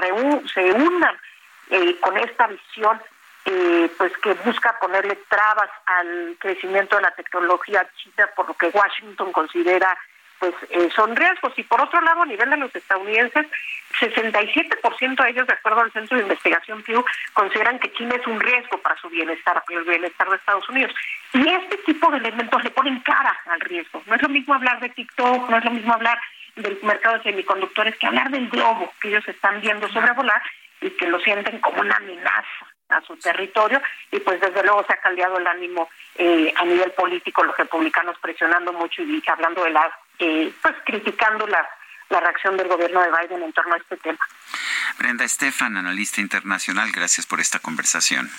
se 0.53 0.73
unan 0.73 1.17
eh, 1.71 1.97
con 2.01 2.17
esta 2.17 2.47
visión 2.47 3.01
eh, 3.47 3.91
pues 3.99 4.17
que 4.19 4.33
busca 4.35 4.79
ponerle 4.81 5.17
trabas 5.29 5.71
al 5.87 6.37
crecimiento 6.39 6.97
de 6.97 7.03
la 7.03 7.11
tecnología 7.11 7.87
china, 7.97 8.29
por 8.35 8.49
lo 8.49 8.55
que 8.55 8.69
Washington 8.69 9.33
considera 9.33 9.97
pues 10.39 10.55
eh, 10.71 10.91
son 10.95 11.15
riesgos. 11.15 11.53
Y 11.57 11.63
por 11.63 11.81
otro 11.81 12.01
lado, 12.01 12.23
a 12.23 12.27
nivel 12.27 12.51
de 12.51 12.57
los 12.57 12.75
estadounidenses, 12.75 13.47
67% 14.01 15.23
de 15.23 15.31
ellos, 15.31 15.47
de 15.47 15.53
acuerdo 15.53 15.81
al 15.81 15.93
Centro 15.93 16.17
de 16.17 16.25
Investigación 16.25 16.83
Pew, 16.83 17.05
consideran 17.33 17.79
que 17.79 17.93
China 17.93 18.17
es 18.17 18.27
un 18.27 18.41
riesgo 18.41 18.79
para 18.79 18.97
su 18.97 19.09
bienestar, 19.09 19.63
para 19.65 19.79
el 19.79 19.85
bienestar 19.85 20.29
de 20.29 20.37
Estados 20.37 20.69
Unidos. 20.69 20.93
Y 21.33 21.49
este 21.49 21.77
tipo 21.79 22.11
de 22.11 22.19
elementos 22.19 22.63
le 22.65 22.71
ponen 22.71 23.01
cara 23.01 23.39
al 23.47 23.61
riesgo. 23.61 24.03
No 24.07 24.15
es 24.15 24.23
lo 24.23 24.29
mismo 24.29 24.55
hablar 24.55 24.81
de 24.81 24.89
TikTok, 24.89 25.49
no 25.49 25.59
es 25.59 25.65
lo 25.65 25.71
mismo 25.71 25.95
hablar 25.95 26.19
del 26.57 26.79
mercado 26.83 27.19
de 27.19 27.25
semiconductores 27.25 27.97
que 27.97 28.07
hablar 28.07 28.31
del 28.31 28.49
globo 28.49 28.93
que 29.01 29.09
ellos 29.09 29.27
están 29.27 29.61
viendo 29.61 29.89
sobrevolar 29.89 30.43
y 30.81 30.91
que 30.91 31.09
lo 31.09 31.19
sienten 31.21 31.59
como 31.61 31.81
una 31.81 31.97
amenaza 31.97 32.74
a 32.89 33.01
su 33.03 33.17
territorio 33.17 33.81
y 34.11 34.21
pues 34.21 34.41
desde 34.41 34.63
luego 34.63 34.85
se 34.85 34.93
ha 34.93 35.01
caldeado 35.01 35.39
el 35.39 35.47
ánimo 35.47 35.89
eh, 36.17 36.53
a 36.57 36.65
nivel 36.65 36.91
político 36.93 37.43
los 37.43 37.57
republicanos 37.57 38.17
presionando 38.21 38.73
mucho 38.73 39.03
y 39.03 39.23
hablando 39.27 39.65
de 39.65 39.71
la 39.71 39.99
eh, 40.19 40.53
pues 40.63 40.75
criticando 40.85 41.47
la 41.47 41.69
la 42.11 42.21
reacción 42.21 42.57
del 42.57 42.69
gobierno 42.69 43.01
de 43.01 43.09
Biden 43.11 43.43
en 43.43 43.53
torno 43.53 43.75
a 43.75 43.79
este 43.79 43.97
tema. 43.97 44.19
Brenda 44.99 45.25
Estefan, 45.25 45.77
analista 45.77 46.21
internacional, 46.21 46.93
gracias 46.93 47.27
por 47.27 47.41
esta 47.41 47.59
conversación. 47.59 48.31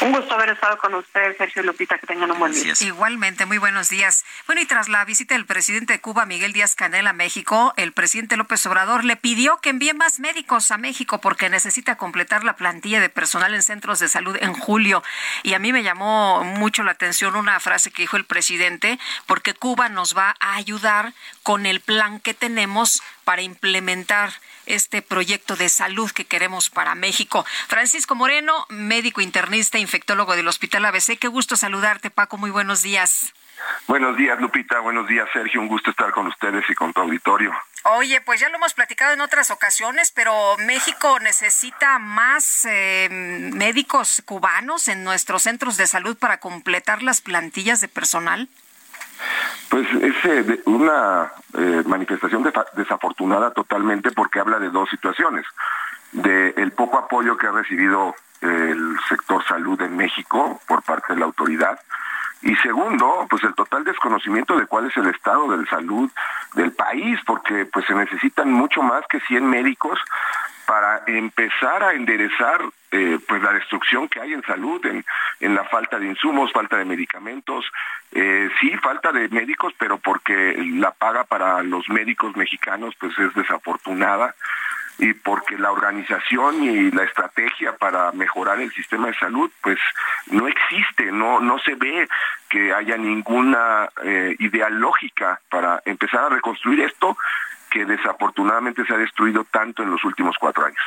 Un 0.00 0.12
gusto 0.12 0.34
haber 0.34 0.50
estado 0.50 0.76
con 0.78 0.94
ustedes, 0.94 1.36
Sergio 1.36 1.62
y 1.62 1.66
Lupita. 1.66 1.98
Que 1.98 2.06
tengan 2.06 2.30
un 2.30 2.38
buen 2.38 2.52
día. 2.52 2.74
Igualmente, 2.80 3.46
muy 3.46 3.58
buenos 3.58 3.88
días. 3.88 4.24
Bueno, 4.46 4.60
y 4.60 4.66
tras 4.66 4.88
la 4.88 5.04
visita 5.04 5.34
del 5.34 5.46
presidente 5.46 5.92
de 5.92 6.00
Cuba, 6.00 6.26
Miguel 6.26 6.52
Díaz 6.52 6.74
Canel, 6.74 7.06
a 7.06 7.12
México, 7.12 7.72
el 7.76 7.92
presidente 7.92 8.36
López 8.36 8.64
Obrador 8.66 9.04
le 9.04 9.16
pidió 9.16 9.58
que 9.60 9.70
envíe 9.70 9.94
más 9.94 10.20
médicos 10.20 10.70
a 10.70 10.78
México 10.78 11.20
porque 11.20 11.48
necesita 11.48 11.96
completar 11.96 12.44
la 12.44 12.56
plantilla 12.56 13.00
de 13.00 13.08
personal 13.08 13.54
en 13.54 13.62
centros 13.62 13.98
de 13.98 14.08
salud 14.08 14.36
en 14.40 14.54
julio. 14.54 15.02
Y 15.42 15.54
a 15.54 15.58
mí 15.58 15.72
me 15.72 15.82
llamó 15.82 16.44
mucho 16.44 16.82
la 16.82 16.92
atención 16.92 17.36
una 17.36 17.60
frase 17.60 17.90
que 17.90 18.02
dijo 18.02 18.16
el 18.16 18.24
presidente, 18.24 18.98
porque 19.26 19.54
Cuba 19.54 19.88
nos 19.88 20.16
va 20.16 20.36
a 20.40 20.56
ayudar 20.56 21.12
con 21.42 21.66
el 21.66 21.80
plan 21.80 22.20
que 22.20 22.34
tenemos 22.34 23.02
para 23.24 23.42
implementar 23.42 24.32
este 24.66 25.02
proyecto 25.02 25.56
de 25.56 25.68
salud 25.68 26.10
que 26.10 26.24
queremos 26.24 26.70
para 26.70 26.94
México. 26.94 27.44
Francisco 27.68 28.14
Moreno, 28.14 28.66
médico 28.68 29.20
internista, 29.20 29.78
infectólogo 29.78 30.36
del 30.36 30.48
Hospital 30.48 30.84
ABC. 30.84 31.18
Qué 31.18 31.28
gusto 31.28 31.56
saludarte, 31.56 32.10
Paco. 32.10 32.36
Muy 32.36 32.50
buenos 32.50 32.82
días. 32.82 33.34
Buenos 33.86 34.16
días, 34.16 34.38
Lupita. 34.40 34.80
Buenos 34.80 35.06
días, 35.08 35.28
Sergio. 35.32 35.60
Un 35.60 35.68
gusto 35.68 35.90
estar 35.90 36.10
con 36.12 36.26
ustedes 36.26 36.64
y 36.68 36.74
con 36.74 36.92
tu 36.92 37.00
auditorio. 37.00 37.52
Oye, 37.84 38.20
pues 38.22 38.40
ya 38.40 38.48
lo 38.48 38.56
hemos 38.56 38.72
platicado 38.72 39.12
en 39.12 39.20
otras 39.20 39.50
ocasiones, 39.50 40.10
pero 40.10 40.56
México 40.58 41.18
necesita 41.20 41.98
más 41.98 42.64
eh, 42.64 43.08
médicos 43.10 44.22
cubanos 44.24 44.88
en 44.88 45.04
nuestros 45.04 45.42
centros 45.42 45.76
de 45.76 45.86
salud 45.86 46.16
para 46.16 46.40
completar 46.40 47.02
las 47.02 47.20
plantillas 47.20 47.82
de 47.82 47.88
personal. 47.88 48.48
Pues 49.68 49.86
es 49.94 50.24
eh, 50.24 50.62
una 50.66 51.32
eh, 51.56 51.82
manifestación 51.86 52.44
desafortunada 52.74 53.50
totalmente 53.52 54.12
porque 54.12 54.40
habla 54.40 54.58
de 54.58 54.70
dos 54.70 54.88
situaciones. 54.90 55.44
De 56.12 56.50
el 56.56 56.72
poco 56.72 56.98
apoyo 56.98 57.36
que 57.36 57.46
ha 57.46 57.52
recibido 57.52 58.14
el 58.40 58.96
sector 59.08 59.42
salud 59.44 59.80
en 59.80 59.96
México 59.96 60.60
por 60.68 60.82
parte 60.82 61.14
de 61.14 61.20
la 61.20 61.26
autoridad. 61.26 61.78
Y 62.42 62.54
segundo, 62.56 63.26
pues 63.30 63.42
el 63.42 63.54
total 63.54 63.84
desconocimiento 63.84 64.56
de 64.56 64.66
cuál 64.66 64.86
es 64.86 64.96
el 64.98 65.06
estado 65.06 65.56
de 65.56 65.64
salud 65.66 66.10
del 66.54 66.72
país, 66.72 67.18
porque 67.26 67.64
pues 67.64 67.86
se 67.86 67.94
necesitan 67.94 68.52
mucho 68.52 68.82
más 68.82 69.02
que 69.08 69.18
100 69.20 69.48
médicos 69.48 69.98
para 70.66 71.02
empezar 71.06 71.82
a 71.82 71.92
enderezar 71.92 72.60
eh, 72.90 73.18
pues 73.26 73.42
la 73.42 73.52
destrucción 73.52 74.08
que 74.08 74.20
hay 74.20 74.32
en 74.32 74.42
salud, 74.42 74.84
en, 74.86 75.04
en, 75.40 75.54
la 75.54 75.64
falta 75.64 75.98
de 75.98 76.06
insumos, 76.06 76.52
falta 76.52 76.76
de 76.76 76.84
medicamentos, 76.84 77.64
eh, 78.12 78.48
sí, 78.60 78.70
falta 78.76 79.10
de 79.10 79.28
médicos, 79.30 79.72
pero 79.78 79.98
porque 79.98 80.54
la 80.76 80.92
paga 80.92 81.24
para 81.24 81.62
los 81.62 81.88
médicos 81.88 82.36
mexicanos 82.36 82.94
pues 83.00 83.18
es 83.18 83.34
desafortunada 83.34 84.34
y 84.98 85.12
porque 85.12 85.58
la 85.58 85.72
organización 85.72 86.62
y 86.62 86.90
la 86.92 87.02
estrategia 87.02 87.76
para 87.76 88.12
mejorar 88.12 88.60
el 88.60 88.72
sistema 88.72 89.08
de 89.08 89.14
salud 89.14 89.50
pues 89.60 89.78
no 90.28 90.46
existe, 90.46 91.10
no, 91.10 91.40
no 91.40 91.58
se 91.58 91.74
ve 91.74 92.08
que 92.48 92.72
haya 92.72 92.96
ninguna 92.96 93.88
eh, 94.04 94.36
idea 94.38 94.70
lógica 94.70 95.40
para 95.50 95.82
empezar 95.84 96.20
a 96.26 96.28
reconstruir 96.28 96.80
esto 96.80 97.16
que 97.74 97.84
desafortunadamente 97.84 98.86
se 98.86 98.94
ha 98.94 98.98
destruido 98.98 99.44
tanto 99.50 99.82
en 99.82 99.90
los 99.90 100.04
últimos 100.04 100.36
cuatro 100.38 100.64
años. 100.64 100.78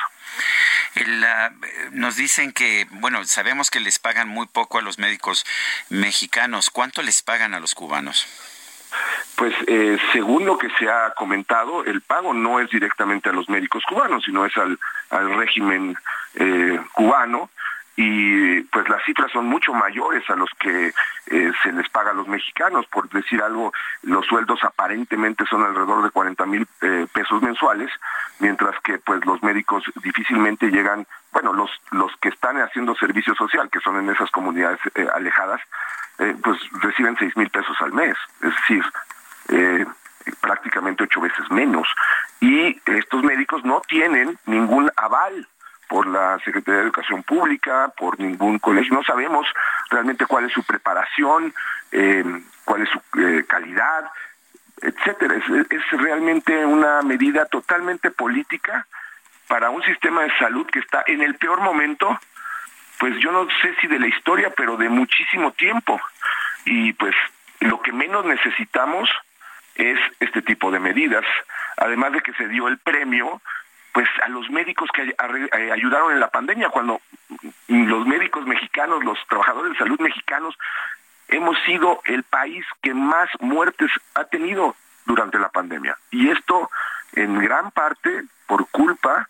nos 1.91 2.15
dicen 2.15 2.53
que, 2.53 2.87
bueno, 2.91 3.25
sabemos 3.25 3.69
que 3.69 3.81
les 3.81 3.99
pagan 3.99 4.29
muy 4.29 4.47
poco 4.47 4.79
a 4.79 4.81
los 4.81 4.97
médicos 4.97 5.45
mexicanos. 5.89 6.69
¿Cuánto 6.69 7.01
les 7.01 7.21
pagan 7.21 7.53
a 7.53 7.59
los 7.59 7.75
cubanos? 7.75 8.25
Pues 9.35 9.53
eh, 9.67 9.97
según 10.13 10.45
lo 10.45 10.57
que 10.57 10.69
se 10.79 10.89
ha 10.89 11.11
comentado, 11.11 11.83
el 11.83 12.01
pago 12.01 12.33
no 12.33 12.61
es 12.61 12.69
directamente 12.69 13.29
a 13.29 13.33
los 13.33 13.49
médicos 13.49 13.83
cubanos, 13.83 14.23
sino 14.23 14.45
es 14.45 14.55
al, 14.55 14.79
al 15.09 15.35
régimen 15.35 15.97
eh, 16.35 16.79
cubano 16.93 17.49
y 17.99 18.61
pues 18.61 18.87
las 18.89 19.03
cifras 19.03 19.31
son 19.31 19.47
mucho 19.47 19.73
mayores 19.73 20.23
a 20.29 20.35
los 20.35 20.51
que 20.59 20.93
eh, 21.25 21.51
se 21.63 21.71
les 21.71 21.89
paga 21.89 22.11
a 22.11 22.13
los 22.13 22.27
mexicanos. 22.27 22.85
Por 22.85 23.09
decir 23.09 23.41
algo, 23.41 23.73
los 24.03 24.23
sueldos 24.27 24.63
aparentemente 24.63 25.45
son 25.47 25.63
alrededor 25.63 26.03
de 26.03 26.11
40 26.11 26.45
mil 26.45 26.67
eh, 26.81 27.07
pesos 27.11 27.41
mensuales, 27.41 27.89
mientras 28.37 28.79
que 28.81 28.99
pues 28.99 29.25
los 29.25 29.41
médicos 29.41 29.83
difícilmente 30.03 30.69
llegan, 30.69 31.07
bueno, 31.31 31.53
los, 31.53 31.71
los 31.89 32.15
que 32.17 32.29
están 32.29 32.61
haciendo 32.61 32.95
servicio 32.95 33.33
social, 33.33 33.67
que 33.71 33.79
son 33.79 33.97
en 33.97 34.11
esas 34.11 34.29
comunidades 34.29 34.79
eh, 34.93 35.07
alejadas, 35.15 35.59
pues 36.43 36.59
reciben 36.81 37.15
6 37.17 37.37
mil 37.37 37.49
pesos 37.51 37.77
al 37.79 37.93
mes. 37.93 38.17
Es 38.41 38.51
decir, 38.55 38.83
prácticamente 40.41 41.03
ocho 41.03 41.21
veces 41.21 41.49
menos. 41.51 41.87
Y 42.39 42.79
estos 42.87 43.23
médicos 43.23 43.63
no 43.63 43.81
tienen 43.87 44.37
ningún 44.47 44.91
aval 44.95 45.47
por 45.87 46.07
la 46.07 46.39
Secretaría 46.43 46.79
de 46.79 46.85
Educación 46.85 47.23
Pública, 47.23 47.91
por 47.97 48.19
ningún 48.19 48.59
colegio. 48.59 48.93
No 48.93 49.03
sabemos 49.03 49.47
realmente 49.89 50.25
cuál 50.25 50.45
es 50.45 50.53
su 50.53 50.63
preparación, 50.63 51.53
eh, 51.91 52.23
cuál 52.65 52.83
es 52.83 52.89
su 52.89 53.01
eh, 53.19 53.45
calidad, 53.47 54.11
etcétera. 54.81 55.35
Es, 55.35 55.91
realmente 55.91 56.65
una 56.65 57.01
medida 57.01 57.45
totalmente 57.45 58.11
política 58.11 58.85
para 59.47 59.69
un 59.69 59.81
sistema 59.83 60.23
de 60.23 60.37
salud 60.37 60.67
que 60.67 60.79
está 60.79 61.03
en 61.07 61.21
el 61.21 61.35
peor 61.35 61.61
momento, 61.61 62.19
pues 62.99 63.17
yo 63.19 63.31
no 63.31 63.47
sé 63.61 63.75
si 63.79 63.87
de 63.87 63.99
la 63.99 64.07
historia, 64.07 64.51
pero 64.55 64.75
de 64.75 64.89
muchísimo 64.89 65.51
tiempo. 65.53 65.99
Y 66.65 66.93
pues 66.93 67.15
lo 67.59 67.81
que 67.81 67.93
menos 67.93 68.25
necesitamos 68.25 69.09
es 69.75 69.99
este 70.19 70.41
tipo 70.41 70.71
de 70.71 70.79
medidas. 70.79 71.23
Además 71.77 72.11
de 72.11 72.21
que 72.21 72.33
se 72.33 72.47
dio 72.47 72.67
el 72.67 72.77
premio 72.79 73.41
pues 73.93 74.07
a 74.23 74.29
los 74.29 74.49
médicos 74.49 74.89
que 74.93 75.03
eh, 75.03 75.71
ayudaron 75.71 76.11
en 76.11 76.19
la 76.19 76.29
pandemia, 76.29 76.69
cuando 76.69 77.01
los 77.67 78.05
médicos 78.05 78.45
mexicanos, 78.45 79.03
los 79.03 79.17
trabajadores 79.27 79.73
de 79.73 79.77
salud 79.77 79.99
mexicanos, 79.99 80.55
hemos 81.27 81.57
sido 81.65 82.01
el 82.05 82.23
país 82.23 82.65
que 82.81 82.93
más 82.93 83.29
muertes 83.39 83.91
ha 84.15 84.23
tenido 84.25 84.75
durante 85.05 85.39
la 85.39 85.49
pandemia. 85.49 85.97
Y 86.11 86.29
esto 86.29 86.69
en 87.13 87.39
gran 87.39 87.71
parte 87.71 88.23
por 88.45 88.67
culpa 88.69 89.27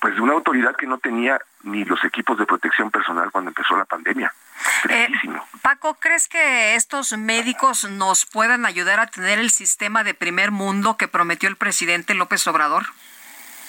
pues 0.00 0.16
de 0.16 0.20
una 0.20 0.32
autoridad 0.32 0.74
que 0.74 0.88
no 0.88 0.98
tenía 0.98 1.40
ni 1.62 1.84
los 1.84 2.02
equipos 2.04 2.36
de 2.36 2.44
protección 2.44 2.90
personal 2.90 3.30
cuando 3.30 3.50
empezó 3.50 3.76
la 3.76 3.84
pandemia. 3.84 4.34
Eh, 4.88 5.08
Paco, 5.62 5.94
¿crees 5.94 6.26
que 6.26 6.74
estos 6.74 7.16
médicos 7.16 7.88
nos 7.88 8.26
puedan 8.26 8.66
ayudar 8.66 8.98
a 8.98 9.06
tener 9.06 9.38
el 9.38 9.50
sistema 9.50 10.02
de 10.02 10.14
primer 10.14 10.50
mundo 10.50 10.96
que 10.96 11.06
prometió 11.06 11.48
el 11.48 11.54
presidente 11.54 12.14
López 12.14 12.44
Obrador? 12.48 12.86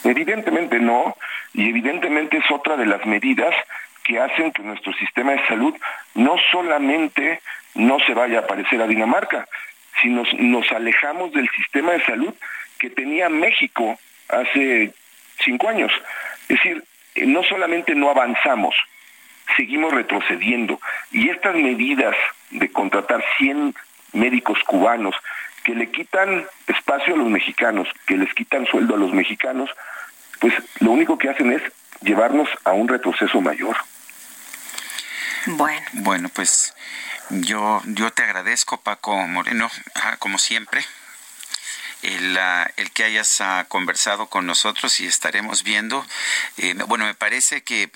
Evidentemente 0.03 0.79
no, 0.79 1.15
y 1.53 1.69
evidentemente 1.69 2.37
es 2.37 2.51
otra 2.51 2.75
de 2.75 2.85
las 2.85 3.05
medidas 3.05 3.55
que 4.03 4.19
hacen 4.19 4.51
que 4.51 4.63
nuestro 4.63 4.91
sistema 4.93 5.31
de 5.31 5.47
salud 5.47 5.75
no 6.15 6.35
solamente 6.51 7.41
no 7.75 7.99
se 7.99 8.13
vaya 8.13 8.39
a 8.39 8.47
parecer 8.47 8.81
a 8.81 8.87
Dinamarca, 8.87 9.47
sino 10.01 10.23
nos 10.37 10.71
alejamos 10.71 11.31
del 11.31 11.49
sistema 11.49 11.93
de 11.93 12.03
salud 12.03 12.33
que 12.77 12.89
tenía 12.89 13.29
México 13.29 13.97
hace 14.27 14.93
cinco 15.39 15.69
años. 15.69 15.91
Es 16.49 16.57
decir, 16.57 16.83
no 17.15 17.43
solamente 17.43 17.95
no 17.95 18.09
avanzamos, 18.09 18.75
seguimos 19.55 19.93
retrocediendo. 19.93 20.79
Y 21.11 21.29
estas 21.29 21.55
medidas 21.55 22.15
de 22.51 22.69
contratar 22.71 23.23
100 23.37 23.73
médicos 24.13 24.59
cubanos 24.65 25.15
que 25.63 25.75
le 25.75 25.89
quitan 25.91 26.45
espacio 26.67 27.15
a 27.15 27.17
los 27.17 27.29
mexicanos, 27.29 27.87
que 28.05 28.17
les 28.17 28.33
quitan 28.33 28.65
sueldo 28.65 28.95
a 28.95 28.97
los 28.97 29.13
mexicanos, 29.13 29.69
pues 30.39 30.53
lo 30.79 30.91
único 30.91 31.17
que 31.17 31.29
hacen 31.29 31.51
es 31.53 31.61
llevarnos 32.01 32.49
a 32.65 32.73
un 32.73 32.87
retroceso 32.87 33.41
mayor. 33.41 33.77
Bueno. 35.45 35.81
Bueno, 35.93 36.29
pues 36.29 36.73
yo, 37.29 37.81
yo 37.85 38.11
te 38.11 38.23
agradezco, 38.23 38.79
Paco 38.81 39.15
Moreno, 39.27 39.69
ah, 39.95 40.17
como 40.19 40.37
siempre. 40.37 40.81
El, 42.03 42.37
el, 42.77 42.91
que 42.91 43.05
hayas 43.05 43.41
ah, 43.41 43.65
conversado 43.67 44.27
con 44.27 44.45
nosotros 44.45 44.99
y 44.99 45.07
estaremos 45.07 45.63
viendo. 45.63 46.05
Eh, 46.57 46.75
bueno, 46.87 47.05
me 47.05 47.15
parece 47.15 47.63
que 47.63 47.89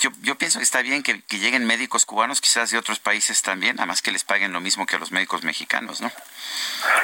yo, 0.00 0.10
yo 0.22 0.34
pienso 0.34 0.58
que 0.58 0.64
está 0.64 0.82
bien 0.82 1.02
que, 1.02 1.22
lleguen 1.30 1.66
médicos 1.66 2.04
cubanos, 2.04 2.40
quizás 2.40 2.70
de 2.70 2.78
otros 2.78 2.98
países 2.98 3.42
también, 3.42 3.76
además 3.78 4.02
que 4.02 4.12
les 4.12 4.24
paguen 4.24 4.52
lo 4.52 4.60
mismo 4.60 4.86
que 4.86 4.96
a 4.96 4.98
los 4.98 5.12
médicos 5.12 5.44
mexicanos, 5.44 6.00
¿no? 6.00 6.10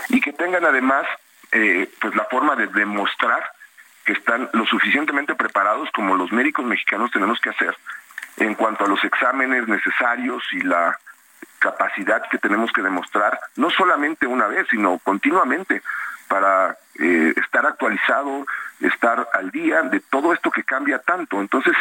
Y 0.09 0.20
que 0.20 0.32
tengan 0.32 0.64
además 0.64 1.06
eh, 1.52 1.89
pues 2.01 2.14
la 2.14 2.24
forma 2.24 2.56
de 2.56 2.66
demostrar 2.66 3.43
que 4.05 4.12
están 4.12 4.51
lo 4.52 4.66
suficientemente 4.66 5.35
preparados 5.35 5.89
como 5.93 6.16
los 6.16 6.32
médicos 6.32 6.64
mexicanos 6.64 7.10
tenemos 7.10 7.40
que 7.40 7.51
hacer 7.51 7.77
en 8.39 8.55
cuanto 8.55 8.85
a 8.85 8.89
los 8.89 9.02
exámenes 9.05 9.68
necesarios 9.68 10.43
y 10.52 10.60
la 10.62 10.98
capacidad 11.60 12.22
que 12.28 12.39
tenemos 12.39 12.72
que 12.72 12.82
demostrar, 12.82 13.39
no 13.56 13.70
solamente 13.70 14.27
una 14.27 14.47
vez, 14.47 14.66
sino 14.70 14.98
continuamente, 14.98 15.82
para 16.31 16.78
eh, 17.01 17.35
estar 17.36 17.66
actualizado, 17.66 18.47
estar 18.81 19.28
al 19.35 19.51
día 19.51 19.82
de 19.82 19.98
todo 19.98 20.32
esto 20.32 20.51
que 20.51 20.62
cambia 20.62 21.01
tanto. 21.01 21.40
Entonces, 21.40 21.74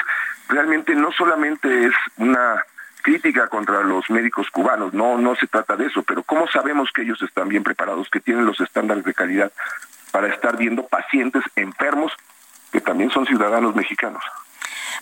realmente 0.47 0.95
no 0.95 1.11
solamente 1.11 1.85
es 1.85 1.93
una 2.17 2.65
crítica 3.03 3.47
contra 3.47 3.83
los 3.83 4.09
médicos 4.09 4.49
cubanos, 4.49 4.93
no, 4.93 5.17
no 5.17 5.35
se 5.35 5.47
trata 5.47 5.77
de 5.77 5.85
eso, 5.85 6.03
pero 6.03 6.23
¿cómo 6.23 6.47
sabemos 6.49 6.89
que 6.93 7.03
ellos 7.03 7.21
están 7.21 7.47
bien 7.47 7.63
preparados, 7.63 8.09
que 8.09 8.19
tienen 8.19 8.45
los 8.45 8.59
estándares 8.59 9.05
de 9.05 9.13
calidad 9.13 9.51
para 10.11 10.27
estar 10.27 10.57
viendo 10.57 10.85
pacientes 10.87 11.43
enfermos 11.55 12.11
que 12.71 12.81
también 12.81 13.11
son 13.11 13.25
ciudadanos 13.25 13.75
mexicanos. 13.75 14.23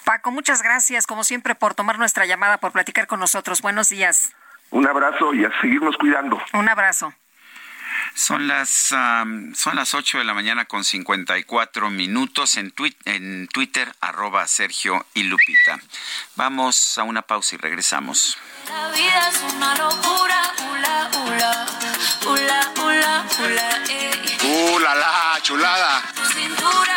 Paco, 0.06 0.32
muchas 0.32 0.61
gracias, 0.61 1.06
como 1.06 1.24
siempre, 1.24 1.56
por 1.56 1.74
tomar 1.74 1.98
nuestra 1.98 2.26
llamada, 2.26 2.57
por 2.57 2.72
platicar 2.72 3.07
con 3.07 3.19
nosotros. 3.19 3.61
Buenos 3.61 3.90
días. 3.90 4.34
Un 4.69 4.88
abrazo 4.88 5.34
y 5.34 5.45
a 5.45 5.52
seguirnos 5.61 5.98
cuidando. 5.98 6.40
Un 6.53 6.69
abrazo. 6.69 7.14
Son 8.18 8.48
las, 8.48 8.68
son 8.69 9.76
las 9.76 9.94
8 9.94 10.18
de 10.18 10.23
la 10.23 10.34
mañana 10.34 10.65
con 10.65 10.84
54 10.84 11.91
minutos 11.91 12.57
en, 12.57 12.73
en 13.06 13.48
Twitter, 13.48 13.94
arroba 14.02 14.48
Sergio 14.48 15.06
y 15.14 15.22
Lupita. 15.22 15.80
Vamos 16.35 16.98
a 16.98 17.03
una 17.03 17.22
pausa 17.22 17.53
y 17.53 17.57
regresamos. 17.60 18.39
La 18.68 18.88
vida 18.89 19.30
es 19.30 19.53
una 19.53 19.76
locura, 19.76 20.53
ula, 20.72 21.11
ula, 21.27 21.68
ula, 22.26 22.73
ula, 22.76 23.26
ula, 23.39 23.84
eh. 23.88 24.38
Uh, 24.44 24.80
la, 24.80 24.95
la, 24.95 25.39
chulada. 25.44 26.02
Tu 26.15 26.26
cintura, 26.39 26.97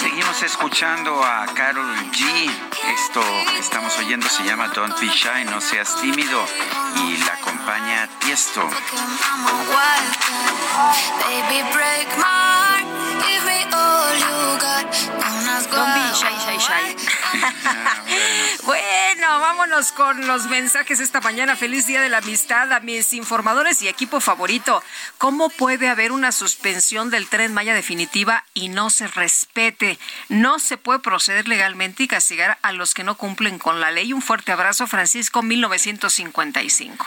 Seguimos 0.00 0.42
escuchando 0.42 1.22
a 1.24 1.46
Carol 1.54 1.96
G. 2.10 2.50
Esto 2.94 3.22
que 3.48 3.58
estamos 3.58 3.96
oyendo 3.98 4.28
se 4.28 4.44
llama 4.44 4.68
Don't 4.68 4.98
Be 5.00 5.08
Shy, 5.08 5.44
no 5.46 5.60
seas 5.60 5.94
tímido. 6.00 6.44
Y 6.96 7.16
la 7.18 7.34
acompaña 7.34 8.08
Tiesto. 8.20 8.62
Baby, 11.20 11.62
break 11.72 12.08
my 12.18 12.24
heart, 12.24 12.86
give 13.22 13.44
me 13.44 13.64
all 13.72 14.14
you 14.18 14.58
got. 14.58 14.86
Don't 15.70 15.94
be 15.94 16.02
shy, 16.14 16.34
shy, 16.44 16.58
shy. 16.58 17.23
bueno, 18.64 19.40
vámonos 19.40 19.92
con 19.92 20.26
los 20.26 20.46
mensajes 20.46 21.00
esta 21.00 21.20
mañana. 21.20 21.56
Feliz 21.56 21.86
Día 21.86 22.00
de 22.00 22.08
la 22.08 22.18
Amistad 22.18 22.72
a 22.72 22.80
mis 22.80 23.12
informadores 23.12 23.82
y 23.82 23.88
equipo 23.88 24.20
favorito. 24.20 24.82
¿Cómo 25.18 25.50
puede 25.50 25.88
haber 25.88 26.12
una 26.12 26.32
suspensión 26.32 27.10
del 27.10 27.28
tren 27.28 27.54
Maya 27.54 27.74
definitiva 27.74 28.44
y 28.54 28.68
no 28.68 28.90
se 28.90 29.08
respete? 29.08 29.98
No 30.28 30.58
se 30.58 30.76
puede 30.76 30.98
proceder 31.00 31.48
legalmente 31.48 32.04
y 32.04 32.08
castigar 32.08 32.58
a 32.62 32.72
los 32.72 32.94
que 32.94 33.04
no 33.04 33.16
cumplen 33.16 33.58
con 33.58 33.80
la 33.80 33.90
ley. 33.90 34.12
Un 34.12 34.22
fuerte 34.22 34.52
abrazo, 34.52 34.86
Francisco, 34.86 35.42
1955. 35.42 37.06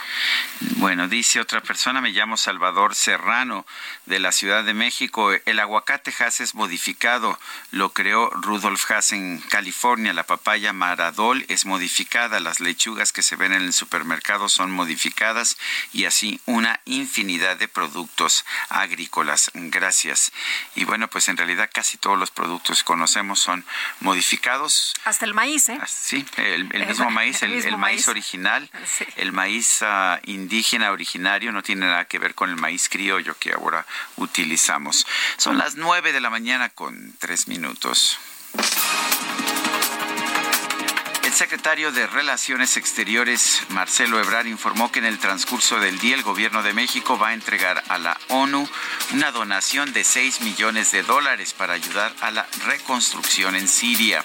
Bueno, 0.76 1.08
dice 1.08 1.40
otra 1.40 1.60
persona, 1.60 2.00
me 2.00 2.10
llamo 2.10 2.36
Salvador 2.36 2.94
Serrano 2.94 3.66
de 4.06 4.18
la 4.18 4.32
Ciudad 4.32 4.64
de 4.64 4.74
México. 4.74 5.32
El 5.44 5.60
aguacate 5.60 6.12
Hass 6.18 6.40
es 6.40 6.54
modificado, 6.54 7.38
lo 7.70 7.92
creó 7.92 8.30
Rudolf 8.30 8.90
Hass 8.90 9.12
en 9.12 9.38
California. 9.48 10.12
La 10.18 10.26
papaya 10.26 10.72
Maradol 10.72 11.44
es 11.46 11.64
modificada, 11.64 12.40
las 12.40 12.58
lechugas 12.58 13.12
que 13.12 13.22
se 13.22 13.36
ven 13.36 13.52
en 13.52 13.62
el 13.62 13.72
supermercado 13.72 14.48
son 14.48 14.72
modificadas 14.72 15.56
y 15.92 16.06
así 16.06 16.40
una 16.44 16.80
infinidad 16.86 17.56
de 17.56 17.68
productos 17.68 18.44
agrícolas. 18.68 19.52
Gracias. 19.54 20.32
Y 20.74 20.82
bueno, 20.86 21.06
pues 21.06 21.28
en 21.28 21.36
realidad 21.36 21.70
casi 21.72 21.98
todos 21.98 22.18
los 22.18 22.32
productos 22.32 22.80
que 22.80 22.84
conocemos 22.84 23.38
son 23.38 23.64
modificados. 24.00 24.92
Hasta 25.04 25.24
el 25.24 25.34
maíz, 25.34 25.68
¿eh? 25.68 25.78
Ah, 25.80 25.86
sí, 25.86 26.26
el, 26.36 26.64
mismo 26.88 27.12
maíz, 27.12 27.40
el, 27.44 27.78
maíz, 27.78 28.08
original, 28.08 28.68
el 29.16 29.30
maíz 29.30 29.82
uh, 29.82 30.18
indígena 30.24 30.90
originario 30.90 31.52
no 31.52 31.62
tiene 31.62 31.86
nada 31.86 32.06
que 32.06 32.18
ver 32.18 32.34
con 32.34 32.50
el 32.50 32.56
maíz 32.56 32.88
criollo 32.88 33.38
que 33.38 33.52
ahora 33.52 33.86
utilizamos. 34.16 35.06
Son 35.36 35.58
las 35.58 35.76
nueve 35.76 36.12
de 36.12 36.20
la 36.20 36.28
mañana 36.28 36.70
con 36.70 37.14
tres 37.20 37.46
minutos. 37.46 38.18
Secretario 41.38 41.92
de 41.92 42.08
Relaciones 42.08 42.76
Exteriores, 42.76 43.62
Marcelo 43.68 44.18
Ebrard, 44.18 44.48
informó 44.48 44.90
que 44.90 44.98
en 44.98 45.04
el 45.04 45.20
transcurso 45.20 45.78
del 45.78 46.00
día 46.00 46.16
el 46.16 46.24
gobierno 46.24 46.64
de 46.64 46.72
México 46.72 47.16
va 47.16 47.28
a 47.28 47.32
entregar 47.32 47.84
a 47.86 47.96
la 47.96 48.18
ONU 48.26 48.68
una 49.12 49.30
donación 49.30 49.92
de 49.92 50.02
6 50.02 50.40
millones 50.40 50.90
de 50.90 51.04
dólares 51.04 51.52
para 51.52 51.74
ayudar 51.74 52.12
a 52.22 52.32
la 52.32 52.48
reconstrucción 52.66 53.54
en 53.54 53.68
Siria 53.68 54.24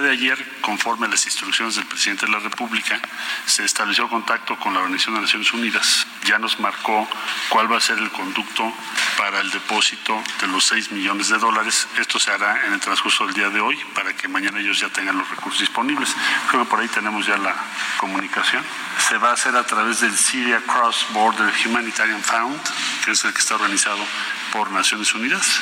de 0.00 0.10
ayer, 0.10 0.60
conforme 0.60 1.06
a 1.06 1.10
las 1.10 1.24
instrucciones 1.26 1.76
del 1.76 1.86
presidente 1.86 2.26
de 2.26 2.32
la 2.32 2.38
República, 2.38 3.00
se 3.46 3.64
estableció 3.64 4.08
contacto 4.08 4.56
con 4.56 4.74
la 4.74 4.80
Organización 4.80 5.16
de 5.16 5.22
Naciones 5.22 5.52
Unidas. 5.52 6.06
Ya 6.24 6.38
nos 6.38 6.58
marcó 6.60 7.08
cuál 7.48 7.70
va 7.70 7.78
a 7.78 7.80
ser 7.80 7.98
el 7.98 8.10
conducto 8.10 8.72
para 9.16 9.40
el 9.40 9.50
depósito 9.50 10.22
de 10.40 10.48
los 10.48 10.64
6 10.66 10.92
millones 10.92 11.28
de 11.28 11.38
dólares. 11.38 11.88
Esto 11.98 12.18
se 12.18 12.30
hará 12.30 12.66
en 12.66 12.74
el 12.74 12.80
transcurso 12.80 13.26
del 13.26 13.34
día 13.34 13.50
de 13.50 13.60
hoy 13.60 13.76
para 13.94 14.14
que 14.14 14.28
mañana 14.28 14.60
ellos 14.60 14.78
ya 14.78 14.88
tengan 14.88 15.18
los 15.18 15.28
recursos 15.28 15.60
disponibles. 15.60 16.14
Creo 16.48 16.64
que 16.64 16.70
por 16.70 16.80
ahí 16.80 16.88
tenemos 16.88 17.26
ya 17.26 17.36
la 17.36 17.54
comunicación. 17.98 18.64
Se 19.08 19.18
va 19.18 19.30
a 19.30 19.32
hacer 19.34 19.56
a 19.56 19.66
través 19.66 20.00
del 20.00 20.16
Syria 20.16 20.62
Cross 20.66 21.06
Border 21.12 21.52
Humanitarian 21.64 22.22
Fund, 22.22 22.60
que 23.04 23.12
es 23.12 23.24
el 23.24 23.32
que 23.32 23.38
está 23.38 23.54
organizado 23.54 24.04
por 24.52 24.70
Naciones 24.70 25.12
Unidas 25.14 25.60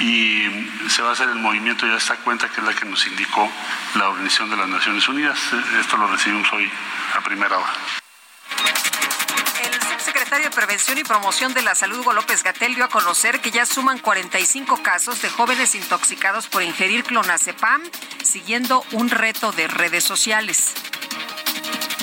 y 0.00 0.48
se 0.88 1.02
va 1.02 1.10
a 1.10 1.12
hacer 1.12 1.28
el 1.28 1.36
movimiento 1.36 1.86
ya 1.86 1.96
esta 1.96 2.16
cuenta 2.16 2.48
que 2.48 2.60
es 2.60 2.66
la 2.66 2.74
que 2.74 2.86
nos 2.86 3.06
indicó 3.06 3.48
la 3.94 4.08
Organización 4.08 4.50
de 4.50 4.56
las 4.56 4.68
Naciones 4.68 5.06
Unidas. 5.08 5.38
Esto 5.78 5.96
lo 5.98 6.06
recibimos 6.08 6.50
hoy 6.52 6.70
a 7.16 7.20
primera 7.20 7.58
hora. 7.58 7.72
El 9.62 9.82
subsecretario 9.82 10.48
de 10.48 10.54
Prevención 10.54 10.96
y 10.96 11.04
Promoción 11.04 11.52
de 11.52 11.62
la 11.62 11.74
Salud, 11.74 11.98
Hugo 11.98 12.14
López 12.14 12.42
Gatel, 12.42 12.74
dio 12.74 12.84
a 12.84 12.88
conocer 12.88 13.40
que 13.40 13.50
ya 13.50 13.66
suman 13.66 13.98
45 13.98 14.82
casos 14.82 15.20
de 15.20 15.28
jóvenes 15.28 15.74
intoxicados 15.74 16.46
por 16.46 16.62
ingerir 16.62 17.04
clonazepam, 17.04 17.82
siguiendo 18.24 18.82
un 18.92 19.10
reto 19.10 19.52
de 19.52 19.68
redes 19.68 20.04
sociales. 20.04 20.72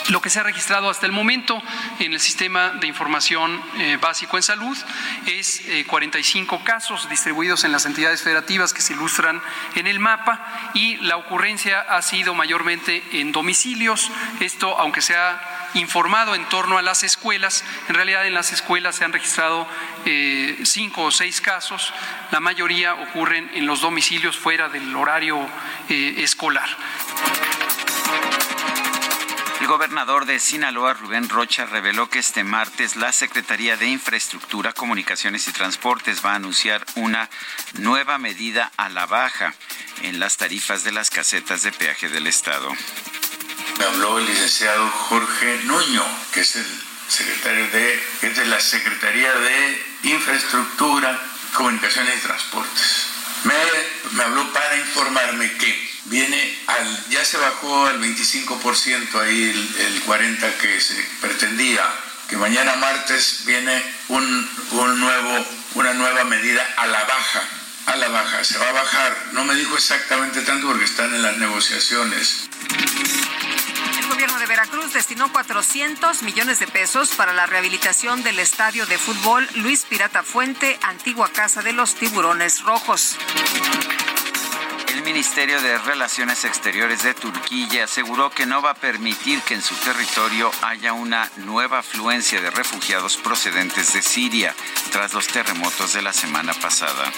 Lo 0.10 0.22
que 0.22 0.30
se 0.30 0.40
ha 0.40 0.44
registrado 0.44 0.90
hasta 0.90 1.06
el 1.06 1.12
momento 1.12 1.62
en 2.00 2.14
el 2.14 2.20
sistema 2.20 2.70
de 2.70 2.88
información 2.88 3.62
eh, 3.78 3.98
básico 4.00 4.38
en 4.38 4.44
salud 4.44 4.78
es 5.26 5.62
45 5.88 6.56
eh, 6.56 6.60
casos 6.64 7.10
distribuidos 7.10 7.64
en 7.64 7.72
las 7.72 7.86
entidades 7.86 8.22
federativas 8.22 8.74
que 8.74 8.82
se 8.82 8.94
ilustran 8.94 9.42
en 9.76 9.88
el 9.88 10.00
mapa 10.00 10.72
y 10.74 10.96
la 10.98 11.18
ocurrencia 11.18 11.82
ha 11.82 12.02
sido 12.02 12.34
mayormente 12.34 13.04
en 13.12 13.32
domicilios. 13.32 14.10
Esto, 14.40 14.78
aunque 14.80 15.02
se 15.02 15.16
ha 15.16 15.70
informado 15.74 16.36
en 16.36 16.48
torno 16.48 16.78
a 16.78 16.82
las 16.82 17.04
escuelas, 17.04 17.66
en 17.90 17.96
realidad 17.96 18.26
en 18.26 18.34
las 18.34 18.54
escuelas 18.54 18.96
se 18.96 19.04
han 19.04 19.14
registrado 19.14 19.68
eh, 20.06 20.60
cinco 20.64 21.04
o 21.04 21.12
seis 21.12 21.42
casos. 21.42 21.94
La 22.32 22.40
mayoría 22.40 22.94
ocurren 22.94 23.52
en 23.54 23.66
los 23.66 23.82
domicilios 23.82 24.38
fuera 24.38 24.70
del 24.70 24.96
horario 24.96 25.48
escolar. 25.90 26.70
El 29.68 29.74
gobernador 29.74 30.26
de 30.26 30.40
Sinaloa, 30.40 30.94
Rubén 30.94 31.28
Rocha, 31.28 31.66
reveló 31.66 32.10
que 32.10 32.20
este 32.20 32.46
martes 32.46 32.96
la 32.96 33.12
Secretaría 33.12 33.76
de 33.76 33.88
Infraestructura, 33.88 34.72
Comunicaciones 34.72 35.46
y 35.50 35.52
Transportes 35.52 36.24
va 36.24 36.32
a 36.32 36.36
anunciar 36.36 36.86
una 36.96 37.30
nueva 37.74 38.18
medida 38.18 38.72
a 38.78 38.88
la 38.88 39.06
baja 39.08 39.54
en 40.04 40.22
las 40.22 40.38
tarifas 40.38 40.86
de 40.86 40.94
las 40.94 41.10
casetas 41.10 41.64
de 41.64 41.74
peaje 41.74 42.08
del 42.08 42.28
Estado. 42.28 42.74
Me 43.78 43.84
habló 43.84 44.20
el 44.20 44.26
licenciado 44.28 44.90
Jorge 44.90 45.60
Nuño, 45.66 46.06
que 46.32 46.40
es 46.40 46.56
el 46.56 46.82
secretario 47.10 47.68
de, 47.68 48.04
es 48.22 48.38
de 48.38 48.46
la 48.46 48.62
Secretaría 48.62 49.34
de 49.34 49.86
Infraestructura, 50.04 51.22
Comunicaciones 51.56 52.20
y 52.20 52.22
Transportes. 52.26 53.08
Me, 53.44 53.54
me 54.14 54.24
habló 54.24 54.50
para 54.54 54.78
informarme 54.78 55.52
que 55.58 55.87
viene 56.10 56.58
al, 56.68 57.10
ya 57.10 57.24
se 57.24 57.38
bajó 57.38 57.88
al 57.88 58.02
25% 58.02 59.22
ahí 59.22 59.44
el, 59.78 60.04
40% 60.06 60.58
que 60.58 60.80
se 60.82 60.96
pretendía, 61.22 61.84
que 62.30 62.38
mañana 62.38 62.76
martes 62.76 63.44
viene 63.46 63.84
un, 64.10 64.50
un 64.72 65.00
nuevo, 65.00 65.46
una 65.76 65.94
nueva 65.94 66.24
medida 66.24 66.66
a 66.78 66.88
la 66.88 67.04
baja, 67.04 67.44
a 67.88 67.96
la 67.98 68.08
baja, 68.10 68.44
se 68.44 68.58
va 68.58 68.70
a 68.70 68.74
bajar, 68.74 69.18
no 69.34 69.44
me 69.44 69.56
dijo 69.56 69.76
exactamente 69.76 70.42
tanto 70.42 70.68
porque 70.68 70.86
están 70.86 71.14
en 71.14 71.22
las 71.22 71.38
negociaciones. 71.38 72.50
El 74.00 74.08
gobierno 74.08 74.40
de 74.40 74.46
Veracruz 74.46 74.94
destinó 74.94 75.32
400 75.32 76.24
millones 76.24 76.60
de 76.60 76.68
pesos 76.68 77.10
para 77.10 77.34
la 77.34 77.46
rehabilitación 77.46 78.24
del 78.24 78.40
estadio 78.40 78.86
de 78.86 78.98
fútbol 78.98 79.48
Luis 79.56 79.86
Pirata 79.86 80.24
Fuente, 80.24 80.80
antigua 80.82 81.30
casa 81.30 81.62
de 81.62 81.74
los 81.74 81.96
tiburones 81.96 82.62
rojos. 82.62 83.18
El 84.98 85.04
Ministerio 85.04 85.62
de 85.62 85.78
Relaciones 85.78 86.44
Exteriores 86.44 87.04
de 87.04 87.14
Turquía 87.14 87.84
aseguró 87.84 88.32
que 88.32 88.48
no 88.48 88.64
va 88.64 88.72
a 88.72 88.74
permitir 88.74 89.40
que 89.44 89.54
en 89.54 89.62
su 89.62 89.76
territorio 89.76 90.50
haya 90.64 90.94
una 90.94 91.30
nueva 91.36 91.80
afluencia 91.80 92.42
de 92.42 92.50
refugiados 92.50 93.16
procedentes 93.18 93.94
de 93.94 94.02
Siria 94.02 94.56
tras 94.92 95.14
los 95.14 95.28
terremotos 95.28 95.94
de 95.94 96.02
la 96.02 96.14
semana 96.14 96.52
pasada. 96.56 97.12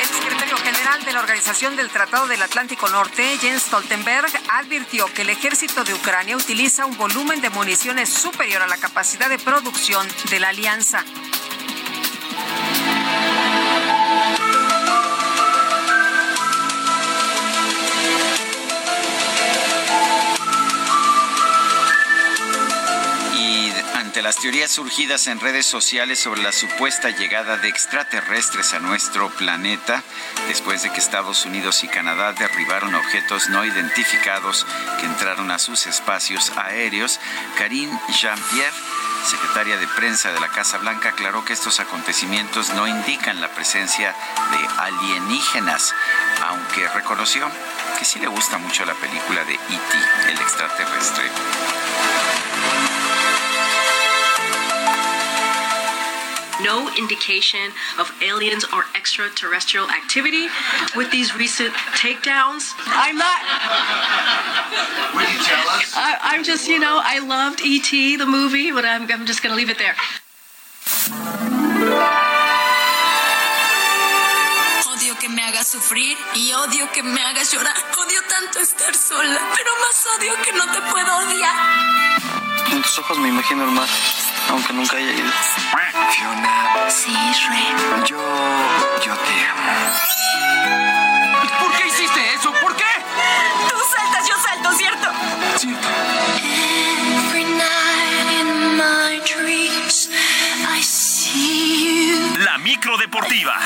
El 0.00 0.08
secretario 0.08 0.56
general 0.56 1.04
de 1.04 1.12
la 1.12 1.20
Organización 1.20 1.76
del 1.76 1.90
Tratado 1.90 2.26
del 2.26 2.40
Atlántico 2.40 2.88
Norte, 2.88 3.36
Jens 3.38 3.64
Stoltenberg, 3.64 4.32
advirtió 4.48 5.12
que 5.12 5.22
el 5.22 5.30
ejército 5.30 5.84
de 5.84 5.92
Ucrania 5.92 6.38
utiliza 6.38 6.86
un 6.86 6.96
volumen 6.96 7.42
de 7.42 7.50
municiones 7.50 8.08
superior 8.08 8.62
a 8.62 8.66
la 8.66 8.78
capacidad 8.78 9.28
de 9.28 9.38
producción 9.38 10.08
de 10.30 10.40
la 10.40 10.48
alianza. 10.48 11.04
Ante 24.12 24.20
las 24.20 24.36
teorías 24.36 24.70
surgidas 24.70 25.26
en 25.26 25.40
redes 25.40 25.64
sociales 25.64 26.18
sobre 26.18 26.42
la 26.42 26.52
supuesta 26.52 27.08
llegada 27.08 27.56
de 27.56 27.68
extraterrestres 27.68 28.74
a 28.74 28.78
nuestro 28.78 29.30
planeta, 29.30 30.02
después 30.48 30.82
de 30.82 30.92
que 30.92 30.98
Estados 30.98 31.46
Unidos 31.46 31.82
y 31.82 31.88
Canadá 31.88 32.34
derribaron 32.34 32.94
objetos 32.94 33.48
no 33.48 33.64
identificados 33.64 34.66
que 35.00 35.06
entraron 35.06 35.50
a 35.50 35.58
sus 35.58 35.86
espacios 35.86 36.52
aéreos, 36.58 37.20
Karine 37.56 37.98
Jean-Pierre 38.20 38.76
secretaria 39.24 39.78
de 39.78 39.88
prensa 39.88 40.30
de 40.30 40.40
la 40.40 40.48
Casa 40.48 40.76
Blanca, 40.76 41.10
aclaró 41.10 41.42
que 41.46 41.54
estos 41.54 41.80
acontecimientos 41.80 42.68
no 42.74 42.86
indican 42.86 43.40
la 43.40 43.48
presencia 43.48 44.14
de 44.50 44.82
alienígenas, 44.82 45.94
aunque 46.48 46.86
reconoció 46.88 47.48
que 47.98 48.04
sí 48.04 48.18
le 48.18 48.26
gusta 48.26 48.58
mucho 48.58 48.84
la 48.84 48.94
película 48.94 49.42
de 49.44 49.54
E.T., 49.54 50.30
el 50.32 50.38
extraterrestre. 50.38 51.30
No 56.62 56.88
indication 56.96 57.72
of 57.98 58.10
aliens 58.22 58.64
or 58.72 58.84
extraterrestrial 58.94 59.90
activity 59.90 60.48
with 60.96 61.10
these 61.10 61.34
recent 61.36 61.72
takedowns. 61.98 62.72
I'm 62.86 63.16
not. 63.16 63.40
Would 65.14 65.28
you 65.28 65.40
tell 65.44 65.66
us? 65.68 65.92
I, 65.94 66.18
I'm 66.22 66.44
just, 66.44 66.68
you 66.68 66.78
know, 66.78 67.00
I 67.02 67.18
loved 67.18 67.60
E.T., 67.60 68.16
the 68.16 68.26
movie, 68.26 68.72
but 68.72 68.84
I'm, 68.84 69.10
I'm 69.10 69.26
just 69.26 69.42
going 69.42 69.52
to 69.52 69.56
leave 69.56 69.70
it 69.70 69.78
there. 69.78 69.94
Odio 74.92 75.18
que 75.18 75.28
me 75.28 75.42
hagas 75.42 75.68
sufrir 75.68 76.16
y 76.34 76.52
odio 76.52 76.90
que 76.92 77.02
me 77.02 77.20
hagas 77.22 77.52
llorar. 77.52 77.76
Odio 77.98 78.20
tanto 78.28 78.60
estar 78.60 78.94
sola, 78.94 79.40
pero 79.56 79.70
más 79.80 80.06
odio 80.18 80.32
que 80.44 80.52
no 80.52 80.64
te 80.72 80.80
puedo 80.90 81.16
odiar. 81.18 82.22
En 82.72 82.82
tus 82.82 82.98
ojos 82.98 83.18
me 83.18 83.28
imagino 83.28 83.64
el 83.64 83.70
mar, 83.70 83.88
aunque 84.52 84.72
nunca 84.74 84.96
haya 84.96 85.12
ido. 85.12 85.32
Fiona. 86.10 86.88
Sí, 86.88 87.10
Shrek. 87.10 88.06
Yo. 88.06 88.18
yo 89.04 89.14
te 89.16 89.46
amo. 89.46 89.72
¿Por 91.60 91.72
qué 91.76 91.86
hiciste 91.88 92.34
eso? 92.34 92.52
¿Por 92.60 92.76
qué? 92.76 92.84
Tú 93.68 93.76
saltas, 93.96 94.28
yo 94.28 94.34
salto, 94.36 94.72
¿cierto? 94.76 95.08
Cierto. 95.56 95.88
Every 96.38 97.44
night 97.44 98.40
in 98.40 98.76
my 98.76 99.20
dreams, 99.34 100.10
I 100.68 100.82
see 100.82 102.10
you. 102.10 102.38
La 102.44 102.58
micro 102.58 102.96
deportiva. 102.98 103.58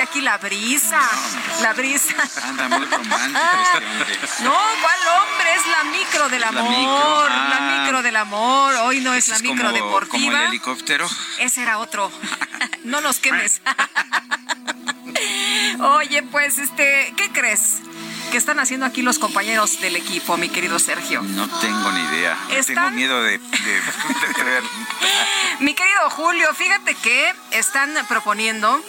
Siente 0.00 0.02
aquí 0.02 0.20
la 0.20 0.38
brisa. 0.38 1.00
La 1.62 1.72
brisa. 1.72 2.14
Anda 2.44 2.68
muy 2.68 2.86
romántico 2.86 3.40
este 3.62 3.86
hombre. 3.86 4.18
No, 4.42 4.54
¿cuál 4.82 4.98
hombre? 5.20 5.54
Es 5.54 5.66
la 5.66 5.84
micro 5.84 6.28
del 6.28 6.40
la 6.40 6.48
amor. 6.48 7.30
La 7.30 7.56
ah. 7.56 7.82
micro 7.82 8.02
del 8.02 8.16
amor. 8.16 8.74
Hoy 8.76 9.00
no 9.00 9.14
es 9.14 9.28
la 9.28 9.38
micro 9.40 9.56
como, 9.66 9.72
deportiva. 9.72 10.24
como 10.24 10.36
el 10.36 10.48
helicóptero. 10.48 11.08
Ese 11.38 11.62
era 11.62 11.78
otro. 11.78 12.10
No 12.84 13.00
nos 13.00 13.18
quemes. 13.18 13.60
Oye, 15.80 16.22
pues, 16.22 16.58
este, 16.58 17.12
¿qué 17.16 17.30
crees? 17.30 17.78
¿Qué 18.30 18.36
están 18.36 18.58
haciendo 18.58 18.86
aquí 18.86 19.02
los 19.02 19.18
compañeros 19.18 19.80
del 19.80 19.96
equipo, 19.96 20.36
mi 20.36 20.48
querido 20.48 20.78
Sergio? 20.78 21.20
No 21.22 21.48
tengo 21.60 21.92
ni 21.92 22.00
idea. 22.16 22.38
Están- 22.50 22.74
Tengo 22.76 22.90
miedo 22.92 23.22
de, 23.22 23.38
de- 23.38 23.80
de 24.36 24.44
ver. 24.44 24.62
Mi 25.60 25.74
querido 25.74 26.08
Julio, 26.10 26.54
fíjate 26.54 26.94
que 26.94 27.34
están 27.50 27.92
proponiendo 28.08 28.80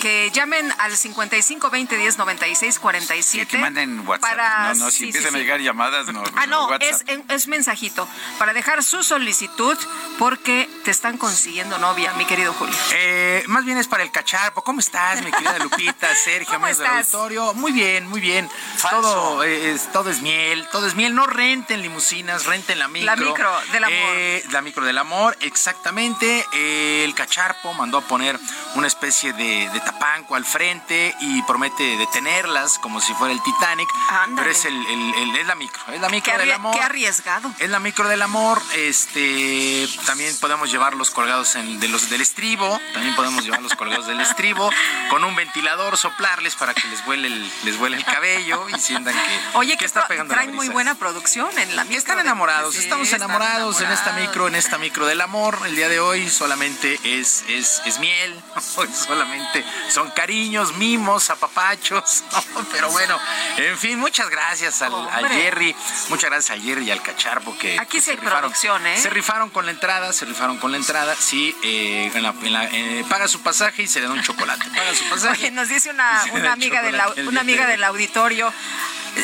que 0.00 0.30
llamen 0.32 0.72
al 0.78 0.96
55 0.96 1.70
20 1.70 1.96
10 1.96 2.18
96 2.18 2.78
47 2.78 3.46
Que 3.46 3.58
manden 3.58 4.06
WhatsApp. 4.06 4.30
para 4.30 4.74
no, 4.74 4.84
no, 4.84 4.90
si 4.90 4.90
sí, 4.90 4.98
sí, 4.98 5.04
empiezan 5.06 5.30
sí. 5.32 5.36
a 5.36 5.40
llegar 5.40 5.60
llamadas, 5.60 6.06
no. 6.08 6.22
Ah, 6.36 6.46
no, 6.46 6.72
es, 6.74 7.04
es 7.28 7.48
mensajito 7.48 8.08
para 8.38 8.52
dejar 8.52 8.82
su 8.82 9.02
solicitud 9.02 9.76
porque 10.18 10.68
te 10.84 10.90
están 10.90 11.18
consiguiendo 11.18 11.78
novia, 11.78 12.12
mi 12.14 12.24
querido 12.24 12.52
Julio. 12.52 12.74
Eh, 12.92 13.44
más 13.46 13.64
bien 13.64 13.78
es 13.78 13.88
para 13.88 14.02
el 14.02 14.10
cacharpo. 14.10 14.62
¿Cómo 14.62 14.80
estás, 14.80 15.22
mi 15.22 15.30
querida 15.30 15.58
Lupita, 15.58 16.14
Sergio, 16.24 16.54
¿Cómo 16.54 16.66
amigos 16.66 16.78
del 16.78 16.88
auditorio? 16.88 17.54
Muy 17.54 17.72
bien, 17.72 18.08
muy 18.08 18.20
bien. 18.20 18.48
Todo 18.90 19.42
eh, 19.44 19.72
es, 19.72 19.90
todo 19.92 20.10
es 20.10 20.20
miel, 20.22 20.66
todo 20.72 20.86
es 20.86 20.94
miel. 20.94 21.14
No 21.14 21.26
renten 21.26 21.82
limusinas, 21.82 22.46
renten 22.46 22.78
la 22.78 22.88
micro. 22.88 23.06
La 23.06 23.16
micro 23.16 23.60
del 23.72 23.84
amor. 23.84 23.96
Eh, 24.16 24.44
la 24.50 24.62
micro 24.62 24.84
del 24.84 24.98
amor, 24.98 25.36
exactamente. 25.40 26.44
Eh, 26.52 27.04
el 27.04 27.14
cacharpo 27.14 27.72
mandó 27.74 27.98
a 27.98 28.00
poner 28.02 28.38
una 28.74 28.86
especie 28.86 29.32
de, 29.32 29.68
de 29.70 29.75
tapanco 29.80 30.34
al 30.34 30.44
frente 30.44 31.14
y 31.20 31.42
promete 31.42 31.82
detenerlas 31.96 32.78
como 32.78 33.00
si 33.00 33.12
fuera 33.14 33.32
el 33.32 33.42
Titanic. 33.42 33.88
Ándale. 34.08 34.36
Pero 34.36 34.50
es, 34.50 34.64
el, 34.64 34.74
el- 34.86 35.14
el- 35.14 35.36
es 35.36 35.46
la 35.46 35.54
micro, 35.54 35.82
es 35.92 36.00
la 36.00 36.08
micro 36.08 36.32
Qué, 36.32 36.38
del 36.38 36.52
amor. 36.52 36.74
qué 36.74 36.82
arriesgado. 36.82 37.50
Es 37.58 37.68
la 37.70 37.78
micro 37.80 38.08
del 38.08 38.22
amor, 38.22 38.60
este 39.06 39.88
también 40.06 40.36
podemos 40.38 40.70
llevarlos 40.70 41.10
colgados 41.10 41.54
en, 41.56 41.80
de 41.80 41.88
los 41.88 42.08
del 42.10 42.20
estribo, 42.20 42.80
también 42.92 43.14
podemos 43.14 43.44
llevarlos 43.44 43.74
colgados 43.74 44.06
del 44.06 44.20
estribo, 44.20 44.70
con 45.10 45.24
un 45.24 45.34
ventilador, 45.34 45.96
soplarles 45.96 46.54
para 46.56 46.74
que 46.74 46.86
les 46.88 47.04
vuele 47.04 47.28
el, 47.28 47.52
les 47.64 47.78
vuele 47.78 47.96
el 47.96 48.04
cabello 48.04 48.68
y 48.68 48.78
sientan 48.78 49.14
que, 49.14 49.40
Oye, 49.58 49.72
que 49.72 49.78
que 49.78 49.84
está 49.84 50.06
pegando 50.08 50.34
traen 50.34 50.54
muy 50.54 50.68
buena 50.68 50.94
producción 50.94 51.48
en 51.58 51.76
la 51.76 51.82
micro. 51.84 51.98
Están 51.98 52.16
de- 52.16 52.22
enamorados, 52.22 52.74
Sí, 52.74 52.80
estamos 52.80 53.06
están 53.08 53.22
enamorados, 53.22 53.80
en 53.80 53.90
esta 53.90 54.12
micro, 54.12 54.48
en 54.48 54.54
esta 54.54 54.78
micro 54.78 55.06
del 55.06 55.20
amor. 55.20 55.58
El 55.66 55.76
día 55.76 55.88
de 55.88 56.00
hoy 56.00 56.28
solamente 56.30 56.98
es, 57.04 57.44
es, 57.48 57.82
es 57.84 57.98
miel, 57.98 58.40
hoy 58.76 58.88
solamente 59.06 59.64
son 59.88 60.10
cariños, 60.10 60.74
mimos, 60.74 61.30
apapachos. 61.30 62.24
Pero 62.72 62.90
bueno, 62.90 63.18
en 63.56 63.76
fin, 63.78 63.98
muchas 63.98 64.28
gracias 64.30 64.82
al, 64.82 64.94
al. 64.94 65.28
Jerry, 65.28 65.74
muchas 66.08 66.30
gracias 66.30 66.58
a 66.58 66.62
Jerry 66.62 66.84
y 66.86 66.90
al 66.90 67.02
Cacharpo 67.02 67.56
que 67.58 67.78
Aquí 67.78 67.98
sí 67.98 68.06
se 68.06 68.10
hay 68.12 68.16
producción, 68.18 68.86
¿eh? 68.86 68.98
Se 68.98 69.10
rifaron 69.10 69.50
con 69.50 69.64
la 69.66 69.72
entrada, 69.72 70.12
se 70.12 70.24
rifaron 70.24 70.58
con 70.58 70.70
la 70.72 70.76
entrada, 70.78 71.14
sí, 71.18 71.54
eh, 71.62 72.10
en 72.14 72.22
la- 72.22 72.34
en 72.42 72.52
la- 72.52 72.64
eh, 72.66 73.04
paga 73.08 73.28
su 73.28 73.42
pasaje 73.42 73.82
y 73.82 73.86
se 73.86 74.00
le 74.00 74.06
da 74.06 74.12
un 74.12 74.22
chocolate. 74.22 74.64
Paga 74.70 74.94
su 74.94 75.04
pasaje. 75.08 75.38
Oye, 75.46 75.50
nos 75.50 75.68
dice 75.68 75.90
una, 75.90 76.22
amiga, 76.52 76.82
au- 76.82 77.12
el 77.16 77.28
una 77.28 77.40
amiga 77.40 77.66
de 77.66 77.72
del 77.72 77.84
auditorio. 77.84 78.52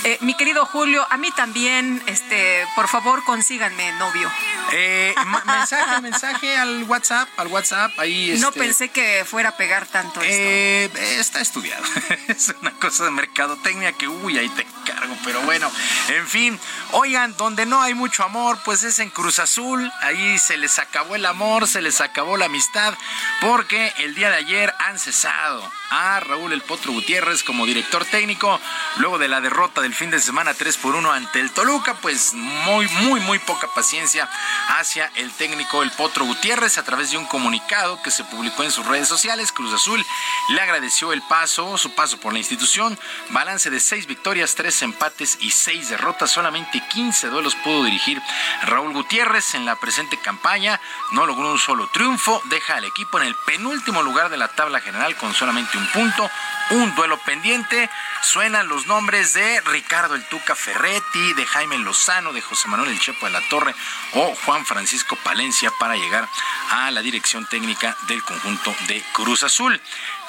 eh, 0.04 0.16
mi 0.22 0.34
querido 0.34 0.64
Julio, 0.64 1.06
a 1.10 1.18
mí 1.18 1.30
también, 1.32 2.02
este, 2.06 2.66
por 2.74 2.88
favor, 2.88 3.22
consíganme 3.24 3.92
novio. 3.92 4.30
Eh, 4.72 5.14
mensaje, 5.44 6.00
mensaje 6.00 6.56
al 6.56 6.84
WhatsApp, 6.84 7.28
al 7.36 7.48
WhatsApp, 7.48 7.90
ahí 7.98 8.34
No 8.38 8.48
este, 8.48 8.58
pensé 8.60 8.88
que 8.88 9.24
fuera 9.26 9.50
a 9.50 9.56
pegar 9.58 9.86
tanto. 9.86 10.22
Eh, 10.34 10.90
está 11.18 11.40
estudiado. 11.40 11.84
es 12.28 12.54
una 12.60 12.72
cosa 12.72 13.04
de 13.04 13.10
mercadotecnia 13.10 13.92
que, 13.92 14.08
uy, 14.08 14.38
ahí 14.38 14.48
te 14.50 14.66
cargo. 14.84 15.16
Pero 15.24 15.40
bueno, 15.42 15.70
en 16.08 16.26
fin. 16.26 16.58
Oigan, 16.92 17.36
donde 17.36 17.66
no 17.66 17.80
hay 17.80 17.94
mucho 17.94 18.24
amor, 18.24 18.58
pues 18.64 18.82
es 18.82 18.98
en 18.98 19.10
Cruz 19.10 19.38
Azul. 19.38 19.90
Ahí 20.02 20.38
se 20.38 20.56
les 20.56 20.78
acabó 20.78 21.14
el 21.14 21.26
amor, 21.26 21.66
se 21.66 21.82
les 21.82 22.00
acabó 22.00 22.36
la 22.36 22.46
amistad, 22.46 22.94
porque 23.40 23.92
el 23.98 24.14
día 24.14 24.30
de 24.30 24.36
ayer 24.36 24.74
han 24.78 24.98
cesado 24.98 25.70
a 25.90 26.20
Raúl 26.20 26.52
El 26.52 26.62
Potro 26.62 26.92
Gutiérrez 26.92 27.42
como 27.42 27.66
director 27.66 28.04
técnico. 28.04 28.60
Luego 28.96 29.18
de 29.18 29.28
la 29.28 29.40
derrota 29.40 29.80
del 29.80 29.94
fin 29.94 30.10
de 30.10 30.20
semana 30.20 30.54
3 30.54 30.76
por 30.78 30.94
1 30.94 31.12
ante 31.12 31.40
el 31.40 31.50
Toluca, 31.50 31.94
pues 31.94 32.34
muy, 32.34 32.88
muy, 32.88 33.20
muy 33.20 33.38
poca 33.38 33.68
paciencia 33.74 34.28
hacia 34.68 35.10
el 35.16 35.30
técnico 35.32 35.82
El 35.82 35.90
Potro 35.92 36.24
Gutiérrez 36.24 36.78
a 36.78 36.84
través 36.84 37.10
de 37.10 37.18
un 37.18 37.26
comunicado 37.26 38.02
que 38.02 38.10
se 38.10 38.24
publicó 38.24 38.64
en 38.64 38.70
sus 38.70 38.86
redes 38.86 39.08
sociales. 39.08 39.52
Cruz 39.52 39.72
Azul 39.72 40.04
le 40.48 40.60
agradeció 40.60 41.12
el 41.12 41.22
paso, 41.22 41.78
su 41.78 41.94
paso 41.94 42.18
por 42.18 42.32
la 42.32 42.38
institución. 42.38 42.98
Balance 43.30 43.70
de 43.70 43.80
seis 43.80 44.06
victorias, 44.06 44.54
tres 44.54 44.82
empates 44.82 45.38
y 45.40 45.50
seis 45.50 45.88
derrotas. 45.88 46.30
Solamente 46.30 46.82
15 46.88 47.28
duelos 47.28 47.54
pudo 47.56 47.84
dirigir 47.84 48.20
Raúl 48.62 48.92
Gutiérrez 48.92 49.54
en 49.54 49.64
la 49.64 49.76
presente 49.76 50.18
campaña. 50.18 50.80
No 51.12 51.26
logró 51.26 51.50
un 51.50 51.58
solo 51.58 51.88
triunfo. 51.92 52.42
Deja 52.46 52.76
al 52.76 52.84
equipo 52.84 53.20
en 53.20 53.26
el 53.26 53.36
penúltimo 53.46 54.02
lugar 54.02 54.30
de 54.30 54.36
la 54.36 54.48
tabla 54.48 54.80
general 54.80 55.16
con 55.16 55.34
solamente 55.34 55.78
un 55.78 55.86
punto. 55.88 56.30
Un 56.70 56.94
duelo 56.94 57.18
pendiente. 57.18 57.90
Suenan 58.22 58.68
los 58.68 58.86
nombres 58.86 59.32
de 59.32 59.60
Ricardo 59.62 60.14
El 60.14 60.26
Tuca 60.28 60.54
Ferretti, 60.54 61.32
de 61.34 61.46
Jaime 61.46 61.78
Lozano, 61.78 62.32
de 62.32 62.40
José 62.40 62.68
Manuel 62.68 62.90
El 62.90 63.00
Chepo 63.00 63.26
de 63.26 63.32
la 63.32 63.40
Torre 63.48 63.74
o 64.14 64.34
Juan 64.44 64.64
Francisco 64.64 65.16
Palencia 65.16 65.70
para 65.78 65.96
llegar 65.96 66.28
a 66.70 66.90
la 66.90 67.02
dirección 67.02 67.46
técnica 67.46 67.96
del 68.06 68.22
conjunto 68.22 68.74
de 68.86 69.02
Cruz 69.12 69.42
Azul. 69.42 69.80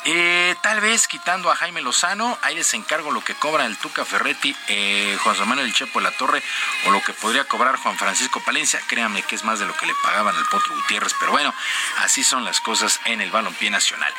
Eh, 0.05 0.55
tal 0.61 0.81
vez 0.81 1.07
quitando 1.07 1.49
a 1.49 1.55
Jaime 1.55 1.81
Lozano, 1.81 2.37
ahí 2.41 2.55
les 2.55 2.73
encargo 2.73 3.11
lo 3.11 3.23
que 3.23 3.35
cobra 3.35 3.65
el 3.65 3.77
Tuca 3.77 4.03
Ferretti, 4.03 4.53
eh, 4.67 5.17
José 5.23 5.45
Manuel 5.45 5.67
El 5.67 5.73
Chepo 5.73 5.99
de 5.99 6.03
la 6.03 6.17
Torre, 6.17 6.43
o 6.85 6.91
lo 6.91 7.01
que 7.01 7.13
podría 7.13 7.45
cobrar 7.45 7.77
Juan 7.77 7.97
Francisco 7.97 8.41
Palencia. 8.43 8.81
Créanme 8.87 9.23
que 9.23 9.35
es 9.35 9.45
más 9.45 9.59
de 9.59 9.65
lo 9.65 9.75
que 9.77 9.85
le 9.85 9.93
pagaban 10.03 10.35
al 10.35 10.45
Potro 10.45 10.75
Gutiérrez, 10.75 11.13
pero 11.19 11.31
bueno, 11.31 11.53
así 11.99 12.23
son 12.23 12.43
las 12.43 12.59
cosas 12.59 12.99
en 13.05 13.21
el 13.21 13.31
balompié 13.31 13.69
nacional. 13.69 14.13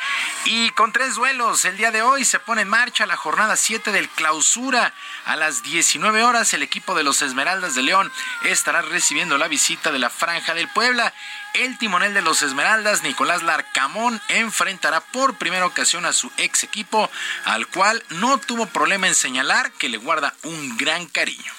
Y 0.45 0.71
con 0.71 0.91
tres 0.91 1.15
duelos, 1.15 1.65
el 1.65 1.77
día 1.77 1.91
de 1.91 2.01
hoy 2.01 2.25
se 2.25 2.39
pone 2.39 2.63
en 2.63 2.69
marcha 2.69 3.05
la 3.05 3.15
jornada 3.15 3.55
7 3.55 3.91
del 3.91 4.09
clausura. 4.09 4.93
A 5.25 5.35
las 5.35 5.61
19 5.61 6.23
horas, 6.23 6.53
el 6.53 6.63
equipo 6.63 6.95
de 6.95 7.03
los 7.03 7.21
Esmeraldas 7.21 7.75
de 7.75 7.83
León 7.83 8.11
estará 8.43 8.81
recibiendo 8.81 9.37
la 9.37 9.47
visita 9.47 9.91
de 9.91 9.99
la 9.99 10.09
Franja 10.09 10.53
del 10.55 10.67
Puebla. 10.69 11.13
El 11.59 11.77
timonel 11.77 12.13
de 12.13 12.21
los 12.21 12.41
Esmeraldas, 12.41 13.03
Nicolás 13.03 13.41
Larcamón, 13.41 14.21
enfrentará 14.27 14.99
por 14.99 15.35
primera 15.35 15.65
ocasión 15.65 16.05
a 16.05 16.11
su 16.11 16.29
ex 16.35 16.63
equipo, 16.63 17.09
al 17.45 17.67
cual 17.67 18.03
no 18.09 18.37
tuvo 18.39 18.65
problema 18.65 19.07
en 19.07 19.15
señalar 19.15 19.71
que 19.71 19.87
le 19.87 19.97
guarda 19.97 20.33
un 20.43 20.75
gran 20.75 21.05
cariño. 21.05 21.53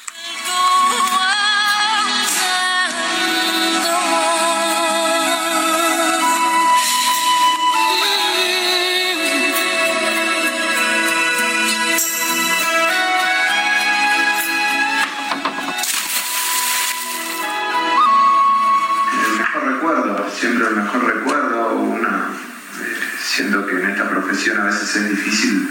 Siento 23.36 23.66
que 23.66 23.74
en 23.74 23.90
esta 23.90 24.08
profesión 24.08 24.58
a 24.58 24.64
veces 24.64 24.96
es 24.96 25.10
difícil 25.10 25.68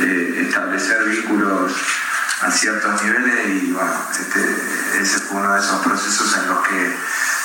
eh, 0.00 0.44
establecer 0.46 1.04
vínculos 1.04 1.72
a 2.42 2.50
ciertos 2.50 3.02
niveles 3.02 3.48
y 3.48 3.72
bueno, 3.72 3.92
este, 4.12 5.00
ese 5.00 5.18
fue 5.20 5.40
uno 5.40 5.54
de 5.54 5.58
esos 5.58 5.80
procesos 5.82 6.36
en 6.36 6.48
los 6.48 6.68
que 6.68 6.96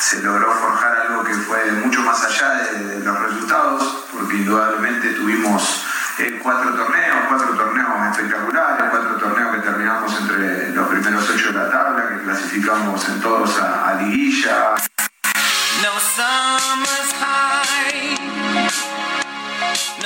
se 0.02 0.22
logró 0.22 0.54
forjar 0.54 1.08
algo 1.08 1.24
que 1.24 1.34
fue 1.34 1.72
mucho 1.84 2.02
más 2.02 2.22
allá 2.26 2.56
de, 2.74 3.00
los 3.00 3.20
resultados, 3.22 4.06
porque 4.12 4.36
indudablemente 4.36 5.14
tuvimos 5.14 5.86
eh, 6.20 6.42
cuatro 6.44 6.74
torneos, 6.74 7.20
cuatro 7.30 7.56
torneos 7.56 7.90
espectaculares, 8.12 8.86
cuatro 8.92 9.16
torneos 9.16 9.56
que 9.56 9.62
terminamos 9.62 10.14
entre 10.20 10.72
los 10.72 10.88
primeros 10.90 11.30
ocho 11.30 11.54
de 11.54 11.54
la 11.54 11.72
tabla, 11.72 12.10
que 12.10 12.24
clasificamos 12.24 13.08
en 13.08 13.22
todos 13.22 13.58
a, 13.60 13.90
a 13.90 13.96
liguilla. 13.96 14.76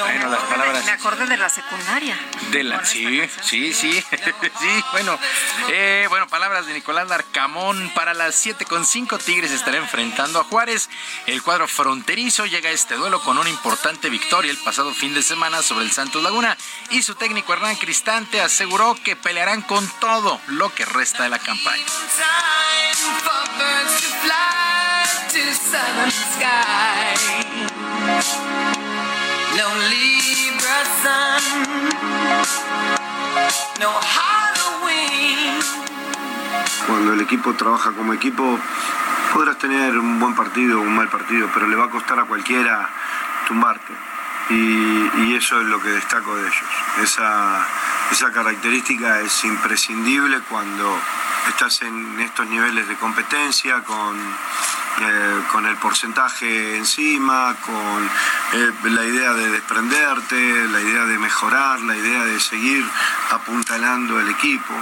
Bueno, 0.03 0.29
las 0.29 0.43
palabras. 0.43 0.85
Me 0.85 0.91
acordé 0.91 1.25
de 1.25 1.37
la 1.37 1.49
secundaria. 1.49 2.17
De 2.51 2.63
la, 2.63 2.85
sí, 2.85 3.21
sí, 3.41 3.73
sí, 3.73 4.03
sí, 4.59 4.83
bueno, 4.91 5.17
eh, 5.69 6.05
bueno, 6.09 6.27
palabras 6.27 6.67
de 6.67 6.73
Nicolás 6.73 7.07
Larcamón. 7.07 7.91
Para 7.95 8.13
las 8.13 8.35
7 8.35 8.65
con 8.65 8.85
5 8.85 9.17
Tigres 9.17 9.51
estará 9.51 9.77
enfrentando 9.77 10.39
a 10.39 10.43
Juárez. 10.43 10.89
El 11.25 11.41
cuadro 11.41 11.67
fronterizo 11.67 12.45
llega 12.45 12.69
a 12.69 12.73
este 12.73 12.95
duelo 12.95 13.21
con 13.21 13.37
una 13.37 13.49
importante 13.49 14.09
victoria 14.09 14.51
el 14.51 14.57
pasado 14.57 14.93
fin 14.93 15.13
de 15.13 15.23
semana 15.23 15.61
sobre 15.61 15.85
el 15.85 15.91
Santos 15.91 16.23
Laguna 16.23 16.57
y 16.91 17.01
su 17.01 17.15
técnico 17.15 17.53
Hernán 17.53 17.75
Cristante 17.75 18.41
aseguró 18.41 18.95
que 19.03 19.15
pelearán 19.15 19.61
con 19.61 19.87
todo 19.99 20.39
lo 20.47 20.73
que 20.73 20.85
resta 20.85 21.23
de 21.23 21.29
la 21.29 21.39
campaña. 21.39 21.83
Cuando 36.85 37.13
el 37.13 37.21
equipo 37.21 37.53
trabaja 37.55 37.91
como 37.93 38.13
equipo, 38.13 38.59
podrás 39.33 39.57
tener 39.57 39.97
un 39.97 40.19
buen 40.19 40.35
partido 40.35 40.79
o 40.79 40.81
un 40.81 40.95
mal 40.95 41.09
partido, 41.09 41.49
pero 41.53 41.67
le 41.67 41.75
va 41.75 41.85
a 41.85 41.89
costar 41.89 42.19
a 42.19 42.25
cualquiera 42.25 42.87
tumbarte. 43.47 43.93
Y, 44.49 45.35
eso 45.35 45.59
es 45.59 45.67
lo 45.67 45.81
que 45.81 45.89
destaco 45.89 46.35
de 46.35 46.41
ellos. 46.41 46.69
Esa, 47.01 47.65
esa 48.11 48.31
característica 48.31 49.21
es 49.21 49.43
imprescindible 49.43 50.39
cuando 50.49 50.99
estás 51.49 51.81
en 51.81 52.19
estos 52.19 52.45
niveles 52.47 52.87
de 52.87 52.95
competencia, 52.95 53.83
con, 53.83 54.17
eh, 54.99 55.41
con 55.51 55.65
el 55.65 55.75
porcentaje 55.77 56.77
encima, 56.77 57.55
con 57.65 58.09
eh, 58.53 58.71
la 58.85 59.05
idea 59.05 59.33
de 59.33 59.49
desprenderte, 59.49 60.67
la 60.69 60.81
idea 60.81 61.05
de 61.05 61.19
mejorar, 61.19 61.79
la 61.81 61.95
idea 61.95 62.25
de 62.25 62.39
seguir 62.39 62.83
apuntalando 63.29 64.19
el 64.19 64.29
equipo. 64.29 64.73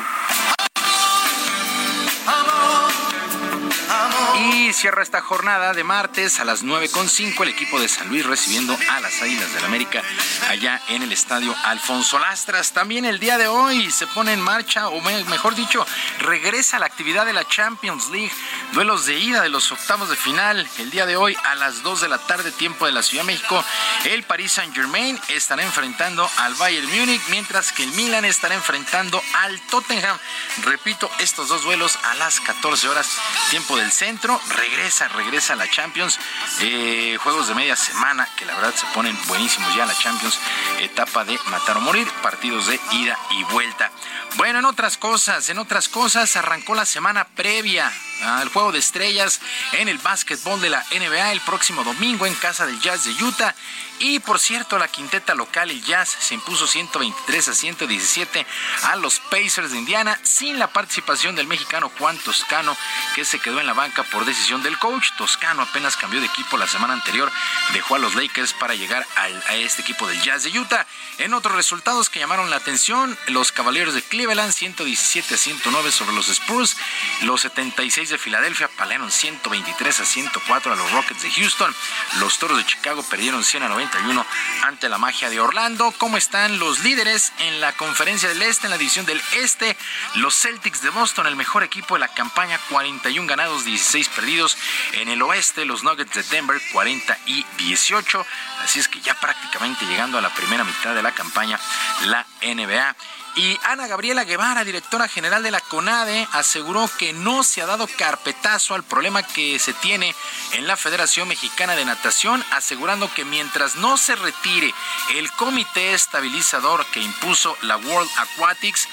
Y 4.54 4.74
cierra 4.74 5.02
esta 5.02 5.22
jornada 5.22 5.74
de 5.74 5.84
martes 5.84 6.40
a 6.40 6.46
las 6.46 6.64
9.5 6.64 7.42
el 7.42 7.50
equipo 7.50 7.80
de 7.80 7.88
San 7.88 8.10
Luis 8.10 8.26
recibiendo 8.26 8.78
a 8.92 9.00
las 9.00 9.20
Águilas 9.22 9.52
del 9.54 9.66
América 9.66 10.04
allá 10.50 10.80
en 10.90 11.02
el 11.02 11.12
estadio 11.12 11.56
Alfonso 11.64 12.20
Lastras. 12.20 12.72
También 12.72 13.06
el 13.06 13.20
día 13.20 13.40
de 13.40 13.48
hoy 13.48 13.90
se 13.90 14.06
pone 14.06 14.34
en 14.34 14.42
marcha, 14.42 14.90
o 14.90 15.02
mejor 15.02 15.56
dicho, 15.56 15.86
regresa 16.20 16.78
la 16.78 16.86
actividad 16.86 17.26
de 17.26 17.34
la 17.34 17.48
Champions 17.48 18.10
League, 18.10 18.32
duelos 18.74 19.08
de 19.08 19.18
ida 19.18 19.42
de 19.42 19.50
los 19.50 19.72
octavos 19.72 20.10
de 20.10 20.16
final. 20.16 20.68
El 20.78 20.92
día 20.92 21.08
de 21.08 21.18
hoy 21.18 21.36
a 21.44 21.56
las 21.56 21.82
2 21.82 22.02
de 22.02 22.10
la 22.10 22.20
tarde, 22.20 22.52
tiempo 22.52 22.86
de 22.86 22.92
la 22.92 23.02
Ciudad 23.02 23.24
de 23.24 23.34
México, 23.34 23.64
el 24.06 24.24
Paris 24.24 24.52
Saint 24.52 24.76
Germain 24.76 25.20
estará 25.30 25.64
enfrentando 25.64 26.30
al 26.38 26.54
Bayern 26.56 26.88
Múnich, 26.96 27.22
mientras 27.30 27.72
que 27.72 27.84
el 27.84 27.92
Milan 27.94 28.26
estará 28.26 28.54
enfrentando 28.54 29.22
al 29.44 29.60
Tottenham. 29.72 30.18
Repito, 30.64 31.10
estos 31.20 31.48
dos 31.48 31.64
duelos 31.64 31.98
a 32.04 32.14
las 32.16 32.40
14 32.42 32.90
horas, 32.90 33.10
tiempo 33.50 33.76
del 33.78 33.92
centro 33.92 34.35
regresa, 34.50 35.08
regresa 35.10 35.54
a 35.54 35.56
la 35.56 35.70
Champions. 35.70 36.20
Eh, 36.62 37.18
juegos 37.22 37.48
de 37.48 37.56
media 37.56 37.76
semana 37.76 38.28
que 38.38 38.46
la 38.46 38.56
verdad 38.56 38.74
se 38.76 38.86
ponen 38.88 39.18
buenísimos 39.28 39.74
ya 39.76 39.86
la 39.86 39.98
Champions. 39.98 40.40
Etapa 40.80 41.26
de 41.26 41.40
matar 41.48 41.78
o 41.78 41.82
morir, 41.82 42.08
partidos 42.22 42.68
de 42.68 42.80
ida 42.92 43.18
y 43.32 43.44
vuelta. 43.46 43.92
Bueno, 44.38 44.60
en 44.60 44.66
otras 44.66 44.98
cosas, 44.98 45.50
en 45.50 45.60
otras 45.60 45.88
cosas, 45.90 46.36
arrancó 46.36 46.76
la 46.76 46.86
semana 46.86 47.26
previa 47.36 47.92
al 48.22 48.50
juego 48.50 48.72
de 48.72 48.80
estrellas 48.80 49.40
en 49.74 49.88
el 49.88 49.98
básquetbol 49.98 50.62
de 50.62 50.70
la 50.70 50.86
NBA 50.92 51.32
el 51.32 51.42
próximo 51.42 51.84
domingo 51.84 52.26
en 52.26 52.36
casa 52.36 52.66
del 52.66 52.80
Jazz 52.80 53.06
de 53.06 53.24
Utah. 53.24 53.56
Y 54.00 54.20
por 54.20 54.40
cierto, 54.40 54.78
la 54.78 54.90
quinteta 54.90 55.36
local, 55.36 55.72
el 55.72 55.82
Jazz, 55.82 56.18
se 56.20 56.34
impuso 56.34 56.68
123 56.68 57.48
a 57.48 57.54
117 57.54 58.46
a 58.84 58.96
los 58.98 59.20
Pacers 59.20 59.72
de 59.72 59.78
Indiana 59.78 60.20
sin 60.24 60.60
la 60.60 60.68
participación 60.68 61.36
del 61.36 61.48
mexicano 61.48 61.90
Juan 61.98 62.18
Toscano, 62.18 62.76
que 63.16 63.24
se 63.24 63.40
quedó 63.40 63.62
en 63.62 63.68
la 63.68 63.74
banca 63.74 64.04
por 64.04 64.26
decisión 64.26 64.64
del 64.64 64.78
coach. 64.80 65.12
Toscano 65.18 65.62
apenas 65.62 65.96
cambió 65.96 66.20
de 66.20 66.28
equipo 66.28 66.58
la 66.58 66.68
semana 66.68 66.94
anterior, 66.94 67.32
dejó 67.74 67.96
a 67.96 68.00
los 68.00 68.16
Lakers 68.16 68.54
para 68.54 68.76
llegar 68.76 69.06
a 69.16 69.56
este 69.56 69.82
equipo 69.82 70.08
del 70.08 70.22
Jazz 70.22 70.44
de 70.44 70.60
Utah. 70.60 70.86
En 71.18 71.34
otros 71.34 71.56
resultados 71.56 72.10
que 72.10 72.20
llamaron 72.20 72.50
la 72.50 72.58
atención, 72.58 73.18
los 73.28 73.54
Caballeros 73.54 73.94
de 73.94 74.02
Cleveland 74.02 74.52
117 74.52 75.36
a 75.36 75.38
109 75.38 75.92
sobre 75.92 76.14
los 76.14 76.28
Spurs, 76.28 76.76
los 77.22 77.42
76 77.42 78.05
de 78.10 78.18
Filadelfia 78.18 78.68
palearon 78.68 79.12
123 79.12 80.00
a 80.00 80.06
104 80.06 80.74
a 80.74 80.76
los 80.76 80.92
Rockets 80.92 81.22
de 81.24 81.32
Houston, 81.32 81.74
los 82.20 82.38
Toros 82.40 82.58
de 82.58 82.66
Chicago 82.66 83.04
perdieron 83.04 83.44
100 83.44 83.64
a 83.64 83.70
91 83.70 84.26
ante 84.64 84.90
la 84.90 84.98
magia 84.98 85.30
de 85.30 85.40
Orlando. 85.40 85.94
¿Cómo 85.98 86.18
están 86.18 86.60
los 86.60 86.84
líderes 86.84 87.34
en 87.40 87.62
la 87.62 87.74
conferencia 87.74 88.30
del 88.30 88.42
Este, 88.42 88.68
en 88.68 88.72
la 88.72 88.78
división 88.78 89.06
del 89.06 89.22
Este? 89.34 89.76
Los 90.16 90.36
Celtics 90.36 90.82
de 90.82 90.90
Boston, 90.90 91.28
el 91.28 91.36
mejor 91.36 91.64
equipo 91.64 91.96
de 91.96 92.02
la 92.02 92.08
campaña, 92.08 92.60
41 92.70 93.28
ganados, 93.28 93.66
16 93.66 94.10
perdidos. 94.10 94.58
En 94.94 95.10
el 95.10 95.22
Oeste, 95.22 95.66
los 95.66 95.84
Nuggets 95.84 96.14
de 96.14 96.24
Denver, 96.24 96.62
40 96.72 97.18
y 97.26 97.46
18. 97.58 98.26
Así 98.64 98.80
es 98.80 98.88
que 98.88 99.02
ya 99.02 99.14
prácticamente 99.20 99.86
llegando 99.86 100.18
a 100.18 100.22
la 100.22 100.34
primera 100.34 100.64
mitad 100.64 100.94
de 100.94 101.02
la 101.02 101.12
campaña, 101.12 101.60
la 102.06 102.26
NBA. 102.42 102.96
Y 103.36 103.60
Ana 103.64 103.88
Gabriela 103.88 104.24
Guevara, 104.24 104.64
directora 104.64 105.10
general 105.10 105.44
de 105.44 105.52
la 105.52 105.60
CONADE, 105.60 106.26
aseguró 106.32 106.90
que 106.98 107.12
no 107.12 107.44
se 107.44 107.62
ha 107.62 107.66
dado 107.66 107.86
carpetazo 107.86 108.76
al 108.76 108.84
problema 108.84 109.24
que 109.24 109.60
se 109.60 109.74
tiene 109.74 110.16
en 110.54 110.68
la 110.68 110.78
Federación 110.78 111.28
Mexicana 111.28 111.76
de 111.76 111.84
Natación, 111.84 112.44
asegurando 112.52 113.14
que 113.14 113.26
mientras 113.26 113.76
no 113.76 113.98
se 113.98 114.16
retire 114.16 114.74
el 115.16 115.30
comité 115.34 115.94
estabilizador 115.94 116.86
que 116.88 117.02
impuso 117.02 117.58
la 117.62 117.76
World 117.76 118.10
Aquatics, 118.18 118.88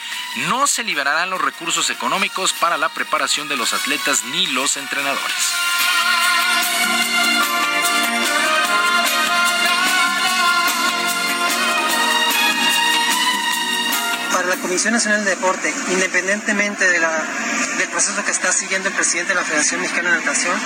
no 0.49 0.67
se 0.67 0.83
liberarán 0.83 1.31
los 1.31 1.41
recursos 1.41 1.89
económicos 1.91 2.53
para 2.53 2.77
la 2.77 2.89
preparación 2.89 3.47
de 3.49 3.57
los 3.57 3.73
atletas 3.73 4.25
ni 4.25 4.49
los 4.49 4.77
entrenadores. 4.77 5.53
Para 14.43 14.57
la 14.57 14.63
Comisión 14.63 14.93
Nacional 14.93 15.25
de 15.25 15.31
Deporte, 15.31 15.73
independientemente 15.93 16.85
del 16.85 17.89
proceso 17.91 18.25
que 18.25 18.33
está 18.33 18.51
siguiendo 18.51 18.89
el 18.89 18.95
presidente 18.95 19.35
de 19.35 19.41
la 19.41 19.45
Federación 19.45 19.81
Mexicana 19.81 20.11
de 20.11 20.19
Natación, 20.19 20.57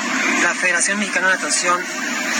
la 0.42 0.54
Federación 0.54 0.98
Mexicana 0.98 1.28
de 1.28 1.34
Natación 1.34 1.84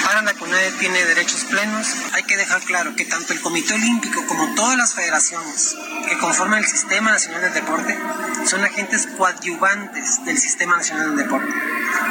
para 0.05 0.23
la 0.23 0.33
CONADE 0.33 0.73
tiene 0.79 1.05
derechos 1.05 1.45
plenos. 1.45 1.95
Hay 2.15 2.23
que 2.23 2.39
dejar 2.39 2.63
claro 2.63 2.97
que 2.97 3.05
tanto 3.05 3.35
el 3.35 3.43
Comité 3.43 3.75
Olímpico 3.75 4.25
como 4.27 4.55
todas 4.55 4.79
las 4.79 4.95
federaciones 4.95 5.77
que 6.09 6.17
conforman 6.17 6.61
el 6.61 6.67
Sistema 6.67 7.11
Nacional 7.11 7.43
del 7.43 7.53
Deporte 7.53 7.99
son 8.47 8.65
agentes 8.65 9.07
coadyuvantes 9.19 10.25
del 10.25 10.39
Sistema 10.39 10.77
Nacional 10.79 11.17
del 11.17 11.27
Deporte. 11.27 11.53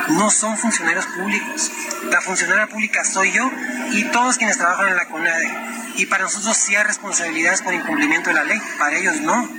No 0.10 0.30
son 0.30 0.56
funcionarios 0.58 1.08
públicos. 1.08 1.72
La 2.12 2.22
funcionaria 2.22 2.68
pública 2.68 3.04
soy 3.04 3.32
yo 3.32 3.50
y 3.92 4.04
todos 4.12 4.38
quienes 4.38 4.58
trabajan 4.58 4.90
en 4.90 4.98
la 4.98 5.08
CONADE 5.08 5.76
y 5.98 6.06
para 6.08 6.24
nosotros 6.24 6.58
sí 6.58 6.76
hay 6.76 6.84
responsabilidades 6.84 7.62
por 7.62 7.74
incumplimiento 7.74 8.30
de 8.30 8.36
la 8.36 8.44
ley, 8.44 8.60
para 8.78 8.98
ellos 8.98 9.15
no. 9.22 9.50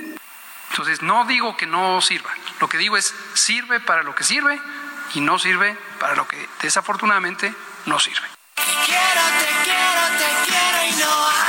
Entonces, 0.70 1.02
no 1.02 1.24
digo 1.24 1.56
que 1.56 1.66
no 1.66 2.00
sirva, 2.00 2.30
lo 2.60 2.68
que 2.68 2.78
digo 2.78 2.96
es, 2.96 3.14
sirve 3.34 3.80
para 3.80 4.02
lo 4.02 4.14
que 4.14 4.24
sirve 4.24 4.60
y 5.14 5.20
no 5.20 5.38
sirve 5.38 5.76
para 5.98 6.14
lo 6.14 6.26
que 6.26 6.48
desafortunadamente 6.60 7.54
no 7.86 7.98
sirve. 7.98 8.26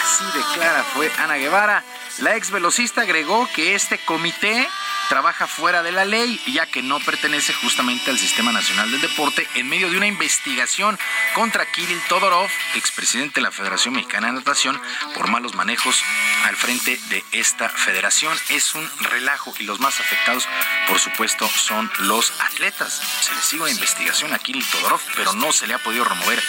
Así 0.03 0.25
de 0.25 0.43
clara 0.53 0.83
fue 0.93 1.11
Ana 1.19 1.35
Guevara. 1.35 1.83
La 2.19 2.35
ex 2.35 2.51
velocista 2.51 3.01
agregó 3.01 3.47
que 3.53 3.75
este 3.75 3.99
comité 3.99 4.67
trabaja 5.09 5.47
fuera 5.47 5.83
de 5.83 5.91
la 5.91 6.05
ley, 6.05 6.41
ya 6.47 6.65
que 6.65 6.81
no 6.81 6.99
pertenece 6.99 7.53
justamente 7.53 8.11
al 8.11 8.19
Sistema 8.19 8.51
Nacional 8.51 8.91
del 8.91 9.01
Deporte 9.01 9.47
en 9.55 9.67
medio 9.67 9.89
de 9.89 9.97
una 9.97 10.07
investigación 10.07 10.97
contra 11.33 11.65
Kirill 11.71 12.01
Todorov, 12.09 12.49
expresidente 12.75 13.35
de 13.35 13.41
la 13.41 13.51
Federación 13.51 13.93
Mexicana 13.93 14.27
de 14.27 14.33
Natación, 14.33 14.79
por 15.13 15.29
malos 15.29 15.55
manejos 15.55 16.03
al 16.45 16.55
frente 16.55 16.99
de 17.09 17.23
esta 17.31 17.69
federación. 17.69 18.37
Es 18.49 18.75
un 18.75 18.89
relajo 18.99 19.53
y 19.59 19.63
los 19.63 19.79
más 19.79 19.99
afectados, 19.99 20.47
por 20.87 20.99
supuesto, 20.99 21.47
son 21.47 21.89
los 21.99 22.33
atletas. 22.41 23.01
Se 23.21 23.33
le 23.33 23.41
sigue 23.41 23.61
una 23.63 23.71
investigación 23.71 24.33
a 24.33 24.39
Kirill 24.39 24.65
Todorov, 24.65 25.01
pero 25.15 25.33
no 25.33 25.51
se 25.51 25.67
le 25.67 25.73
ha 25.73 25.79
podido 25.79 26.03
remover 26.03 26.41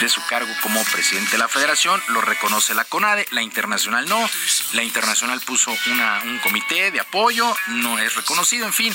de 0.00 0.08
su 0.08 0.24
cargo 0.26 0.52
como 0.62 0.84
presidente 0.84 1.32
de 1.32 1.38
la 1.38 1.48
federación. 1.48 2.02
Lo 2.08 2.20
reconoce 2.20 2.74
la 2.74 2.84
CONADE, 2.84 3.26
la 3.30 3.42
internacional 3.42 4.08
no. 4.08 4.28
La 4.72 4.82
internacional 4.82 5.40
puso 5.40 5.74
una, 5.90 6.22
un 6.24 6.38
comité 6.38 6.90
de 6.90 7.00
apoyo, 7.00 7.54
no 7.68 7.98
es 8.02 8.14
reconocido. 8.14 8.66
En 8.66 8.72
fin, 8.72 8.94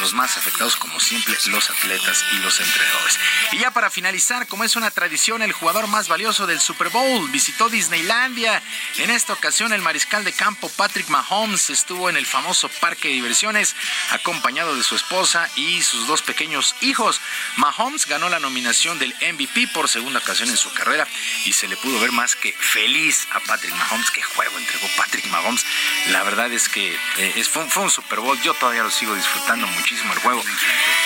los 0.00 0.12
más 0.12 0.36
afectados, 0.36 0.76
como 0.76 0.98
siempre, 1.00 1.36
los 1.46 1.70
atletas 1.70 2.24
y 2.32 2.38
los 2.38 2.60
entrenadores. 2.60 3.18
Y 3.52 3.58
ya 3.58 3.70
para 3.70 3.90
finalizar, 3.90 4.46
como 4.46 4.64
es 4.64 4.76
una 4.76 4.90
tradición, 4.90 5.42
el 5.42 5.52
jugador 5.52 5.86
más 5.86 6.08
valioso 6.08 6.46
del 6.46 6.60
Super 6.60 6.88
Bowl 6.90 7.28
visitó 7.30 7.68
Disneylandia. 7.68 8.62
En 8.98 9.10
esta 9.10 9.32
ocasión, 9.32 9.72
el 9.72 9.82
mariscal 9.82 10.24
de 10.24 10.32
campo 10.32 10.68
Patrick 10.70 11.08
Mahomes 11.08 11.70
estuvo 11.70 12.08
en 12.10 12.16
el 12.16 12.26
famoso 12.26 12.68
parque 12.80 13.08
de 13.08 13.14
diversiones 13.14 13.74
acompañado 14.10 14.76
de 14.76 14.82
su 14.82 14.96
esposa 14.96 15.48
y 15.56 15.82
sus 15.82 16.06
dos 16.06 16.22
pequeños 16.22 16.74
hijos. 16.80 17.20
Mahomes 17.56 18.06
ganó 18.06 18.28
la 18.28 18.40
nominación 18.40 18.98
del 18.98 19.14
MVP 19.14 19.68
por 19.68 19.88
segunda 19.88 20.20
ocasión 20.20 20.48
en 20.48 20.56
su 20.56 20.72
carrera 20.72 21.06
y 21.44 21.52
se 21.52 21.68
le 21.68 21.76
pudo 21.76 22.00
ver 22.00 22.12
más 22.12 22.36
que 22.36 22.52
feliz 22.52 23.26
a 23.32 23.40
Patrick 23.40 23.74
Mahomes. 23.74 24.10
Qué 24.10 24.22
juego 24.22 24.58
entregó 24.58 24.88
Patrick 24.96 25.26
Mahomes. 25.26 25.64
La 26.08 26.22
verdad 26.22 26.52
es 26.52 26.68
que 26.68 26.96
eh, 27.18 27.44
fue, 27.44 27.82
un 27.82 27.90
Super 27.90 28.20
Bowl. 28.20 28.40
Yo 28.46 28.54
todavía 28.54 28.84
lo 28.84 28.92
sigo 28.92 29.12
disfrutando 29.12 29.66
muchísimo 29.66 30.12
el 30.12 30.20
juego. 30.20 30.40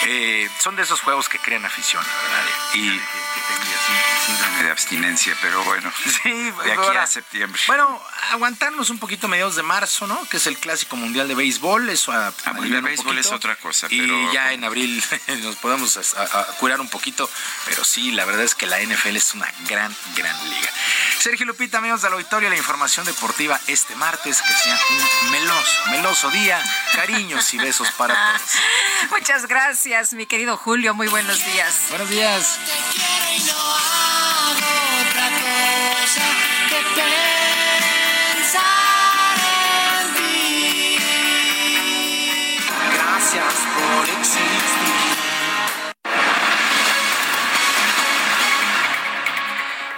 Eh, 0.05 0.51
son 0.59 0.77
de 0.77 0.83
esos 0.83 1.01
juegos 1.01 1.27
que 1.31 1.39
crean 1.39 1.65
afición, 1.65 2.05
Y 2.75 3.01
síndrome 4.27 4.63
de 4.65 4.71
abstinencia, 4.71 5.37
pero 5.41 5.63
bueno. 5.65 5.93
Sí, 6.23 6.31
de 6.33 6.73
aquí 6.73 6.97
a 6.97 7.07
septiembre. 7.07 7.61
Bueno, 7.67 8.03
aguantarnos 8.33 8.91
un 8.91 8.99
poquito 8.99 9.29
mediados 9.29 9.57
de 9.57 9.63
marzo, 9.63 10.07
¿no? 10.07 10.29
Que 10.29 10.37
es 10.37 10.47
el 10.47 10.59
clásico 10.59 10.97
mundial 10.97 11.29
de 11.29 11.35
béisbol, 11.35 11.89
eso 11.89 12.13
a, 12.13 12.29
a 12.29 12.59
el 12.63 12.83
béisbol 12.83 13.19
es 13.19 13.33
otra 13.33 13.57
cosa. 13.57 13.87
Y 13.91 14.07
ya 14.33 14.53
en 14.53 14.65
abril 14.65 15.03
nos 15.43 15.57
podemos 15.57 15.99
curar 16.59 16.81
un 16.81 16.89
poquito, 16.89 17.31
pero 17.67 17.85
sí, 17.85 18.13
la 18.13 18.25
verdad 18.25 18.45
es 18.45 18.55
que 18.55 18.67
la 18.67 18.81
NFL 18.81 19.17
es 19.17 19.35
una 19.35 19.51
gran, 19.69 19.95
gran 20.15 20.51
liga. 20.51 20.71
Sergio 21.19 21.47
Lupita, 21.47 21.79
amigos 21.79 22.03
de 22.03 22.09
la 22.09 22.17
auditorio, 22.17 22.49
la 22.49 22.57
información 22.57 23.05
deportiva 23.05 23.61
este 23.67 23.95
martes, 23.97 24.41
que 24.43 24.53
sea 24.53 24.79
un 24.91 25.31
meloso, 25.31 25.87
meloso 25.91 26.31
día. 26.31 26.63
Cariños 26.95 27.53
y 27.55 27.59
besos 27.59 27.91
para 27.93 28.15
todos. 28.15 28.43
Muchas 29.11 29.47
gracias, 29.47 30.15
mi 30.15 30.27
querido 30.27 30.57
Julio. 30.57 30.95
Muy 30.95 31.09
buenos 31.09 31.45
días. 31.45 31.87
Buenos 31.91 32.09
días. 32.09 32.59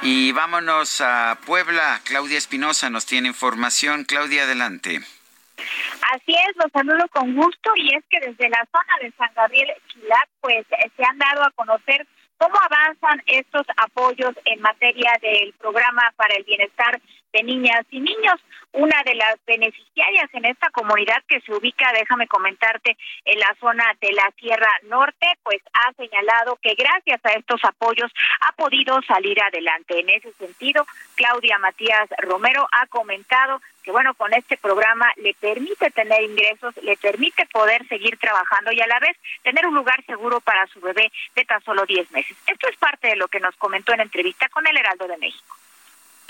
Y 0.03 0.33
vámonos 0.33 1.01
a 1.01 1.39
Puebla. 1.47 2.01
Claudia 2.05 2.37
Espinosa 2.37 2.91
nos 2.91 3.07
tiene 3.07 3.29
información. 3.29 4.05
Claudia, 4.05 4.43
adelante. 4.43 5.01
Así 6.13 6.35
es, 6.35 6.57
los 6.57 6.73
saludo 6.73 7.07
con 7.09 7.37
gusto 7.37 7.71
y 7.77 7.95
es 7.95 8.05
que 8.11 8.19
desde 8.19 8.49
la 8.49 8.67
zona 8.73 8.95
de 9.01 9.13
San 9.17 9.33
Gabriel 9.35 9.71
Chilac, 9.87 10.29
pues 10.41 10.67
se 10.69 11.05
han 11.05 11.19
dado 11.19 11.45
a 11.45 11.51
conocer 11.53 12.07
cómo 12.37 12.57
avanzan 12.61 13.23
estos 13.27 13.65
apoyos 13.77 14.35
en 14.45 14.61
materia 14.61 15.13
del 15.23 15.53
programa 15.55 16.13
para 16.17 16.35
el 16.35 16.43
bienestar 16.43 17.01
de 17.33 17.43
niñas 17.43 17.85
y 17.91 18.01
niños. 18.01 18.41
Una 18.73 19.03
de 19.05 19.15
las 19.15 19.37
beneficiarias 19.47 20.31
en 20.33 20.47
esta 20.47 20.71
comunidad 20.71 21.23
que 21.29 21.41
se 21.43 21.53
ubica, 21.53 21.93
déjame 21.93 22.27
comentarte, 22.27 22.97
en 23.25 23.39
la 23.39 23.55
zona 23.61 23.85
de 24.01 24.13
la 24.13 24.31
Sierra 24.39 24.73
Norte, 24.85 25.27
pues 25.43 25.61
ha 25.75 25.93
señalado 25.93 26.57
que 26.63 26.75
gracias 26.75 27.21
a 27.25 27.33
estos 27.33 27.63
apoyos 27.65 28.11
ha 28.41 28.53
podido 28.53 29.03
salir 29.03 29.41
adelante. 29.43 30.01
En 30.01 30.09
ese 30.09 30.33
sentido, 30.33 30.87
Claudia 31.17 31.59
Matías 31.59 32.09
Romero 32.19 32.67
ha 32.73 32.87
comentado 32.87 33.61
que 33.83 33.91
bueno, 33.91 34.15
con 34.15 34.33
este 34.33 34.57
programa 34.57 35.13
le 35.17 35.35
permite 35.35 35.91
tener 35.91 36.23
ingresos, 36.23 36.75
le 36.83 36.97
permite 36.97 37.47
poder 37.47 37.87
seguir 37.89 38.17
trabajando 38.19 38.73
y 38.73 38.81
a 38.81 38.87
la 38.87 39.01
vez 39.01 39.17
tener 39.43 39.67
un 39.67 39.75
lugar 39.75 40.05
seguro 40.07 40.41
para 40.41 40.67
su 40.69 40.81
bebé 40.81 41.11
de 41.35 41.45
tan 41.45 41.63
solo 41.65 41.85
10 41.85 42.11
meses. 42.13 42.37
Esto 42.47 42.69
es 42.69 42.77
parte 42.77 43.09
de 43.09 43.17
lo 43.17 43.29
que 43.29 43.41
nos 43.41 43.57
comentó 43.57 43.93
en 43.93 44.01
entrevista 44.01 44.49
con 44.49 44.67
el 44.67 44.77
Heraldo 44.77 45.09
de 45.09 45.19
México. 45.19 45.57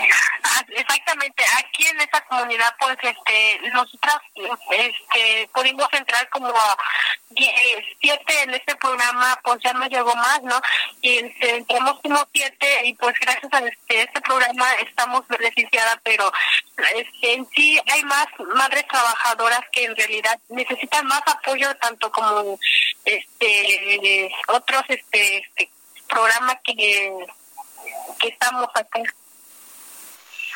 Exactamente, 0.68 1.44
aquí 1.58 1.86
en 1.86 2.00
esta 2.00 2.20
comunidad, 2.22 2.74
pues, 2.78 2.96
este, 3.02 3.60
nosotras, 3.72 4.18
este, 4.70 5.48
pudimos 5.52 5.88
entrar 5.92 6.28
como 6.30 6.52
siete 8.00 8.42
en 8.42 8.54
este 8.54 8.74
programa, 8.76 9.38
pues 9.42 9.58
ya 9.62 9.72
nos 9.72 9.88
llegó 9.88 10.14
más, 10.14 10.42
¿no? 10.42 10.60
Y 11.00 11.18
este, 11.18 11.56
entramos 11.56 12.00
como 12.00 12.26
siete 12.32 12.86
y 12.86 12.94
pues 12.94 13.18
gracias 13.20 13.52
a 13.52 13.58
este, 13.60 14.02
este 14.02 14.20
programa 14.20 14.66
estamos 14.86 15.26
beneficiadas, 15.28 15.98
pero 16.02 16.30
este, 16.94 17.34
en 17.34 17.48
sí 17.54 17.80
hay 17.90 18.02
más 18.04 18.26
madres 18.54 18.86
trabajadoras 18.88 19.62
que 19.72 19.84
en 19.84 19.96
realidad 19.96 20.38
necesitan 20.48 21.06
más 21.06 21.22
apoyo, 21.26 21.74
tanto 21.76 22.10
como 22.10 22.58
este 23.04 24.30
otros 24.48 24.82
este, 24.88 25.38
este 25.38 25.70
programas 26.08 26.56
que, 26.64 27.12
que 28.20 28.28
estamos 28.28 28.68
acá. 28.74 29.00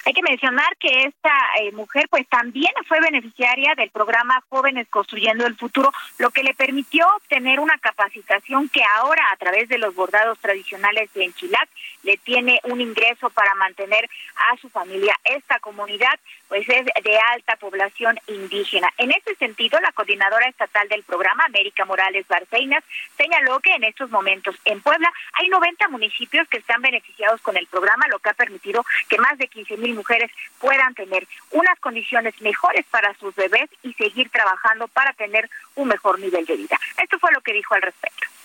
Hay 0.07 0.13
que 0.13 0.23
mencionar 0.23 0.77
que 0.77 1.03
esta 1.03 1.33
eh, 1.61 1.73
mujer 1.73 2.07
pues 2.09 2.29
también 2.29 2.71
fue 2.87 3.01
beneficiaria 3.01 3.75
del 3.75 3.91
programa 3.91 4.41
Jóvenes 4.49 4.87
Construyendo 4.89 5.45
el 5.45 5.57
Futuro, 5.57 5.91
lo 6.19 6.31
que 6.31 6.45
le 6.45 6.55
permitió 6.55 7.05
obtener 7.17 7.59
una 7.59 7.77
capacitación 7.79 8.69
que 8.69 8.83
ahora 8.99 9.25
a 9.33 9.37
través 9.37 9.69
de 9.69 9.79
los 9.79 9.97
bordados 9.97 10.39
tradicionales 10.39 11.13
de 11.13 11.25
Enchilac 11.25 11.69
le 12.05 12.19
tiene 12.19 12.61
un 12.63 12.81
ingreso 12.81 13.31
para 13.31 13.53
mantener 13.57 14.09
a 14.53 14.57
su 14.59 14.69
familia. 14.69 15.17
Esta 15.25 15.59
comunidad 15.59 16.21
pues 16.49 16.69
es 16.69 16.85
de 16.85 17.19
alta 17.33 17.57
población 17.57 18.19
indígena. 18.27 18.89
En 18.99 19.11
ese 19.11 19.35
sentido, 19.37 19.79
la 19.81 19.93
coordinadora 19.93 20.49
estatal 20.49 20.89
del 20.89 21.03
programa, 21.03 21.45
América 21.45 21.85
Morales 21.85 22.27
Barceinas, 22.29 22.85
señaló 23.17 23.61
que 23.61 23.75
en 23.75 23.85
estos 23.85 24.11
momentos 24.11 24.57
en 24.65 24.81
Puebla 24.81 25.13
hay 25.33 25.49
90 25.49 25.89
municipios 25.89 26.49
que 26.49 26.59
están 26.59 26.83
beneficiados 26.83 27.41
con 27.43 27.57
el 27.57 27.67
programa, 27.67 28.07
lo 28.09 28.19
que 28.19 28.31
ha 28.31 28.35
permitido 28.35 28.85
que 29.09 29.19
más 29.19 29.37
de 29.39 29.49
15 29.49 29.77
mil 29.77 29.95
mujeres 29.95 30.31
puedan 30.59 30.95
tener 30.95 31.27
unas 31.51 31.79
condiciones 31.81 32.41
mejores 32.41 32.85
para 32.91 33.15
sus 33.15 33.35
bebés 33.35 33.69
y 33.83 33.93
seguir 33.95 34.31
trabajando 34.31 34.89
para 34.89 35.13
tener 35.13 35.49
un 35.75 35.89
mejor 35.89 36.19
nivel 36.19 36.45
de 36.47 36.57
vida. 36.57 36.79
Esto 37.03 37.19
fue 37.19 37.33
lo 37.33 37.41
que 37.41 37.53
dijo 37.53 37.75
al 37.75 37.83
respecto. 37.83 38.36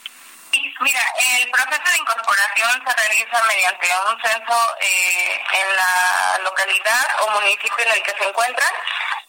Mira, 0.81 1.01
el 1.17 1.49
proceso 1.51 1.91
de 1.91 1.97
incorporación 1.97 2.83
se 2.85 2.93
realiza 2.95 3.43
mediante 3.43 3.87
un 4.09 4.21
censo 4.21 4.77
eh, 4.81 5.41
en 5.53 5.75
la 5.75 6.39
localidad 6.43 7.05
o 7.21 7.31
municipio 7.31 7.85
en 7.85 7.91
el 7.91 8.03
que 8.03 8.11
se 8.11 8.27
encuentran. 8.27 8.73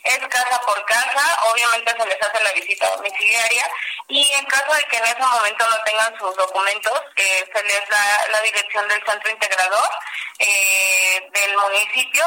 Es 0.05 0.19
casa 0.29 0.61
por 0.67 0.85
casa, 0.85 1.39
obviamente 1.53 1.93
se 1.93 2.07
les 2.07 2.21
hace 2.21 2.43
la 2.43 2.53
visita 2.53 2.91
domiciliaria 2.97 3.69
y 4.09 4.33
en 4.33 4.45
caso 4.47 4.75
de 4.75 4.85
que 4.85 4.97
en 4.97 5.05
ese 5.05 5.21
momento 5.21 5.69
no 5.69 5.77
tengan 5.85 6.19
sus 6.19 6.37
documentos, 6.37 7.01
eh, 7.17 7.51
se 7.55 7.63
les 7.63 7.89
da 7.89 8.27
la 8.31 8.41
dirección 8.41 8.89
del 8.89 9.05
centro 9.05 9.31
integrador 9.31 9.91
eh, 10.39 11.31
del 11.33 11.57
municipio. 11.57 12.27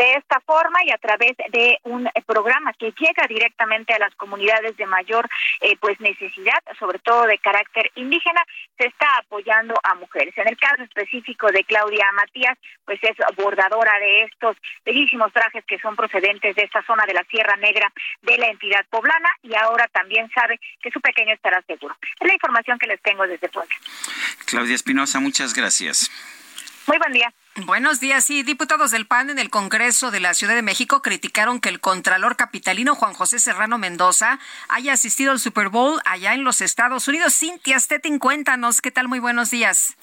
De 0.00 0.14
esta 0.14 0.40
forma 0.40 0.82
y 0.82 0.90
a 0.92 0.96
través 0.96 1.36
de 1.50 1.78
un 1.82 2.08
programa 2.24 2.72
que 2.72 2.90
llega 2.98 3.26
directamente 3.28 3.92
a 3.92 3.98
las 3.98 4.14
comunidades 4.14 4.74
de 4.78 4.86
mayor 4.86 5.28
eh, 5.60 5.76
pues 5.78 6.00
necesidad, 6.00 6.58
sobre 6.78 7.00
todo 7.00 7.26
de 7.26 7.36
carácter 7.36 7.90
indígena, 7.96 8.42
se 8.78 8.86
está 8.86 9.18
apoyando 9.18 9.78
a 9.82 9.94
mujeres. 9.96 10.32
En 10.38 10.48
el 10.48 10.56
caso 10.56 10.84
específico 10.84 11.52
de 11.52 11.64
Claudia 11.64 12.10
Matías, 12.14 12.56
pues 12.86 12.98
es 13.02 13.14
bordadora 13.36 13.92
de 13.98 14.22
estos 14.22 14.56
bellísimos 14.86 15.34
trajes 15.34 15.66
que 15.66 15.78
son 15.80 15.94
procedentes 15.96 16.56
de 16.56 16.62
esta 16.62 16.82
zona 16.86 17.04
de 17.04 17.12
la 17.12 17.24
Sierra 17.24 17.56
Negra 17.56 17.92
de 18.22 18.38
la 18.38 18.46
entidad 18.46 18.86
poblana 18.88 19.28
y 19.42 19.54
ahora 19.54 19.86
también 19.88 20.30
sabe 20.30 20.58
que 20.80 20.90
su 20.90 21.02
pequeño 21.02 21.34
estará 21.34 21.60
seguro. 21.66 21.94
Es 22.18 22.26
la 22.26 22.32
información 22.32 22.78
que 22.78 22.86
les 22.86 23.02
tengo 23.02 23.26
desde 23.26 23.50
Puebla. 23.50 23.74
Claudia 24.46 24.76
Espinosa, 24.76 25.20
muchas 25.20 25.52
gracias. 25.52 26.10
Muy 26.86 26.96
buen 26.96 27.12
día. 27.12 27.30
Buenos 27.56 27.98
días. 27.98 28.24
Sí, 28.24 28.44
diputados 28.44 28.92
del 28.92 29.06
PAN 29.06 29.28
en 29.28 29.40
el 29.40 29.50
Congreso 29.50 30.12
de 30.12 30.20
la 30.20 30.34
Ciudad 30.34 30.54
de 30.54 30.62
México 30.62 31.02
criticaron 31.02 31.60
que 31.60 31.68
el 31.68 31.80
contralor 31.80 32.36
capitalino 32.36 32.94
Juan 32.94 33.12
José 33.12 33.40
Serrano 33.40 33.76
Mendoza 33.76 34.38
haya 34.68 34.92
asistido 34.92 35.32
al 35.32 35.40
Super 35.40 35.68
Bowl 35.68 36.00
allá 36.04 36.34
en 36.34 36.44
los 36.44 36.60
Estados 36.60 37.08
Unidos. 37.08 37.34
Cintia 37.34 37.80
Stettin, 37.80 38.20
cuéntanos, 38.20 38.80
¿qué 38.80 38.92
tal? 38.92 39.08
Muy 39.08 39.18
buenos 39.18 39.50
días. 39.50 39.96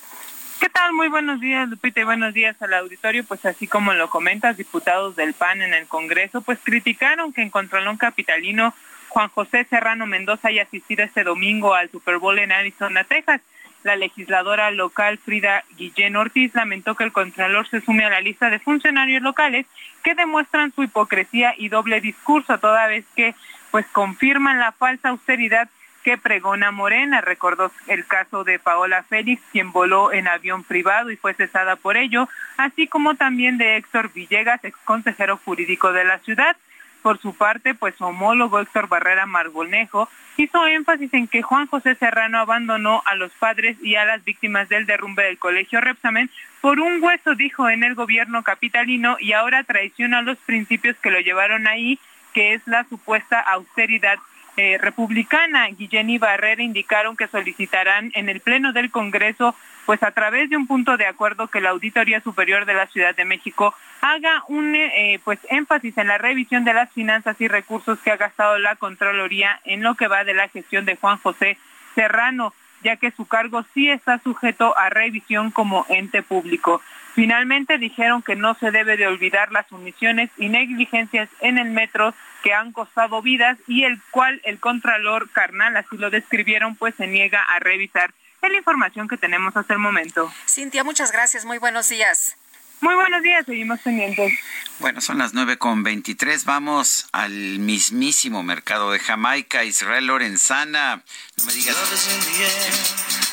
¿Qué 0.60 0.68
tal? 0.68 0.92
Muy 0.92 1.08
buenos 1.08 1.40
días, 1.40 1.70
Lupita, 1.70 2.02
y 2.02 2.04
buenos 2.04 2.34
días 2.34 2.62
al 2.62 2.74
auditorio. 2.74 3.24
Pues 3.24 3.46
así 3.46 3.66
como 3.66 3.94
lo 3.94 4.10
comentas, 4.10 4.58
diputados 4.58 5.16
del 5.16 5.34
PAN 5.34 5.62
en 5.62 5.74
el 5.74 5.88
Congreso, 5.88 6.42
pues 6.42 6.60
criticaron 6.62 7.32
que 7.32 7.44
el 7.44 7.52
contralor 7.52 7.98
capitalino 7.98 8.74
Juan 9.08 9.30
José 9.30 9.66
Serrano 9.70 10.06
Mendoza 10.06 10.50
haya 10.50 10.64
asistido 10.64 11.04
este 11.04 11.24
domingo 11.24 11.76
al 11.76 11.90
Super 11.90 12.18
Bowl 12.18 12.38
en 12.40 12.52
Arizona, 12.52 13.06
Texas. 13.06 13.42
La 13.84 13.96
legisladora 13.96 14.72
local 14.72 15.18
Frida 15.18 15.64
Guillén 15.78 16.16
Ortiz 16.16 16.54
lamentó 16.56 16.96
que 16.96 17.04
el 17.04 17.12
Contralor 17.12 17.68
se 17.68 17.82
sume 17.82 18.06
a 18.06 18.10
la 18.10 18.22
lista 18.22 18.50
de 18.50 18.60
funcionarios 18.60 19.22
locales 19.22 19.66
que 20.04 20.16
demuestran 20.16 20.74
su 20.74 20.84
hipocresía 20.84 21.54
y 21.58 21.70
doble 21.70 22.02
discurso, 22.02 22.58
toda 22.58 22.88
vez 22.88 23.06
que 23.16 23.36
pues 23.72 23.86
confirman 23.88 24.60
la 24.60 24.72
falsa 24.72 25.10
austeridad 25.10 25.70
que 26.04 26.18
pregona 26.18 26.72
Morena. 26.72 27.22
Recordó 27.22 27.72
el 27.88 28.08
caso 28.08 28.44
de 28.44 28.60
Paola 28.60 29.04
Félix, 29.04 29.42
quien 29.52 29.72
voló 29.72 30.14
en 30.14 30.28
avión 30.28 30.64
privado 30.64 31.12
y 31.12 31.18
fue 31.18 31.34
cesada 31.34 31.76
por 31.76 31.98
ello, 31.98 32.30
así 32.58 32.88
como 32.88 33.16
también 33.16 33.58
de 33.58 33.76
Héctor 33.76 34.12
Villegas, 34.14 34.64
ex 34.64 34.78
consejero 34.86 35.38
jurídico 35.44 35.92
de 35.92 36.06
la 36.06 36.20
ciudad. 36.20 36.56
Por 37.02 37.20
su 37.20 37.34
parte, 37.34 37.74
pues 37.74 37.96
su 37.96 38.06
homólogo 38.06 38.60
Héctor 38.60 38.88
Barrera 38.88 39.26
Margonejo 39.26 40.10
hizo 40.38 40.68
énfasis 40.68 41.14
en 41.14 41.28
que 41.28 41.42
Juan 41.42 41.68
José 41.68 41.96
Serrano 41.96 42.40
abandonó 42.40 43.02
a 43.06 43.16
los 43.16 43.32
padres 43.34 43.78
y 43.82 43.96
a 43.96 44.06
las 44.06 44.24
víctimas 44.24 44.70
del 44.70 44.86
derrumbe 44.86 45.24
del 45.24 45.38
colegio 45.38 45.82
Repsamen 45.82 46.30
por 46.62 46.80
un 46.80 47.02
hueso, 47.02 47.36
dijo, 47.36 47.70
en 47.70 47.84
el 47.84 47.96
gobierno 47.96 48.44
capitalino 48.44 49.18
y 49.20 49.34
ahora 49.34 49.64
traiciona 49.64 50.22
los 50.22 50.38
principios 50.40 50.98
que 50.98 51.12
lo 51.12 51.20
llevaron 51.20 51.68
ahí, 51.68 52.00
que 52.34 52.54
es 52.54 52.62
la 52.66 52.84
supuesta 52.86 53.40
austeridad 53.40 54.18
eh, 54.58 54.78
republicana. 54.80 55.68
Guillén 55.68 56.10
y 56.10 56.18
Barrera 56.18 56.64
indicaron 56.64 57.16
que 57.16 57.28
solicitarán 57.28 58.12
en 58.16 58.28
el 58.28 58.42
Pleno 58.42 58.74
del 58.74 58.90
Congreso, 58.92 59.56
pues 59.88 60.04
a 60.04 60.12
través 60.12 60.50
de 60.50 60.58
un 60.58 60.68
punto 60.68 60.98
de 60.98 61.08
acuerdo 61.08 61.48
que 61.48 61.62
la 61.62 61.70
Auditoría 61.70 62.20
Superior 62.20 62.66
de 62.66 62.74
la 62.74 62.88
Ciudad 62.88 63.16
de 63.16 63.24
México 63.24 63.74
haga 64.02 64.44
un 64.50 64.76
eh, 64.76 65.20
pues 65.24 65.40
énfasis 65.50 65.98
en 65.98 66.08
la 66.08 66.18
revisión 66.18 66.66
de 66.66 66.74
las 66.74 66.92
finanzas 66.92 67.40
y 67.40 67.48
recursos 67.48 67.98
que 68.00 68.12
ha 68.12 68.18
gastado 68.18 68.60
la 68.60 68.76
Contraloría 68.76 69.62
en 69.64 69.82
lo 69.82 69.96
que 69.96 70.10
va 70.10 70.26
de 70.26 70.34
la 70.34 70.50
gestión 70.50 70.84
de 70.84 70.98
Juan 70.98 71.18
José 71.18 71.58
Serrano 71.96 72.54
ya 72.84 72.98
que 72.98 73.12
su 73.12 73.26
cargo 73.26 73.66
sí 73.74 73.90
está 73.90 74.20
sujeto 74.20 74.78
a 74.78 74.90
revisión 74.90 75.52
como 75.52 75.86
ente 75.90 76.22
público. 76.22 76.82
Finalmente 77.16 77.78
dijeron 77.78 78.22
que 78.22 78.36
no 78.36 78.54
se 78.56 78.72
debe 78.72 78.98
de 78.98 79.08
olvidar 79.08 79.52
las 79.52 79.72
omisiones 79.72 80.30
y 80.38 80.50
negligencias 80.50 81.30
en 81.40 81.58
el 81.58 81.72
metro 81.72 82.14
que 82.44 82.54
han 82.54 82.72
costado 82.72 83.22
vidas 83.22 83.58
y 83.68 83.86
el 83.86 84.00
cual 84.12 84.40
el 84.44 84.60
contralor 84.60 85.30
carnal, 85.32 85.76
así 85.78 85.98
lo 85.98 86.12
describieron, 86.12 86.76
pues 86.76 86.94
se 86.96 87.08
niega 87.08 87.42
a 87.42 87.60
revisar. 87.60 88.12
Es 88.42 88.52
la 88.52 88.58
información 88.58 89.08
que 89.08 89.18
tenemos 89.18 89.56
hasta 89.56 89.74
el 89.74 89.80
momento. 89.80 90.32
Cintia, 90.48 90.84
muchas 90.84 91.12
gracias. 91.12 91.46
Muy 91.46 91.58
buenos 91.58 91.90
días. 91.90 92.36
Muy 92.80 92.94
buenos 92.94 93.24
días, 93.24 93.44
seguimos 93.46 93.80
pendientes. 93.80 94.32
Bueno, 94.78 95.02
son 95.02 95.18
las 95.18 95.34
nueve 95.34 95.58
con 95.58 95.82
veintitrés. 95.82 96.46
Vamos 96.46 97.08
al 97.12 97.32
mismísimo 97.32 98.44
mercado 98.44 98.92
de 98.92 99.00
Jamaica. 99.00 99.64
Israel 99.64 100.06
Lorenzana, 100.06 101.02
no 101.38 101.46
me 101.46 101.54
digas, 101.54 101.76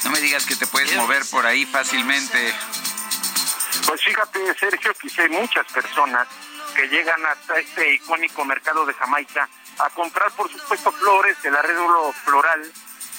no 0.04 0.10
me 0.10 0.20
digas 0.20 0.46
que 0.46 0.56
te 0.56 0.66
puedes 0.66 0.96
mover 0.96 1.22
por 1.30 1.44
ahí 1.44 1.66
fácilmente. 1.66 2.54
Pues 3.86 4.02
fíjate, 4.02 4.40
Sergio, 4.58 4.94
que 4.94 5.22
hay 5.22 5.28
muchas 5.28 5.70
personas 5.70 6.26
que 6.74 6.88
llegan 6.88 7.20
hasta 7.26 7.58
este 7.58 7.96
icónico 7.96 8.46
mercado 8.46 8.86
de 8.86 8.94
Jamaica 8.94 9.46
a 9.78 9.90
comprar, 9.90 10.32
por 10.32 10.50
supuesto, 10.50 10.90
flores, 10.90 11.36
el 11.44 11.54
arreglo 11.54 12.14
floral 12.24 12.72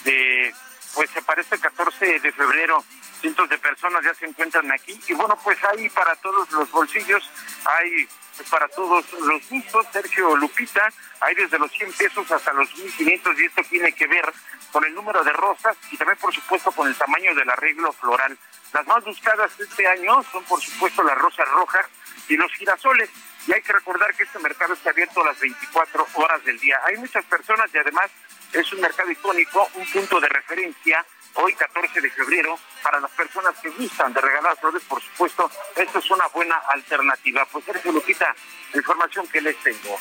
de, 0.06 0.54
pues 0.96 1.10
se 1.12 1.22
parece 1.22 1.56
el 1.56 1.62
14 1.62 2.20
de 2.20 2.32
febrero. 2.32 2.84
Cientos 3.22 3.50
de 3.50 3.58
personas 3.58 4.04
ya 4.04 4.14
se 4.16 4.26
encuentran 4.26 4.72
aquí. 4.72 5.00
Y 5.08 5.14
bueno 5.14 5.38
pues 5.44 5.58
hay 5.66 5.90
para 5.90 6.16
todos 6.16 6.50
los 6.52 6.72
bolsillos. 6.72 7.30
Hay 7.66 8.08
pues, 8.38 8.50
para 8.50 8.68
todos 8.70 9.06
los 9.20 9.50
gustos 9.50 9.86
Sergio 9.92 10.36
Lupita. 10.38 10.92
Hay 11.20 11.36
desde 11.36 11.60
los 11.60 11.72
100 11.72 11.94
pesos 11.94 12.32
hasta 12.32 12.54
los 12.54 12.74
1500 12.76 13.40
y 13.40 13.46
esto 13.46 13.62
tiene 13.70 13.92
que 13.92 14.08
ver 14.08 14.34
con 14.72 14.84
el 14.86 14.96
número 14.96 15.24
de 15.24 15.34
rosas 15.34 15.78
y 15.92 15.98
también 15.98 16.18
por 16.18 16.34
supuesto 16.34 16.72
con 16.72 16.88
el 16.88 16.96
tamaño 16.96 17.36
del 17.36 17.50
arreglo 17.50 17.92
floral. 17.94 18.38
Las 18.74 18.88
más 18.88 19.04
buscadas 19.04 19.52
este 19.60 19.88
año 19.88 20.24
son 20.32 20.44
por 20.46 20.62
supuesto 20.62 21.04
las 21.04 21.18
rosas 21.18 21.48
rojas 21.50 21.86
y 22.28 22.38
los 22.38 22.52
girasoles. 22.54 23.10
Y 23.48 23.54
hay 23.54 23.62
que 23.62 23.74
recordar 23.74 24.14
que 24.16 24.24
este 24.24 24.40
mercado 24.40 24.74
está 24.74 24.90
abierto 24.90 25.24
las 25.24 25.40
24 25.40 26.08
horas 26.16 26.44
del 26.44 26.60
día. 26.60 26.80
Hay 26.86 26.98
muchas 26.98 27.24
personas 27.26 27.70
y 27.74 27.78
además 27.78 28.10
es 28.56 28.72
un 28.74 28.82
mercado 28.82 29.12
icónico, 29.12 29.68
un 29.76 29.86
punto 29.92 30.20
de 30.20 30.30
referencia 30.30 31.06
hoy 31.36 31.54
14 31.54 32.00
de 32.00 32.10
febrero, 32.10 32.58
para 32.82 33.00
las 33.00 33.12
personas 33.12 33.56
que 33.62 33.70
gustan 33.70 34.14
de 34.14 34.22
regalar 34.22 34.58
flores, 34.58 34.84
por 34.84 35.02
supuesto, 35.02 35.52
esto 35.76 36.00
es 36.00 36.12
una 36.12 36.28
buena 36.28 36.56
alternativa. 36.70 37.46
Pues 37.52 37.66
Sergio 37.66 37.92
Lupita, 37.92 38.34
la 38.72 38.78
información 38.78 39.28
que 39.28 39.42
les 39.42 39.58
tengo. 39.58 40.00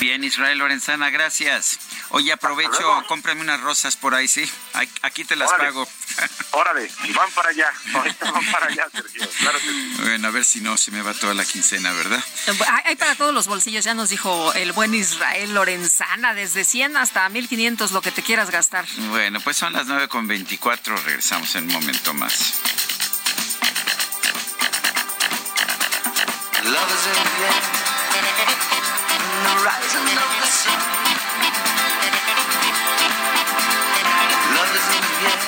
Bien, 0.00 0.22
Israel 0.22 0.58
Lorenzana, 0.58 1.10
gracias. 1.10 1.78
Oye, 2.10 2.32
aprovecho, 2.32 3.04
cómprame 3.06 3.40
unas 3.40 3.60
rosas 3.60 3.96
por 3.96 4.14
ahí, 4.14 4.28
¿sí? 4.28 4.48
Aquí 5.02 5.24
te 5.24 5.36
las 5.36 5.50
pago. 5.52 5.86
Órale, 6.52 6.90
van 7.14 7.30
para 7.32 7.50
allá. 7.50 7.72
Ahorita 7.94 8.30
van 8.30 8.46
para 8.50 8.66
allá, 8.66 8.86
Sergio. 8.92 9.28
Claro 9.40 9.58
que 9.58 10.02
Bueno, 10.02 10.28
a 10.28 10.30
ver 10.30 10.44
si 10.44 10.60
no 10.60 10.76
se 10.76 10.90
me 10.90 11.02
va 11.02 11.14
toda 11.14 11.34
la 11.34 11.44
quincena, 11.44 11.92
¿verdad? 11.92 12.22
Hay 12.84 12.96
para 12.96 13.14
todos 13.14 13.34
los 13.34 13.46
bolsillos, 13.46 13.84
ya 13.84 13.94
nos 13.94 14.08
dijo 14.08 14.52
el 14.54 14.72
buen 14.72 14.94
Israel 14.94 15.54
Lorenzana, 15.54 16.34
desde 16.34 16.64
100 16.64 16.96
hasta 16.96 17.28
1500, 17.28 17.92
lo 17.92 18.00
que 18.00 18.12
te 18.12 18.22
quieras 18.22 18.50
gastar. 18.50 18.86
Bueno, 19.10 19.40
pues 19.40 19.56
son 19.56 19.72
las 19.72 19.86
9 19.86 20.08
con 20.08 20.26
24, 20.26 20.96
regresamos 20.96 21.54
en 21.56 21.64
un 21.64 21.72
momento 21.72 22.14
más. 22.14 22.54
the 28.20 28.77
rising 29.46 30.08
of 30.18 30.30
the 30.40 30.46
sun. 30.46 30.80
Love 34.54 34.74
is 34.74 34.86
in 34.96 35.02
the 35.02 35.28
air 35.30 35.47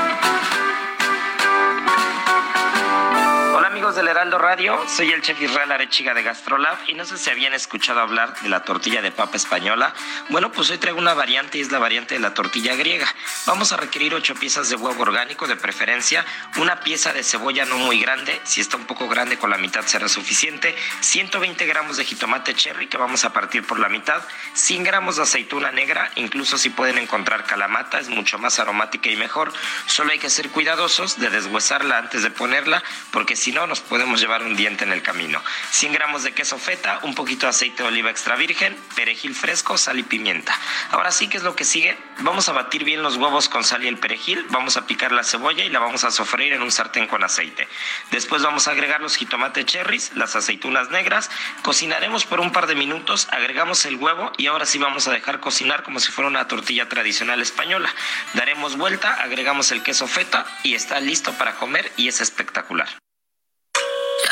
Amigos 3.81 3.95
del 3.95 4.09
Heraldo 4.09 4.37
Radio, 4.37 4.79
soy 4.87 5.09
el 5.09 5.23
chef 5.23 5.41
Israel 5.41 5.71
Arechiga 5.71 6.13
de 6.13 6.21
Gastrolab 6.21 6.77
y 6.87 6.93
no 6.93 7.03
sé 7.03 7.17
si 7.17 7.31
habían 7.31 7.55
escuchado 7.55 7.99
hablar 7.99 8.39
de 8.41 8.47
la 8.47 8.63
tortilla 8.63 9.01
de 9.01 9.11
papa 9.11 9.37
española. 9.37 9.95
Bueno, 10.29 10.51
pues 10.51 10.69
hoy 10.69 10.77
traigo 10.77 10.99
una 10.99 11.15
variante 11.15 11.57
y 11.57 11.61
es 11.61 11.71
la 11.71 11.79
variante 11.79 12.13
de 12.13 12.19
la 12.19 12.35
tortilla 12.35 12.75
griega. 12.75 13.07
Vamos 13.47 13.71
a 13.71 13.77
requerir 13.77 14.13
8 14.13 14.35
piezas 14.35 14.69
de 14.69 14.75
huevo 14.75 15.01
orgánico 15.01 15.47
de 15.47 15.55
preferencia, 15.55 16.23
una 16.57 16.81
pieza 16.81 17.11
de 17.11 17.23
cebolla 17.23 17.65
no 17.65 17.79
muy 17.79 17.99
grande, 17.99 18.39
si 18.43 18.61
está 18.61 18.77
un 18.77 18.85
poco 18.85 19.07
grande 19.07 19.39
con 19.39 19.49
la 19.49 19.57
mitad 19.57 19.83
será 19.87 20.07
suficiente, 20.07 20.75
120 20.99 21.65
gramos 21.65 21.97
de 21.97 22.05
jitomate 22.05 22.53
cherry 22.53 22.85
que 22.85 22.97
vamos 22.97 23.25
a 23.25 23.33
partir 23.33 23.65
por 23.65 23.79
la 23.79 23.89
mitad, 23.89 24.21
100 24.53 24.83
gramos 24.83 25.15
de 25.15 25.23
aceituna 25.23 25.71
negra, 25.71 26.11
incluso 26.17 26.59
si 26.59 26.69
pueden 26.69 26.99
encontrar 26.99 27.45
calamata, 27.45 27.97
es 27.97 28.09
mucho 28.09 28.37
más 28.37 28.59
aromática 28.59 29.09
y 29.09 29.15
mejor. 29.15 29.51
Solo 29.87 30.11
hay 30.11 30.19
que 30.19 30.29
ser 30.29 30.51
cuidadosos 30.51 31.19
de 31.19 31.31
deshuesarla 31.31 31.97
antes 31.97 32.21
de 32.21 32.29
ponerla, 32.29 32.83
porque 33.09 33.35
si 33.35 33.51
no, 33.51 33.70
nos 33.71 33.79
podemos 33.79 34.19
llevar 34.19 34.43
un 34.43 34.57
diente 34.57 34.83
en 34.83 34.91
el 34.91 35.01
camino. 35.01 35.41
100 35.69 35.93
gramos 35.93 36.23
de 36.23 36.33
queso 36.33 36.59
feta, 36.59 36.99
un 37.03 37.15
poquito 37.15 37.45
de 37.45 37.51
aceite 37.51 37.83
de 37.83 37.87
oliva 37.87 38.09
extra 38.09 38.35
virgen, 38.35 38.75
perejil 38.97 39.33
fresco, 39.33 39.77
sal 39.77 39.97
y 39.97 40.03
pimienta. 40.03 40.53
Ahora 40.89 41.09
sí, 41.13 41.29
¿qué 41.29 41.37
es 41.37 41.43
lo 41.43 41.55
que 41.55 41.63
sigue? 41.63 41.97
Vamos 42.19 42.49
a 42.49 42.51
batir 42.51 42.83
bien 42.83 43.01
los 43.01 43.15
huevos 43.15 43.47
con 43.47 43.63
sal 43.63 43.85
y 43.85 43.87
el 43.87 43.97
perejil, 43.97 44.45
vamos 44.49 44.75
a 44.75 44.85
picar 44.87 45.13
la 45.13 45.23
cebolla 45.23 45.63
y 45.63 45.69
la 45.69 45.79
vamos 45.79 46.03
a 46.03 46.11
sofreír 46.11 46.51
en 46.51 46.63
un 46.63 46.69
sartén 46.69 47.07
con 47.07 47.23
aceite. 47.23 47.65
Después 48.11 48.43
vamos 48.43 48.67
a 48.67 48.71
agregar 48.71 48.99
los 48.99 49.15
jitomates 49.15 49.65
cherries, 49.65 50.11
las 50.15 50.35
aceitunas 50.35 50.89
negras, 50.89 51.31
cocinaremos 51.61 52.25
por 52.25 52.41
un 52.41 52.51
par 52.51 52.67
de 52.67 52.75
minutos, 52.75 53.29
agregamos 53.31 53.85
el 53.85 53.95
huevo 53.95 54.33
y 54.35 54.47
ahora 54.47 54.65
sí 54.65 54.79
vamos 54.79 55.07
a 55.07 55.13
dejar 55.13 55.39
cocinar 55.39 55.83
como 55.83 56.01
si 56.01 56.11
fuera 56.11 56.27
una 56.27 56.49
tortilla 56.49 56.89
tradicional 56.89 57.41
española. 57.41 57.89
Daremos 58.33 58.75
vuelta, 58.75 59.13
agregamos 59.13 59.71
el 59.71 59.81
queso 59.81 60.07
feta 60.07 60.45
y 60.61 60.75
está 60.75 60.99
listo 60.99 61.31
para 61.37 61.55
comer 61.55 61.89
y 61.95 62.09
es 62.09 62.19
espectacular. 62.19 62.89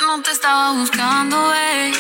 No 0.10 0.18
te 0.24 0.32
estaba 0.32 0.72
buscando, 0.72 1.54
eh, 1.54 1.94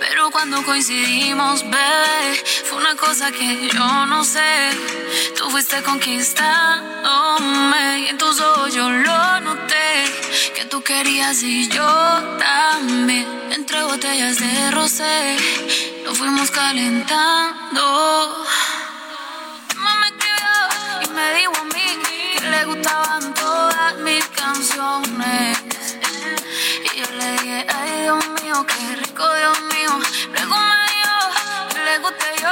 pero 0.00 0.32
cuando 0.32 0.64
coincidimos, 0.64 1.62
bebé, 1.62 2.42
fue 2.64 2.78
una 2.78 2.96
cosa 2.96 3.30
que 3.30 3.70
yo 3.72 4.06
no 4.06 4.24
sé. 4.24 4.72
Tú 5.38 5.48
fuiste 5.50 5.80
conquistándome 5.84 8.00
y 8.00 8.08
en 8.08 8.18
tus 8.18 8.40
ojos 8.40 8.74
yo 8.74 8.90
lo 8.90 9.40
noté. 9.40 10.04
Que 10.56 10.64
tú 10.64 10.82
querías 10.82 11.40
y 11.44 11.68
yo 11.68 11.86
también. 12.40 13.24
Entre 13.52 13.84
botellas 13.84 14.40
de 14.40 14.72
rosé, 14.72 15.36
lo 16.04 16.12
fuimos 16.12 16.50
calentando. 16.50 18.44
Mamá 19.76 19.94
me 20.00 20.08
escribió 20.08 20.50
y 21.04 21.08
me 21.10 21.34
dijo 21.38 21.52
a 21.54 21.64
mí 21.72 21.98
que 22.02 22.40
le 22.50 22.64
gustaban 22.64 23.32
todas 23.32 23.96
mis 23.98 24.26
canciones. 24.26 25.63
Yo 27.24 27.30
ay 27.30 28.02
Dios 28.02 28.28
mío, 28.42 28.66
qué 28.66 28.96
rico 28.96 29.24
Dios 29.34 29.60
mío. 29.72 29.92
Luego 30.30 30.56
me 30.58 30.76
dijo 30.92 31.18
que 31.72 31.80
le 31.82 31.98
guste 32.00 32.26
yo, 32.42 32.50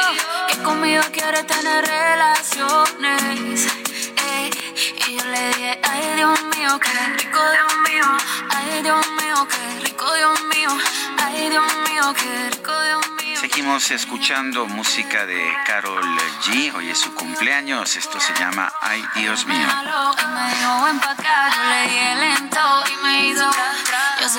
que 0.48 0.62
conmigo 0.62 1.02
quiere 1.12 1.44
tener 1.44 1.84
relaciones. 1.84 3.68
Y 5.12 5.16
yo 5.16 5.24
le 5.26 5.48
dije, 5.48 5.80
ay 5.82 6.16
Dios 6.16 6.42
mío, 6.56 6.80
qué 6.80 6.88
rico 7.18 7.38
Dios 7.38 7.74
mío. 7.88 8.04
Ay 8.48 8.82
Dios 8.82 9.06
mío, 9.20 9.48
qué 9.48 9.84
rico 9.84 10.14
Dios 10.14 10.40
mío. 10.54 10.70
Ay 11.18 11.50
Dios 11.50 11.74
mío, 11.90 12.14
qué 12.14 12.50
rico 12.50 12.82
Dios 12.82 13.10
mío. 13.22 13.38
Seguimos 13.40 13.90
escuchando 13.90 14.66
música 14.66 15.26
de 15.26 15.52
Carol 15.66 16.02
G. 16.44 16.74
Hoy 16.74 16.88
es 16.88 16.98
su 16.98 17.12
cumpleaños. 17.14 17.96
Esto 17.96 18.20
se 18.20 18.32
llama 18.34 18.72
Ay 18.80 19.04
Dios 19.14 19.44
mío. 19.46 19.66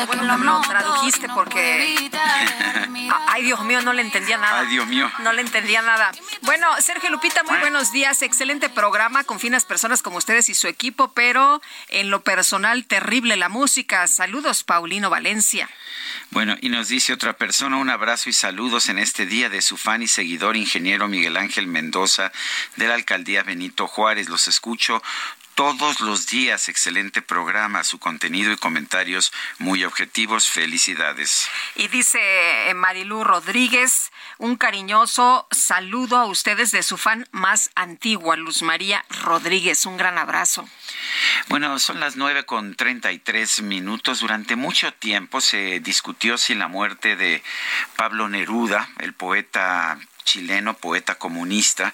Bueno, 0.07 0.23
no 0.23 0.37
me 0.37 0.45
lo 0.45 0.53
noto, 0.53 0.69
tradujiste 0.69 1.27
porque... 1.29 2.09
Ay, 3.27 3.43
Dios 3.43 3.63
mío, 3.63 3.81
no 3.81 3.93
le 3.93 4.01
entendía 4.01 4.37
nada. 4.37 4.59
Ay, 4.59 4.67
Dios 4.67 4.87
mío. 4.87 5.11
No 5.19 5.33
le 5.33 5.41
entendía 5.41 5.81
nada. 5.81 6.11
Bueno, 6.41 6.67
Sergio 6.79 7.09
Lupita, 7.09 7.43
muy 7.43 7.57
buenos 7.59 7.91
días. 7.91 8.21
Excelente 8.21 8.69
programa 8.69 9.23
con 9.23 9.39
finas 9.39 9.65
personas 9.65 10.01
como 10.01 10.17
ustedes 10.17 10.49
y 10.49 10.55
su 10.55 10.62
equipo, 10.67 11.13
pero 11.13 11.61
en 11.89 12.09
lo 12.09 12.23
personal, 12.23 12.85
terrible 12.85 13.35
la 13.35 13.49
música. 13.49 14.07
Saludos, 14.07 14.63
Paulino 14.63 15.09
Valencia. 15.09 15.69
Bueno, 16.31 16.55
y 16.61 16.69
nos 16.69 16.87
dice 16.87 17.13
otra 17.13 17.33
persona, 17.33 17.77
un 17.77 17.89
abrazo 17.89 18.29
y 18.29 18.33
saludos 18.33 18.89
en 18.89 18.97
este 18.97 19.25
día 19.25 19.49
de 19.49 19.61
su 19.61 19.77
fan 19.77 20.01
y 20.01 20.07
seguidor, 20.07 20.55
ingeniero 20.55 21.07
Miguel 21.07 21.37
Ángel 21.37 21.67
Mendoza, 21.67 22.31
de 22.75 22.87
la 22.87 22.95
alcaldía 22.95 23.43
Benito 23.43 23.87
Juárez. 23.87 24.29
Los 24.29 24.47
escucho 24.47 25.01
todos 25.55 25.99
los 25.99 26.27
días. 26.27 26.69
Excelente 26.69 27.21
programa, 27.21 27.83
su 27.83 27.99
contenido 27.99 28.51
y 28.51 28.57
comentarios 28.57 29.31
muy 29.59 29.83
objetivos. 29.83 30.49
Felicidades. 30.49 31.47
Y 31.75 31.87
dice 31.87 32.19
eh, 32.69 32.73
Marilú 32.73 33.23
Rodríguez, 33.23 34.11
un 34.37 34.55
cariñoso 34.55 35.47
saludo 35.51 36.17
a 36.17 36.25
ustedes 36.25 36.71
de 36.71 36.83
su 36.83 36.97
fan 36.97 37.27
más 37.31 37.71
antigua, 37.75 38.35
Luz 38.35 38.61
María 38.61 39.05
Rodríguez. 39.23 39.85
Un 39.85 39.97
gran 39.97 40.17
abrazo. 40.17 40.67
Bueno, 41.49 41.79
son 41.79 41.99
las 41.99 42.15
nueve 42.15 42.45
con 42.45 42.75
treinta 42.75 43.11
y 43.11 43.19
tres 43.19 43.61
minutos. 43.61 44.19
Durante 44.19 44.55
mucho 44.55 44.93
tiempo 44.93 45.41
se 45.41 45.79
discutió 45.79 46.37
si 46.37 46.55
la 46.55 46.67
muerte 46.67 47.15
de 47.15 47.43
Pablo 47.95 48.29
Neruda, 48.29 48.89
el 48.99 49.13
poeta 49.13 49.99
chileno, 50.23 50.75
poeta 50.75 51.15
comunista, 51.15 51.93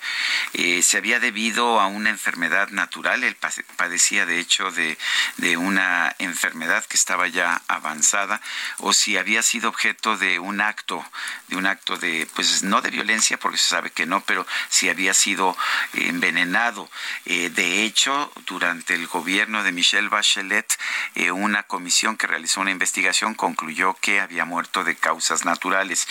eh, 0.53 0.81
se 0.81 0.97
había 0.97 1.19
debido 1.19 1.79
a 1.79 1.87
una 1.87 2.09
enfermedad 2.09 2.69
natural. 2.69 3.23
Él 3.23 3.35
padecía, 3.75 4.25
de 4.25 4.39
hecho, 4.39 4.71
de, 4.71 4.97
de 5.37 5.57
una 5.57 6.15
enfermedad 6.19 6.85
que 6.85 6.97
estaba 6.97 7.27
ya 7.27 7.61
avanzada, 7.67 8.41
o 8.77 8.93
si 8.93 9.17
había 9.17 9.41
sido 9.41 9.69
objeto 9.69 10.17
de 10.17 10.39
un 10.39 10.61
acto, 10.61 11.05
de 11.47 11.57
un 11.57 11.65
acto 11.65 11.97
de, 11.97 12.27
pues 12.35 12.63
no 12.63 12.81
de 12.81 12.89
violencia, 12.89 13.37
porque 13.39 13.57
se 13.57 13.69
sabe 13.69 13.91
que 13.91 14.05
no, 14.05 14.21
pero 14.21 14.45
si 14.69 14.89
había 14.89 15.13
sido 15.13 15.55
envenenado. 15.93 16.89
Eh, 17.25 17.49
de 17.49 17.83
hecho, 17.83 18.31
durante 18.45 18.93
el 18.93 19.07
gobierno 19.07 19.63
de 19.63 19.71
Michelle 19.71 20.09
Bachelet, 20.09 20.77
eh, 21.15 21.31
una 21.31 21.63
comisión 21.63 22.17
que 22.17 22.27
realizó 22.27 22.61
una 22.61 22.71
investigación 22.71 23.35
concluyó 23.35 23.95
que 23.95 24.19
había 24.19 24.45
muerto 24.45 24.83
de 24.83 24.95
causas 24.95 25.45
naturales. 25.45 26.07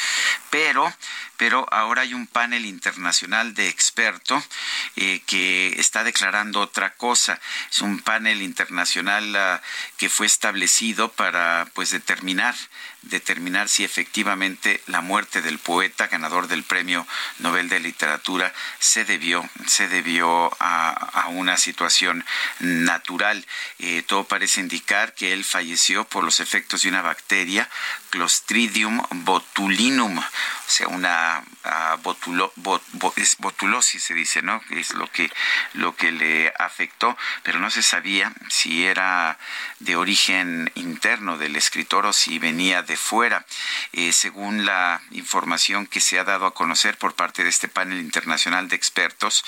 Pero, 0.50 0.92
pero 1.38 1.66
ahora 1.72 2.02
hay 2.02 2.12
un 2.12 2.26
panel 2.26 2.66
internacional 2.66 3.54
de 3.54 3.68
expertos 3.68 4.44
eh, 4.96 5.22
que 5.26 5.68
está 5.78 6.04
declarando 6.04 6.60
otra 6.60 6.94
cosa. 6.94 7.40
Es 7.70 7.80
un 7.80 8.00
panel 8.00 8.42
internacional 8.42 9.34
ah, 9.36 9.62
que 9.96 10.10
fue 10.10 10.26
establecido 10.26 11.10
para 11.12 11.66
pues 11.72 11.90
determinar 11.90 12.54
determinar 13.02 13.68
si 13.68 13.84
efectivamente 13.84 14.82
la 14.86 15.00
muerte 15.00 15.40
del 15.40 15.58
poeta 15.58 16.08
ganador 16.08 16.48
del 16.48 16.64
premio 16.64 17.06
Nobel 17.38 17.68
de 17.68 17.80
Literatura 17.80 18.52
se 18.80 19.04
debió 19.04 19.48
se 19.66 19.88
debió 19.88 20.50
a, 20.60 21.26
una 21.28 21.56
situación 21.56 22.24
natural. 22.58 23.46
Eh, 23.78 24.02
todo 24.06 24.24
parece 24.24 24.60
indicar 24.60 25.14
que 25.14 25.32
él 25.32 25.44
falleció 25.44 26.04
por 26.04 26.24
los 26.24 26.40
efectos 26.40 26.82
de 26.82 26.88
una 26.88 27.02
bacteria 27.02 27.68
Clostridium 28.10 29.02
botulinum, 29.10 30.18
o 30.18 30.24
sea, 30.66 30.88
una 30.88 31.42
bo- 32.02 33.12
es 33.16 33.36
botulosis 33.38 34.02
se 34.02 34.14
dice, 34.14 34.42
¿no? 34.42 34.60
Es 34.70 34.92
lo 34.94 35.10
que 35.10 35.30
lo 35.74 35.94
que 35.96 36.12
le 36.12 36.52
afectó, 36.58 37.16
pero 37.42 37.58
no 37.58 37.70
se 37.70 37.82
sabía 37.82 38.32
si 38.48 38.84
era 38.84 39.38
de 39.80 39.96
origen 39.96 40.70
interno 40.74 41.36
del 41.38 41.56
escritor 41.56 42.06
o 42.06 42.12
si 42.12 42.38
venía 42.38 42.82
de 42.82 42.96
fuera. 42.96 43.44
Eh, 43.92 44.12
según 44.12 44.64
la 44.64 45.00
información 45.10 45.86
que 45.86 46.00
se 46.00 46.18
ha 46.18 46.24
dado 46.24 46.46
a 46.46 46.54
conocer 46.54 46.96
por 46.98 47.14
parte 47.14 47.42
de 47.44 47.50
este 47.50 47.68
panel 47.68 48.00
internacional 48.00 48.68
de 48.68 48.76
expertos, 48.76 49.44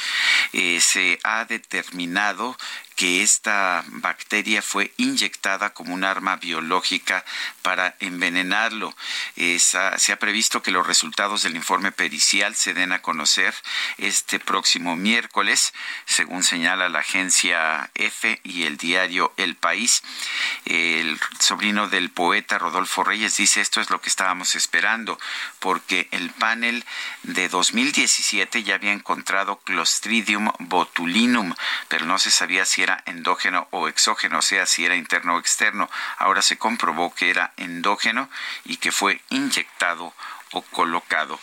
eh, 0.53 0.81
se 0.81 1.19
ha 1.25 1.45
determinado 1.45 2.57
que 3.01 3.23
esta 3.23 3.83
bacteria 3.87 4.61
fue 4.61 4.93
inyectada 4.99 5.73
como 5.73 5.95
un 5.95 6.05
arma 6.05 6.37
biológica 6.37 7.25
para 7.63 7.97
envenenarlo. 7.99 8.95
Esa- 9.37 9.97
se 9.97 10.13
ha 10.13 10.19
previsto 10.19 10.63
que 10.63 10.71
los 10.71 10.87
resultados 10.87 11.43
del 11.43 11.57
informe 11.57 11.93
pericial 11.93 12.55
se 12.57 12.75
den 12.75 12.93
a 12.93 13.01
conocer 13.01 13.55
este 13.97 14.39
próximo 14.39 14.97
miércoles, 14.97 15.73
según 16.05 16.43
señala 16.43 16.91
la 16.91 16.99
agencia 16.99 17.91
EFE 17.95 18.39
y 18.45 18.65
el 18.65 18.77
diario 18.77 19.33
El 19.39 19.57
País. 19.57 20.03
El 20.67 21.19
sobrino 21.39 21.89
del 21.89 22.11
poeta 22.11 22.59
Rodolfo 22.59 23.03
Reyes 23.03 23.35
dice 23.39 23.63
esto 23.63 23.81
es 23.81 23.89
lo 23.89 24.03
que 24.03 24.11
estábamos 24.11 24.55
esperando, 24.57 25.19
porque 25.59 26.07
el 26.11 26.29
panel 26.33 26.85
de 27.23 27.49
2017 27.49 28.63
ya 28.63 28.75
había 28.75 28.93
encontrado 28.93 29.59
Clostridium 29.61 30.51
botulinum, 30.59 31.55
pero 31.89 32.05
no 32.05 32.19
se 32.19 32.31
sabía 32.31 32.67
si 32.67 32.83
era 32.83 32.90
endógeno 33.07 33.69
o 33.71 33.89
exógeno, 33.89 34.39
o 34.39 34.43
sea, 34.43 34.67
si 34.67 34.85
era 34.85 34.97
interno 34.97 35.35
o 35.35 35.39
externo. 35.39 35.91
Ahora 36.19 36.43
se 36.43 36.59
comprobó 36.59 37.15
que 37.15 37.31
era 37.31 37.53
endógeno 37.57 38.29
y 38.65 38.77
que 38.79 38.93
fue 38.93 39.21
inyectado 39.31 40.15
o 40.53 40.63
colocado. 40.63 41.39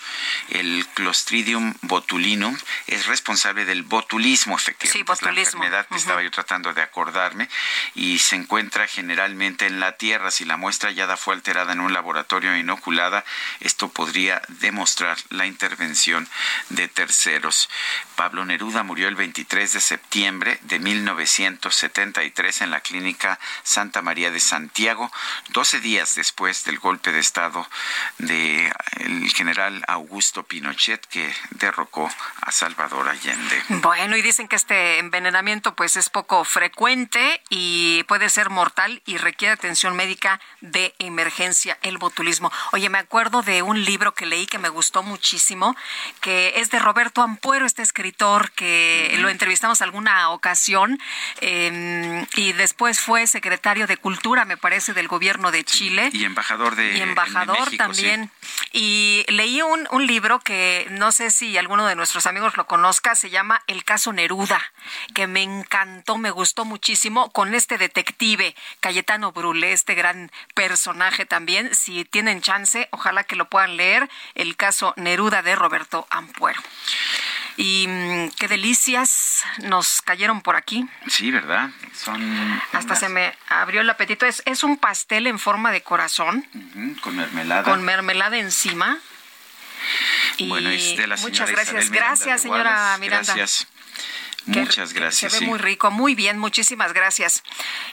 El 0.49 0.85
Clostridium 0.93 1.73
botulinum 1.81 2.57
es 2.88 3.05
responsable 3.07 3.65
del 3.65 3.84
botulismo, 3.84 4.55
efectivamente. 4.55 4.91
Sí, 4.93 4.99
Es 5.01 5.07
la 5.21 5.29
botulismo. 5.29 5.63
enfermedad 5.63 5.88
que 5.88 5.95
estaba 5.95 6.21
yo 6.23 6.31
tratando 6.31 6.73
de 6.73 6.81
acordarme 6.81 7.49
y 7.95 8.19
se 8.19 8.35
encuentra 8.35 8.88
generalmente 8.88 9.65
en 9.67 9.79
la 9.79 9.93
tierra. 9.97 10.31
Si 10.31 10.45
la 10.45 10.57
muestra 10.57 10.89
hallada 10.89 11.17
fue 11.17 11.35
alterada 11.35 11.73
en 11.73 11.79
un 11.79 11.93
laboratorio 11.93 12.55
inoculada, 12.57 13.23
esto 13.59 13.89
podría 13.89 14.41
demostrar 14.47 15.17
la 15.29 15.45
intervención 15.45 16.27
de 16.69 16.88
terceros. 16.88 17.69
Pablo 18.15 18.45
Neruda 18.45 18.84
murió 18.84 19.07
el 19.07 19.15
23 19.15 19.73
de 19.73 19.81
septiembre 19.81 20.59
de 20.63 20.79
1973 20.79 22.61
en 22.61 22.71
la 22.71 22.81
clínica 22.81 23.39
Santa 23.63 24.01
María 24.01 24.31
de 24.31 24.39
Santiago, 24.39 25.11
12 25.49 25.79
días 25.79 26.15
después 26.15 26.63
del 26.65 26.79
golpe 26.79 27.11
de 27.11 27.19
Estado 27.19 27.67
de 28.17 28.71
el 28.99 29.30
general 29.32 29.84
Augusto 29.88 30.44
Pinochet 30.44 31.06
que 31.07 31.34
derrocó 31.52 32.10
a 32.41 32.52
Salvador 32.52 33.07
Allende. 33.07 33.64
Bueno, 33.69 34.15
y 34.18 34.22
dicen 34.22 34.48
que 34.48 34.56
este 34.56 34.99
envenenamiento 34.99 35.76
pues 35.76 35.98
es 35.98 36.10
poco 36.10 36.44
frecuente 36.44 37.41
y 37.49 38.03
puede 38.03 38.30
ser 38.30 38.49
mortal 38.49 39.02
y 39.06 39.18
requiere 39.18 39.53
atención 39.53 39.95
médica 39.95 40.40
de 40.61 40.94
emergencia, 40.99 41.78
el 41.82 41.98
botulismo. 41.98 42.52
Oye, 42.72 42.90
me 42.90 42.98
acuerdo 42.98 43.41
de 43.41 43.61
un 43.61 43.84
libro 43.84 44.14
que 44.14 44.26
leí 44.26 44.48
que 44.48 44.60
me 44.60 44.69
gustó 44.69 45.03
muchísimo, 45.03 45.76
que 46.22 46.53
es 46.57 46.69
de 46.69 46.80
Roberto 46.80 47.22
Ampuero, 47.22 47.65
este 47.65 47.82
escritor 47.82 48.52
que 48.52 49.15
lo 49.19 49.30
entrevistamos 49.30 49.82
alguna 49.82 50.30
ocasión 50.30 50.99
em, 51.41 52.26
y 52.36 52.53
después 52.53 52.99
fue 52.99 53.28
secretario 53.28 53.88
de 53.88 53.98
Cultura, 53.98 54.45
me 54.45 54.57
parece, 54.57 54.94
del 54.94 55.07
gobierno 55.07 55.52
de 55.52 55.64
Chile. 55.64 56.10
Y 56.14 56.24
embajador 56.24 56.76
de 56.76 56.98
Y 56.98 57.02
embajador 57.02 57.69
también. 57.78 58.32
Y 58.72 58.86
leí 59.27 59.61
un, 59.61 59.88
un 59.91 60.07
libro 60.07 60.39
que 60.39 60.88
no 60.91 61.11
sé 61.11 61.31
si 61.31 61.57
alguno 61.57 61.88
de 61.88 61.95
nuestros 61.95 62.27
amigos 62.27 62.57
lo 62.57 62.68
conozca, 62.68 63.15
se 63.15 63.30
llama 63.30 63.61
El 63.68 63.84
caso 63.84 64.14
Neruda, 64.14 64.61
que 65.14 65.27
me 65.27 65.43
encantó, 65.43 66.18
me 66.18 66.31
gustó 66.31 66.65
muchísimo 66.65 67.31
con 67.31 67.55
este 67.55 67.77
detective 67.77 68.55
Cayetano 68.80 69.31
Brule, 69.31 69.72
este 69.73 69.95
gran 69.95 70.31
personaje 70.53 71.26
también. 71.26 71.73
Si 71.73 72.05
tienen 72.05 72.41
chance, 72.41 72.88
ojalá 72.91 73.23
que 73.23 73.35
lo 73.35 73.49
puedan 73.49 73.77
leer, 73.77 74.09
El 74.35 74.55
caso 74.55 74.93
Neruda 74.97 75.41
de 75.41 75.55
Roberto 75.55 76.07
Ampuero. 76.09 76.61
Y 77.57 77.88
mm, 77.88 78.29
qué 78.38 78.47
delicias 78.47 79.43
nos 79.63 80.01
cayeron 80.03 80.41
por 80.41 80.55
aquí. 80.55 80.88
Sí, 81.07 81.31
¿verdad? 81.31 81.71
Son 81.93 82.61
Hasta 82.71 82.95
se 82.95 83.09
me 83.09 83.35
abrió 83.49 83.81
el 83.81 83.89
apetito. 83.89 84.25
Es, 84.25 84.43
es 84.45 84.63
un 84.63 84.77
pastel 84.77 85.25
en 85.27 85.39
forma 85.39 85.71
de 85.71 85.81
corazón. 85.81 86.47
Ujú, 86.53 87.01
con 87.01 87.15
mermelada. 87.15 87.63
Con 87.63 87.84
mermelada 87.84 88.38
encima. 88.38 88.99
Y 90.38 90.47
bueno, 90.47 90.69
es 90.69 90.95
de 90.97 91.07
la 91.07 91.17
señora 91.17 91.31
muchas 91.31 91.49
gracias. 91.51 91.67
Isabel 91.69 91.91
Miranda 91.91 92.07
Gracias, 92.07 92.41
señora. 92.41 92.97
Miranda. 92.99 93.34
Gracias. 93.34 93.67
Que- 94.52 94.61
Muchas 94.61 94.94
gracias. 94.94 95.32
Se 95.32 95.40
ve 95.40 95.45
sí. 95.45 95.49
muy 95.49 95.60
rico, 95.60 95.91
muy 95.91 96.15
bien, 96.15 96.38
muchísimas 96.40 96.94
gracias. 96.94 97.44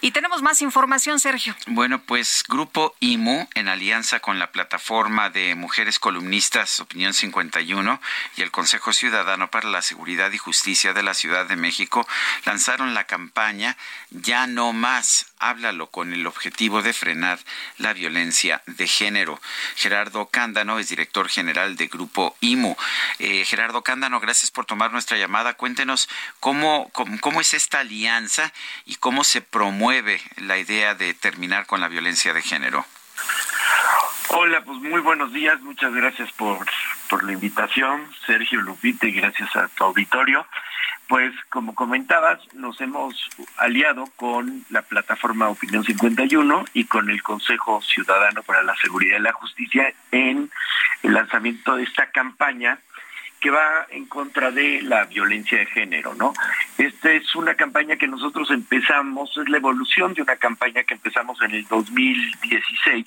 Y 0.00 0.12
tenemos 0.12 0.42
más 0.42 0.62
información, 0.62 1.18
Sergio. 1.20 1.54
Bueno, 1.66 2.00
pues 2.00 2.44
Grupo 2.48 2.94
IMU, 3.00 3.48
en 3.54 3.68
alianza 3.68 4.20
con 4.20 4.38
la 4.38 4.52
plataforma 4.52 5.30
de 5.30 5.54
mujeres 5.54 5.98
columnistas 5.98 6.80
Opinión 6.80 7.12
51 7.14 8.00
y 8.36 8.42
el 8.42 8.50
Consejo 8.50 8.92
Ciudadano 8.92 9.50
para 9.50 9.68
la 9.68 9.82
Seguridad 9.82 10.30
y 10.32 10.38
Justicia 10.38 10.92
de 10.92 11.02
la 11.02 11.14
Ciudad 11.14 11.46
de 11.46 11.56
México, 11.56 12.06
lanzaron 12.44 12.94
la 12.94 13.04
campaña 13.04 13.76
Ya 14.10 14.46
no 14.46 14.72
más, 14.72 15.26
háblalo 15.38 15.88
con 15.88 16.12
el 16.12 16.26
objetivo 16.26 16.82
de 16.82 16.92
frenar 16.92 17.38
la 17.78 17.92
violencia 17.92 18.62
de 18.66 18.86
género. 18.86 19.40
Gerardo 19.76 20.26
Cándano 20.26 20.78
es 20.78 20.88
director 20.88 21.28
general 21.28 21.76
de 21.76 21.88
Grupo 21.88 22.36
IMU. 22.40 22.76
Eh, 23.18 23.44
Gerardo 23.44 23.82
Cándano, 23.82 24.20
gracias 24.20 24.50
por 24.50 24.64
tomar 24.64 24.92
nuestra 24.92 25.18
llamada. 25.18 25.54
Cuéntenos 25.54 26.08
cómo, 26.40 26.90
cómo, 26.92 27.18
cómo 27.20 27.40
es 27.40 27.54
esta 27.54 27.80
alianza 27.80 28.52
y 28.86 28.96
cómo 28.96 29.24
se 29.24 29.40
promueve 29.40 30.20
la 30.36 30.58
idea 30.58 30.94
de 30.94 31.14
terminar 31.14 31.66
con 31.66 31.80
la 31.80 31.88
violencia 31.88 32.32
de 32.32 32.42
género. 32.42 32.84
Hola, 34.28 34.62
pues 34.64 34.78
muy 34.78 35.00
buenos 35.00 35.32
días, 35.32 35.60
muchas 35.60 35.92
gracias 35.94 36.32
por, 36.32 36.66
por 37.08 37.22
la 37.22 37.32
invitación, 37.32 38.10
Sergio 38.26 38.60
Lupite, 38.60 39.10
gracias 39.10 39.54
a 39.54 39.68
tu 39.68 39.84
auditorio. 39.84 40.44
Pues 41.08 41.34
como 41.50 41.74
comentabas, 41.74 42.40
nos 42.54 42.80
hemos 42.80 43.28
aliado 43.58 44.06
con 44.16 44.64
la 44.70 44.82
plataforma 44.82 45.48
Opinión 45.48 45.84
51 45.84 46.64
y 46.72 46.84
con 46.84 47.10
el 47.10 47.22
Consejo 47.22 47.82
Ciudadano 47.82 48.42
para 48.42 48.62
la 48.62 48.74
Seguridad 48.76 49.18
y 49.18 49.22
la 49.22 49.32
Justicia 49.32 49.92
en 50.10 50.50
el 51.02 51.12
lanzamiento 51.12 51.76
de 51.76 51.82
esta 51.84 52.10
campaña 52.10 52.78
que 53.44 53.50
va 53.50 53.86
en 53.90 54.06
contra 54.06 54.50
de 54.50 54.80
la 54.80 55.04
violencia 55.04 55.58
de 55.58 55.66
género, 55.66 56.14
¿no? 56.14 56.32
Esta 56.78 57.12
es 57.12 57.34
una 57.34 57.54
campaña 57.54 57.96
que 57.96 58.08
nosotros 58.08 58.50
empezamos, 58.50 59.36
es 59.36 59.46
la 59.50 59.58
evolución 59.58 60.14
de 60.14 60.22
una 60.22 60.36
campaña 60.36 60.82
que 60.84 60.94
empezamos 60.94 61.38
en 61.42 61.50
el 61.50 61.66
2016 61.66 63.04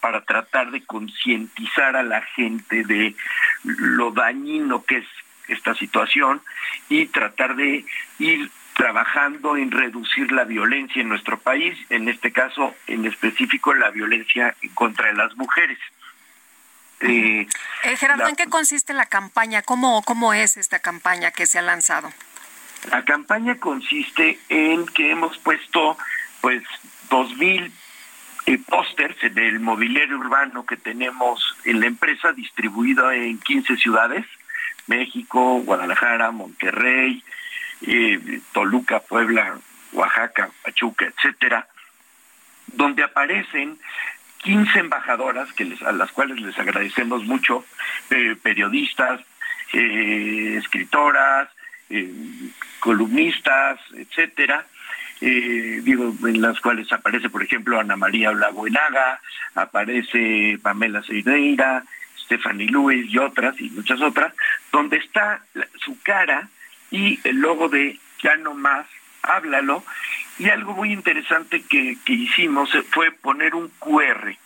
para 0.00 0.22
tratar 0.22 0.72
de 0.72 0.84
concientizar 0.84 1.94
a 1.94 2.02
la 2.02 2.20
gente 2.22 2.82
de 2.82 3.14
lo 3.62 4.10
dañino 4.10 4.82
que 4.82 4.96
es 4.96 5.06
esta 5.52 5.74
situación 5.74 6.40
y 6.88 7.06
tratar 7.06 7.56
de 7.56 7.84
ir 8.18 8.50
trabajando 8.74 9.56
en 9.56 9.70
reducir 9.70 10.32
la 10.32 10.44
violencia 10.44 11.02
en 11.02 11.08
nuestro 11.08 11.38
país, 11.38 11.76
en 11.90 12.08
este 12.08 12.32
caso 12.32 12.74
en 12.86 13.04
específico 13.04 13.74
la 13.74 13.90
violencia 13.90 14.54
contra 14.74 15.12
las 15.12 15.36
mujeres. 15.36 15.78
Eh, 17.00 17.46
Eh, 17.84 17.96
Gerardo, 17.96 18.24
la- 18.24 18.30
¿en 18.30 18.36
qué 18.36 18.46
consiste 18.46 18.92
la 18.92 19.06
campaña? 19.06 19.62
¿Cómo, 19.62 20.02
¿Cómo 20.02 20.32
es 20.34 20.56
esta 20.56 20.80
campaña 20.80 21.30
que 21.30 21.46
se 21.46 21.58
ha 21.58 21.62
lanzado? 21.62 22.12
La 22.90 23.04
campaña 23.04 23.56
consiste 23.56 24.38
en 24.48 24.86
que 24.86 25.10
hemos 25.10 25.36
puesto 25.38 25.96
pues 26.40 26.62
dos 27.10 27.34
mil 27.36 27.70
eh, 28.46 28.58
pósters 28.66 29.16
del 29.34 29.60
mobiliario 29.60 30.18
urbano 30.18 30.64
que 30.64 30.76
tenemos 30.78 31.42
en 31.64 31.80
la 31.80 31.86
empresa 31.86 32.32
distribuido 32.32 33.10
en 33.12 33.38
15 33.38 33.76
ciudades, 33.76 34.24
México, 34.90 35.62
Guadalajara, 35.64 36.32
Monterrey, 36.32 37.22
eh, 37.86 38.40
Toluca, 38.52 38.98
Puebla, 39.00 39.58
Oaxaca, 39.92 40.50
Pachuca, 40.62 41.06
etcétera, 41.06 41.66
donde 42.66 43.04
aparecen 43.04 43.78
15 44.38 44.80
embajadoras 44.80 45.52
que 45.52 45.76
a 45.86 45.92
las 45.92 46.10
cuales 46.10 46.40
les 46.40 46.58
agradecemos 46.58 47.24
mucho, 47.24 47.64
eh, 48.10 48.36
periodistas, 48.42 49.20
eh, 49.72 50.56
escritoras, 50.58 51.48
columnistas, 52.78 53.80
etcétera, 53.94 54.64
digo, 55.20 56.14
en 56.24 56.40
las 56.40 56.60
cuales 56.60 56.90
aparece, 56.92 57.28
por 57.28 57.42
ejemplo, 57.42 57.80
Ana 57.80 57.96
María 57.96 58.30
Olagoenaga, 58.30 59.20
aparece 59.56 60.56
Pamela 60.62 61.02
Seireira, 61.02 61.82
Stephanie 62.30 62.68
Lewis 62.68 63.10
y 63.10 63.18
otras, 63.18 63.60
y 63.60 63.70
muchas 63.70 64.00
otras, 64.00 64.32
donde 64.70 64.98
está 64.98 65.42
su 65.84 66.00
cara 66.00 66.48
y 66.92 67.18
el 67.24 67.40
logo 67.40 67.68
de 67.68 67.98
Ya 68.22 68.36
no 68.36 68.54
más, 68.54 68.86
háblalo, 69.22 69.82
y 70.38 70.48
algo 70.48 70.74
muy 70.74 70.92
interesante 70.92 71.62
que, 71.62 71.96
que 72.04 72.12
hicimos 72.12 72.70
fue 72.90 73.10
poner 73.10 73.56
un 73.56 73.68
QR 73.80 74.36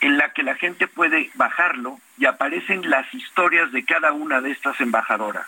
en 0.00 0.18
la 0.18 0.32
que 0.32 0.42
la 0.42 0.56
gente 0.56 0.88
puede 0.88 1.30
bajarlo 1.34 2.00
y 2.18 2.26
aparecen 2.26 2.90
las 2.90 3.12
historias 3.14 3.70
de 3.70 3.84
cada 3.84 4.12
una 4.12 4.40
de 4.40 4.50
estas 4.50 4.80
embajadoras 4.80 5.46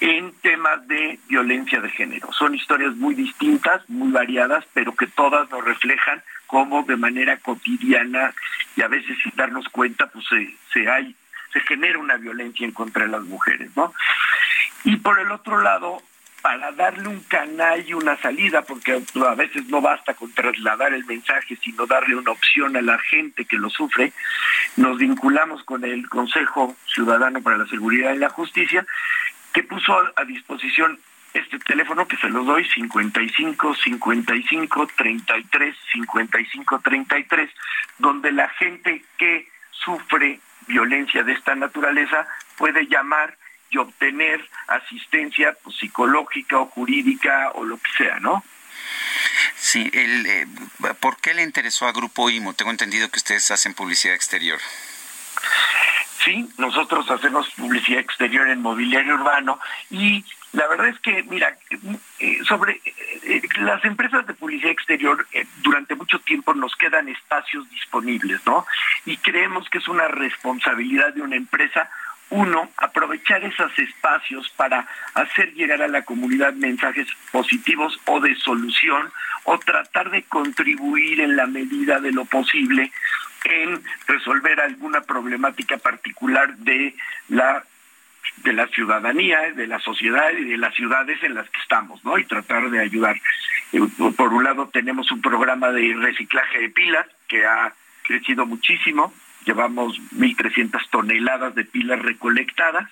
en 0.00 0.32
temas 0.40 0.88
de 0.88 1.18
violencia 1.28 1.82
de 1.82 1.90
género. 1.90 2.32
Son 2.32 2.54
historias 2.54 2.96
muy 2.96 3.14
distintas, 3.14 3.86
muy 3.90 4.10
variadas, 4.10 4.64
pero 4.72 4.94
que 4.94 5.06
todas 5.06 5.50
nos 5.50 5.62
reflejan 5.64 6.22
cómo 6.50 6.82
de 6.82 6.96
manera 6.96 7.36
cotidiana 7.36 8.34
y 8.74 8.82
a 8.82 8.88
veces 8.88 9.16
sin 9.22 9.32
darnos 9.36 9.68
cuenta, 9.68 10.08
pues 10.08 10.26
se, 10.26 10.52
se 10.72 11.60
genera 11.60 11.98
una 11.98 12.16
violencia 12.16 12.66
en 12.66 12.72
contra 12.72 13.04
de 13.04 13.12
las 13.12 13.22
mujeres, 13.22 13.70
¿no? 13.76 13.94
Y 14.82 14.96
por 14.96 15.20
el 15.20 15.30
otro 15.30 15.60
lado, 15.60 16.02
para 16.42 16.72
darle 16.72 17.06
un 17.06 17.20
canal 17.20 17.84
y 17.86 17.94
una 17.94 18.16
salida, 18.16 18.62
porque 18.62 19.00
a 19.28 19.34
veces 19.34 19.66
no 19.66 19.80
basta 19.80 20.14
con 20.14 20.32
trasladar 20.32 20.92
el 20.92 21.04
mensaje, 21.04 21.56
sino 21.62 21.86
darle 21.86 22.16
una 22.16 22.32
opción 22.32 22.76
a 22.76 22.82
la 22.82 22.98
gente 22.98 23.44
que 23.44 23.56
lo 23.56 23.70
sufre, 23.70 24.12
nos 24.76 24.98
vinculamos 24.98 25.62
con 25.62 25.84
el 25.84 26.08
Consejo 26.08 26.74
Ciudadano 26.86 27.42
para 27.42 27.58
la 27.58 27.66
Seguridad 27.66 28.12
y 28.12 28.18
la 28.18 28.30
Justicia, 28.30 28.84
que 29.52 29.62
puso 29.62 29.92
a 30.16 30.24
disposición 30.24 30.98
este 31.34 31.58
teléfono 31.60 32.08
que 32.08 32.16
se 32.16 32.28
los 32.28 32.46
doy, 32.46 32.68
55 32.68 33.74
55 33.74 34.86
33 34.96 35.76
55 35.92 36.80
33, 36.80 37.50
donde 37.98 38.32
la 38.32 38.48
gente 38.50 39.04
que 39.16 39.48
sufre 39.70 40.40
violencia 40.66 41.22
de 41.22 41.32
esta 41.32 41.54
naturaleza 41.54 42.26
puede 42.56 42.86
llamar 42.86 43.36
y 43.70 43.78
obtener 43.78 44.48
asistencia 44.66 45.56
pues, 45.62 45.76
psicológica 45.76 46.58
o 46.58 46.66
jurídica 46.66 47.52
o 47.54 47.64
lo 47.64 47.78
que 47.78 47.90
sea, 47.96 48.18
¿no? 48.18 48.42
Sí, 49.56 49.88
el, 49.92 50.26
eh, 50.26 50.46
¿por 51.00 51.18
qué 51.18 51.34
le 51.34 51.42
interesó 51.42 51.86
a 51.86 51.92
Grupo 51.92 52.30
IMO? 52.30 52.54
Tengo 52.54 52.70
entendido 52.70 53.08
que 53.10 53.18
ustedes 53.18 53.50
hacen 53.50 53.74
publicidad 53.74 54.14
exterior. 54.14 54.58
Sí, 56.24 56.48
nosotros 56.58 57.10
hacemos 57.10 57.48
publicidad 57.50 58.00
exterior 58.00 58.48
en 58.48 58.60
mobiliario 58.60 59.14
urbano 59.14 59.58
y 59.90 60.24
la 60.52 60.66
verdad 60.66 60.88
es 60.88 60.98
que, 61.00 61.22
mira, 61.24 61.56
eh, 62.18 62.38
sobre 62.44 62.72
eh, 62.84 62.94
eh, 63.24 63.42
las 63.60 63.84
empresas 63.84 64.26
de 64.26 64.34
publicidad 64.34 64.72
exterior 64.72 65.24
durante 65.62 65.94
mucho 65.94 66.18
tiempo 66.20 66.54
nos 66.54 66.74
quedan 66.74 67.08
espacios 67.08 67.68
disponibles, 67.70 68.44
¿no? 68.46 68.66
Y 69.06 69.16
creemos 69.18 69.68
que 69.70 69.78
es 69.78 69.86
una 69.86 70.08
responsabilidad 70.08 71.14
de 71.14 71.22
una 71.22 71.36
empresa 71.36 71.88
uno, 72.30 72.70
aprovechar 72.76 73.42
esos 73.42 73.76
espacios 73.76 74.48
para 74.50 74.86
hacer 75.14 75.52
llegar 75.54 75.82
a 75.82 75.88
la 75.88 76.02
comunidad 76.02 76.52
mensajes 76.52 77.08
positivos 77.32 77.98
o 78.06 78.20
de 78.20 78.36
solución 78.36 79.10
o 79.44 79.58
tratar 79.58 80.10
de 80.10 80.22
contribuir 80.22 81.20
en 81.20 81.36
la 81.36 81.46
medida 81.46 81.98
de 81.98 82.12
lo 82.12 82.24
posible 82.24 82.92
en 83.44 83.82
resolver 84.06 84.60
alguna 84.60 85.00
problemática 85.00 85.78
particular 85.78 86.56
de 86.58 86.94
la 87.28 87.64
de 88.38 88.52
la 88.52 88.66
ciudadanía, 88.68 89.52
de 89.52 89.66
la 89.66 89.80
sociedad 89.80 90.30
y 90.32 90.44
de 90.44 90.56
las 90.56 90.74
ciudades 90.74 91.22
en 91.22 91.34
las 91.34 91.48
que 91.50 91.60
estamos, 91.60 92.04
¿no? 92.04 92.18
Y 92.18 92.24
tratar 92.24 92.70
de 92.70 92.80
ayudar. 92.80 93.20
Por 94.16 94.32
un 94.32 94.44
lado 94.44 94.68
tenemos 94.72 95.10
un 95.10 95.20
programa 95.20 95.70
de 95.70 95.94
reciclaje 95.94 96.58
de 96.58 96.70
pilas 96.70 97.06
que 97.28 97.44
ha 97.44 97.72
crecido 98.02 98.46
muchísimo, 98.46 99.12
llevamos 99.44 99.98
1.300 100.12 100.88
toneladas 100.90 101.54
de 101.54 101.64
pilas 101.64 102.00
recolectadas. 102.00 102.88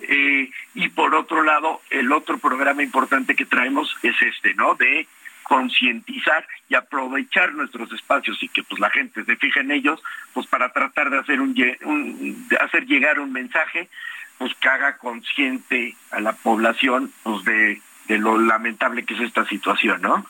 Eh, 0.00 0.50
y 0.74 0.88
por 0.88 1.14
otro 1.14 1.42
lado, 1.42 1.82
el 1.90 2.10
otro 2.10 2.38
programa 2.38 2.82
importante 2.82 3.36
que 3.36 3.44
traemos 3.44 3.94
es 4.02 4.16
este, 4.22 4.54
¿no? 4.54 4.74
De 4.74 5.06
concientizar 5.42 6.46
y 6.68 6.76
aprovechar 6.76 7.52
nuestros 7.54 7.92
espacios 7.92 8.40
y 8.40 8.48
que 8.48 8.62
pues 8.62 8.80
la 8.80 8.88
gente 8.88 9.24
se 9.24 9.34
fije 9.34 9.58
en 9.58 9.72
ellos, 9.72 10.00
pues 10.32 10.46
para 10.46 10.72
tratar 10.72 11.10
de 11.10 11.18
hacer 11.18 11.40
un, 11.40 11.54
de 11.54 12.56
hacer 12.56 12.86
llegar 12.86 13.18
un 13.18 13.32
mensaje, 13.32 13.88
pues 14.40 14.54
que 14.58 14.68
haga 14.70 14.96
consciente 14.96 15.94
a 16.10 16.18
la 16.18 16.32
población 16.32 17.12
pues 17.22 17.44
de, 17.44 17.82
de 18.08 18.18
lo 18.18 18.38
lamentable 18.38 19.04
que 19.04 19.12
es 19.12 19.20
esta 19.20 19.46
situación, 19.46 20.00
¿no? 20.00 20.26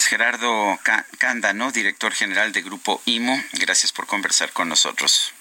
Gerardo 0.00 0.78
Canda, 1.18 1.54
¿no? 1.54 1.72
Director 1.72 2.12
general 2.12 2.52
de 2.52 2.60
Grupo 2.60 3.00
IMO, 3.06 3.42
gracias 3.54 3.90
por 3.90 4.06
conversar 4.06 4.52
con 4.52 4.68
nosotros. 4.68 5.33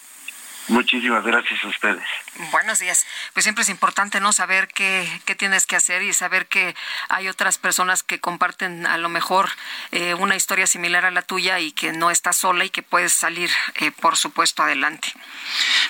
Muchísimas 0.69 1.23
gracias 1.25 1.63
a 1.63 1.67
ustedes. 1.67 2.03
Buenos 2.51 2.79
días. 2.79 3.05
Pues 3.33 3.43
siempre 3.43 3.63
es 3.63 3.69
importante 3.69 4.19
no 4.21 4.31
saber 4.31 4.69
qué, 4.69 5.07
qué 5.25 5.35
tienes 5.35 5.65
que 5.65 5.75
hacer 5.75 6.01
y 6.01 6.13
saber 6.13 6.47
que 6.47 6.73
hay 7.09 7.27
otras 7.27 7.57
personas 7.57 8.01
que 8.01 8.19
comparten 8.19 8.87
a 8.87 8.97
lo 8.97 9.09
mejor 9.09 9.49
eh, 9.91 10.13
una 10.13 10.35
historia 10.35 10.65
similar 10.65 11.05
a 11.05 11.11
la 11.11 11.21
tuya 11.21 11.59
y 11.59 11.73
que 11.73 11.91
no 11.91 12.11
estás 12.11 12.37
sola 12.37 12.63
y 12.63 12.69
que 12.69 12.81
puedes 12.81 13.13
salir, 13.13 13.49
eh, 13.75 13.91
por 13.91 14.15
supuesto, 14.15 14.63
adelante. 14.63 15.13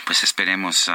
Pues 0.05 0.23
esperemos, 0.23 0.87
uh, 0.87 0.93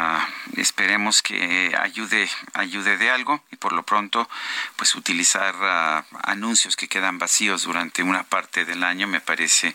esperemos 0.56 1.22
que 1.22 1.74
ayude, 1.78 2.28
ayude 2.54 2.96
de 2.96 3.10
algo 3.10 3.42
y 3.50 3.56
por 3.56 3.72
lo 3.72 3.84
pronto, 3.84 4.28
pues 4.76 4.94
utilizar 4.96 5.54
uh, 5.54 6.16
anuncios 6.24 6.76
que 6.76 6.88
quedan 6.88 7.18
vacíos 7.18 7.62
durante 7.62 8.02
una 8.02 8.24
parte 8.24 8.64
del 8.64 8.82
año 8.82 9.06
me 9.06 9.20
parece, 9.20 9.74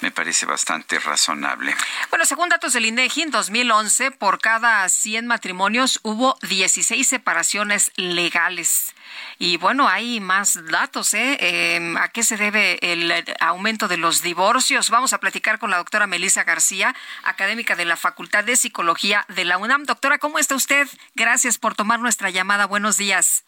me 0.00 0.10
parece 0.10 0.46
bastante 0.46 0.98
razonable. 0.98 1.74
Bueno, 2.10 2.24
según 2.26 2.50
datos 2.50 2.74
del 2.74 2.84
INEGI, 2.84 3.22
2011, 3.38 4.10
por 4.10 4.40
cada 4.40 4.88
100 4.88 5.28
matrimonios 5.28 6.00
hubo 6.02 6.36
16 6.42 7.06
separaciones 7.06 7.92
legales. 7.94 8.96
Y 9.38 9.58
bueno, 9.58 9.88
hay 9.88 10.18
más 10.18 10.58
datos, 10.66 11.14
¿eh? 11.14 11.36
Em, 11.40 11.96
¿A 11.96 12.08
qué 12.08 12.24
se 12.24 12.36
debe 12.36 12.80
el 12.82 13.12
aumento 13.38 13.86
de 13.86 13.96
los 13.96 14.22
divorcios? 14.22 14.90
Vamos 14.90 15.12
a 15.12 15.20
platicar 15.20 15.60
con 15.60 15.70
la 15.70 15.76
doctora 15.76 16.08
Melissa 16.08 16.42
García, 16.42 16.96
académica 17.22 17.76
de 17.76 17.84
la 17.84 17.96
Facultad 17.96 18.42
de 18.42 18.56
Psicología 18.56 19.24
de 19.28 19.44
la 19.44 19.56
UNAM. 19.56 19.84
Doctora, 19.84 20.18
¿cómo 20.18 20.40
está 20.40 20.56
usted? 20.56 20.88
Gracias 21.14 21.58
por 21.58 21.76
tomar 21.76 22.00
nuestra 22.00 22.30
llamada. 22.30 22.66
Buenos 22.66 22.96
días. 22.96 23.44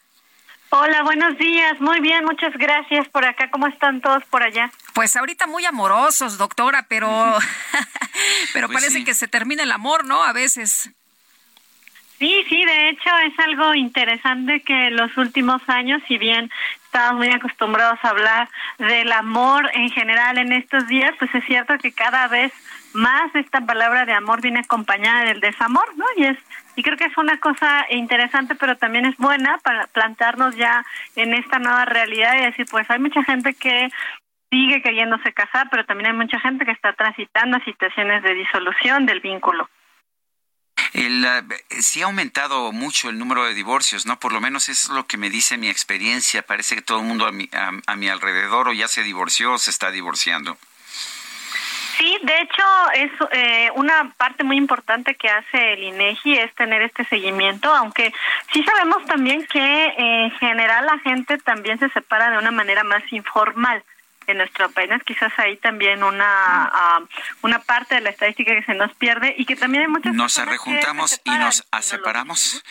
Hola, 0.73 1.03
buenos 1.03 1.37
días. 1.37 1.81
Muy 1.81 1.99
bien, 1.99 2.23
muchas 2.23 2.53
gracias 2.53 3.07
por 3.09 3.25
acá. 3.25 3.49
¿Cómo 3.51 3.67
están 3.67 3.99
todos 3.99 4.23
por 4.25 4.41
allá? 4.41 4.71
Pues 4.93 5.15
ahorita 5.17 5.45
muy 5.45 5.65
amorosos, 5.65 6.37
doctora, 6.37 6.85
pero 6.87 7.07
pero 8.53 8.67
Pues 8.67 8.79
parece 8.79 8.99
sí. 8.99 9.03
que 9.03 9.13
se 9.13 9.27
termina 9.27 9.63
el 9.63 9.71
amor, 9.71 10.05
¿no? 10.05 10.23
A 10.23 10.31
veces. 10.31 10.89
Sí, 12.19 12.45
sí, 12.47 12.63
de 12.63 12.89
hecho 12.89 13.09
es 13.25 13.37
algo 13.39 13.73
interesante 13.73 14.61
que 14.61 14.91
los 14.91 15.17
últimos 15.17 15.61
años, 15.67 16.01
si 16.07 16.17
bien 16.17 16.49
estamos 16.85 17.15
muy 17.17 17.31
acostumbrados 17.31 17.99
a 18.03 18.09
hablar 18.09 18.49
del 18.77 19.11
amor 19.11 19.69
en 19.73 19.89
general 19.89 20.37
en 20.37 20.53
estos 20.53 20.87
días, 20.87 21.13
pues 21.19 21.33
es 21.35 21.43
cierto 21.45 21.77
que 21.79 21.91
cada 21.91 22.27
vez 22.27 22.53
más 22.93 23.33
esta 23.35 23.59
palabra 23.61 24.05
de 24.05 24.13
amor 24.13 24.39
viene 24.39 24.59
acompañada 24.59 25.25
del 25.25 25.41
desamor, 25.41 25.85
¿no? 25.97 26.05
Y 26.15 26.25
es 26.25 26.37
y 26.75 26.83
creo 26.83 26.97
que 26.97 27.05
es 27.05 27.17
una 27.17 27.39
cosa 27.39 27.85
interesante, 27.89 28.55
pero 28.55 28.77
también 28.77 29.05
es 29.05 29.17
buena 29.17 29.57
para 29.59 29.87
plantarnos 29.87 30.55
ya 30.55 30.85
en 31.15 31.33
esta 31.33 31.59
nueva 31.59 31.85
realidad 31.85 32.37
y 32.37 32.45
decir, 32.45 32.65
pues 32.69 32.89
hay 32.89 32.99
mucha 32.99 33.23
gente 33.23 33.53
que 33.53 33.89
sigue 34.49 34.81
queriéndose 34.81 35.33
casar, 35.33 35.67
pero 35.69 35.85
también 35.85 36.11
hay 36.11 36.17
mucha 36.17 36.39
gente 36.39 36.65
que 36.65 36.71
está 36.71 36.93
transitando 36.93 37.59
situaciones 37.65 38.23
de 38.23 38.33
disolución 38.33 39.05
del 39.05 39.21
vínculo. 39.21 39.69
El, 40.93 41.23
eh, 41.23 41.41
sí 41.79 42.01
ha 42.01 42.05
aumentado 42.05 42.71
mucho 42.73 43.09
el 43.09 43.17
número 43.17 43.45
de 43.45 43.53
divorcios, 43.53 44.05
¿no? 44.05 44.19
Por 44.19 44.33
lo 44.33 44.41
menos 44.41 44.67
eso 44.67 44.91
es 44.91 44.95
lo 44.95 45.07
que 45.07 45.17
me 45.17 45.29
dice 45.29 45.57
mi 45.57 45.69
experiencia. 45.69 46.41
Parece 46.41 46.75
que 46.75 46.81
todo 46.81 46.99
el 46.99 47.05
mundo 47.05 47.25
a 47.25 47.31
mi, 47.31 47.49
a, 47.53 47.71
a 47.87 47.95
mi 47.95 48.09
alrededor 48.09 48.67
o 48.67 48.73
ya 48.73 48.89
se 48.89 49.03
divorció 49.03 49.53
o 49.53 49.57
se 49.57 49.69
está 49.69 49.91
divorciando. 49.91 50.57
Sí, 51.97 52.17
de 52.23 52.41
hecho 52.41 52.63
es 52.93 53.11
eh, 53.31 53.69
una 53.75 54.11
parte 54.17 54.43
muy 54.43 54.57
importante 54.57 55.15
que 55.15 55.29
hace 55.29 55.73
el 55.73 55.83
INEGI 55.83 56.37
es 56.37 56.53
tener 56.55 56.81
este 56.81 57.05
seguimiento, 57.05 57.73
aunque 57.73 58.13
sí 58.53 58.63
sabemos 58.63 59.05
también 59.05 59.45
que 59.47 59.93
en 59.97 60.31
general 60.31 60.85
la 60.85 60.99
gente 60.99 61.37
también 61.39 61.79
se 61.79 61.89
separa 61.89 62.31
de 62.31 62.37
una 62.37 62.51
manera 62.51 62.83
más 62.83 63.03
informal 63.11 63.83
en 64.27 64.37
nuestro 64.37 64.69
país. 64.71 64.89
Quizás 65.05 65.31
ahí 65.37 65.57
también 65.57 66.03
una 66.03 66.65
ah, 66.65 67.01
una 67.41 67.59
parte 67.59 67.95
de 67.95 68.01
la 68.01 68.09
estadística 68.09 68.53
que 68.53 68.63
se 68.63 68.73
nos 68.73 68.93
pierde 68.95 69.35
y 69.37 69.45
que 69.45 69.55
también 69.55 69.83
hay 69.83 69.89
muchas 69.89 70.13
Nos 70.13 70.33
se 70.33 70.45
rejuntamos 70.45 71.21
y 71.23 71.31
nos 71.31 71.63
separamos. 71.81 72.63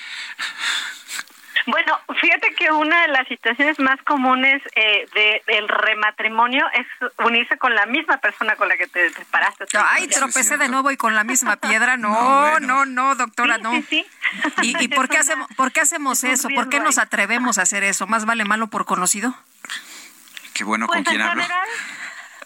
Bueno, 1.66 1.98
fíjate 2.20 2.54
que 2.54 2.70
una 2.70 3.02
de 3.02 3.08
las 3.08 3.28
situaciones 3.28 3.78
más 3.78 4.00
comunes 4.02 4.62
eh, 4.76 5.06
de, 5.14 5.42
del 5.46 5.68
rematrimonio 5.68 6.64
es 6.74 6.86
unirse 7.24 7.58
con 7.58 7.74
la 7.74 7.86
misma 7.86 8.18
persona 8.18 8.56
con 8.56 8.68
la 8.68 8.76
que 8.76 8.86
te 8.86 9.10
separaste. 9.10 9.66
Ay, 9.78 10.08
tropecé 10.08 10.56
de 10.56 10.68
nuevo 10.68 10.90
y 10.90 10.96
con 10.96 11.14
la 11.14 11.24
misma 11.24 11.56
piedra. 11.56 11.96
No, 12.00 12.58
no, 12.60 12.86
no, 12.86 13.14
doctora, 13.14 13.58
no. 13.58 13.72
¿Y, 14.62 14.84
y 14.84 14.88
por, 14.88 15.08
qué 15.08 15.18
hacemos, 15.18 15.48
por 15.56 15.72
qué 15.72 15.80
hacemos 15.82 16.24
es 16.24 16.40
eso? 16.40 16.48
¿Por 16.54 16.68
qué 16.68 16.80
nos 16.80 16.98
ahí. 16.98 17.04
atrevemos 17.04 17.58
a 17.58 17.62
hacer 17.62 17.84
eso? 17.84 18.06
¿Más 18.06 18.24
vale 18.24 18.44
malo 18.44 18.68
por 18.68 18.84
conocido? 18.86 19.34
Qué 20.54 20.64
bueno 20.64 20.86
Pues 20.86 20.98
con 20.98 21.04
quién 21.04 21.20
hablo. 21.22 21.42
general, 21.42 21.68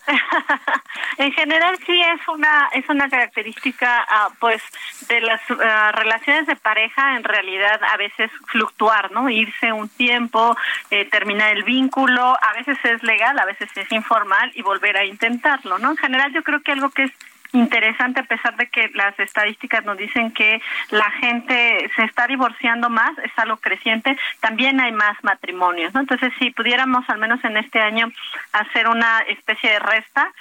en 1.18 1.32
general 1.32 1.78
sí 1.86 2.00
es 2.00 2.28
una 2.28 2.68
es 2.72 2.88
una 2.88 3.08
característica 3.08 4.04
ah, 4.08 4.28
pues 4.38 4.62
de 5.08 5.20
las 5.20 5.40
ah, 5.50 5.92
relaciones 5.92 6.46
de 6.46 6.56
pareja 6.56 7.16
en 7.16 7.24
realidad 7.24 7.80
a 7.92 7.96
veces 7.96 8.30
fluctuar 8.46 9.12
no 9.12 9.28
irse 9.28 9.72
un 9.72 9.88
tiempo 9.88 10.56
eh, 10.90 11.04
terminar 11.06 11.56
el 11.56 11.64
vínculo 11.64 12.36
a 12.40 12.52
veces 12.54 12.78
es 12.84 13.02
legal 13.02 13.38
a 13.38 13.44
veces 13.44 13.68
es 13.76 13.90
informal 13.92 14.52
y 14.54 14.62
volver 14.62 14.96
a 14.96 15.04
intentarlo 15.04 15.78
no 15.78 15.90
en 15.90 15.96
general 15.96 16.32
yo 16.32 16.42
creo 16.42 16.62
que 16.62 16.72
algo 16.72 16.90
que 16.90 17.04
es 17.04 17.12
interesante 17.54 18.20
a 18.20 18.24
pesar 18.24 18.56
de 18.56 18.66
que 18.68 18.90
las 18.94 19.18
estadísticas 19.18 19.84
nos 19.84 19.96
dicen 19.96 20.32
que 20.32 20.60
la 20.90 21.10
gente 21.12 21.90
se 21.96 22.02
está 22.02 22.26
divorciando 22.26 22.90
más, 22.90 23.16
es 23.18 23.32
algo 23.36 23.56
creciente, 23.56 24.16
también 24.40 24.80
hay 24.80 24.92
más 24.92 25.16
matrimonios, 25.22 25.94
¿no? 25.94 26.00
Entonces, 26.00 26.32
si 26.38 26.50
pudiéramos 26.50 27.08
al 27.08 27.18
menos 27.18 27.42
en 27.44 27.56
este 27.56 27.80
año 27.80 28.10
hacer 28.52 28.88
una 28.88 29.20
especie 29.28 29.70
de 29.70 29.78
resta, 29.78 30.32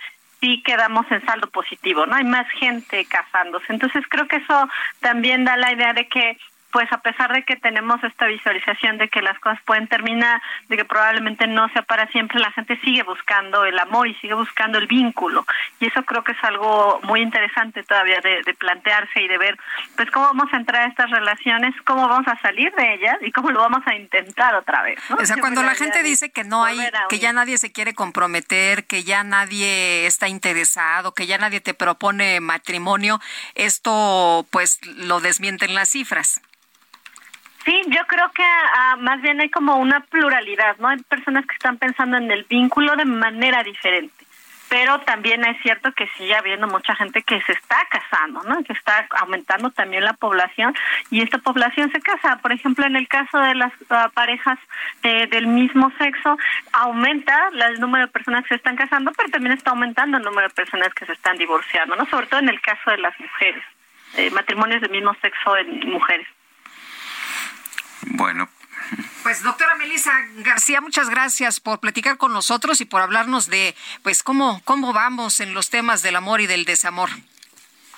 sí 0.42 0.62
quedamos 0.64 1.10
en 1.10 1.26
saldo 1.26 1.50
positivo, 1.50 2.06
¿no? 2.06 2.16
Hay 2.16 2.26
más 2.26 2.50
gente 2.50 3.06
casándose. 3.06 3.68
Entonces, 3.70 4.04
creo 4.10 4.28
que 4.28 4.38
eso 4.38 4.70
también 5.00 5.46
da 5.46 5.56
la 5.56 5.72
idea 5.72 5.94
de 5.94 6.08
que 6.08 6.38
pues 6.74 6.92
a 6.92 6.98
pesar 6.98 7.32
de 7.32 7.44
que 7.44 7.56
tenemos 7.56 8.04
esta 8.04 8.26
visualización 8.26 8.98
de 8.98 9.08
que 9.08 9.22
las 9.22 9.40
cosas 9.40 9.60
pueden 9.64 9.88
terminar, 9.88 10.42
de 10.70 10.76
que 10.76 10.86
probablemente 10.86 11.46
no 11.46 11.70
sea 11.70 11.84
para 11.84 12.08
siempre, 12.08 12.40
la 12.40 12.52
gente 12.52 12.80
sigue 12.84 13.04
buscando 13.04 13.64
el 13.64 13.78
amor 13.78 14.08
y 14.08 14.16
sigue 14.16 14.34
buscando 14.34 14.80
el 14.80 14.88
vínculo. 14.88 15.46
Y 15.80 15.86
eso 15.86 16.04
creo 16.04 16.24
que 16.24 16.32
es 16.32 16.44
algo 16.44 17.00
muy 17.04 17.22
interesante 17.22 17.84
todavía 17.84 18.20
de, 18.22 18.42
de 18.42 18.54
plantearse 18.56 19.22
y 19.22 19.28
de 19.28 19.38
ver, 19.38 19.56
pues 19.96 20.10
cómo 20.10 20.26
vamos 20.26 20.52
a 20.52 20.58
entrar 20.58 20.82
a 20.82 20.88
estas 20.88 21.12
relaciones, 21.12 21.76
cómo 21.86 22.08
vamos 22.08 22.28
a 22.28 22.42
salir 22.42 22.74
de 22.74 22.96
ellas 22.96 23.18
y 23.22 23.32
cómo 23.32 23.52
lo 23.52 23.60
vamos 23.60 23.86
a 23.86 23.94
intentar 23.94 24.56
otra 24.56 24.82
vez. 24.82 24.98
¿no? 25.10 25.18
O 25.18 25.26
sea, 25.28 25.38
cuando 25.38 25.62
la 25.62 25.76
gente 25.76 26.02
dice 26.02 26.32
que 26.32 26.44
no 26.44 26.66
hay, 26.66 26.80
que 27.08 27.20
ya 27.20 27.34
nadie 27.34 27.60
se 27.60 27.72
quiere 27.72 27.94
comprometer, 27.94 28.86
que 28.86 29.04
ya 29.04 29.24
nadie 29.24 30.08
está 30.08 30.28
interesado, 30.28 31.14
que 31.14 31.28
ya 31.28 31.38
nadie 31.38 31.62
te 31.62 31.76
propone 31.76 32.40
matrimonio, 32.40 33.20
esto 33.54 34.48
pues 34.50 34.80
lo 34.86 35.20
desmienten 35.20 35.76
las 35.76 35.90
cifras. 35.90 36.42
Sí, 37.66 37.82
yo 37.88 38.02
creo 38.08 38.30
que 38.32 38.44
ah, 38.44 38.98
más 39.00 39.22
bien 39.22 39.40
hay 39.40 39.50
como 39.50 39.78
una 39.78 40.02
pluralidad, 40.02 40.76
¿no? 40.80 40.90
Hay 40.90 40.98
personas 41.04 41.46
que 41.46 41.54
están 41.54 41.78
pensando 41.78 42.18
en 42.18 42.30
el 42.30 42.44
vínculo 42.44 42.96
de 42.98 43.06
manera 43.06 43.64
diferente, 43.64 44.26
pero 44.68 45.00
también 45.02 45.46
es 45.46 45.62
cierto 45.62 45.94
que 45.94 46.10
sigue 46.18 46.36
habiendo 46.36 46.68
mucha 46.68 46.94
gente 46.96 47.24
que 47.24 47.42
se 47.44 47.54
está 47.54 47.78
casando, 47.90 48.44
¿no? 48.44 48.62
Que 48.66 48.74
está 48.74 49.08
aumentando 49.12 49.70
también 49.70 50.04
la 50.04 50.12
población 50.12 50.76
y 51.10 51.22
esta 51.22 51.38
población 51.38 51.90
se 51.94 52.02
casa. 52.02 52.38
Por 52.42 52.52
ejemplo, 52.52 52.86
en 52.86 52.98
el 52.98 53.08
caso 53.08 53.40
de 53.40 53.56
las 53.56 53.72
ah, 53.90 54.12
parejas 54.14 54.60
eh, 55.04 55.28
del 55.28 55.48
mismo 55.48 55.90
sexo, 55.98 56.38
aumenta 56.74 57.50
el 57.70 57.80
número 57.80 58.08
de 58.08 58.12
personas 58.12 58.44
que 58.44 58.50
se 58.50 58.56
están 58.56 58.76
casando, 58.76 59.14
pero 59.16 59.30
también 59.30 59.54
está 59.54 59.72
aumentando 59.72 60.18
el 60.18 60.24
número 60.24 60.50
de 60.50 60.54
personas 60.54 60.94
que 60.94 61.06
se 61.06 61.14
están 61.14 61.38
divorciando, 61.38 61.96
¿no? 61.96 62.06
Sobre 62.08 62.28
todo 62.28 62.42
en 62.42 62.50
el 62.50 62.60
caso 62.60 62.92
de 62.92 62.98
las 62.98 63.18
mujeres, 63.18 63.64
eh, 64.18 64.30
matrimonios 64.32 64.82
del 64.82 64.92
mismo 64.92 65.16
sexo 65.22 65.56
en 65.56 65.90
mujeres. 65.90 66.28
Bueno, 68.08 68.50
Pues 69.24 69.42
doctora 69.44 69.76
Melissa 69.76 70.12
García, 70.38 70.82
muchas 70.82 71.10
gracias 71.10 71.60
por 71.60 71.80
platicar 71.80 72.18
con 72.18 72.34
nosotros 72.34 72.82
y 72.82 72.86
por 72.86 73.02
hablarnos 73.02 73.50
de 73.50 73.76
pues 74.04 74.24
cómo, 74.24 74.62
cómo 74.66 74.94
vamos 74.94 75.40
en 75.40 75.54
los 75.54 75.70
temas 75.70 76.04
del 76.04 76.16
amor 76.18 76.42
y 76.42 76.48
del 76.48 76.66
desamor. 76.66 77.10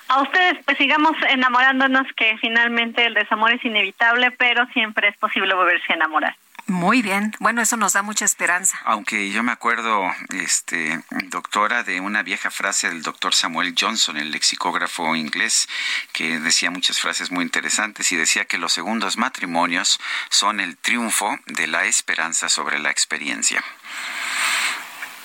A 0.07 0.21
ustedes, 0.21 0.63
pues 0.65 0.77
sigamos 0.77 1.17
enamorándonos, 1.29 2.05
que 2.15 2.37
finalmente 2.39 3.03
el 3.05 3.15
desamor 3.15 3.51
es 3.53 3.65
inevitable, 3.65 4.29
pero 4.31 4.67
siempre 4.67 5.07
es 5.07 5.17
posible 5.17 5.55
volverse 5.55 5.93
a 5.93 5.95
enamorar. 5.95 6.35
Muy 6.67 7.03
bien, 7.03 7.31
bueno, 7.39 7.61
eso 7.61 7.77
nos 7.77 7.93
da 7.93 8.01
mucha 8.01 8.25
esperanza. 8.25 8.79
Aunque 8.85 9.29
yo 9.29 9.43
me 9.43 9.51
acuerdo, 9.51 10.03
este, 10.33 10.99
doctora, 11.27 11.83
de 11.83 12.01
una 12.01 12.23
vieja 12.23 12.49
frase 12.49 12.89
del 12.89 13.03
doctor 13.03 13.35
Samuel 13.35 13.75
Johnson, 13.79 14.17
el 14.17 14.31
lexicógrafo 14.31 15.15
inglés, 15.15 15.69
que 16.11 16.39
decía 16.39 16.71
muchas 16.71 16.99
frases 16.99 17.29
muy 17.29 17.43
interesantes 17.43 18.11
y 18.11 18.15
decía 18.15 18.45
que 18.45 18.57
los 18.57 18.73
segundos 18.73 19.15
matrimonios 19.15 19.99
son 20.29 20.59
el 20.59 20.75
triunfo 20.75 21.37
de 21.45 21.67
la 21.67 21.85
esperanza 21.85 22.49
sobre 22.49 22.79
la 22.79 22.89
experiencia. 22.89 23.63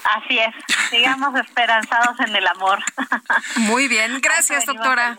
Así 0.05 0.39
es, 0.39 0.55
sigamos 0.91 1.35
esperanzados 1.39 2.19
en 2.21 2.35
el 2.35 2.47
amor. 2.47 2.79
Muy 3.57 3.89
bien, 3.89 4.21
gracias 4.21 4.67
doctora. 4.67 5.17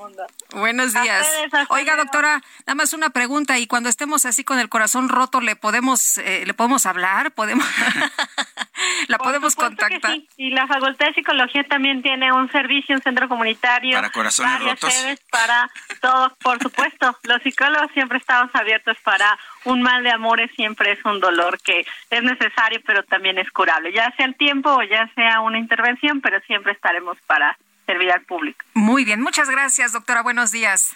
Buenos 0.53 0.93
días. 0.93 1.27
Oiga 1.69 1.95
doctora, 1.95 2.41
nada 2.65 2.75
más 2.75 2.93
una 2.93 3.09
pregunta 3.11 3.57
y 3.59 3.67
cuando 3.67 3.89
estemos 3.89 4.25
así 4.25 4.43
con 4.43 4.59
el 4.59 4.69
corazón 4.69 5.09
roto 5.09 5.41
le 5.41 5.55
podemos 5.55 6.17
eh, 6.17 6.43
le 6.45 6.53
podemos 6.53 6.85
hablar, 6.85 7.31
podemos 7.31 7.65
la 9.07 9.17
podemos 9.17 9.55
contactar. 9.55 10.17
Y 10.37 10.51
la 10.51 10.67
Facultad 10.67 11.07
de 11.07 11.13
Psicología 11.13 11.63
también 11.65 12.01
tiene 12.01 12.31
un 12.31 12.51
servicio, 12.51 12.95
un 12.95 13.01
centro 13.01 13.29
comunitario 13.29 13.95
para 13.95 14.09
corazones 14.09 14.61
rotos. 14.61 14.93
para 15.29 15.69
todos, 16.01 16.33
por 16.41 16.61
supuesto. 16.61 17.17
Los 17.23 17.41
psicólogos 17.43 17.91
siempre 17.93 18.17
estamos 18.17 18.49
abiertos 18.53 18.97
para 19.03 19.37
un 19.65 19.81
mal 19.81 20.03
de 20.03 20.11
amores 20.11 20.51
siempre 20.55 20.91
es 20.91 21.05
un 21.05 21.19
dolor 21.19 21.59
que 21.61 21.85
es 22.09 22.23
necesario, 22.23 22.81
pero 22.85 23.03
también 23.03 23.37
es 23.37 23.49
curable. 23.51 23.93
Ya 23.93 24.11
sea 24.15 24.25
el 24.25 24.35
tiempo 24.35 24.71
o 24.71 24.83
ya 24.83 25.09
sea 25.13 25.41
una 25.41 25.59
intervención, 25.59 26.21
pero 26.21 26.39
siempre 26.41 26.71
estaremos 26.71 27.17
para 27.27 27.57
servir 27.85 28.11
al 28.11 28.21
público. 28.21 28.65
Muy 28.73 29.05
bien, 29.05 29.21
muchas 29.21 29.49
gracias, 29.49 29.93
doctora. 29.93 30.21
Buenos 30.21 30.51
días. 30.51 30.95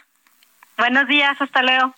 Buenos 0.77 1.07
días, 1.07 1.39
hasta 1.39 1.61
luego. 1.61 1.95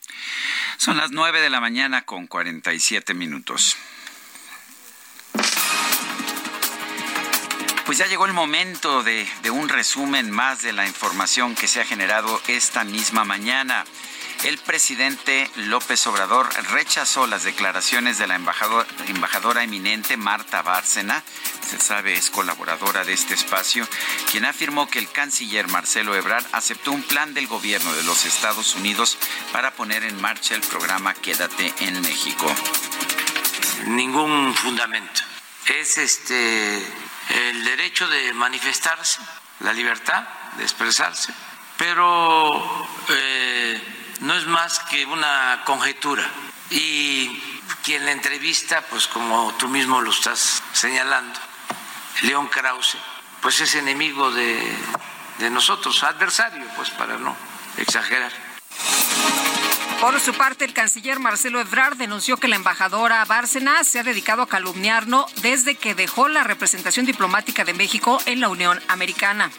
Son 0.78 0.98
las 0.98 1.12
nueve 1.12 1.42
de 1.42 1.50
la 1.50 1.60
mañana 1.60 2.04
con 2.04 2.28
47 2.28 3.14
minutos. 3.14 3.78
Pues 7.86 7.98
ya 7.98 8.06
llegó 8.06 8.26
el 8.26 8.34
momento 8.34 9.02
de, 9.02 9.26
de 9.42 9.50
un 9.50 9.70
resumen 9.70 10.30
más 10.30 10.62
de 10.62 10.74
la 10.74 10.86
información 10.86 11.56
que 11.56 11.68
se 11.68 11.80
ha 11.80 11.86
generado 11.86 12.42
esta 12.48 12.84
misma 12.84 13.24
mañana 13.24 13.86
el 14.44 14.58
presidente 14.60 15.50
López 15.56 16.06
Obrador 16.08 16.50
rechazó 16.72 17.28
las 17.28 17.44
declaraciones 17.44 18.18
de 18.18 18.28
la 18.28 18.36
embajadora 18.36 19.64
eminente 19.64 20.18
Marta 20.18 20.62
Bárcena, 20.62 21.24
se 21.68 21.80
sabe 21.80 22.14
es 22.14 22.30
colaboradora 22.30 23.04
de 23.04 23.14
este 23.14 23.34
espacio, 23.34 23.88
quien 24.32 24.46
afirmó 24.46 24.88
que 24.88 25.00
el 25.00 25.12
canciller 25.12 25.68
Marcelo 25.68 26.16
Ebrard 26.16 26.46
aceptó 26.52 26.92
un 26.92 27.04
plan 27.04 27.34
del 27.34 27.48
gobierno 27.48 27.94
de 27.94 28.04
los 28.04 28.26
Estados 28.26 28.76
Unidos 28.76 29.18
para 29.52 29.72
poner 29.72 30.04
en 30.04 30.20
marcha 30.22 30.56
el 30.56 30.62
programa 30.62 31.14
Quédate 31.14 31.74
en 31.80 32.00
México. 32.02 32.54
Ningún 33.88 34.54
fundamento. 34.56 35.22
Es 35.66 35.98
este 35.98 36.78
el 37.30 37.64
derecho 37.66 38.08
de 38.08 38.34
manifestarse, 38.34 39.20
la 39.60 39.74
libertad 39.74 40.24
de 40.58 40.64
expresarse, 40.64 41.34
pero 41.78 42.88
eh, 43.10 43.97
no 44.22 44.34
es 44.34 44.46
más 44.46 44.80
que 44.80 45.06
una 45.06 45.62
conjetura. 45.66 46.30
Y 46.70 47.42
quien 47.84 48.06
la 48.06 48.12
entrevista, 48.12 48.82
pues 48.90 49.08
como 49.08 49.54
tú 49.54 49.68
mismo 49.68 50.02
lo 50.02 50.12
estás 50.12 50.62
señalando, 50.74 51.40
León 52.22 52.48
Krause, 52.48 52.98
pues 53.42 53.62
es 53.62 53.76
enemigo 53.76 54.32
de, 54.32 54.62
nosotros, 55.52 56.04
adversario, 56.04 56.66
pues 56.76 56.90
para 56.92 57.18
no 57.18 57.36
exagerar. 57.78 58.32
Por 60.00 60.20
su 60.20 60.34
parte, 60.36 60.64
el 60.64 60.74
canciller 60.74 61.20
Marcelo 61.20 61.60
Ebrard 61.60 61.98
denunció 61.98 62.38
que 62.38 62.48
la 62.48 62.56
embajadora 62.56 63.26
Bárcena 63.26 63.84
se 63.84 64.00
ha 64.00 64.04
dedicado 64.04 64.44
a 64.44 64.48
calumniarlo 64.48 65.26
desde 65.42 65.76
que 65.76 65.96
dejó 65.96 66.28
la 66.28 66.44
representación 66.44 67.08
diplomática 67.08 67.66
de 67.66 67.74
México 67.74 68.20
en 68.28 68.40
la 68.40 68.50
Unión 68.50 68.80
Americana. 68.90 69.50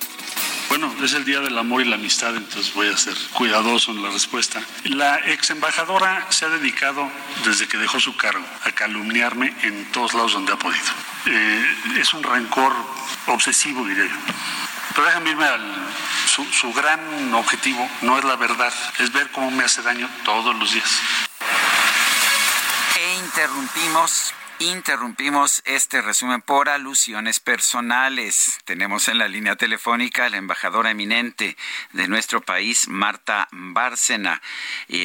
Bueno, 0.68 0.94
es 1.02 1.14
el 1.14 1.24
Día 1.24 1.40
del 1.40 1.58
Amor 1.58 1.82
y 1.82 1.86
la 1.86 1.96
Amistad, 1.96 2.36
entonces 2.36 2.72
voy 2.72 2.88
a 2.88 2.96
ser 2.96 3.14
cuidadoso 3.32 3.90
en 3.90 4.02
la 4.02 4.10
respuesta. 4.10 4.62
La 4.84 5.18
ex 5.28 5.50
embajadora 5.50 6.26
se 6.30 6.44
ha 6.44 6.50
dedicado, 6.50 7.10
desde 7.44 7.66
que 7.66 7.76
dejó 7.76 7.98
su 7.98 8.16
cargo, 8.16 8.44
a 8.64 8.70
calumniarme 8.70 9.56
en 9.62 9.90
todos 9.90 10.14
lados 10.14 10.34
donde 10.34 10.52
ha 10.52 10.58
podido. 10.58 10.84
Eh, 11.26 11.76
es 11.98 12.14
un 12.14 12.22
rencor 12.22 12.72
obsesivo, 13.26 13.84
diría 13.86 14.04
yo. 14.04 14.16
Pero 14.98 15.06
déjame 15.06 15.30
irme 15.30 15.44
al. 15.44 15.62
Su, 16.26 16.44
su 16.46 16.72
gran 16.72 17.32
objetivo 17.32 17.88
no 18.02 18.18
es 18.18 18.24
la 18.24 18.34
verdad, 18.34 18.72
es 18.98 19.12
ver 19.12 19.30
cómo 19.30 19.48
me 19.48 19.62
hace 19.62 19.80
daño 19.80 20.10
todos 20.24 20.56
los 20.56 20.72
días. 20.72 20.90
E 22.96 23.14
interrumpimos 23.14 24.34
Interrumpimos 24.60 25.62
este 25.66 26.02
resumen 26.02 26.42
por 26.42 26.68
alusiones 26.68 27.38
personales. 27.38 28.58
Tenemos 28.64 29.06
en 29.06 29.18
la 29.18 29.28
línea 29.28 29.54
telefónica 29.54 30.26
a 30.26 30.30
la 30.30 30.36
embajadora 30.36 30.90
eminente 30.90 31.56
de 31.92 32.08
nuestro 32.08 32.40
país, 32.40 32.88
Marta 32.88 33.46
Bárcena, 33.52 34.42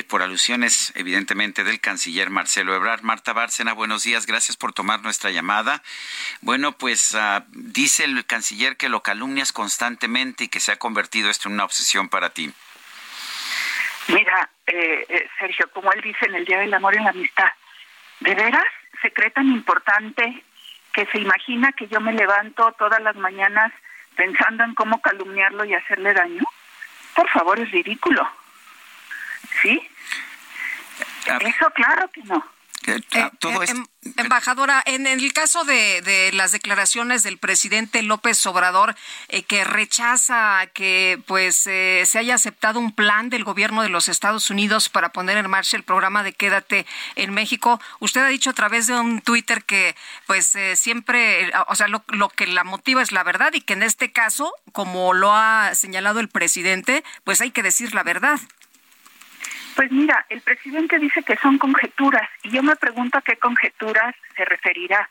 por 0.09 0.23
alusiones 0.23 0.91
evidentemente 0.95 1.63
del 1.63 1.79
canciller 1.79 2.31
Marcelo 2.31 2.73
Ebrard. 2.73 3.03
Marta 3.03 3.31
Bárcena, 3.33 3.73
buenos 3.73 4.01
días, 4.01 4.25
gracias 4.25 4.57
por 4.57 4.73
tomar 4.73 5.03
nuestra 5.03 5.29
llamada. 5.29 5.83
Bueno, 6.41 6.71
pues 6.71 7.13
uh, 7.13 7.43
dice 7.49 8.05
el 8.05 8.25
canciller 8.25 8.75
que 8.75 8.89
lo 8.89 9.03
calumnias 9.03 9.51
constantemente 9.51 10.45
y 10.45 10.47
que 10.47 10.61
se 10.61 10.71
ha 10.71 10.77
convertido 10.77 11.29
esto 11.29 11.47
en 11.47 11.53
una 11.53 11.65
obsesión 11.65 12.09
para 12.09 12.31
ti. 12.31 12.51
Mira, 14.07 14.49
eh, 14.65 15.05
eh, 15.07 15.29
Sergio, 15.37 15.69
como 15.71 15.91
él 15.93 16.01
dice 16.01 16.25
en 16.25 16.33
el 16.33 16.45
Día 16.45 16.57
del 16.57 16.73
Amor 16.73 16.95
y 16.95 17.03
la 17.03 17.11
Amistad, 17.11 17.51
¿de 18.19 18.33
veras? 18.33 18.65
Se 19.03 19.11
cree 19.13 19.29
tan 19.29 19.47
importante 19.49 20.43
que 20.93 21.05
se 21.07 21.19
imagina 21.19 21.73
que 21.73 21.87
yo 21.87 21.99
me 21.99 22.13
levanto 22.13 22.71
todas 22.79 23.01
las 23.01 23.15
mañanas 23.17 23.71
pensando 24.15 24.63
en 24.63 24.73
cómo 24.73 25.01
calumniarlo 25.01 25.65
y 25.65 25.73
hacerle 25.73 26.13
daño? 26.13 26.43
Por 27.13 27.29
favor, 27.29 27.59
es 27.59 27.69
ridículo. 27.71 28.27
¿Sí? 29.61 29.89
Eso 31.41 31.69
claro 31.71 32.09
que 32.09 32.23
no. 32.23 32.43
Eh, 32.85 33.01
todo 33.39 33.63
em, 33.63 33.85
embajadora, 34.17 34.83
en 34.85 35.07
el 35.07 35.31
caso 35.33 35.63
de, 35.63 36.31
las 36.33 36.51
declaraciones 36.51 37.23
del 37.23 37.37
presidente 37.37 38.01
López 38.01 38.45
Obrador 38.45 38.95
eh, 39.29 39.43
que 39.43 39.63
rechaza 39.63 40.67
que 40.73 41.21
pues 41.25 41.65
eh, 41.67 42.03
se 42.05 42.19
haya 42.19 42.35
aceptado 42.35 42.79
un 42.79 42.91
plan 42.91 43.29
del 43.29 43.43
gobierno 43.43 43.81
de 43.81 43.89
los 43.89 44.09
Estados 44.09 44.49
Unidos 44.49 44.89
para 44.89 45.09
poner 45.09 45.37
en 45.37 45.49
marcha 45.49 45.77
el 45.77 45.83
programa 45.83 46.23
de 46.23 46.33
Quédate 46.33 46.85
en 47.15 47.33
México, 47.33 47.79
usted 47.99 48.21
ha 48.21 48.27
dicho 48.27 48.49
a 48.49 48.53
través 48.53 48.87
de 48.87 48.99
un 48.99 49.21
Twitter 49.21 49.63
que 49.63 49.95
pues 50.27 50.57
siempre, 50.75 51.51
o 51.67 51.75
sea, 51.75 51.87
lo, 51.87 52.03
lo 52.07 52.29
que 52.29 52.47
la 52.47 52.63
motiva 52.63 53.01
es 53.01 53.11
la 53.11 53.23
verdad 53.23 53.53
y 53.53 53.61
que 53.61 53.73
en 53.73 53.83
este 53.83 54.11
caso, 54.11 54.53
como 54.71 55.13
lo 55.13 55.33
ha 55.33 55.75
señalado 55.75 56.19
el 56.19 56.29
presidente, 56.29 57.03
pues 57.23 57.41
hay 57.41 57.51
que 57.51 57.63
decir 57.63 57.93
la 57.93 58.03
verdad. 58.03 58.39
Pues 59.75 59.91
mira, 59.91 60.25
el 60.29 60.41
presidente 60.41 60.99
dice 60.99 61.23
que 61.23 61.37
son 61.37 61.57
conjeturas 61.57 62.29
y 62.43 62.49
yo 62.51 62.61
me 62.63 62.75
pregunto 62.75 63.17
a 63.17 63.21
qué 63.21 63.37
conjeturas 63.37 64.15
se 64.35 64.45
referirá, 64.45 65.09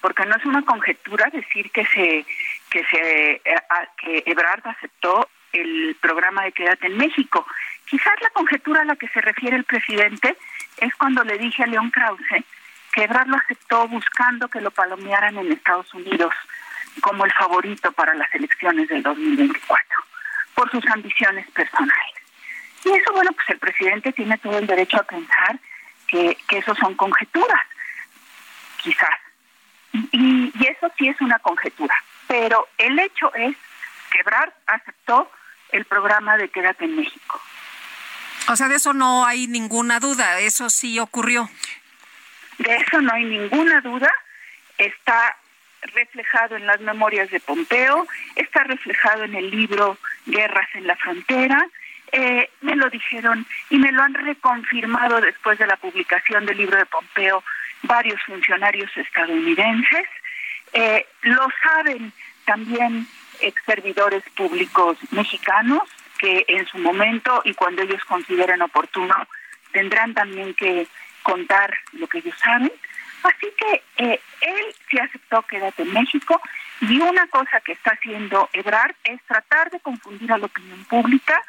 porque 0.00 0.26
no 0.26 0.36
es 0.36 0.44
una 0.44 0.62
conjetura 0.62 1.30
decir 1.32 1.70
que 1.70 1.84
se 1.86 2.26
que 2.70 2.84
se 2.86 3.32
eh, 3.44 3.62
que 3.96 4.22
Ebrard 4.26 4.66
aceptó 4.66 5.28
el 5.52 5.96
programa 6.00 6.44
de 6.44 6.52
Quédate 6.52 6.86
en 6.86 6.96
México. 6.96 7.46
Quizás 7.86 8.14
la 8.20 8.30
conjetura 8.30 8.82
a 8.82 8.84
la 8.84 8.96
que 8.96 9.08
se 9.08 9.20
refiere 9.20 9.56
el 9.56 9.64
presidente 9.64 10.36
es 10.78 10.94
cuando 10.94 11.24
le 11.24 11.38
dije 11.38 11.62
a 11.62 11.66
León 11.66 11.90
Krause 11.90 12.44
que 12.92 13.04
Ebrard 13.04 13.28
lo 13.28 13.36
aceptó 13.36 13.86
buscando 13.88 14.48
que 14.48 14.60
lo 14.60 14.70
palomearan 14.70 15.38
en 15.38 15.52
Estados 15.52 15.92
Unidos 15.94 16.34
como 17.00 17.24
el 17.24 17.32
favorito 17.32 17.92
para 17.92 18.14
las 18.14 18.32
elecciones 18.34 18.88
del 18.88 19.02
2024 19.02 19.84
por 20.54 20.70
sus 20.70 20.84
ambiciones 20.88 21.48
personales. 21.50 22.19
Y 22.84 22.90
eso, 22.90 23.12
bueno, 23.12 23.32
pues 23.32 23.48
el 23.50 23.58
presidente 23.58 24.12
tiene 24.12 24.38
todo 24.38 24.58
el 24.58 24.66
derecho 24.66 24.98
a 24.98 25.02
pensar 25.02 25.58
que, 26.06 26.36
que 26.48 26.58
eso 26.58 26.74
son 26.74 26.94
conjeturas, 26.94 27.60
quizás. 28.82 29.16
Y, 29.92 30.52
y 30.54 30.66
eso 30.66 30.90
sí 30.96 31.08
es 31.08 31.20
una 31.20 31.38
conjetura. 31.40 31.94
Pero 32.26 32.68
el 32.78 32.98
hecho 32.98 33.32
es 33.34 33.56
que 34.10 34.22
Brad 34.22 34.50
aceptó 34.66 35.30
el 35.72 35.84
programa 35.84 36.36
de 36.36 36.48
Quédate 36.48 36.84
en 36.84 36.96
México. 36.96 37.40
O 38.48 38.56
sea, 38.56 38.68
de 38.68 38.76
eso 38.76 38.92
no 38.92 39.24
hay 39.24 39.46
ninguna 39.46 40.00
duda, 40.00 40.40
eso 40.40 40.70
sí 40.70 40.98
ocurrió. 40.98 41.48
De 42.58 42.76
eso 42.76 43.00
no 43.00 43.12
hay 43.12 43.24
ninguna 43.24 43.80
duda, 43.80 44.10
está 44.76 45.36
reflejado 45.82 46.56
en 46.56 46.66
las 46.66 46.80
memorias 46.80 47.30
de 47.30 47.40
Pompeo, 47.40 48.06
está 48.36 48.64
reflejado 48.64 49.24
en 49.24 49.34
el 49.34 49.50
libro 49.50 49.98
Guerras 50.26 50.68
en 50.74 50.86
la 50.86 50.96
Frontera, 50.96 51.66
eh, 52.12 52.50
me 52.60 52.76
lo 52.76 52.88
dijeron 52.90 53.46
y 53.68 53.78
me 53.78 53.92
lo 53.92 54.02
han 54.02 54.14
reconfirmado 54.14 55.20
después 55.20 55.58
de 55.58 55.66
la 55.66 55.76
publicación 55.76 56.46
del 56.46 56.58
libro 56.58 56.76
de 56.76 56.86
Pompeo 56.86 57.42
varios 57.82 58.20
funcionarios 58.22 58.90
estadounidenses. 58.96 60.06
Eh, 60.72 61.06
lo 61.22 61.48
saben 61.62 62.12
también 62.44 63.06
ex 63.40 63.62
servidores 63.64 64.22
públicos 64.36 64.98
mexicanos 65.10 65.82
que 66.18 66.44
en 66.48 66.66
su 66.66 66.78
momento 66.78 67.40
y 67.44 67.54
cuando 67.54 67.82
ellos 67.82 68.04
consideren 68.04 68.62
oportuno 68.62 69.14
tendrán 69.72 70.12
también 70.14 70.54
que 70.54 70.86
contar 71.22 71.74
lo 71.92 72.06
que 72.06 72.18
ellos 72.18 72.34
saben. 72.42 72.72
Así 73.22 73.46
que 73.56 73.82
eh, 73.98 74.20
él 74.40 74.64
sí 74.88 74.98
aceptó 74.98 75.42
quédate 75.42 75.82
en 75.82 75.92
México 75.92 76.40
y 76.80 76.98
una 77.00 77.26
cosa 77.28 77.60
que 77.60 77.72
está 77.72 77.92
haciendo 77.92 78.48
Ebrard 78.52 78.94
es 79.04 79.20
tratar 79.24 79.70
de 79.70 79.80
confundir 79.80 80.32
a 80.32 80.38
la 80.38 80.46
opinión 80.46 80.84
pública 80.84 81.42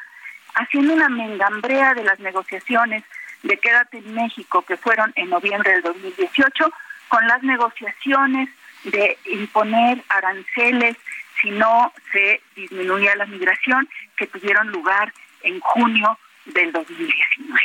haciendo 0.54 0.94
una 0.94 1.08
mengambrea 1.08 1.94
de 1.94 2.04
las 2.04 2.18
negociaciones 2.20 3.04
de 3.42 3.58
Quédate 3.58 3.98
en 3.98 4.14
México 4.14 4.62
que 4.62 4.76
fueron 4.76 5.12
en 5.16 5.30
noviembre 5.30 5.72
del 5.72 5.82
2018 5.82 6.72
con 7.08 7.26
las 7.26 7.42
negociaciones 7.42 8.48
de 8.84 9.18
imponer 9.26 10.02
aranceles 10.08 10.96
si 11.40 11.50
no 11.50 11.92
se 12.12 12.40
disminuía 12.54 13.16
la 13.16 13.26
migración 13.26 13.88
que 14.16 14.26
tuvieron 14.26 14.68
lugar 14.68 15.12
en 15.42 15.60
junio 15.60 16.18
del 16.46 16.72
2019. 16.72 17.60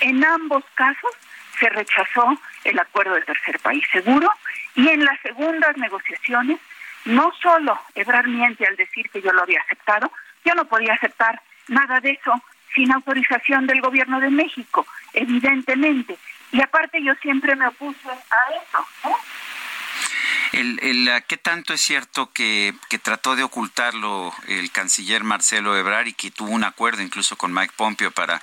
En 0.00 0.24
ambos 0.24 0.64
casos 0.74 1.10
se 1.58 1.68
rechazó 1.70 2.38
el 2.64 2.78
acuerdo 2.78 3.14
del 3.14 3.24
tercer 3.24 3.58
país 3.60 3.84
seguro 3.92 4.30
y 4.74 4.88
en 4.88 5.04
las 5.04 5.18
segundas 5.20 5.76
negociaciones 5.76 6.58
no 7.06 7.32
solo 7.40 7.78
Ebrard 7.94 8.26
miente 8.26 8.66
al 8.66 8.76
decir 8.76 9.08
que 9.10 9.22
yo 9.22 9.32
lo 9.32 9.42
había 9.42 9.60
aceptado, 9.60 10.10
yo 10.44 10.54
no 10.54 10.64
podía 10.66 10.94
aceptar 10.94 11.40
nada 11.68 12.00
de 12.00 12.10
eso 12.10 12.42
sin 12.74 12.92
autorización 12.92 13.66
del 13.66 13.80
gobierno 13.80 14.20
de 14.20 14.30
México, 14.30 14.86
evidentemente. 15.14 16.16
Y 16.52 16.60
aparte 16.60 17.02
yo 17.02 17.14
siempre 17.16 17.56
me 17.56 17.66
opuse 17.66 18.08
a 18.08 18.54
eso. 18.54 18.86
El, 20.52 20.78
el, 20.82 21.24
¿Qué 21.26 21.36
tanto 21.36 21.74
es 21.74 21.80
cierto 21.80 22.32
que, 22.32 22.72
que, 22.88 22.98
trató 22.98 23.34
de 23.34 23.42
ocultarlo 23.42 24.32
el 24.46 24.70
canciller 24.70 25.24
Marcelo 25.24 25.76
Ebrard 25.76 26.06
y 26.06 26.12
que 26.12 26.30
tuvo 26.30 26.50
un 26.50 26.64
acuerdo 26.64 27.02
incluso 27.02 27.36
con 27.36 27.52
Mike 27.52 27.74
Pompeo 27.76 28.10
para, 28.10 28.40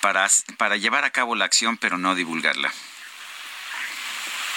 para, 0.00 0.26
para 0.56 0.76
llevar 0.76 1.04
a 1.04 1.10
cabo 1.10 1.36
la 1.36 1.44
acción 1.44 1.76
pero 1.76 1.98
no 1.98 2.14
divulgarla? 2.14 2.72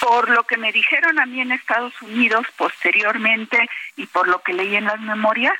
Por 0.00 0.30
lo 0.30 0.44
que 0.44 0.56
me 0.56 0.72
dijeron 0.72 1.18
a 1.18 1.26
mí 1.26 1.40
en 1.40 1.52
Estados 1.52 2.00
Unidos 2.00 2.46
posteriormente 2.56 3.68
y 3.96 4.06
por 4.06 4.28
lo 4.28 4.42
que 4.42 4.52
leí 4.52 4.76
en 4.76 4.84
las 4.84 5.00
memorias, 5.00 5.54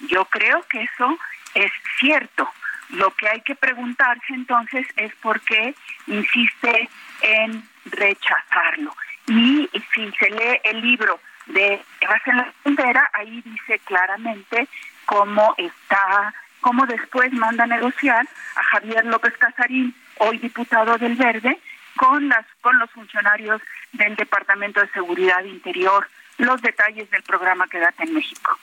yo 0.00 0.24
creo 0.26 0.62
que 0.68 0.82
eso 0.82 1.18
es 1.54 1.72
cierto. 1.98 2.48
Lo 2.90 3.10
que 3.12 3.28
hay 3.28 3.40
que 3.42 3.54
preguntarse 3.54 4.34
entonces 4.34 4.86
es 4.96 5.14
por 5.16 5.40
qué 5.42 5.74
insiste 6.06 6.88
en 7.22 7.62
rechazarlo. 7.84 8.94
Y 9.28 9.68
si 9.94 10.10
se 10.12 10.30
lee 10.30 10.60
el 10.64 10.80
libro 10.80 11.20
de 11.46 11.80
Paz 12.00 12.22
en 12.26 12.36
la 12.38 12.52
Frontera, 12.62 13.10
ahí 13.14 13.42
dice 13.42 13.78
claramente 13.84 14.66
cómo 15.06 15.54
está, 15.56 16.34
cómo 16.60 16.84
después 16.86 17.32
manda 17.32 17.64
a 17.64 17.68
negociar 17.68 18.26
a 18.56 18.62
Javier 18.62 19.04
López 19.06 19.36
Casarín, 19.38 19.94
hoy 20.18 20.38
diputado 20.38 20.98
del 20.98 21.14
Verde, 21.14 21.58
con 21.96 22.28
las 22.28 22.44
con 22.60 22.78
los 22.78 22.90
funcionarios 22.90 23.60
del 23.92 24.16
Departamento 24.16 24.80
de 24.80 24.88
Seguridad 24.88 25.44
Interior 25.44 26.08
los 26.40 26.62
detalles 26.62 27.10
del 27.10 27.22
programa 27.22 27.68
Quédate 27.68 28.04
en 28.04 28.14
México. 28.14 28.58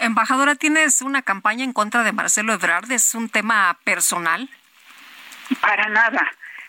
Embajadora, 0.00 0.54
¿tienes 0.54 1.02
una 1.02 1.22
campaña 1.22 1.64
en 1.64 1.72
contra 1.72 2.02
de 2.02 2.12
Marcelo 2.12 2.52
Ebrard? 2.52 2.90
¿Es 2.92 3.14
un 3.14 3.28
tema 3.28 3.76
personal? 3.84 4.48
Para 5.60 5.88
nada, 5.88 6.20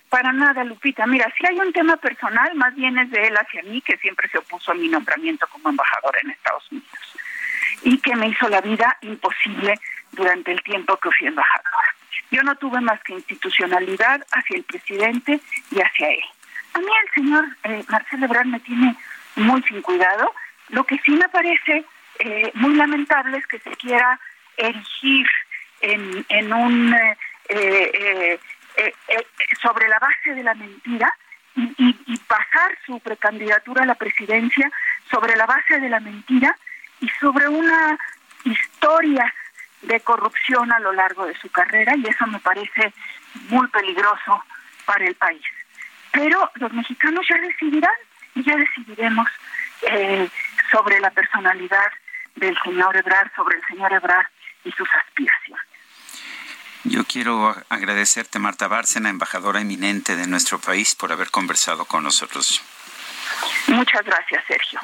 para 0.09 0.31
nada, 0.31 0.63
Lupita. 0.63 1.05
Mira, 1.05 1.31
si 1.37 1.45
hay 1.45 1.59
un 1.59 1.71
tema 1.71 1.97
personal, 1.97 2.55
más 2.55 2.73
bien 2.75 2.97
es 2.97 3.11
de 3.11 3.27
él 3.27 3.35
hacia 3.35 3.61
mí, 3.63 3.81
que 3.81 3.97
siempre 3.97 4.27
se 4.29 4.39
opuso 4.39 4.71
a 4.71 4.75
mi 4.75 4.87
nombramiento 4.87 5.47
como 5.47 5.69
embajadora 5.69 6.19
en 6.23 6.31
Estados 6.31 6.71
Unidos 6.71 6.89
y 7.83 7.97
que 7.99 8.15
me 8.15 8.29
hizo 8.29 8.49
la 8.49 8.61
vida 8.61 8.97
imposible 9.01 9.79
durante 10.11 10.51
el 10.51 10.61
tiempo 10.63 10.97
que 10.97 11.11
fui 11.11 11.27
embajadora. 11.27 11.95
Yo 12.31 12.43
no 12.43 12.55
tuve 12.55 12.81
más 12.81 13.01
que 13.03 13.13
institucionalidad 13.13 14.25
hacia 14.31 14.57
el 14.57 14.63
presidente 14.63 15.39
y 15.71 15.79
hacia 15.79 16.09
él. 16.09 16.23
A 16.73 16.79
mí 16.79 16.87
el 17.03 17.13
señor 17.13 17.45
eh, 17.63 17.83
Marcelo 17.87 18.25
Ebrard 18.25 18.47
me 18.47 18.59
tiene 18.59 18.95
muy 19.35 19.61
sin 19.63 19.81
cuidado. 19.81 20.33
Lo 20.69 20.83
que 20.83 20.99
sí 20.99 21.11
me 21.11 21.27
parece 21.29 21.85
eh, 22.19 22.51
muy 22.55 22.75
lamentable 22.75 23.37
es 23.37 23.47
que 23.47 23.59
se 23.59 23.71
quiera 23.71 24.19
erigir 24.57 25.27
en, 25.81 26.25
en 26.29 26.53
un 26.53 26.93
eh, 26.93 27.17
eh, 27.49 28.39
eh 28.77 29.27
sobre 29.61 29.87
la 29.87 29.99
base 29.99 30.35
de 30.35 30.43
la 30.43 30.53
mentira 30.53 31.13
y, 31.55 31.63
y, 31.77 31.99
y 32.05 32.17
pasar 32.19 32.77
su 32.85 32.99
precandidatura 32.99 33.83
a 33.83 33.85
la 33.85 33.95
presidencia 33.95 34.71
sobre 35.09 35.35
la 35.35 35.45
base 35.45 35.79
de 35.79 35.89
la 35.89 35.99
mentira 35.99 36.55
y 37.01 37.09
sobre 37.19 37.47
una 37.47 37.97
historia 38.43 39.33
de 39.81 39.99
corrupción 40.01 40.71
a 40.71 40.79
lo 40.79 40.91
largo 40.93 41.25
de 41.25 41.35
su 41.37 41.49
carrera 41.49 41.95
y 41.95 42.05
eso 42.07 42.27
me 42.27 42.39
parece 42.39 42.93
muy 43.49 43.67
peligroso 43.67 44.43
para 44.85 45.05
el 45.05 45.15
país. 45.15 45.43
Pero 46.11 46.51
los 46.55 46.73
mexicanos 46.73 47.25
ya 47.29 47.37
decidirán 47.37 47.93
y 48.35 48.43
ya 48.43 48.55
decidiremos 48.55 49.27
eh, 49.83 50.27
sobre 50.71 50.99
la 50.99 51.09
personalidad 51.11 51.91
del 52.39 52.57
señor 52.63 52.95
Ebrard, 52.95 53.31
sobre 53.35 53.57
el 53.57 53.63
señor 53.67 53.93
Ebrard 53.93 54.27
y 54.63 54.71
sus 54.71 54.87
aspiraciones. 54.93 55.65
Yo 56.85 57.03
quiero 57.05 57.55
agradecerte, 57.69 58.39
Marta 58.39 58.67
Bárcena, 58.67 59.09
embajadora 59.09 59.61
eminente 59.61 60.15
de 60.15 60.27
nuestro 60.27 60.59
país, 60.59 60.95
por 60.95 61.11
haber 61.11 61.29
conversado 61.29 61.85
con 61.85 62.03
nosotros. 62.03 62.61
Muchas 63.67 64.03
gracias, 64.03 64.43
Sergio. 64.47 64.79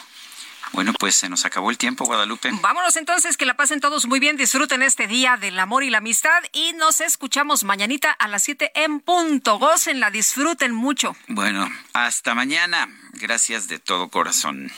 Bueno, 0.74 0.92
pues 1.00 1.16
se 1.16 1.30
nos 1.30 1.45
acabó 1.45 1.72
el 1.72 1.77
tiempo, 1.77 2.03
Guadalupe. 2.03 2.50
Vámonos 2.61 2.98
entonces, 2.98 3.38
que 3.38 3.45
la 3.45 3.56
pasen 3.56 3.80
todos 3.80 4.08
muy 4.08 4.19
bien, 4.19 4.35
disfruten 4.35 4.84
este 4.84 5.08
día 5.08 5.38
del 5.38 5.58
amor 5.58 5.84
y 5.84 5.90
la 5.90 6.00
amistad 6.00 6.43
y 6.51 6.74
nos 6.74 7.00
escuchamos 7.00 7.64
mañanita 7.64 8.11
a 8.11 8.27
las 8.27 8.43
7 8.43 8.72
en 8.75 9.00
punto. 9.00 9.58
Gócenla, 9.58 10.11
disfruten 10.11 10.74
mucho. 10.74 11.16
Bueno, 11.27 11.69
hasta 11.93 12.35
mañana. 12.35 12.90
Gracias 13.14 13.69
de 13.69 13.80
todo 13.80 14.09
corazón. 14.09 14.69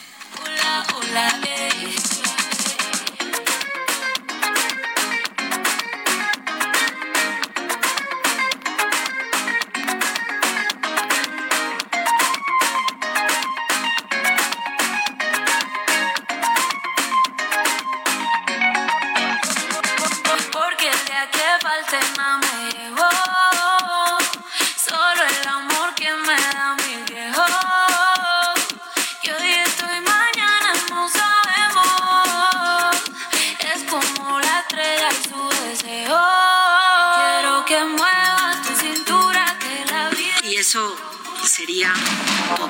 Hola, 0.43 0.85
hola, 0.93 1.39
eh. 1.47 2.16